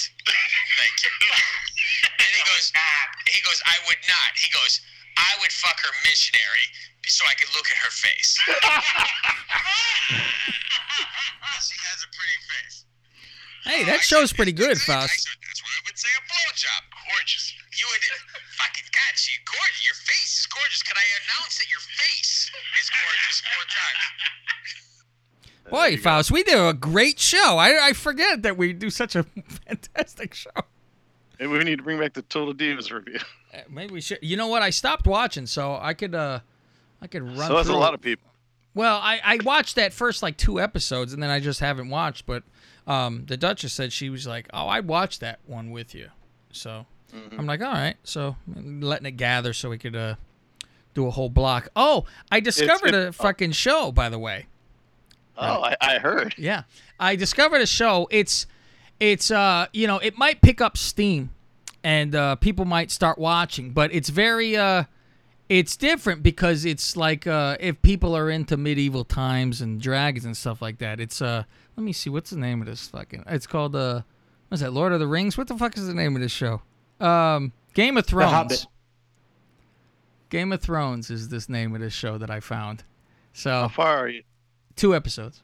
Thank 0.78 0.96
you. 1.02 1.10
And 2.14 2.30
he 2.30 2.42
goes, 2.46 2.70
he 3.26 3.40
goes, 3.42 3.58
I 3.66 3.76
would 3.90 4.02
not. 4.06 4.30
He 4.38 4.50
goes, 4.54 4.80
I 5.18 5.32
would 5.40 5.50
fuck 5.50 5.78
her 5.82 5.94
missionary 6.06 6.66
so 7.06 7.24
I 7.26 7.34
could 7.34 7.50
look 7.54 7.66
at 7.70 7.78
her 7.78 7.90
face. 7.90 8.38
she 11.62 11.76
has 11.90 11.98
a 12.02 12.10
pretty 12.10 12.38
face. 12.50 12.84
Hey, 13.64 13.84
that 13.84 14.02
show's 14.02 14.32
pretty 14.32 14.52
good, 14.52 14.80
Faust. 14.80 15.28
I 15.94 15.96
would 15.96 16.00
say 16.00 16.08
a 16.18 16.26
blowjob. 16.26 16.82
Gorgeous. 17.14 17.54
You 17.78 17.86
would 17.88 18.00
fucking 18.58 18.84
God, 18.90 19.14
she 19.14 19.30
gorgeous. 19.46 19.86
Your 19.86 19.94
face 19.94 20.40
is 20.40 20.46
gorgeous. 20.46 20.82
Can 20.82 20.96
I 20.96 21.06
announce 21.22 21.58
that 21.58 21.70
your 21.70 21.78
face 21.78 22.50
is 22.80 22.90
gorgeous 22.90 23.42
four 23.46 23.62
times? 25.70 25.96
Boy, 25.96 26.02
Faust, 26.02 26.32
we 26.32 26.42
do 26.42 26.66
a 26.66 26.74
great 26.74 27.20
show. 27.20 27.58
I, 27.58 27.90
I 27.90 27.92
forget 27.92 28.42
that 28.42 28.56
we 28.56 28.72
do 28.72 28.90
such 28.90 29.14
a 29.14 29.22
fantastic 29.68 30.34
show. 30.34 30.50
Maybe 31.38 31.52
we 31.52 31.62
need 31.62 31.76
to 31.76 31.84
bring 31.84 32.00
back 32.00 32.14
the 32.14 32.22
Total 32.22 32.52
Divas 32.52 32.90
review. 32.90 33.20
Uh, 33.52 33.58
Maybe 33.70 33.92
we 33.94 34.00
should. 34.00 34.18
You 34.20 34.36
know 34.36 34.48
what? 34.48 34.62
I 34.62 34.70
stopped 34.70 35.06
watching, 35.06 35.46
so 35.46 35.78
I 35.80 35.94
could 35.94 36.16
uh, 36.16 36.40
I 37.00 37.06
could 37.06 37.22
run. 37.22 37.46
So 37.46 37.54
that's 37.54 37.68
a 37.68 37.72
lot 37.72 37.94
of 37.94 38.00
people. 38.00 38.28
Well, 38.74 38.96
I, 38.96 39.20
I 39.24 39.38
watched 39.44 39.76
that 39.76 39.92
first 39.92 40.24
like 40.24 40.36
two 40.36 40.60
episodes, 40.60 41.12
and 41.12 41.22
then 41.22 41.30
I 41.30 41.38
just 41.38 41.60
haven't 41.60 41.88
watched. 41.88 42.26
But 42.26 42.42
um, 42.86 43.24
the 43.26 43.36
Duchess 43.36 43.72
said 43.72 43.92
she 43.92 44.10
was 44.10 44.26
like, 44.26 44.48
"Oh, 44.52 44.66
I 44.66 44.80
watched 44.80 45.20
that 45.20 45.38
one 45.46 45.70
with 45.70 45.94
you," 45.94 46.08
so 46.52 46.86
Mm-hmm. 47.14 47.38
I'm 47.38 47.46
like, 47.46 47.62
"All 47.62 47.72
right." 47.72 47.96
So 48.02 48.36
letting 48.56 49.06
it 49.06 49.12
gather 49.12 49.52
so 49.52 49.70
we 49.70 49.78
could 49.78 49.94
uh, 49.94 50.16
do 50.94 51.06
a 51.06 51.10
whole 51.10 51.28
block. 51.28 51.68
Oh, 51.76 52.06
I 52.30 52.40
discovered 52.40 52.94
a 52.94 53.12
fucking 53.12 53.52
show, 53.52 53.92
by 53.92 54.08
the 54.08 54.18
way. 54.18 54.46
Oh, 55.36 55.62
I, 55.62 55.76
I 55.80 55.98
heard. 55.98 56.34
Yeah, 56.38 56.64
I 56.98 57.16
discovered 57.16 57.60
a 57.60 57.66
show. 57.66 58.08
It's 58.10 58.46
it's 59.00 59.30
uh 59.30 59.66
you 59.72 59.86
know 59.86 59.98
it 59.98 60.16
might 60.18 60.40
pick 60.42 60.60
up 60.60 60.76
steam, 60.76 61.30
and 61.82 62.14
uh, 62.14 62.36
people 62.36 62.64
might 62.64 62.90
start 62.90 63.18
watching, 63.18 63.70
but 63.70 63.92
it's 63.94 64.08
very 64.08 64.56
uh 64.56 64.84
it's 65.48 65.76
different 65.76 66.22
because 66.22 66.64
it's 66.64 66.96
like 66.96 67.26
uh 67.26 67.56
if 67.60 67.80
people 67.82 68.16
are 68.16 68.30
into 68.30 68.56
medieval 68.56 69.04
times 69.04 69.60
and 69.60 69.80
dragons 69.80 70.24
and 70.24 70.36
stuff 70.36 70.62
like 70.62 70.78
that. 70.78 70.98
It's 71.00 71.20
uh 71.20 71.44
let 71.76 71.84
me 71.84 71.92
see 71.92 72.10
what's 72.10 72.30
the 72.30 72.38
name 72.38 72.60
of 72.60 72.66
this 72.66 72.88
fucking. 72.88 73.24
It's 73.28 73.46
called 73.46 73.74
uh 73.76 74.02
what's 74.48 74.62
that 74.62 74.72
Lord 74.72 74.92
of 74.92 75.00
the 75.00 75.06
Rings? 75.06 75.36
What 75.38 75.48
the 75.48 75.56
fuck 75.56 75.76
is 75.76 75.86
the 75.86 75.94
name 75.94 76.14
of 76.16 76.22
this 76.22 76.32
show? 76.32 76.62
Um, 77.00 77.52
Game 77.74 77.96
of 77.96 78.06
Thrones. 78.06 78.66
Game 80.30 80.52
of 80.52 80.60
Thrones 80.60 81.10
is 81.10 81.28
this 81.28 81.48
name 81.48 81.74
of 81.74 81.80
this 81.80 81.92
show 81.92 82.18
that 82.18 82.30
I 82.30 82.40
found. 82.40 82.84
So 83.32 83.50
How 83.50 83.68
far 83.68 83.98
are 83.98 84.08
you? 84.08 84.22
two 84.76 84.94
episodes. 84.94 85.42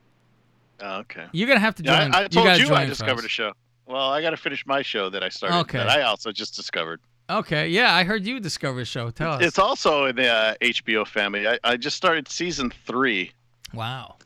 Oh, 0.80 0.98
okay. 1.00 1.26
You're 1.32 1.48
gonna 1.48 1.60
have 1.60 1.74
to 1.76 1.82
Yeah, 1.84 2.04
join. 2.04 2.14
I, 2.14 2.18
I 2.24 2.28
told 2.28 2.46
gotta 2.46 2.62
you, 2.62 2.74
I 2.74 2.86
discovered 2.86 3.24
a 3.24 3.28
show. 3.28 3.52
Well, 3.86 4.10
I 4.10 4.22
got 4.22 4.30
to 4.30 4.36
finish 4.36 4.64
my 4.66 4.82
show 4.82 5.10
that 5.10 5.24
I 5.24 5.28
started. 5.28 5.58
Okay. 5.60 5.78
That 5.78 5.88
I 5.88 6.02
also 6.02 6.30
just 6.30 6.54
discovered. 6.54 7.00
Okay, 7.28 7.68
yeah, 7.68 7.92
I 7.94 8.04
heard 8.04 8.24
you 8.24 8.38
discover 8.40 8.80
a 8.80 8.84
show. 8.84 9.10
Tell 9.10 9.32
us. 9.32 9.42
It's 9.42 9.58
also 9.58 10.04
in 10.06 10.14
the 10.16 10.28
uh, 10.28 10.54
HBO 10.60 11.06
family. 11.06 11.46
I, 11.48 11.58
I 11.64 11.76
just 11.76 11.96
started 11.96 12.28
season 12.28 12.72
three. 12.86 13.32
Wow. 13.74 14.16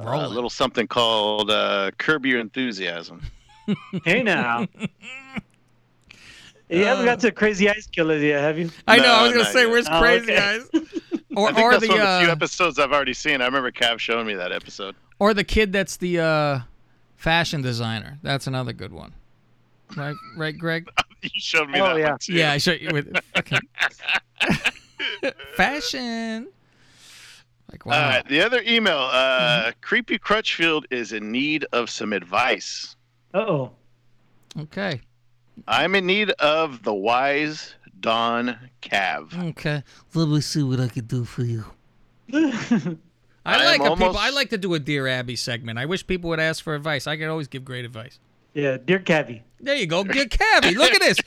Uh, 0.00 0.04
a 0.04 0.28
little 0.28 0.48
something 0.50 0.86
called 0.86 1.50
uh, 1.50 1.90
Curb 1.98 2.24
Your 2.26 2.40
Enthusiasm. 2.40 3.20
Hey 4.04 4.22
now. 4.22 4.66
You 6.68 6.86
haven't 6.86 7.04
got 7.04 7.20
to 7.20 7.30
Crazy 7.32 7.68
Eyes 7.68 7.86
Killers 7.92 8.22
yet, 8.22 8.40
have 8.40 8.58
you? 8.58 8.70
I 8.88 8.96
know. 8.96 9.12
I 9.12 9.22
was 9.24 9.32
gonna 9.32 9.44
say, 9.44 9.60
yet. 9.64 9.70
where's 9.70 9.86
Oh, 9.90 10.00
Crazy 10.00 10.32
okay. 10.32 10.38
Eyes? 10.38 10.68
Or, 11.36 11.48
I 11.48 11.52
think 11.52 11.64
or 11.64 11.70
that's 11.72 11.82
the 11.82 11.88
one 11.88 12.00
of 12.00 12.06
the 12.06 12.20
few 12.20 12.28
uh, 12.28 12.32
episodes 12.32 12.78
I've 12.78 12.92
already 12.92 13.12
seen. 13.14 13.40
I 13.40 13.46
remember 13.46 13.70
Cav 13.70 13.98
showing 13.98 14.26
me 14.26 14.34
that 14.34 14.52
episode. 14.52 14.94
or 15.18 15.32
the 15.32 15.44
kid 15.44 15.72
that's 15.72 15.96
the 15.96 16.18
uh, 16.20 16.60
fashion 17.16 17.62
designer. 17.62 18.18
That's 18.22 18.46
another 18.46 18.72
good 18.74 18.92
one. 18.92 19.12
Right, 19.96 20.14
right, 20.36 20.56
Greg. 20.58 20.90
you 21.22 21.30
showed 21.36 21.70
me 21.70 21.80
Oh, 21.80 21.86
that 21.94 21.98
yeah. 21.98 22.10
one 22.10 22.18
too. 22.18 22.32
Yeah, 22.34 22.52
I 22.52 22.58
showed 22.58 22.80
you 22.82 22.90
with 22.92 23.14
fucking 23.34 23.60
fashion. 25.56 26.48
Like 27.72 27.86
wow. 27.86 27.94
All 27.94 28.08
right, 28.10 28.28
the 28.28 28.40
other 28.42 28.62
email. 28.66 29.08
Uh, 29.10 29.72
Creepy 29.80 30.18
Crutchfield 30.18 30.84
is 30.90 31.12
in 31.12 31.32
need 31.32 31.64
of 31.72 31.88
some 31.90 32.12
advice. 32.12 32.94
Uh 33.34 33.38
oh. 33.38 33.70
Okay. 34.60 35.00
I'm 35.66 35.94
in 35.94 36.06
need 36.06 36.30
of 36.32 36.82
the 36.82 36.92
wise 36.94 37.74
Don 38.00 38.58
Cav. 38.82 39.36
Okay. 39.50 39.82
Let 40.14 40.28
me 40.28 40.40
see 40.40 40.62
what 40.62 40.80
I 40.80 40.88
can 40.88 41.06
do 41.06 41.24
for 41.24 41.42
you. 41.42 41.64
I 42.32 42.96
I 43.44 43.64
like 43.64 43.80
am 43.80 43.86
a 43.86 43.90
people. 43.90 44.06
almost- 44.06 44.18
I 44.18 44.30
like 44.30 44.50
to 44.50 44.58
do 44.58 44.74
a 44.74 44.78
Dear 44.78 45.06
Abby 45.08 45.36
segment. 45.36 45.78
I 45.78 45.86
wish 45.86 46.06
people 46.06 46.30
would 46.30 46.40
ask 46.40 46.62
for 46.62 46.74
advice. 46.74 47.06
I 47.06 47.16
could 47.16 47.28
always 47.28 47.48
give 47.48 47.64
great 47.64 47.84
advice. 47.84 48.18
Yeah, 48.54 48.76
dear 48.76 48.98
Cavi. 48.98 49.40
There 49.60 49.74
you 49.76 49.86
go, 49.86 50.04
Dear 50.16 50.26
Cabby. 50.26 50.74
Look 50.74 50.92
at 50.92 51.00
this. 51.00 51.18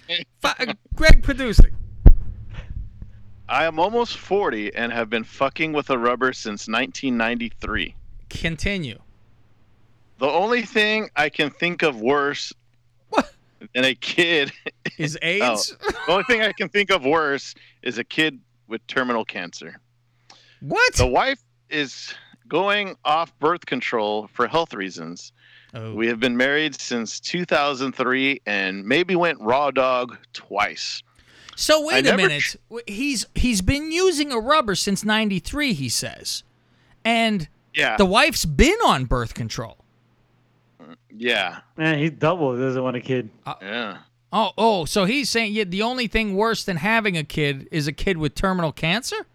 Fi- 0.41 0.75
Greg 0.95 1.23
producing. 1.23 1.71
I 3.47 3.65
am 3.65 3.79
almost 3.79 4.17
40 4.17 4.73
and 4.75 4.91
have 4.91 5.09
been 5.09 5.23
fucking 5.23 5.71
with 5.73 5.89
a 5.89 5.97
rubber 5.97 6.33
since 6.33 6.67
1993. 6.67 7.95
Continue. 8.29 8.99
The 10.17 10.27
only 10.27 10.63
thing 10.63 11.09
I 11.15 11.29
can 11.29 11.49
think 11.49 11.83
of 11.83 11.99
worse 12.01 12.51
than 13.73 13.85
a 13.85 13.95
kid 13.95 14.51
Is 14.97 15.17
Oh, 15.21 15.25
AIDS? 15.27 15.75
the 15.79 16.11
only 16.11 16.23
thing 16.23 16.41
I 16.41 16.51
can 16.53 16.69
think 16.69 16.89
of 16.91 17.03
worse 17.05 17.53
is 17.81 17.97
a 17.97 18.03
kid 18.03 18.39
with 18.67 18.85
terminal 18.87 19.25
cancer. 19.25 19.79
What? 20.61 20.93
The 20.95 21.07
wife 21.07 21.39
is 21.69 22.13
going 22.47 22.95
off 23.05 23.37
birth 23.39 23.65
control 23.65 24.27
for 24.33 24.47
health 24.47 24.73
reasons. 24.73 25.31
Oh. 25.73 25.93
We 25.93 26.07
have 26.07 26.19
been 26.19 26.37
married 26.37 26.79
since 26.79 27.19
2003 27.19 28.41
and 28.45 28.85
maybe 28.85 29.15
went 29.15 29.39
raw 29.41 29.71
dog 29.71 30.17
twice. 30.33 31.01
So 31.55 31.85
wait 31.85 31.99
a 31.99 32.09
never 32.09 32.17
minute. 32.17 32.55
He's 32.87 33.25
he's 33.35 33.61
been 33.61 33.91
using 33.91 34.31
a 34.31 34.39
rubber 34.39 34.75
since 34.75 35.03
'93. 35.05 35.73
He 35.73 35.89
says, 35.89 36.43
and 37.03 37.47
Yeah. 37.73 37.97
the 37.97 38.05
wife's 38.05 38.45
been 38.45 38.77
on 38.85 39.05
birth 39.05 39.33
control. 39.33 39.77
Yeah. 41.17 41.59
Man, 41.77 41.99
he's 41.99 42.11
double. 42.11 42.57
Doesn't 42.57 42.83
want 42.83 42.97
a 42.97 43.01
kid. 43.01 43.29
Uh, 43.45 43.55
yeah. 43.61 43.97
Oh, 44.33 44.51
oh, 44.57 44.85
so 44.85 45.05
he's 45.05 45.29
saying 45.29 45.53
yeah, 45.53 45.63
the 45.63 45.81
only 45.81 46.07
thing 46.07 46.35
worse 46.35 46.65
than 46.65 46.75
having 46.77 47.15
a 47.17 47.23
kid 47.23 47.69
is 47.71 47.87
a 47.87 47.93
kid 47.93 48.17
with 48.17 48.35
terminal 48.35 48.71
cancer? 48.73 49.25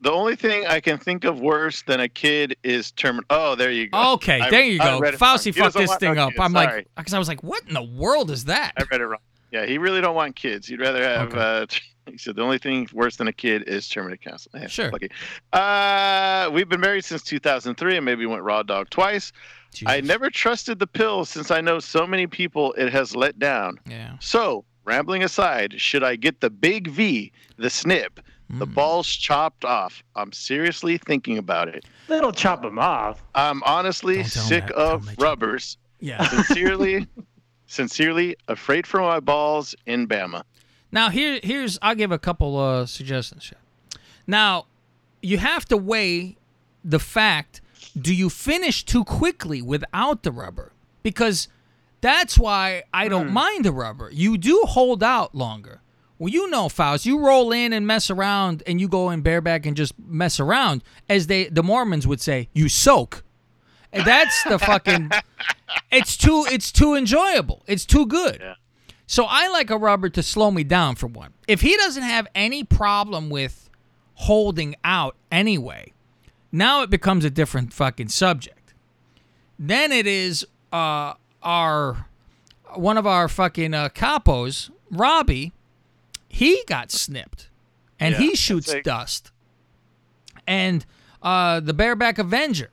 The 0.00 0.10
only 0.10 0.34
thing 0.34 0.66
I 0.66 0.80
can 0.80 0.96
think 0.98 1.24
of 1.24 1.40
worse 1.40 1.82
than 1.82 2.00
a 2.00 2.08
kid 2.08 2.56
is 2.64 2.90
terminal. 2.92 3.26
Oh, 3.28 3.54
there 3.54 3.70
you 3.70 3.88
go. 3.88 4.12
Okay, 4.14 4.40
I- 4.40 4.48
there 4.50 4.64
you 4.64 4.80
I 4.80 4.84
go. 4.92 4.98
read 4.98 5.14
it. 5.14 5.18
Fausty 5.18 5.52
fucked 5.52 5.76
this 5.76 5.94
thing 5.96 6.16
up. 6.16 6.32
I'm 6.40 6.52
Sorry. 6.52 6.66
like, 6.76 6.88
because 6.96 7.12
I 7.12 7.18
was 7.18 7.28
like, 7.28 7.42
what 7.42 7.62
in 7.68 7.74
the 7.74 7.82
world 7.82 8.30
is 8.30 8.46
that? 8.46 8.72
I 8.78 8.84
read 8.90 9.02
it 9.02 9.06
wrong. 9.06 9.20
Yeah, 9.50 9.66
he 9.66 9.78
really 9.78 10.00
don't 10.00 10.14
want 10.14 10.36
kids. 10.36 10.66
He'd 10.68 10.80
rather 10.80 11.02
have. 11.02 11.34
Uh, 11.34 11.66
he 12.06 12.18
said 12.18 12.36
the 12.36 12.42
only 12.42 12.58
thing 12.58 12.88
worse 12.92 13.16
than 13.16 13.28
a 13.28 13.32
kid 13.32 13.64
is 13.68 13.88
terminal 13.88 14.16
cancer. 14.18 14.48
Yeah, 14.54 14.66
Sure. 14.66 14.90
lucky. 14.90 15.10
Uh, 15.52 16.50
we've 16.52 16.68
been 16.68 16.80
married 16.80 17.04
since 17.04 17.22
2003, 17.22 17.96
and 17.96 18.04
maybe 18.04 18.24
went 18.26 18.42
raw 18.42 18.62
dog 18.62 18.90
twice. 18.90 19.32
I 19.86 20.00
never 20.00 20.30
trusted 20.30 20.78
the 20.78 20.86
pill 20.86 21.24
since 21.26 21.50
I 21.50 21.60
know 21.60 21.78
so 21.78 22.06
many 22.06 22.26
people 22.26 22.72
it 22.74 22.90
has 22.92 23.14
let 23.14 23.38
down. 23.38 23.78
Yeah. 23.86 24.16
So, 24.20 24.64
rambling 24.84 25.22
aside, 25.22 25.78
should 25.80 26.02
I 26.02 26.16
get 26.16 26.40
the 26.40 26.48
big 26.50 26.88
V, 26.88 27.32
the 27.58 27.68
snip, 27.70 28.20
The 28.50 28.64
Hmm. 28.64 28.72
ball's 28.72 29.08
chopped 29.08 29.66
off. 29.66 30.02
I'm 30.16 30.32
seriously 30.32 30.96
thinking 30.96 31.36
about 31.36 31.68
it. 31.68 31.84
They 32.08 32.18
don't 32.18 32.34
chop 32.34 32.62
them 32.62 32.78
off. 32.78 33.22
I'm 33.34 33.62
honestly 33.64 34.16
Don't 34.16 34.24
sick 34.26 34.66
that. 34.68 34.74
Of 34.74 35.06
rubbers. 35.18 35.76
Yeah. 36.00 36.26
Sincerely, 36.28 37.06
sincerely 37.68 38.36
afraid 38.48 38.86
for 38.86 38.98
my 39.00 39.20
balls 39.20 39.76
in 39.86 40.08
Bama. 40.08 40.42
Now 40.90 41.10
here 41.10 41.38
here's 41.42 41.78
I'll 41.80 41.94
give 41.94 42.10
a 42.10 42.18
couple 42.18 42.58
uh, 42.58 42.86
suggestions. 42.86 43.52
Now 44.26 44.66
you 45.22 45.38
have 45.38 45.64
to 45.66 45.76
weigh 45.76 46.36
the 46.84 46.98
fact: 46.98 47.60
do 48.00 48.12
you 48.12 48.28
finish 48.28 48.84
too 48.84 49.04
quickly 49.04 49.62
without 49.62 50.24
the 50.24 50.32
rubber? 50.32 50.72
Because 51.02 51.48
that's 52.00 52.38
why 52.38 52.82
I 52.92 53.08
don't 53.08 53.30
mind 53.30 53.64
the 53.64 53.72
rubber. 53.72 54.10
You 54.12 54.38
do 54.38 54.62
hold 54.66 55.02
out 55.02 55.34
longer. 55.34 55.80
Well, 56.18 56.30
you 56.30 56.50
know, 56.50 56.68
Faust, 56.68 57.06
you 57.06 57.20
roll 57.20 57.52
in 57.52 57.72
and 57.72 57.86
mess 57.86 58.10
around, 58.10 58.64
and 58.66 58.80
you 58.80 58.88
go 58.88 59.10
in 59.10 59.20
bareback 59.20 59.66
and 59.66 59.76
just 59.76 59.92
mess 59.98 60.40
around, 60.40 60.82
as 61.08 61.28
they 61.28 61.44
the 61.44 61.62
Mormons 61.62 62.06
would 62.06 62.20
say, 62.20 62.48
you 62.52 62.68
soak. 62.68 63.22
And 63.92 64.04
that's 64.04 64.42
the 64.44 64.58
fucking. 64.58 65.10
It's 65.90 66.16
too. 66.16 66.44
It's 66.50 66.70
too 66.72 66.94
enjoyable. 66.94 67.62
It's 67.66 67.84
too 67.86 68.06
good. 68.06 68.42
So 69.06 69.24
I 69.28 69.48
like 69.48 69.70
a 69.70 69.78
rubber 69.78 70.10
to 70.10 70.22
slow 70.22 70.50
me 70.50 70.64
down 70.64 70.94
for 70.96 71.06
one. 71.06 71.32
If 71.46 71.62
he 71.62 71.76
doesn't 71.76 72.02
have 72.02 72.26
any 72.34 72.62
problem 72.64 73.30
with 73.30 73.70
holding 74.14 74.76
out 74.84 75.16
anyway, 75.32 75.94
now 76.52 76.82
it 76.82 76.90
becomes 76.90 77.24
a 77.24 77.30
different 77.30 77.72
fucking 77.72 78.08
subject. 78.08 78.74
Then 79.58 79.92
it 79.92 80.06
is 80.06 80.46
uh, 80.72 81.14
our 81.42 82.06
one 82.74 82.98
of 82.98 83.06
our 83.06 83.28
fucking 83.28 83.72
uh, 83.72 83.88
capos, 83.88 84.70
Robbie. 84.90 85.52
He 86.28 86.62
got 86.66 86.90
snipped, 86.92 87.48
and 87.98 88.12
Yeah, 88.12 88.20
he 88.20 88.34
shoots 88.36 88.74
dust. 88.84 89.30
And 90.46 90.84
uh, 91.22 91.60
the 91.60 91.72
bareback 91.72 92.18
Avenger, 92.18 92.70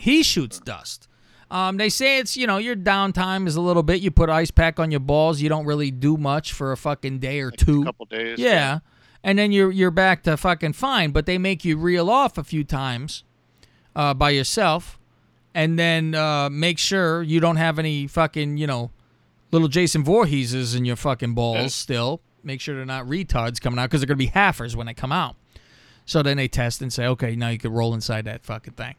he 0.00 0.22
shoots 0.22 0.58
dust. 0.58 1.06
Um, 1.50 1.78
they 1.78 1.88
say 1.88 2.18
it's 2.18 2.36
you 2.36 2.46
know 2.46 2.58
your 2.58 2.76
downtime 2.76 3.46
is 3.46 3.56
a 3.56 3.60
little 3.60 3.82
bit. 3.82 4.00
You 4.00 4.10
put 4.10 4.30
ice 4.30 4.50
pack 4.50 4.78
on 4.78 4.90
your 4.90 5.00
balls. 5.00 5.40
You 5.40 5.48
don't 5.48 5.66
really 5.66 5.90
do 5.90 6.16
much 6.16 6.52
for 6.52 6.70
a 6.72 6.76
fucking 6.76 7.18
day 7.18 7.40
or 7.40 7.50
two. 7.50 7.84
couple 7.84 8.06
days, 8.06 8.38
Yeah. 8.38 8.48
yeah. 8.50 8.78
and 9.24 9.38
then 9.38 9.50
you're 9.52 9.70
you're 9.72 9.90
back 9.90 10.22
to 10.24 10.36
fucking 10.36 10.74
fine. 10.74 11.10
But 11.10 11.26
they 11.26 11.38
make 11.38 11.64
you 11.64 11.76
reel 11.76 12.08
off 12.08 12.38
a 12.38 12.44
few 12.44 12.62
times 12.62 13.24
uh, 13.96 14.14
by 14.14 14.30
yourself, 14.30 14.98
and 15.54 15.76
then 15.76 16.14
uh, 16.14 16.48
make 16.50 16.78
sure 16.78 17.22
you 17.22 17.40
don't 17.40 17.56
have 17.56 17.78
any 17.80 18.06
fucking 18.06 18.56
you 18.56 18.68
know 18.68 18.92
little 19.50 19.66
Jason 19.68 20.04
Voorheeses 20.04 20.76
in 20.76 20.84
your 20.84 20.96
fucking 20.96 21.34
balls 21.34 21.74
still. 21.74 22.20
Make 22.44 22.60
sure 22.60 22.76
they're 22.76 22.84
not 22.86 23.06
retards 23.06 23.60
coming 23.60 23.78
out 23.80 23.90
because 23.90 24.00
they're 24.00 24.06
gonna 24.06 24.16
be 24.16 24.28
halfers 24.28 24.76
when 24.76 24.86
they 24.86 24.94
come 24.94 25.10
out. 25.12 25.34
So 26.06 26.22
then 26.22 26.36
they 26.36 26.46
test 26.48 26.80
and 26.80 26.92
say, 26.92 27.06
okay, 27.06 27.34
now 27.36 27.48
you 27.50 27.58
can 27.58 27.72
roll 27.72 27.92
inside 27.92 28.24
that 28.24 28.44
fucking 28.44 28.72
thing. 28.74 28.94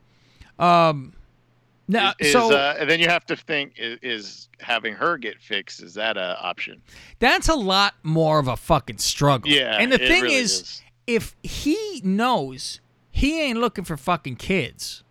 Um, 0.62 1.14
now, 1.88 2.14
is, 2.20 2.32
so 2.32 2.54
uh, 2.56 2.76
and 2.80 2.90
then 2.90 3.00
you 3.00 3.08
have 3.10 3.26
to 3.26 3.36
think: 3.36 3.74
is, 3.78 3.98
is 4.02 4.50
having 4.60 4.94
her 4.94 5.18
get 5.18 5.42
fixed? 5.42 5.82
Is 5.82 5.94
that 5.96 6.16
an 6.18 6.36
option? 6.40 6.82
that's 7.20 7.50
a 7.50 7.56
lot 7.56 7.96
more 8.04 8.40
of 8.40 8.48
a 8.48 8.56
fucking 8.56 9.00
struggle. 9.00 9.52
Yeah, 9.52 9.76
and 9.80 9.92
the 9.92 9.98
thing 9.98 10.24
really 10.24 10.36
is, 10.36 10.52
is. 10.62 10.82
if 11.08 11.36
he 11.44 12.02
knows 12.04 12.80
he 13.12 13.42
ain't 13.42 13.60
looking 13.60 13.84
for 13.84 13.98
fucking 13.98 14.38
kids, 14.38 15.04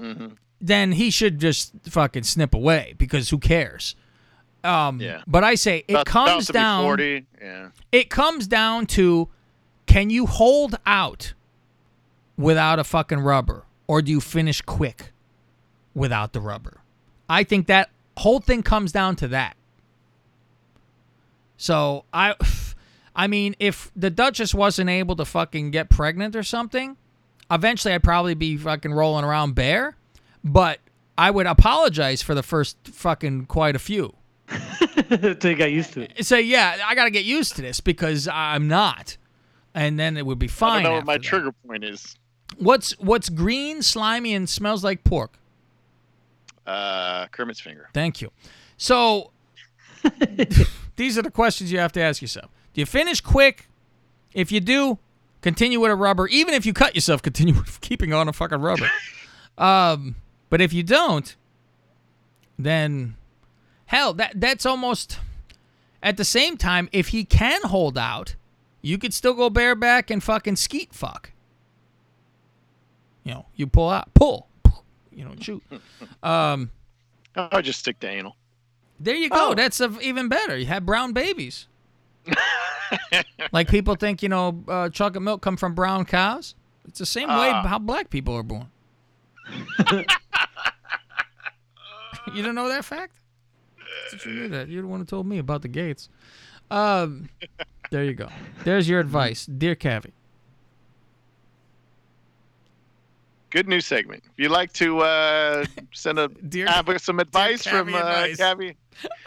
Mm-hmm. 0.00 0.34
then 0.60 0.92
he 0.92 1.10
should 1.10 1.38
just 1.40 1.72
fucking 1.88 2.22
snip 2.22 2.54
away 2.54 2.94
because 2.98 3.30
who 3.30 3.38
cares? 3.38 3.94
Um, 4.64 5.00
Yeah. 5.00 5.22
But 5.26 5.44
I 5.44 5.54
say 5.56 5.78
it 5.88 5.92
About- 5.92 6.08
about 6.08 6.26
comes 6.26 6.46
to 6.46 6.52
be 6.52 6.58
down. 6.58 6.82
40, 6.84 7.26
yeah. 7.40 7.68
It 7.92 8.10
comes 8.10 8.46
down 8.48 8.86
to 8.86 9.28
can 9.86 10.10
you 10.10 10.26
hold 10.26 10.76
out 10.86 11.34
without 12.36 12.78
a 12.78 12.84
fucking 12.84 13.20
rubber, 13.20 13.64
or 13.88 14.00
do 14.02 14.12
you 14.12 14.20
finish 14.20 14.60
quick 14.62 15.12
without 15.94 16.32
the 16.32 16.40
rubber? 16.40 16.82
I 17.28 17.42
think 17.42 17.66
that 17.66 17.90
whole 18.18 18.38
thing 18.40 18.62
comes 18.62 18.92
down 18.92 19.16
to 19.16 19.28
that. 19.28 19.56
So 21.56 22.04
I, 22.12 22.34
I 23.16 23.26
mean, 23.26 23.56
if 23.58 23.90
the 23.96 24.10
Duchess 24.10 24.54
wasn't 24.54 24.90
able 24.90 25.16
to 25.16 25.24
fucking 25.24 25.72
get 25.72 25.90
pregnant 25.90 26.36
or 26.36 26.42
something, 26.44 26.96
eventually 27.50 27.94
I'd 27.94 28.04
probably 28.04 28.34
be 28.34 28.56
fucking 28.56 28.92
rolling 28.92 29.24
around 29.24 29.54
bare. 29.54 29.96
But 30.44 30.78
I 31.16 31.30
would 31.32 31.46
apologize 31.46 32.22
for 32.22 32.34
the 32.34 32.44
first 32.44 32.76
fucking 32.84 33.46
quite 33.46 33.74
a 33.74 33.80
few. 33.80 34.14
Until 35.10 35.50
you 35.50 35.56
got 35.56 35.72
used 35.72 35.92
to 35.94 36.02
it. 36.02 36.24
Say, 36.24 36.42
yeah, 36.42 36.78
I 36.86 36.94
got 36.94 37.04
to 37.04 37.10
get 37.10 37.24
used 37.24 37.56
to 37.56 37.62
this 37.62 37.80
because 37.80 38.28
I'm 38.28 38.68
not, 38.68 39.16
and 39.74 39.98
then 39.98 40.16
it 40.16 40.24
would 40.24 40.38
be 40.38 40.46
I 40.46 40.50
fine. 40.50 40.82
don't 40.84 40.92
know 40.92 40.96
what 40.98 41.06
my 41.06 41.12
that. 41.14 41.22
trigger 41.22 41.52
point 41.66 41.84
is. 41.84 42.16
What's 42.56 42.92
what's 42.98 43.28
green, 43.28 43.82
slimy, 43.82 44.34
and 44.34 44.48
smells 44.48 44.82
like 44.82 45.04
pork? 45.04 45.38
Uh, 46.66 47.26
Kermit's 47.28 47.60
finger. 47.60 47.88
Thank 47.94 48.20
you. 48.20 48.30
So 48.76 49.30
these 50.96 51.18
are 51.18 51.22
the 51.22 51.30
questions 51.30 51.72
you 51.72 51.78
have 51.78 51.92
to 51.92 52.00
ask 52.00 52.20
yourself. 52.20 52.50
Do 52.74 52.80
you 52.80 52.86
finish 52.86 53.20
quick? 53.20 53.68
If 54.34 54.52
you 54.52 54.60
do, 54.60 54.98
continue 55.40 55.80
with 55.80 55.90
a 55.90 55.96
rubber. 55.96 56.28
Even 56.28 56.54
if 56.54 56.66
you 56.66 56.72
cut 56.72 56.94
yourself, 56.94 57.22
continue 57.22 57.54
with 57.54 57.80
keeping 57.80 58.12
on 58.12 58.28
a 58.28 58.32
fucking 58.32 58.60
rubber. 58.60 58.90
um, 59.56 60.16
but 60.50 60.60
if 60.60 60.72
you 60.72 60.82
don't, 60.82 61.34
then 62.58 63.16
hell, 63.86 64.12
that 64.14 64.32
that's 64.34 64.66
almost 64.66 65.18
at 66.02 66.16
the 66.16 66.24
same 66.24 66.56
time. 66.56 66.88
If 66.92 67.08
he 67.08 67.24
can 67.24 67.62
hold 67.62 67.96
out, 67.96 68.34
you 68.82 68.98
could 68.98 69.14
still 69.14 69.34
go 69.34 69.50
bareback 69.50 70.10
and 70.10 70.22
fucking 70.22 70.56
skeet 70.56 70.92
fuck. 70.92 71.32
You 73.28 73.34
know, 73.34 73.46
you 73.56 73.66
pull 73.66 73.90
out, 73.90 74.14
pull, 74.14 74.48
you 75.12 75.22
know, 75.22 75.34
shoot. 75.38 75.62
Um, 76.22 76.70
I'll 77.36 77.60
just 77.60 77.78
stick 77.80 78.00
to 78.00 78.08
anal. 78.08 78.36
there 78.98 79.14
you 79.14 79.28
go. 79.28 79.50
Oh. 79.50 79.54
That's 79.54 79.80
a, 79.82 79.94
even 80.00 80.28
better. 80.28 80.56
You 80.56 80.64
have 80.64 80.86
brown 80.86 81.12
babies. 81.12 81.66
like 83.52 83.68
people 83.68 83.96
think, 83.96 84.22
you 84.22 84.30
know, 84.30 84.64
uh, 84.66 84.88
chocolate 84.88 85.22
milk 85.22 85.42
come 85.42 85.58
from 85.58 85.74
brown 85.74 86.06
cows. 86.06 86.54
It's 86.86 86.98
the 86.98 87.04
same 87.06 87.28
way 87.28 87.50
Ah. 87.52 87.66
how 87.66 87.78
black 87.78 88.08
people 88.08 88.34
are 88.34 88.42
born. 88.42 88.68
you 92.34 92.42
don't 92.42 92.54
know 92.54 92.68
that 92.70 92.86
fact? 92.86 93.12
I 93.78 94.18
you 94.26 94.34
knew 94.34 94.48
that. 94.48 94.68
You're 94.68 94.82
the 94.82 94.88
one 94.88 95.00
who 95.00 95.06
told 95.06 95.26
me 95.26 95.36
about 95.36 95.60
the 95.60 95.68
gates. 95.68 96.08
Um, 96.70 97.28
there 97.90 98.04
you 98.04 98.14
go. 98.14 98.30
There's 98.64 98.88
your 98.88 99.00
advice, 99.00 99.44
dear 99.44 99.76
Cavi. 99.76 100.12
Good 103.50 103.68
news 103.68 103.86
segment. 103.86 104.24
If 104.26 104.32
you'd 104.36 104.50
like 104.50 104.72
to 104.74 104.98
uh, 105.00 105.64
send 105.92 106.18
a 106.18 106.30
have 106.66 107.00
some 107.00 107.18
advice 107.18 107.66
from 107.66 107.94
uh, 107.94 107.98
advice. 107.98 108.36
Cavi, 108.36 108.76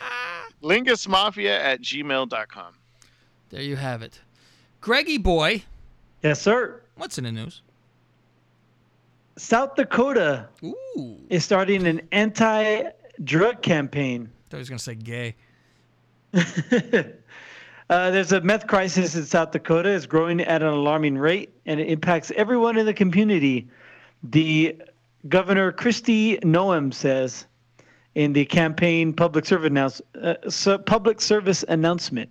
lingusmafia 0.63 1.59
at 1.59 1.81
gmail.com. 1.81 2.73
There 3.49 3.61
you 3.61 3.75
have 3.75 4.01
it. 4.01 4.19
Greggy 4.79 5.17
boy. 5.17 5.63
Yes, 6.21 6.41
sir. 6.41 6.81
What's 6.95 7.17
in 7.17 7.23
the 7.23 7.31
news? 7.31 7.61
South 9.37 9.75
Dakota 9.75 10.47
is 11.29 11.43
starting 11.43 11.87
an 11.87 12.01
anti-drug 12.11 13.61
campaign. 13.61 14.29
I 14.31 14.51
thought 14.51 14.57
he 14.57 14.59
was 14.59 14.69
going 14.69 14.77
to 14.77 14.83
say 14.83 14.95
gay. 14.95 15.35
Uh, 17.91 18.09
there's 18.09 18.31
a 18.31 18.39
meth 18.39 18.67
crisis 18.67 19.15
in 19.15 19.25
South 19.25 19.51
Dakota. 19.51 19.89
It's 19.89 20.05
growing 20.05 20.39
at 20.39 20.61
an 20.61 20.69
alarming 20.69 21.17
rate, 21.17 21.49
and 21.65 21.77
it 21.77 21.89
impacts 21.89 22.31
everyone 22.37 22.77
in 22.77 22.85
the 22.85 22.93
community. 22.93 23.67
The 24.23 24.77
Governor 25.27 25.71
Kristi 25.71 26.39
Noem 26.43 26.93
says 26.93 27.45
in 28.15 28.33
the 28.33 28.45
campaign 28.45 29.13
public 29.13 29.45
service 29.45 29.67
announce, 29.69 30.01
uh, 30.21 30.77
public 30.79 31.21
service 31.21 31.63
announcement. 31.67 32.29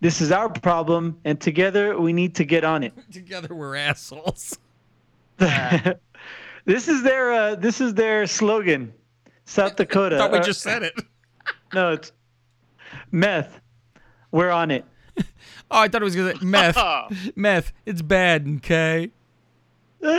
This 0.00 0.20
is 0.20 0.32
our 0.32 0.48
problem, 0.48 1.18
and 1.24 1.40
together 1.40 1.98
we 1.98 2.12
need 2.12 2.34
to 2.36 2.44
get 2.44 2.64
on 2.64 2.82
it. 2.82 2.92
Together 3.12 3.54
we're 3.54 3.76
assholes. 3.76 4.58
this 5.38 6.88
is 6.88 7.02
their 7.02 7.32
uh, 7.32 7.54
this 7.54 7.80
is 7.80 7.94
their 7.94 8.26
slogan. 8.26 8.92
South 9.44 9.76
Dakota. 9.76 10.16
I 10.16 10.18
thought 10.18 10.32
we 10.32 10.38
Uh, 10.38 10.42
just 10.42 10.60
said 10.60 10.82
it. 10.82 10.94
No, 11.74 11.92
it's 11.92 12.12
meth. 13.10 13.60
We're 14.30 14.50
on 14.50 14.70
it. 14.70 14.84
Oh, 15.70 15.78
I 15.80 15.88
thought 15.88 16.02
it 16.02 16.04
was 16.04 16.14
going 16.16 16.34
to 16.34 16.38
say 16.40 16.44
meth. 16.46 17.36
meth. 17.36 17.72
It's 17.86 18.02
bad, 18.02 18.46
okay? 18.58 19.10
well, 20.02 20.12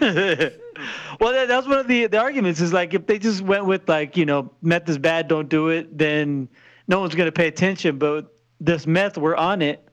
that, 0.00 1.46
that's 1.46 1.66
one 1.66 1.78
of 1.78 1.86
the 1.86 2.06
the 2.06 2.18
arguments. 2.18 2.60
Is 2.60 2.72
like 2.72 2.94
if 2.94 3.06
they 3.06 3.18
just 3.18 3.42
went 3.42 3.66
with 3.66 3.86
like 3.86 4.16
you 4.16 4.24
know 4.24 4.50
meth 4.62 4.88
is 4.88 4.96
bad, 4.96 5.28
don't 5.28 5.48
do 5.50 5.68
it, 5.68 5.96
then 5.96 6.48
no 6.88 7.00
one's 7.00 7.14
gonna 7.14 7.30
pay 7.30 7.46
attention. 7.46 7.98
But 7.98 8.34
this 8.60 8.86
meth, 8.86 9.18
we're 9.18 9.36
on 9.36 9.60
it. 9.60 9.86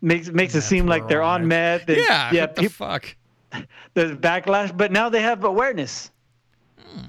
Makes 0.00 0.30
makes 0.30 0.54
it 0.54 0.62
seem 0.62 0.86
like 0.86 1.06
they're 1.06 1.22
on 1.22 1.46
meth. 1.46 1.86
And, 1.86 1.98
Yeah, 1.98 2.32
yeah. 2.32 2.40
what 2.42 2.56
the 2.56 2.68
fuck? 2.68 3.14
There's 3.94 4.16
backlash, 4.16 4.74
but 4.74 4.90
now 4.90 5.10
they 5.10 5.20
have 5.20 5.44
awareness. 5.44 6.10
Hmm, 6.78 7.04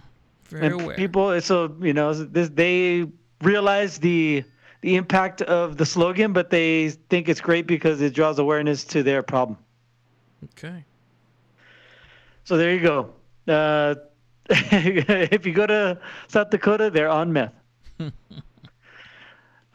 very 0.49 0.65
and 0.65 0.81
aware. 0.81 0.95
people, 0.98 1.40
so 1.40 1.73
you 1.80 1.94
know, 1.94 2.14
this 2.14 2.49
they 2.49 3.07
realize 3.41 3.99
the 3.99 4.44
the 4.81 4.98
impact 4.98 5.41
of 5.44 5.77
the 5.77 5.85
slogan, 5.85 6.34
but 6.34 6.49
they 6.49 6.90
think 7.10 7.30
it's 7.30 7.40
great 7.40 7.68
because 7.68 8.02
it 8.02 8.14
draws 8.14 8.38
awareness 8.38 8.84
to 8.84 9.02
their 9.02 9.23
problem. 9.23 9.57
Okay. 10.44 10.84
So 12.45 12.57
there 12.57 12.74
you 12.74 12.82
go. 12.82 13.14
Uh, 13.48 13.95
if 14.49 15.45
you 15.45 15.53
go 15.53 15.65
to 15.65 15.98
South 16.28 16.49
Dakota, 16.49 16.90
they're 16.90 17.10
on 17.10 17.32
meth. 17.32 17.53
All 17.99 18.11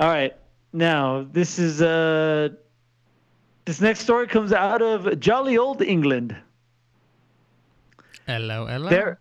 right. 0.00 0.34
Now, 0.72 1.26
this 1.32 1.58
is 1.58 1.80
uh 1.80 2.50
this 3.64 3.80
next 3.80 4.00
story 4.00 4.26
comes 4.26 4.52
out 4.52 4.82
of 4.82 5.18
jolly 5.20 5.56
old 5.58 5.82
England. 5.82 6.36
Hello, 8.26 8.66
hello. 8.66 8.88
There 8.90 9.18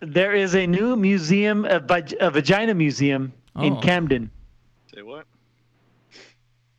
there 0.00 0.34
is 0.34 0.54
a 0.54 0.66
new 0.66 0.96
museum 0.96 1.64
a, 1.66 1.80
vag- 1.80 2.16
a 2.20 2.30
vagina 2.30 2.74
museum 2.74 3.32
in 3.60 3.74
Oh. 3.74 3.80
Camden. 3.80 4.30
Say 4.94 5.02
what? 5.02 5.26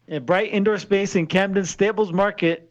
A 0.08 0.20
bright 0.20 0.52
indoor 0.52 0.78
space 0.80 1.16
in 1.16 1.28
Camden 1.28 1.66
Stables 1.66 2.12
Market. 2.12 2.69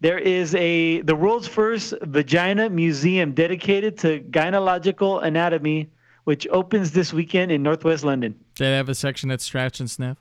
There 0.00 0.18
is 0.18 0.54
a 0.54 1.02
the 1.02 1.14
world's 1.14 1.46
first 1.46 1.92
vagina 2.02 2.70
museum 2.70 3.32
dedicated 3.32 3.98
to 3.98 4.20
gynecological 4.20 5.22
anatomy, 5.22 5.90
which 6.24 6.48
opens 6.48 6.92
this 6.92 7.12
weekend 7.12 7.52
in 7.52 7.62
Northwest 7.62 8.02
London. 8.02 8.34
They 8.58 8.72
have 8.72 8.88
a 8.88 8.94
section 8.94 9.28
that's 9.28 9.44
scratch 9.44 9.78
and 9.78 9.90
sniff. 9.90 10.16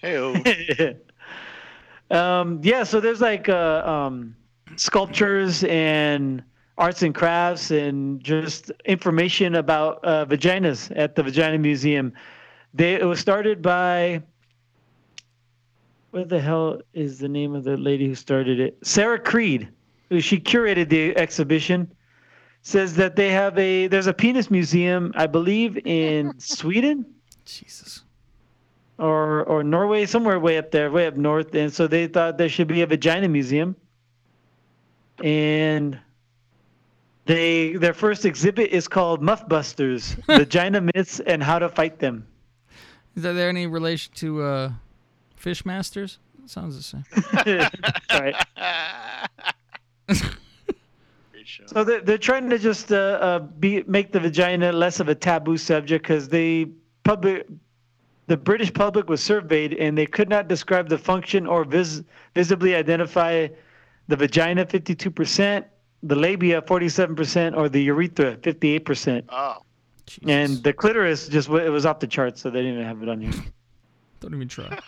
Hey, 0.00 0.96
um, 2.10 2.60
yeah, 2.62 2.84
so 2.84 3.00
there's 3.00 3.20
like 3.20 3.48
uh, 3.48 3.82
um, 3.84 4.36
sculptures 4.76 5.64
and 5.64 6.42
arts 6.76 7.02
and 7.02 7.14
crafts 7.14 7.70
and 7.70 8.22
just 8.22 8.70
information 8.84 9.56
about 9.56 10.04
uh, 10.04 10.26
vaginas 10.26 10.92
at 10.96 11.14
the 11.14 11.22
Vagina 11.22 11.58
Museum. 11.58 12.12
They, 12.72 12.94
it 12.94 13.04
was 13.04 13.20
started 13.20 13.62
by 13.62 14.22
what 16.14 16.28
the 16.28 16.40
hell 16.40 16.80
is 16.92 17.18
the 17.18 17.28
name 17.28 17.56
of 17.56 17.64
the 17.64 17.76
lady 17.76 18.06
who 18.06 18.14
started 18.14 18.60
it? 18.60 18.78
Sarah 18.84 19.18
Creed, 19.18 19.68
who 20.10 20.20
she 20.20 20.38
curated 20.38 20.88
the 20.88 21.16
exhibition. 21.16 21.92
Says 22.62 22.94
that 22.94 23.16
they 23.16 23.30
have 23.30 23.58
a 23.58 23.88
there's 23.88 24.06
a 24.06 24.14
penis 24.14 24.48
museum, 24.50 25.12
I 25.16 25.26
believe, 25.26 25.76
in 25.84 26.32
Sweden 26.38 27.04
Jesus. 27.44 28.04
or 28.98 29.42
or 29.44 29.64
Norway, 29.64 30.06
somewhere 30.06 30.38
way 30.38 30.56
up 30.56 30.70
there, 30.70 30.90
way 30.90 31.06
up 31.08 31.16
north. 31.16 31.52
And 31.54 31.72
so 31.72 31.88
they 31.88 32.06
thought 32.06 32.38
there 32.38 32.48
should 32.48 32.68
be 32.68 32.82
a 32.82 32.86
vagina 32.86 33.28
museum. 33.28 33.74
And 35.22 35.98
they 37.26 37.72
their 37.72 37.92
first 37.92 38.24
exhibit 38.24 38.70
is 38.70 38.86
called 38.86 39.20
Muffbusters: 39.20 40.16
Vagina 40.26 40.80
Myths 40.80 41.20
and 41.20 41.42
How 41.42 41.58
to 41.58 41.68
Fight 41.68 41.98
Them. 41.98 42.26
Is 43.16 43.24
there 43.24 43.48
any 43.48 43.66
relation 43.66 44.12
to 44.14 44.42
uh, 44.42 44.72
Fish 45.44 45.66
Masters? 45.66 46.20
Sounds 46.46 46.74
the 46.74 46.82
same. 46.82 47.04
right. 48.10 48.34
So 51.66 51.84
they're, 51.84 52.00
they're 52.00 52.18
trying 52.18 52.48
to 52.50 52.58
just 52.58 52.90
uh, 52.90 53.18
uh, 53.20 53.38
be 53.38 53.84
make 53.86 54.12
the 54.12 54.18
vagina 54.18 54.72
less 54.72 54.98
of 54.98 55.08
a 55.08 55.14
taboo 55.14 55.56
subject 55.56 56.02
because 56.02 56.28
they 56.28 56.66
public 57.04 57.46
the 58.26 58.36
British 58.36 58.72
public 58.72 59.08
was 59.08 59.22
surveyed 59.22 59.74
and 59.74 59.96
they 59.96 60.06
could 60.06 60.28
not 60.28 60.48
describe 60.48 60.88
the 60.88 60.98
function 60.98 61.46
or 61.46 61.64
vis- 61.64 62.02
visibly 62.34 62.74
identify 62.74 63.46
the 64.08 64.16
vagina 64.16 64.64
52%, 64.64 65.64
the 66.02 66.16
labia 66.16 66.62
47%, 66.62 67.56
or 67.56 67.68
the 67.68 67.82
urethra 67.82 68.36
58%. 68.36 69.24
Oh. 69.28 69.58
And 70.26 70.62
the 70.62 70.72
clitoris 70.72 71.28
just 71.28 71.48
it 71.50 71.70
was 71.70 71.86
off 71.86 72.00
the 72.00 72.06
charts, 72.06 72.40
so 72.40 72.50
they 72.50 72.62
didn't 72.62 72.74
even 72.74 72.86
have 72.86 73.02
it 73.02 73.08
on 73.08 73.20
here. 73.20 73.32
Don't 74.20 74.34
even 74.34 74.48
try. 74.48 74.78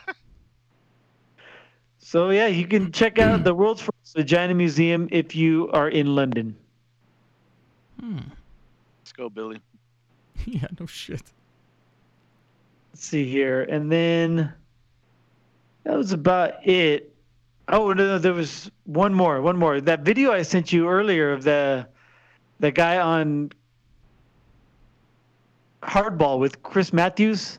So 2.16 2.30
yeah, 2.30 2.46
you 2.46 2.66
can 2.66 2.92
check 2.92 3.18
out 3.18 3.44
the 3.44 3.54
world's 3.54 3.82
first 3.82 4.16
vagina 4.16 4.54
museum 4.54 5.06
if 5.12 5.36
you 5.36 5.68
are 5.74 5.90
in 5.90 6.14
London. 6.14 6.56
Hmm. 8.00 8.20
Let's 9.00 9.12
go, 9.12 9.28
Billy. 9.28 9.60
yeah, 10.46 10.66
no 10.80 10.86
shit. 10.86 11.20
Let's 12.90 13.04
see 13.04 13.30
here, 13.30 13.64
and 13.64 13.92
then 13.92 14.50
that 15.84 15.94
was 15.94 16.12
about 16.12 16.66
it. 16.66 17.14
Oh 17.68 17.92
no, 17.92 18.06
no, 18.06 18.18
there 18.18 18.32
was 18.32 18.70
one 18.84 19.12
more, 19.12 19.42
one 19.42 19.58
more. 19.58 19.82
That 19.82 20.00
video 20.00 20.32
I 20.32 20.40
sent 20.40 20.72
you 20.72 20.88
earlier 20.88 21.34
of 21.34 21.44
the 21.44 21.86
the 22.60 22.70
guy 22.70 22.98
on 22.98 23.52
Hardball 25.82 26.38
with 26.38 26.62
Chris 26.62 26.94
Matthews 26.94 27.58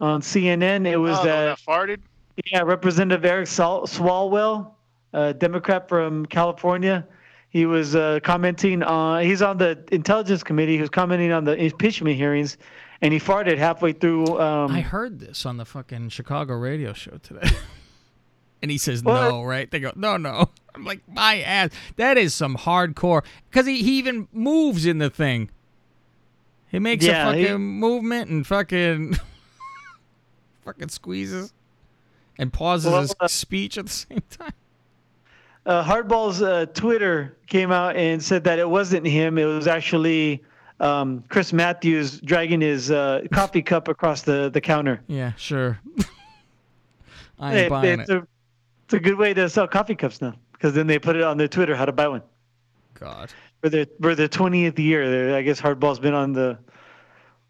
on 0.00 0.20
CNN. 0.20 0.86
It 0.86 0.98
was 0.98 1.18
oh, 1.18 1.24
the 1.24 1.28
one 1.30 1.38
uh, 1.38 1.44
that 1.46 1.58
farted. 1.58 1.98
Yeah, 2.46 2.62
Representative 2.62 3.24
Eric 3.24 3.46
Swalwell, 3.48 4.72
a 5.12 5.34
Democrat 5.34 5.88
from 5.88 6.26
California. 6.26 7.06
He 7.50 7.66
was 7.66 7.96
uh, 7.96 8.20
commenting 8.22 8.82
on. 8.82 9.22
He's 9.24 9.42
on 9.42 9.56
the 9.58 9.82
Intelligence 9.90 10.42
Committee. 10.42 10.74
He 10.74 10.80
was 10.80 10.90
commenting 10.90 11.32
on 11.32 11.44
the 11.44 11.54
impeachment 11.54 12.16
hearings, 12.16 12.58
and 13.00 13.12
he 13.12 13.18
farted 13.18 13.56
halfway 13.58 13.92
through. 13.92 14.38
Um, 14.38 14.70
I 14.70 14.80
heard 14.82 15.18
this 15.18 15.46
on 15.46 15.56
the 15.56 15.64
fucking 15.64 16.10
Chicago 16.10 16.54
radio 16.54 16.92
show 16.92 17.18
today. 17.22 17.48
and 18.62 18.70
he 18.70 18.76
says 18.78 19.02
What? 19.02 19.28
no, 19.30 19.42
right? 19.44 19.70
They 19.70 19.80
go, 19.80 19.92
no, 19.96 20.16
no. 20.18 20.50
I'm 20.74 20.84
like, 20.84 21.00
my 21.08 21.40
ass. 21.40 21.70
That 21.96 22.18
is 22.18 22.34
some 22.34 22.56
hardcore. 22.56 23.24
Because 23.50 23.66
he, 23.66 23.82
he 23.82 23.98
even 23.98 24.28
moves 24.32 24.84
in 24.86 24.98
the 24.98 25.10
thing. 25.10 25.50
He 26.70 26.78
makes 26.78 27.04
Yeah, 27.04 27.28
a 27.30 27.32
fucking 27.32 27.46
he- 27.46 27.56
movement 27.56 28.28
and 28.30 28.46
fucking 28.46 29.16
fucking 30.64 30.88
squeezes 30.90 31.52
and 32.38 32.52
pauses 32.52 32.90
Well, 32.92 33.00
his 33.02 33.14
uh, 33.20 33.28
speech 33.28 33.76
at 33.78 33.86
the 33.86 33.92
same 33.92 34.22
time. 34.30 34.52
uh, 35.66 35.84
Hardball's 35.84 36.40
uh, 36.42 36.66
Twitter 36.74 37.36
came 37.46 37.70
out 37.72 37.96
and 37.96 38.22
said 38.22 38.44
that 38.44 38.58
it 38.58 38.68
wasn't 38.68 39.06
him. 39.06 39.38
It 39.38 39.44
was 39.44 39.66
actually 39.66 40.42
um, 40.80 41.24
Chris 41.28 41.52
Matthews 41.52 42.20
dragging 42.20 42.60
his 42.60 42.90
uh, 42.90 43.22
coffee 43.32 43.62
cup 43.62 43.88
across 43.88 44.22
the, 44.22 44.48
the 44.50 44.60
counter. 44.60 45.00
Yeah, 45.08 45.32
sure. 45.36 45.78
I 47.40 47.52
Hey, 47.52 47.60
ain't 47.62 47.70
buying 47.70 48.00
it's, 48.00 48.10
it. 48.10 48.16
A, 48.16 48.26
it's 48.84 48.94
a 48.94 49.00
good 49.00 49.16
way 49.18 49.34
to 49.34 49.48
sell 49.48 49.68
coffee 49.68 49.94
cups 49.94 50.20
now 50.20 50.34
because 50.52 50.74
then 50.74 50.86
they 50.86 50.98
put 50.98 51.14
it 51.16 51.22
on 51.22 51.36
their 51.36 51.48
Twitter 51.48 51.76
how 51.76 51.84
to 51.84 51.92
buy 51.92 52.08
one. 52.08 52.22
God. 52.94 53.30
For 53.60 53.68
their 53.68 53.86
for 54.00 54.14
their 54.14 54.28
twentieth 54.28 54.78
year, 54.78 55.34
I 55.36 55.42
guess 55.42 55.60
Hardball's 55.60 55.98
been 55.98 56.14
on 56.14 56.32
the 56.32 56.58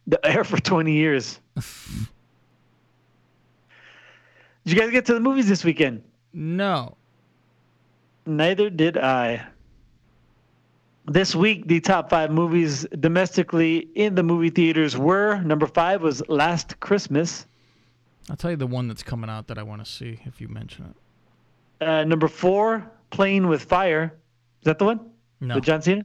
the 0.06 0.18
air 0.26 0.42
for 0.44 0.58
twenty 0.58 0.92
years. 0.92 1.38
Did 4.68 4.76
you 4.76 4.82
guys 4.82 4.90
get 4.90 5.06
to 5.06 5.14
the 5.14 5.20
movies 5.20 5.48
this 5.48 5.64
weekend? 5.64 6.02
No. 6.34 6.98
Neither 8.26 8.68
did 8.68 8.98
I. 8.98 9.46
This 11.06 11.34
week, 11.34 11.66
the 11.66 11.80
top 11.80 12.10
five 12.10 12.30
movies 12.30 12.86
domestically 13.00 13.88
in 13.94 14.14
the 14.14 14.22
movie 14.22 14.50
theaters 14.50 14.94
were 14.94 15.40
number 15.40 15.66
five 15.66 16.02
was 16.02 16.22
Last 16.28 16.78
Christmas. 16.80 17.46
I'll 18.28 18.36
tell 18.36 18.50
you 18.50 18.58
the 18.58 18.66
one 18.66 18.88
that's 18.88 19.02
coming 19.02 19.30
out 19.30 19.46
that 19.46 19.56
I 19.56 19.62
want 19.62 19.82
to 19.82 19.90
see 19.90 20.20
if 20.26 20.38
you 20.38 20.48
mention 20.48 20.94
it. 21.80 21.86
Uh, 21.86 22.04
number 22.04 22.28
four, 22.28 22.92
Playing 23.08 23.46
with 23.46 23.64
Fire. 23.64 24.12
Is 24.60 24.64
that 24.64 24.78
the 24.78 24.84
one? 24.84 25.00
No. 25.40 25.54
With 25.54 25.64
John 25.64 25.80
Cena? 25.80 26.04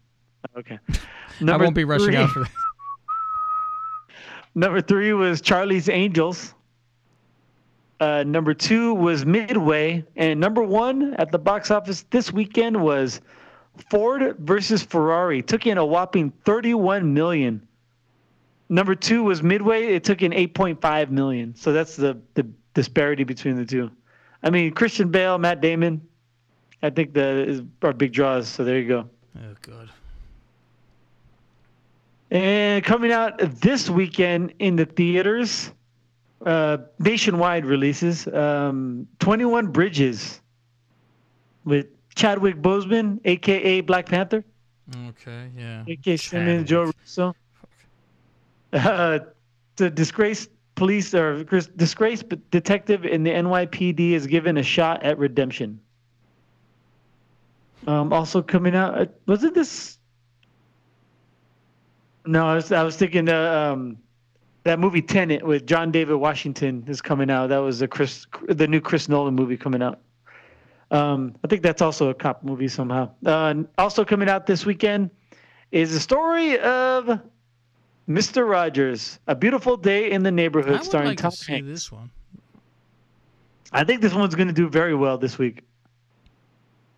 Okay. 0.58 0.80
I 1.46 1.58
won't 1.58 1.76
be 1.76 1.84
rushing 1.84 2.16
out 2.16 2.30
for 2.30 2.44
that. 2.44 2.52
Number 4.56 4.80
three 4.80 5.12
was 5.12 5.42
Charlie's 5.42 5.90
Angels. 5.90 6.54
Uh, 8.04 8.22
number 8.22 8.54
two 8.54 8.94
was 8.94 9.26
Midway, 9.26 10.04
and 10.18 10.38
number 10.38 10.62
one 10.62 11.14
at 11.14 11.32
the 11.32 11.40
box 11.40 11.72
office 11.72 12.04
this 12.10 12.34
weekend 12.34 12.76
was 12.76 13.22
Ford 13.90 14.36
versus 14.40 14.84
Ferrari. 14.84 15.42
Took 15.42 15.68
in 15.68 15.78
a 15.78 15.86
whopping 15.86 16.34
31 16.44 17.14
million. 17.14 17.66
Number 18.68 18.94
two 18.94 19.24
was 19.24 19.42
Midway. 19.42 19.94
It 19.96 20.04
took 20.04 20.22
in 20.22 20.34
8.5 20.34 21.12
million. 21.12 21.56
So 21.56 21.72
that's 21.72 21.96
the 21.96 22.20
the 22.34 22.46
disparity 22.74 23.24
between 23.24 23.56
the 23.56 23.66
two. 23.66 23.90
I 24.44 24.50
mean, 24.50 24.74
Christian 24.74 25.10
Bale, 25.10 25.38
Matt 25.38 25.62
Damon. 25.62 26.06
I 26.82 26.90
think 26.90 27.14
that 27.14 27.48
is 27.48 27.62
our 27.84 27.94
big 27.94 28.12
draws. 28.12 28.50
So 28.50 28.66
there 28.66 28.80
you 28.80 28.88
go. 28.90 29.10
Oh, 29.38 29.56
God. 29.62 29.90
And 32.32 32.84
coming 32.84 33.14
out 33.14 33.38
this 33.62 33.90
weekend 33.90 34.56
in 34.60 34.76
the 34.76 34.86
theaters, 34.86 35.72
uh, 36.46 36.78
nationwide 37.00 37.66
releases, 37.66 38.28
um, 38.28 39.08
21 39.20 39.68
Bridges 39.68 40.42
with 41.66 41.88
Chadwick 42.16 42.62
Boseman, 42.62 43.20
a.k.a. 43.26 43.82
Black 43.82 44.06
Panther, 44.06 44.44
Okay, 45.10 45.50
yeah. 45.58 45.84
J.K. 45.88 46.18
Simmons, 46.18 46.70
Joe 46.70 46.92
Russo. 47.00 47.36
Uh, 48.74 49.20
the 49.76 49.90
disgraced 49.90 50.50
police 50.76 51.14
or 51.14 51.44
disgraced 51.44 52.26
detective 52.52 53.06
in 53.06 53.24
the 53.24 53.32
NYPD 53.32 54.12
is 54.12 54.28
given 54.28 54.58
a 54.58 54.64
shot 54.64 55.04
at 55.04 55.18
redemption. 55.18 55.80
Um, 57.88 58.12
also 58.12 58.42
coming 58.42 58.76
out, 58.76 58.98
uh, 58.98 59.06
was 59.26 59.44
it 59.44 59.54
this? 59.54 59.98
No, 62.26 62.48
I 62.48 62.56
was, 62.56 62.72
I 62.72 62.84
was 62.84 62.96
thinking 62.96 63.30
uh, 63.30 63.74
um, 63.74 63.98
that 64.64 64.80
movie 64.80 65.02
Tenet 65.02 65.44
with 65.46 65.66
John 65.66 65.92
David 65.92 66.16
Washington 66.16 66.84
is 66.88 67.02
coming 67.02 67.30
out. 67.30 67.48
That 67.48 67.58
was 67.58 67.80
the 67.80 67.88
Chris, 67.88 68.26
the 68.48 68.68
new 68.68 68.80
Chris 68.82 69.10
Nolan 69.10 69.34
movie 69.36 69.58
coming 69.58 69.82
out. 69.82 70.00
Um, 70.92 71.36
I 71.44 71.48
think 71.48 71.64
that's 71.64 71.82
also 71.82 72.10
a 72.10 72.14
cop 72.14 72.44
movie 72.44 72.68
somehow. 72.68 73.10
Uh, 73.26 73.64
also 73.78 74.06
coming 74.06 74.30
out 74.30 74.46
this 74.46 74.66
weekend 74.66 75.10
is 75.72 75.92
the 75.94 76.00
story 76.00 76.60
of 76.60 77.20
Mister 78.06 78.46
Rogers, 78.46 79.20
A 79.28 79.36
Beautiful 79.36 79.76
Day 79.76 80.12
in 80.12 80.24
the 80.24 80.32
Neighborhood, 80.32 80.74
I 80.74 80.78
would 80.78 80.86
starring 80.86 81.08
like 81.10 81.18
Tom 81.18 81.32
to 81.32 81.38
see 81.38 81.54
Hanks. 81.54 81.68
this 81.68 81.92
one. 81.92 82.12
I 83.72 83.84
think 83.84 84.02
this 84.02 84.14
one's 84.14 84.36
going 84.36 84.50
to 84.50 84.54
do 84.54 84.70
very 84.70 84.94
well 84.94 85.18
this 85.18 85.40
week, 85.40 85.64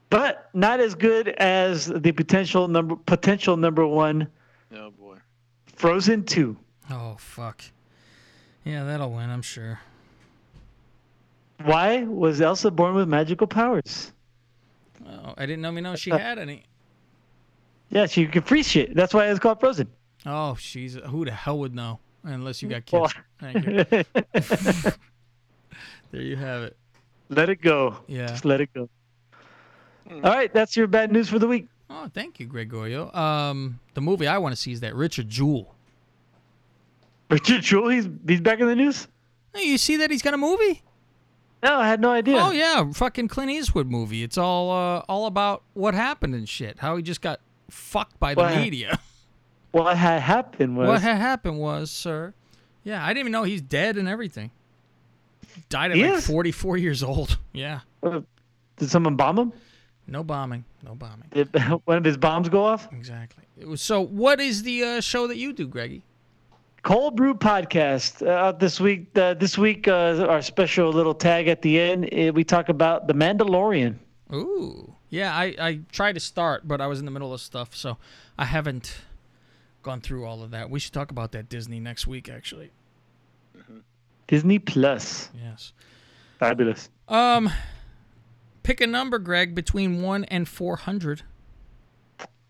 but 0.10 0.50
not 0.54 0.82
as 0.82 0.94
good 0.94 1.30
as 1.30 1.88
the 1.88 2.12
potential 2.12 2.68
number 2.68 2.96
potential 2.98 3.56
number 3.56 3.88
one, 3.88 4.28
Oh 4.76 4.92
boy. 4.92 5.18
Frozen 5.68 6.26
Two. 6.26 6.58
Oh 6.90 7.16
fuck. 7.20 7.62
Yeah, 8.64 8.84
that'll 8.84 9.12
win. 9.12 9.30
I'm 9.30 9.42
sure. 9.42 9.80
Why 11.64 12.04
was 12.04 12.42
Elsa 12.42 12.70
born 12.72 12.96
with 12.96 13.08
magical 13.08 13.48
powers? 13.48 14.12
Oh, 15.08 15.34
I 15.38 15.46
didn't 15.46 15.62
know 15.62 15.72
me 15.72 15.82
know 15.82 15.96
she 15.96 16.12
Uh, 16.12 16.18
had 16.18 16.38
any. 16.40 16.64
Yeah, 17.90 18.08
she 18.08 18.26
could 18.28 18.46
freeze 18.46 18.68
shit. 18.68 18.96
That's 18.96 19.14
why 19.14 19.28
it's 19.30 19.40
called 19.40 19.60
Frozen. 19.60 19.88
Oh, 20.26 20.56
she's 20.56 20.96
who 20.96 21.26
the 21.26 21.32
hell 21.32 21.60
would 21.60 21.76
know? 21.76 22.00
Unless 22.24 22.62
you 22.64 22.70
got 22.70 22.86
kids. 22.86 23.14
Thank 23.40 23.66
you. 23.66 23.84
there 26.12 26.22
you 26.22 26.36
have 26.36 26.64
it. 26.64 26.78
Let 27.30 27.50
it 27.50 27.62
go. 27.62 27.98
Yeah. 28.08 28.28
Just 28.28 28.46
let 28.46 28.62
it 28.62 28.74
go. 28.74 28.90
All 30.12 30.22
right, 30.22 30.52
that's 30.54 30.76
your 30.76 30.88
bad 30.88 31.12
news 31.12 31.30
for 31.30 31.40
the 31.40 31.48
week. 31.48 31.68
Oh, 31.90 32.10
thank 32.14 32.40
you, 32.40 32.46
Gregorio. 32.48 33.12
Um, 33.14 33.80
the 33.94 34.02
movie 34.02 34.28
I 34.28 34.38
want 34.40 34.56
to 34.56 34.62
see 34.62 34.72
is 34.72 34.80
that 34.82 34.96
Richard 34.96 35.30
Jewell. 35.30 35.75
Richard 37.30 37.62
Jewell, 37.64 37.90
he's 37.90 38.08
he's 38.28 38.42
back 38.42 38.60
in 38.60 38.68
the 38.68 38.76
news. 38.76 39.08
Hey, 39.54 39.66
you 39.68 39.78
see 39.78 39.98
that 39.98 40.12
he's 40.12 40.22
got 40.22 40.34
a 40.34 40.38
movie? 40.38 40.82
No, 41.64 41.78
I 41.78 41.88
had 41.88 42.00
no 42.02 42.12
idea. 42.12 42.38
Oh 42.40 42.52
yeah, 42.52 42.92
fucking 42.92 43.28
Clint 43.28 43.50
Eastwood 43.52 43.88
movie. 43.88 44.22
It's 44.24 44.38
all 44.38 44.72
uh, 44.72 45.00
all 45.10 45.26
about 45.26 45.64
what 45.74 45.94
happened 45.96 46.36
and 46.36 46.48
shit. 46.48 46.80
How 46.80 46.96
he 46.98 47.02
just 47.04 47.22
got 47.22 47.40
fucked 47.70 48.20
by 48.20 48.36
the 48.36 48.42
What? 48.42 48.56
media. 48.56 49.00
What 49.72 49.98
had 49.98 50.22
happened 50.22 50.78
was 50.78 50.88
What 50.88 51.02
had 51.02 51.18
happened 51.18 51.60
was, 51.60 51.92
sir. 51.92 52.34
Yeah, 52.86 53.04
I 53.04 53.10
didn't 53.10 53.20
even 53.20 53.34
know 53.34 53.44
he's 53.44 53.62
dead 53.62 53.98
and 53.98 54.08
everything. 54.08 54.52
Died 55.68 55.92
at 55.92 55.98
He 55.98 56.04
like 56.06 56.14
is? 56.20 56.28
44 56.28 56.78
years 56.78 57.04
old. 57.04 57.38
Yeah. 57.54 57.82
Uh, 58.02 58.22
did 58.78 58.90
someone 58.90 59.18
bomb 59.18 59.38
him? 59.38 59.54
No 60.08 60.24
bombing. 60.24 60.64
No 60.82 60.96
bombing. 60.96 61.28
Did 61.32 61.50
one 61.84 61.98
of 61.98 62.06
his 62.06 62.16
bombs 62.16 62.48
go 62.48 62.64
off? 62.64 62.88
Exactly. 62.94 63.44
It 63.58 63.68
was, 63.68 63.82
so, 63.82 64.00
what 64.00 64.40
is 64.40 64.64
the 64.64 64.82
uh, 64.82 65.02
show 65.02 65.28
that 65.28 65.36
you 65.36 65.52
do, 65.52 65.68
Greggy? 65.68 66.04
Cold 66.86 67.16
Brew 67.16 67.34
podcast 67.34 68.26
uh, 68.26 68.52
this 68.52 68.80
week. 68.80 69.18
Uh, 69.18 69.34
this 69.34 69.58
week, 69.58 69.88
uh, 69.88 70.24
our 70.30 70.44
special 70.44 70.92
little 70.94 71.16
tag 71.16 71.48
at 71.48 71.64
the 71.64 71.80
end. 71.80 72.14
uh, 72.14 72.32
we 72.32 72.44
talk 72.44 72.70
about 72.70 73.08
the 73.08 73.14
Mandalorian. 73.16 73.98
Ooh. 74.32 74.94
Yeah, 75.10 75.36
I, 75.36 75.56
I 75.60 75.80
tried 75.92 76.14
to 76.14 76.20
start, 76.20 76.68
but 76.68 76.82
I 76.82 76.86
was 76.86 77.00
in 77.00 77.06
the 77.06 77.12
middle 77.12 77.34
of 77.34 77.42
stuff, 77.42 77.76
so 77.76 77.98
I 78.38 78.46
haven't 78.46 78.98
gone 79.82 80.00
through 80.00 80.26
all 80.26 80.44
of 80.44 80.52
that. 80.52 80.70
We 80.70 80.80
should 80.80 80.94
talk 80.94 81.10
about 81.10 81.32
that 81.32 81.50
Disney 81.50 81.80
next 81.80 82.06
week, 82.06 82.30
actually. 82.30 82.70
Disney 84.28 84.60
Plus. 84.60 85.32
Yes. 85.44 85.74
Fabulous. 86.38 86.92
Um, 87.08 87.50
pick 88.62 88.80
a 88.80 88.86
number, 88.86 89.18
Greg, 89.18 89.56
between 89.56 90.04
one 90.04 90.24
and 90.26 90.48
four 90.48 90.76
hundred. 90.76 91.24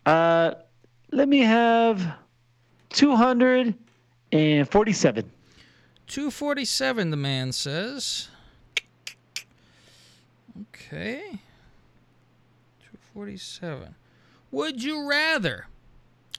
Uh, 0.04 0.52
let 1.10 1.26
me 1.26 1.38
have 1.38 2.16
two 2.90 3.16
hundred 3.16 3.74
and 4.32 4.68
forty-seven. 4.70 5.30
Two 6.06 6.30
forty-seven. 6.30 7.10
The 7.10 7.16
man 7.16 7.52
says. 7.52 8.28
Okay. 10.72 11.40
Two 12.80 12.98
forty-seven. 13.12 13.94
Would 14.50 14.82
you 14.82 15.08
rather 15.08 15.66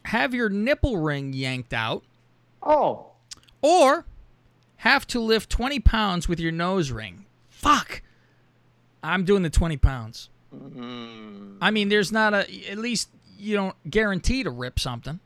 have 0.06 0.34
your 0.34 0.50
nipple 0.50 0.98
ring 0.98 1.34
yanked 1.34 1.74
out? 1.74 2.04
Oh. 2.64 3.08
Or 3.62 4.06
have 4.78 5.06
to 5.08 5.20
lift 5.20 5.50
twenty 5.50 5.80
pounds 5.80 6.28
with 6.28 6.40
your 6.40 6.52
nose 6.52 6.92
ring? 6.92 7.26
Fuck. 7.50 8.02
I'm 9.04 9.26
doing 9.26 9.44
the 9.44 9.50
twenty 9.50 9.78
pounds. 9.78 10.30
Mm-hmm. 10.56 11.58
I 11.62 11.72
mean, 11.72 11.90
there's 11.90 12.12
not 12.12 12.34
a. 12.34 12.48
At 12.70 12.78
least 12.78 13.10
you 13.38 13.56
don't 13.56 13.76
guarantee 13.90 14.44
to 14.44 14.50
rip 14.50 14.80
something. 14.80 15.20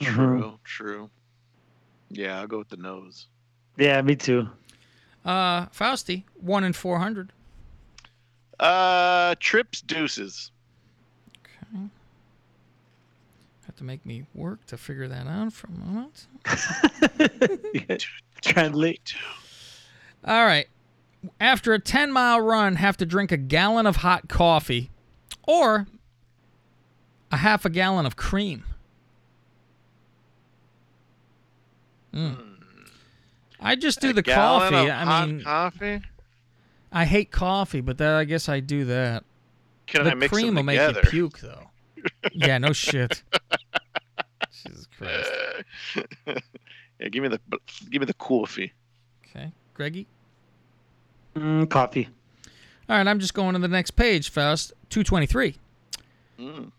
True, 0.00 0.58
true. 0.64 1.10
Yeah, 2.10 2.40
I'll 2.40 2.46
go 2.46 2.58
with 2.58 2.68
the 2.68 2.76
nose. 2.76 3.26
Yeah, 3.76 4.00
me 4.02 4.16
too. 4.16 4.48
Uh, 5.24 5.66
Fausty, 5.72 6.24
one 6.40 6.64
in 6.64 6.72
four 6.72 6.98
hundred. 6.98 7.32
Uh, 8.58 9.34
trips 9.38 9.80
deuces. 9.80 10.50
Okay. 11.38 11.84
Have 13.66 13.76
to 13.76 13.84
make 13.84 14.04
me 14.04 14.24
work 14.34 14.66
to 14.66 14.76
figure 14.76 15.06
that 15.06 15.26
out 15.26 15.52
for 15.52 15.68
a 15.68 15.70
moment. 15.70 16.26
Translate. 18.40 19.14
All 20.24 20.44
right. 20.44 20.66
After 21.40 21.72
a 21.72 21.78
10 21.78 22.10
mile 22.12 22.40
run, 22.40 22.76
have 22.76 22.96
to 22.96 23.06
drink 23.06 23.30
a 23.30 23.36
gallon 23.36 23.86
of 23.86 23.96
hot 23.96 24.28
coffee 24.28 24.90
or 25.46 25.86
a 27.30 27.36
half 27.36 27.64
a 27.64 27.70
gallon 27.70 28.06
of 28.06 28.16
cream. 28.16 28.64
Mm. 32.14 32.38
I 33.60 33.76
just 33.76 34.00
do 34.00 34.10
A 34.10 34.12
the 34.12 34.22
coffee. 34.22 34.74
of 34.76 34.88
I 34.88 35.04
hot 35.04 35.28
mean, 35.28 35.42
coffee. 35.42 36.00
I 36.92 37.04
hate 37.04 37.30
coffee, 37.30 37.80
but 37.80 37.98
that 37.98 38.14
I 38.14 38.24
guess 38.24 38.48
I 38.48 38.60
do 38.60 38.84
that. 38.86 39.24
Can 39.86 40.04
the 40.04 40.12
I 40.12 40.14
mix 40.14 40.32
cream 40.32 40.54
them 40.54 40.66
will 40.66 40.72
together? 40.72 41.00
make 41.02 41.12
you 41.12 41.28
puke, 41.30 41.38
though. 41.40 41.70
yeah, 42.32 42.58
no 42.58 42.72
shit. 42.72 43.22
Jesus 44.64 44.86
Christ. 44.96 45.30
yeah, 47.00 47.08
give 47.08 47.22
me 47.22 47.28
the 47.28 47.40
give 47.90 48.00
me 48.00 48.06
the 48.06 48.14
coffee. 48.14 48.72
Okay, 49.26 49.52
Greggy. 49.74 50.06
Mm, 51.34 51.68
coffee. 51.68 52.08
All 52.88 52.96
right, 52.96 53.06
I'm 53.06 53.18
just 53.20 53.34
going 53.34 53.52
to 53.52 53.58
the 53.58 53.68
next 53.68 53.92
page, 53.92 54.30
Faust. 54.30 54.72
223. 54.88 55.56
Mm. 56.40 56.72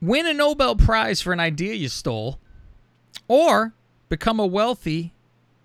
Win 0.00 0.26
a 0.26 0.32
Nobel 0.32 0.74
Prize 0.76 1.20
for 1.20 1.32
an 1.34 1.40
idea 1.40 1.74
you 1.74 1.88
stole, 1.88 2.38
or 3.28 3.74
become 4.10 4.38
a 4.38 4.44
wealthy, 4.46 5.14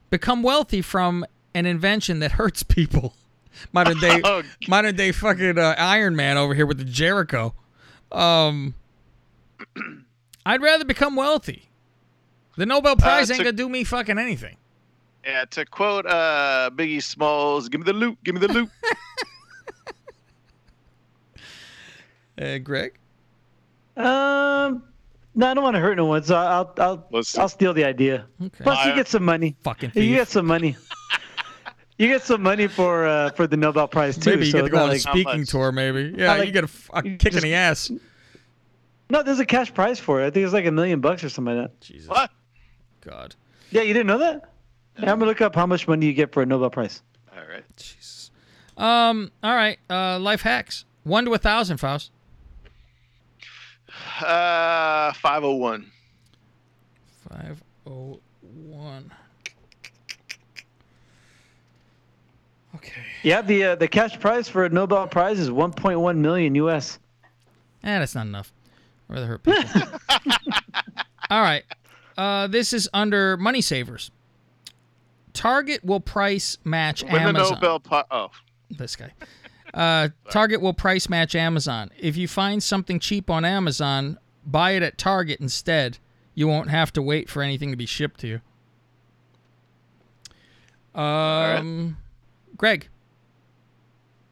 become 0.09 0.41
wealthy 0.41 0.81
from 0.81 1.25
an 1.53 1.65
invention 1.65 2.19
that 2.19 2.31
hurts 2.33 2.63
people. 2.77 3.13
Modern 3.73 3.99
day, 3.99 4.21
Oh, 4.23 4.43
modern 4.69 4.95
day 4.95 5.11
fucking 5.11 5.57
uh, 5.57 5.75
Iron 5.77 6.15
Man 6.15 6.37
over 6.37 6.53
here 6.53 6.65
with 6.65 6.77
the 6.77 6.83
Jericho. 6.85 7.53
Um, 8.11 8.75
I'd 10.45 10.61
rather 10.61 10.85
become 10.85 11.15
wealthy. 11.15 11.63
The 12.57 12.65
Nobel 12.65 12.95
Prize 12.95 13.29
ain't 13.31 13.39
to- 13.39 13.43
gonna 13.45 13.55
do 13.57 13.67
me 13.67 13.83
fucking 13.83 14.17
anything. 14.17 14.55
Yeah, 15.25 15.45
to 15.51 15.65
quote 15.65 16.05
uh, 16.05 16.69
Biggie 16.73 17.01
Smalls, 17.01 17.67
"Give 17.67 17.81
me 17.81 17.85
the 17.85 17.93
loot, 17.93 18.17
give 18.23 18.35
me 18.35 18.41
the 18.41 18.53
loot." 18.53 18.69
Uh, 22.37 22.57
Greg. 22.57 22.93
Um, 23.95 24.83
no, 25.35 25.47
I 25.47 25.53
don't 25.53 25.63
want 25.63 25.75
to 25.75 25.79
hurt 25.81 25.95
no 25.97 26.05
one, 26.05 26.23
so 26.23 26.35
I'll 26.35 26.73
I'll 26.77 27.07
I'll 27.37 27.49
steal 27.49 27.73
the 27.73 27.83
idea. 27.85 28.25
Okay. 28.41 28.63
Plus, 28.63 28.85
you 28.85 28.95
get 28.95 29.07
some 29.07 29.23
money. 29.23 29.55
Fucking 29.63 29.91
You 29.93 30.15
get 30.15 30.27
some 30.29 30.45
money. 30.45 30.75
you 31.97 32.07
get 32.07 32.23
some 32.23 32.41
money 32.41 32.67
for 32.67 33.05
uh, 33.05 33.29
for 33.31 33.45
the 33.47 33.57
Nobel 33.57 33.87
Prize 33.87 34.17
too. 34.17 34.31
Maybe 34.31 34.45
you 34.45 34.51
so 34.51 34.59
get 34.59 34.63
to 34.65 34.69
go 34.71 34.77
not 34.77 34.89
on 34.89 34.95
a 34.95 34.99
speaking 34.99 35.45
tour. 35.45 35.71
Maybe. 35.71 36.13
Yeah, 36.17 36.35
like- 36.35 36.47
you 36.47 36.51
get 36.51 36.63
a, 36.63 37.01
you 37.03 37.17
kick 37.17 37.33
in 37.35 37.41
the 37.41 37.53
ass. 37.53 37.91
No, 39.09 39.21
there's 39.21 39.39
a 39.39 39.45
cash 39.45 39.71
prize 39.73 39.99
for 39.99 40.21
it. 40.21 40.25
I 40.25 40.29
think 40.31 40.45
it's 40.45 40.53
like 40.53 40.65
a 40.65 40.71
million 40.71 40.99
bucks 40.99 41.23
or 41.23 41.29
something 41.29 41.55
like 41.55 41.67
that. 41.69 41.79
Jesus. 41.81 42.09
What? 42.09 42.31
God. 43.01 43.35
Yeah, 43.69 43.83
you 43.83 43.93
didn't 43.93 44.07
know 44.07 44.17
that? 44.17 44.49
Yeah, 44.97 45.11
I'm 45.11 45.19
gonna 45.19 45.25
look 45.29 45.41
up 45.41 45.53
how 45.53 45.67
much 45.67 45.87
money 45.87 46.07
you 46.07 46.13
get 46.13 46.33
for 46.33 46.41
a 46.41 46.45
Nobel 46.45 46.69
Prize. 46.71 47.01
All 47.35 47.43
right. 47.47 47.63
Jesus. 47.77 48.31
Um. 48.77 49.31
All 49.43 49.53
right. 49.53 49.77
Uh. 49.89 50.17
Life 50.19 50.41
hacks. 50.41 50.85
One 51.03 51.25
to 51.25 51.33
a 51.33 51.37
thousand, 51.37 51.77
Faust. 51.77 52.09
Uh, 54.21 55.13
five 55.13 55.43
oh 55.43 55.55
one. 55.55 55.91
Five 57.29 57.61
oh 57.87 58.19
one. 58.51 59.11
Okay. 62.75 63.01
Yeah, 63.23 63.41
the 63.41 63.63
uh, 63.63 63.75
the 63.75 63.87
cash 63.87 64.19
prize 64.19 64.47
for 64.49 64.65
a 64.65 64.69
Nobel 64.69 65.07
Prize 65.07 65.39
is 65.39 65.49
1.1 65.49 66.17
million 66.17 66.55
US. 66.55 66.99
Eh, 67.83 67.99
that's 67.99 68.15
not 68.15 68.27
enough. 68.27 68.51
I'd 69.09 69.13
rather 69.13 69.27
hurt 69.27 69.43
people. 69.43 69.63
All 71.29 71.41
right. 71.41 71.63
Uh, 72.17 72.47
this 72.47 72.73
is 72.73 72.89
under 72.93 73.37
Money 73.37 73.61
Savers. 73.61 74.11
Target 75.33 75.83
will 75.83 75.99
price 75.99 76.57
match 76.63 77.03
Win 77.03 77.23
the 77.25 77.31
Nobel 77.33 77.79
Prize. 77.79 78.05
Oh, 78.11 78.29
This 78.69 78.95
guy. 78.95 79.11
Uh, 79.75 80.07
Target 80.31 80.61
will 80.61 80.73
price 80.73 81.09
match 81.09 81.35
Amazon. 81.35 81.91
If 81.99 82.15
you 82.15 82.27
find 82.29 82.63
something 82.63 82.97
cheap 82.99 83.29
on 83.29 83.43
Amazon, 83.45 84.17
buy 84.45 84.71
it 84.71 84.81
at 84.81 84.97
Target 84.97 85.41
instead. 85.41 85.97
You 86.33 86.47
won't 86.47 86.69
have 86.69 86.91
to 86.93 87.01
wait 87.01 87.29
for 87.29 87.41
anything 87.43 87.71
to 87.71 87.77
be 87.77 87.85
shipped 87.85 88.21
to 88.21 88.27
you. 88.27 88.41
Um, 90.99 91.97
Greg, 92.55 92.87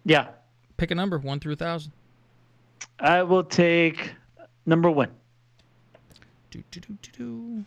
Yeah. 0.05 0.29
pick 0.77 0.91
a 0.91 0.95
number 0.95 1.17
one 1.17 1.39
through 1.41 1.53
a 1.53 1.57
thousand. 1.57 1.91
I 2.99 3.21
will 3.23 3.43
take 3.43 4.13
number 4.65 4.89
one. 4.89 5.11
Do, 6.51 6.63
do, 6.71 6.79
do, 6.79 6.97
do, 7.01 7.11
do. 7.17 7.65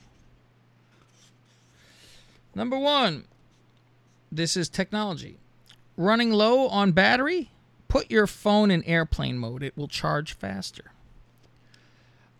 Number 2.55 2.79
one. 2.79 3.25
This 4.33 4.57
is 4.57 4.69
technology. 4.69 5.39
Running 5.99 6.33
low 6.33 6.69
on 6.69 6.93
battery, 6.93 7.51
put 7.89 8.11
your 8.11 8.27
phone 8.27 8.71
in 8.71 8.83
airplane 8.85 9.39
mode. 9.39 9.63
It 9.63 9.77
will 9.77 9.89
charge 9.89 10.33
faster. 10.35 10.93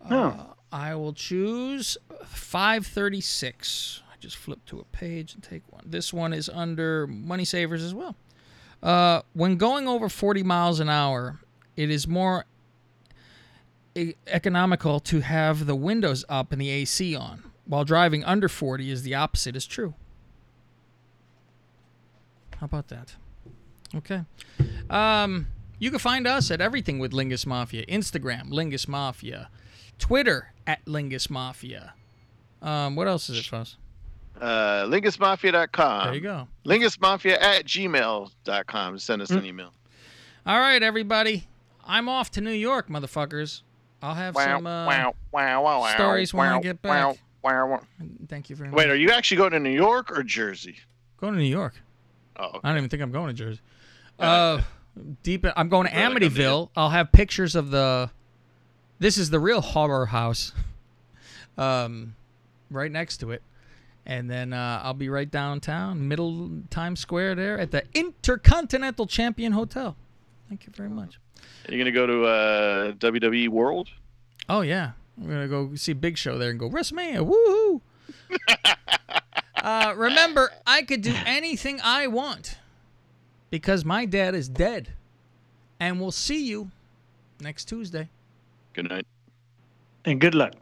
Uh, 0.03 0.35
I 0.71 0.95
will 0.95 1.13
choose 1.13 1.97
536. 2.25 4.01
I 4.11 4.15
just 4.19 4.37
flip 4.37 4.59
to 4.67 4.79
a 4.79 4.83
page 4.85 5.33
and 5.33 5.43
take 5.43 5.63
one. 5.71 5.83
This 5.85 6.13
one 6.13 6.33
is 6.33 6.49
under 6.49 7.07
Money 7.07 7.45
Savers 7.45 7.83
as 7.83 7.93
well. 7.93 8.15
Uh, 8.81 9.21
when 9.33 9.57
going 9.57 9.87
over 9.87 10.07
40 10.09 10.43
miles 10.43 10.79
an 10.79 10.89
hour, 10.89 11.39
it 11.75 11.89
is 11.89 12.07
more 12.07 12.45
e- 13.95 14.13
economical 14.27 14.99
to 15.01 15.21
have 15.21 15.65
the 15.65 15.75
windows 15.75 16.23
up 16.29 16.51
and 16.51 16.61
the 16.61 16.69
AC 16.69 17.15
on. 17.15 17.43
While 17.65 17.83
driving 17.83 18.23
under 18.23 18.47
40 18.47 18.91
is 18.91 19.03
the 19.03 19.15
opposite 19.15 19.55
is 19.55 19.65
true. 19.65 19.93
How 22.59 22.65
about 22.65 22.87
that? 22.87 23.15
Okay. 23.95 24.21
Um, 24.89 25.47
you 25.79 25.89
can 25.89 25.99
find 25.99 26.27
us 26.27 26.51
at 26.51 26.61
everything 26.61 26.99
with 26.99 27.11
Lingus 27.11 27.45
Mafia. 27.45 27.85
Instagram, 27.85 28.49
Lingus 28.51 28.87
Mafia. 28.87 29.49
Twitter, 29.99 30.53
at 30.65 30.83
Lingus 30.85 31.29
Mafia. 31.29 31.93
Um, 32.61 32.95
what 32.95 33.07
else 33.07 33.29
is 33.29 33.39
it, 33.39 33.45
Fuss? 33.45 33.77
Uh, 34.39 34.83
LingusMafia.com. 34.85 36.05
There 36.07 36.15
you 36.15 36.21
go. 36.21 36.47
LingusMafia 36.65 37.41
at 37.41 37.65
gmail.com. 37.65 38.99
Send 38.99 39.21
us 39.21 39.31
an 39.31 39.41
Mm. 39.41 39.45
email. 39.45 39.73
All 40.45 40.59
right, 40.59 40.81
everybody. 40.83 41.47
I'm 41.85 42.07
off 42.09 42.29
to 42.31 42.41
New 42.41 42.51
York, 42.51 42.89
motherfuckers. 42.89 43.61
I'll 44.01 44.13
have 44.13 44.35
Wow, 44.35 44.43
some 44.57 44.67
uh, 44.67 44.85
wow, 44.85 45.13
wow, 45.31 45.63
wow, 45.63 45.87
stories 45.93 46.33
when 46.33 46.47
I 46.47 46.59
get 46.59 46.81
back. 46.81 47.17
Thank 48.27 48.49
you 48.49 48.55
very 48.55 48.69
much. 48.69 48.77
Wait, 48.77 48.89
are 48.89 48.95
you 48.95 49.09
actually 49.11 49.37
going 49.37 49.51
to 49.53 49.59
New 49.59 49.71
York 49.71 50.11
or 50.11 50.21
Jersey? 50.21 50.77
Going 51.17 51.33
to 51.33 51.39
New 51.39 51.45
York. 51.45 51.73
Oh, 52.37 52.59
I 52.63 52.69
don't 52.69 52.77
even 52.77 52.89
think 52.89 53.01
I'm 53.01 53.11
going 53.11 53.27
to 53.27 53.33
Jersey. 53.33 53.61
Uh, 54.19 54.61
deep. 55.23 55.45
In, 55.45 55.51
I'm 55.55 55.69
going 55.69 55.87
to 55.87 55.95
Really 55.95 56.29
Amityville. 56.29 56.69
I'll 56.75 56.89
have 56.89 57.11
pictures 57.11 57.55
of 57.55 57.71
the. 57.71 58.09
This 58.99 59.17
is 59.17 59.29
the 59.29 59.39
real 59.39 59.61
horror 59.61 60.07
house. 60.07 60.53
Um, 61.57 62.15
right 62.69 62.91
next 62.91 63.17
to 63.17 63.31
it, 63.31 63.41
and 64.05 64.29
then 64.29 64.53
uh, 64.53 64.81
I'll 64.83 64.93
be 64.93 65.09
right 65.09 65.29
downtown, 65.29 66.07
middle 66.07 66.51
Times 66.69 66.99
Square, 66.99 67.35
there 67.35 67.59
at 67.59 67.71
the 67.71 67.83
Intercontinental 67.93 69.07
Champion 69.07 69.53
Hotel. 69.53 69.95
Thank 70.49 70.65
you 70.65 70.73
very 70.75 70.89
much. 70.89 71.19
Are 71.67 71.73
you 71.73 71.83
going 71.83 71.85
to 71.85 71.91
go 71.91 72.05
to 72.05 72.25
uh, 72.25 72.91
WWE 72.93 73.49
World? 73.49 73.89
Oh 74.49 74.61
yeah, 74.61 74.91
we're 75.17 75.33
gonna 75.33 75.47
go 75.47 75.75
see 75.75 75.93
Big 75.93 76.17
Show 76.17 76.37
there 76.37 76.49
and 76.49 76.59
go 76.59 76.69
WrestleMania. 76.69 77.27
Woohoo! 77.27 77.81
uh, 79.55 79.93
remember, 79.97 80.51
I 80.65 80.83
could 80.83 81.01
do 81.01 81.13
anything 81.25 81.79
I 81.83 82.07
want 82.07 82.56
because 83.49 83.85
my 83.85 84.05
dad 84.05 84.35
is 84.35 84.49
dead, 84.49 84.89
and 85.79 85.99
we'll 85.99 86.11
see 86.11 86.45
you 86.45 86.71
next 87.39 87.65
Tuesday. 87.65 88.09
Good 88.73 88.89
night. 88.89 89.05
And 90.05 90.19
good 90.21 90.35
luck. 90.35 90.53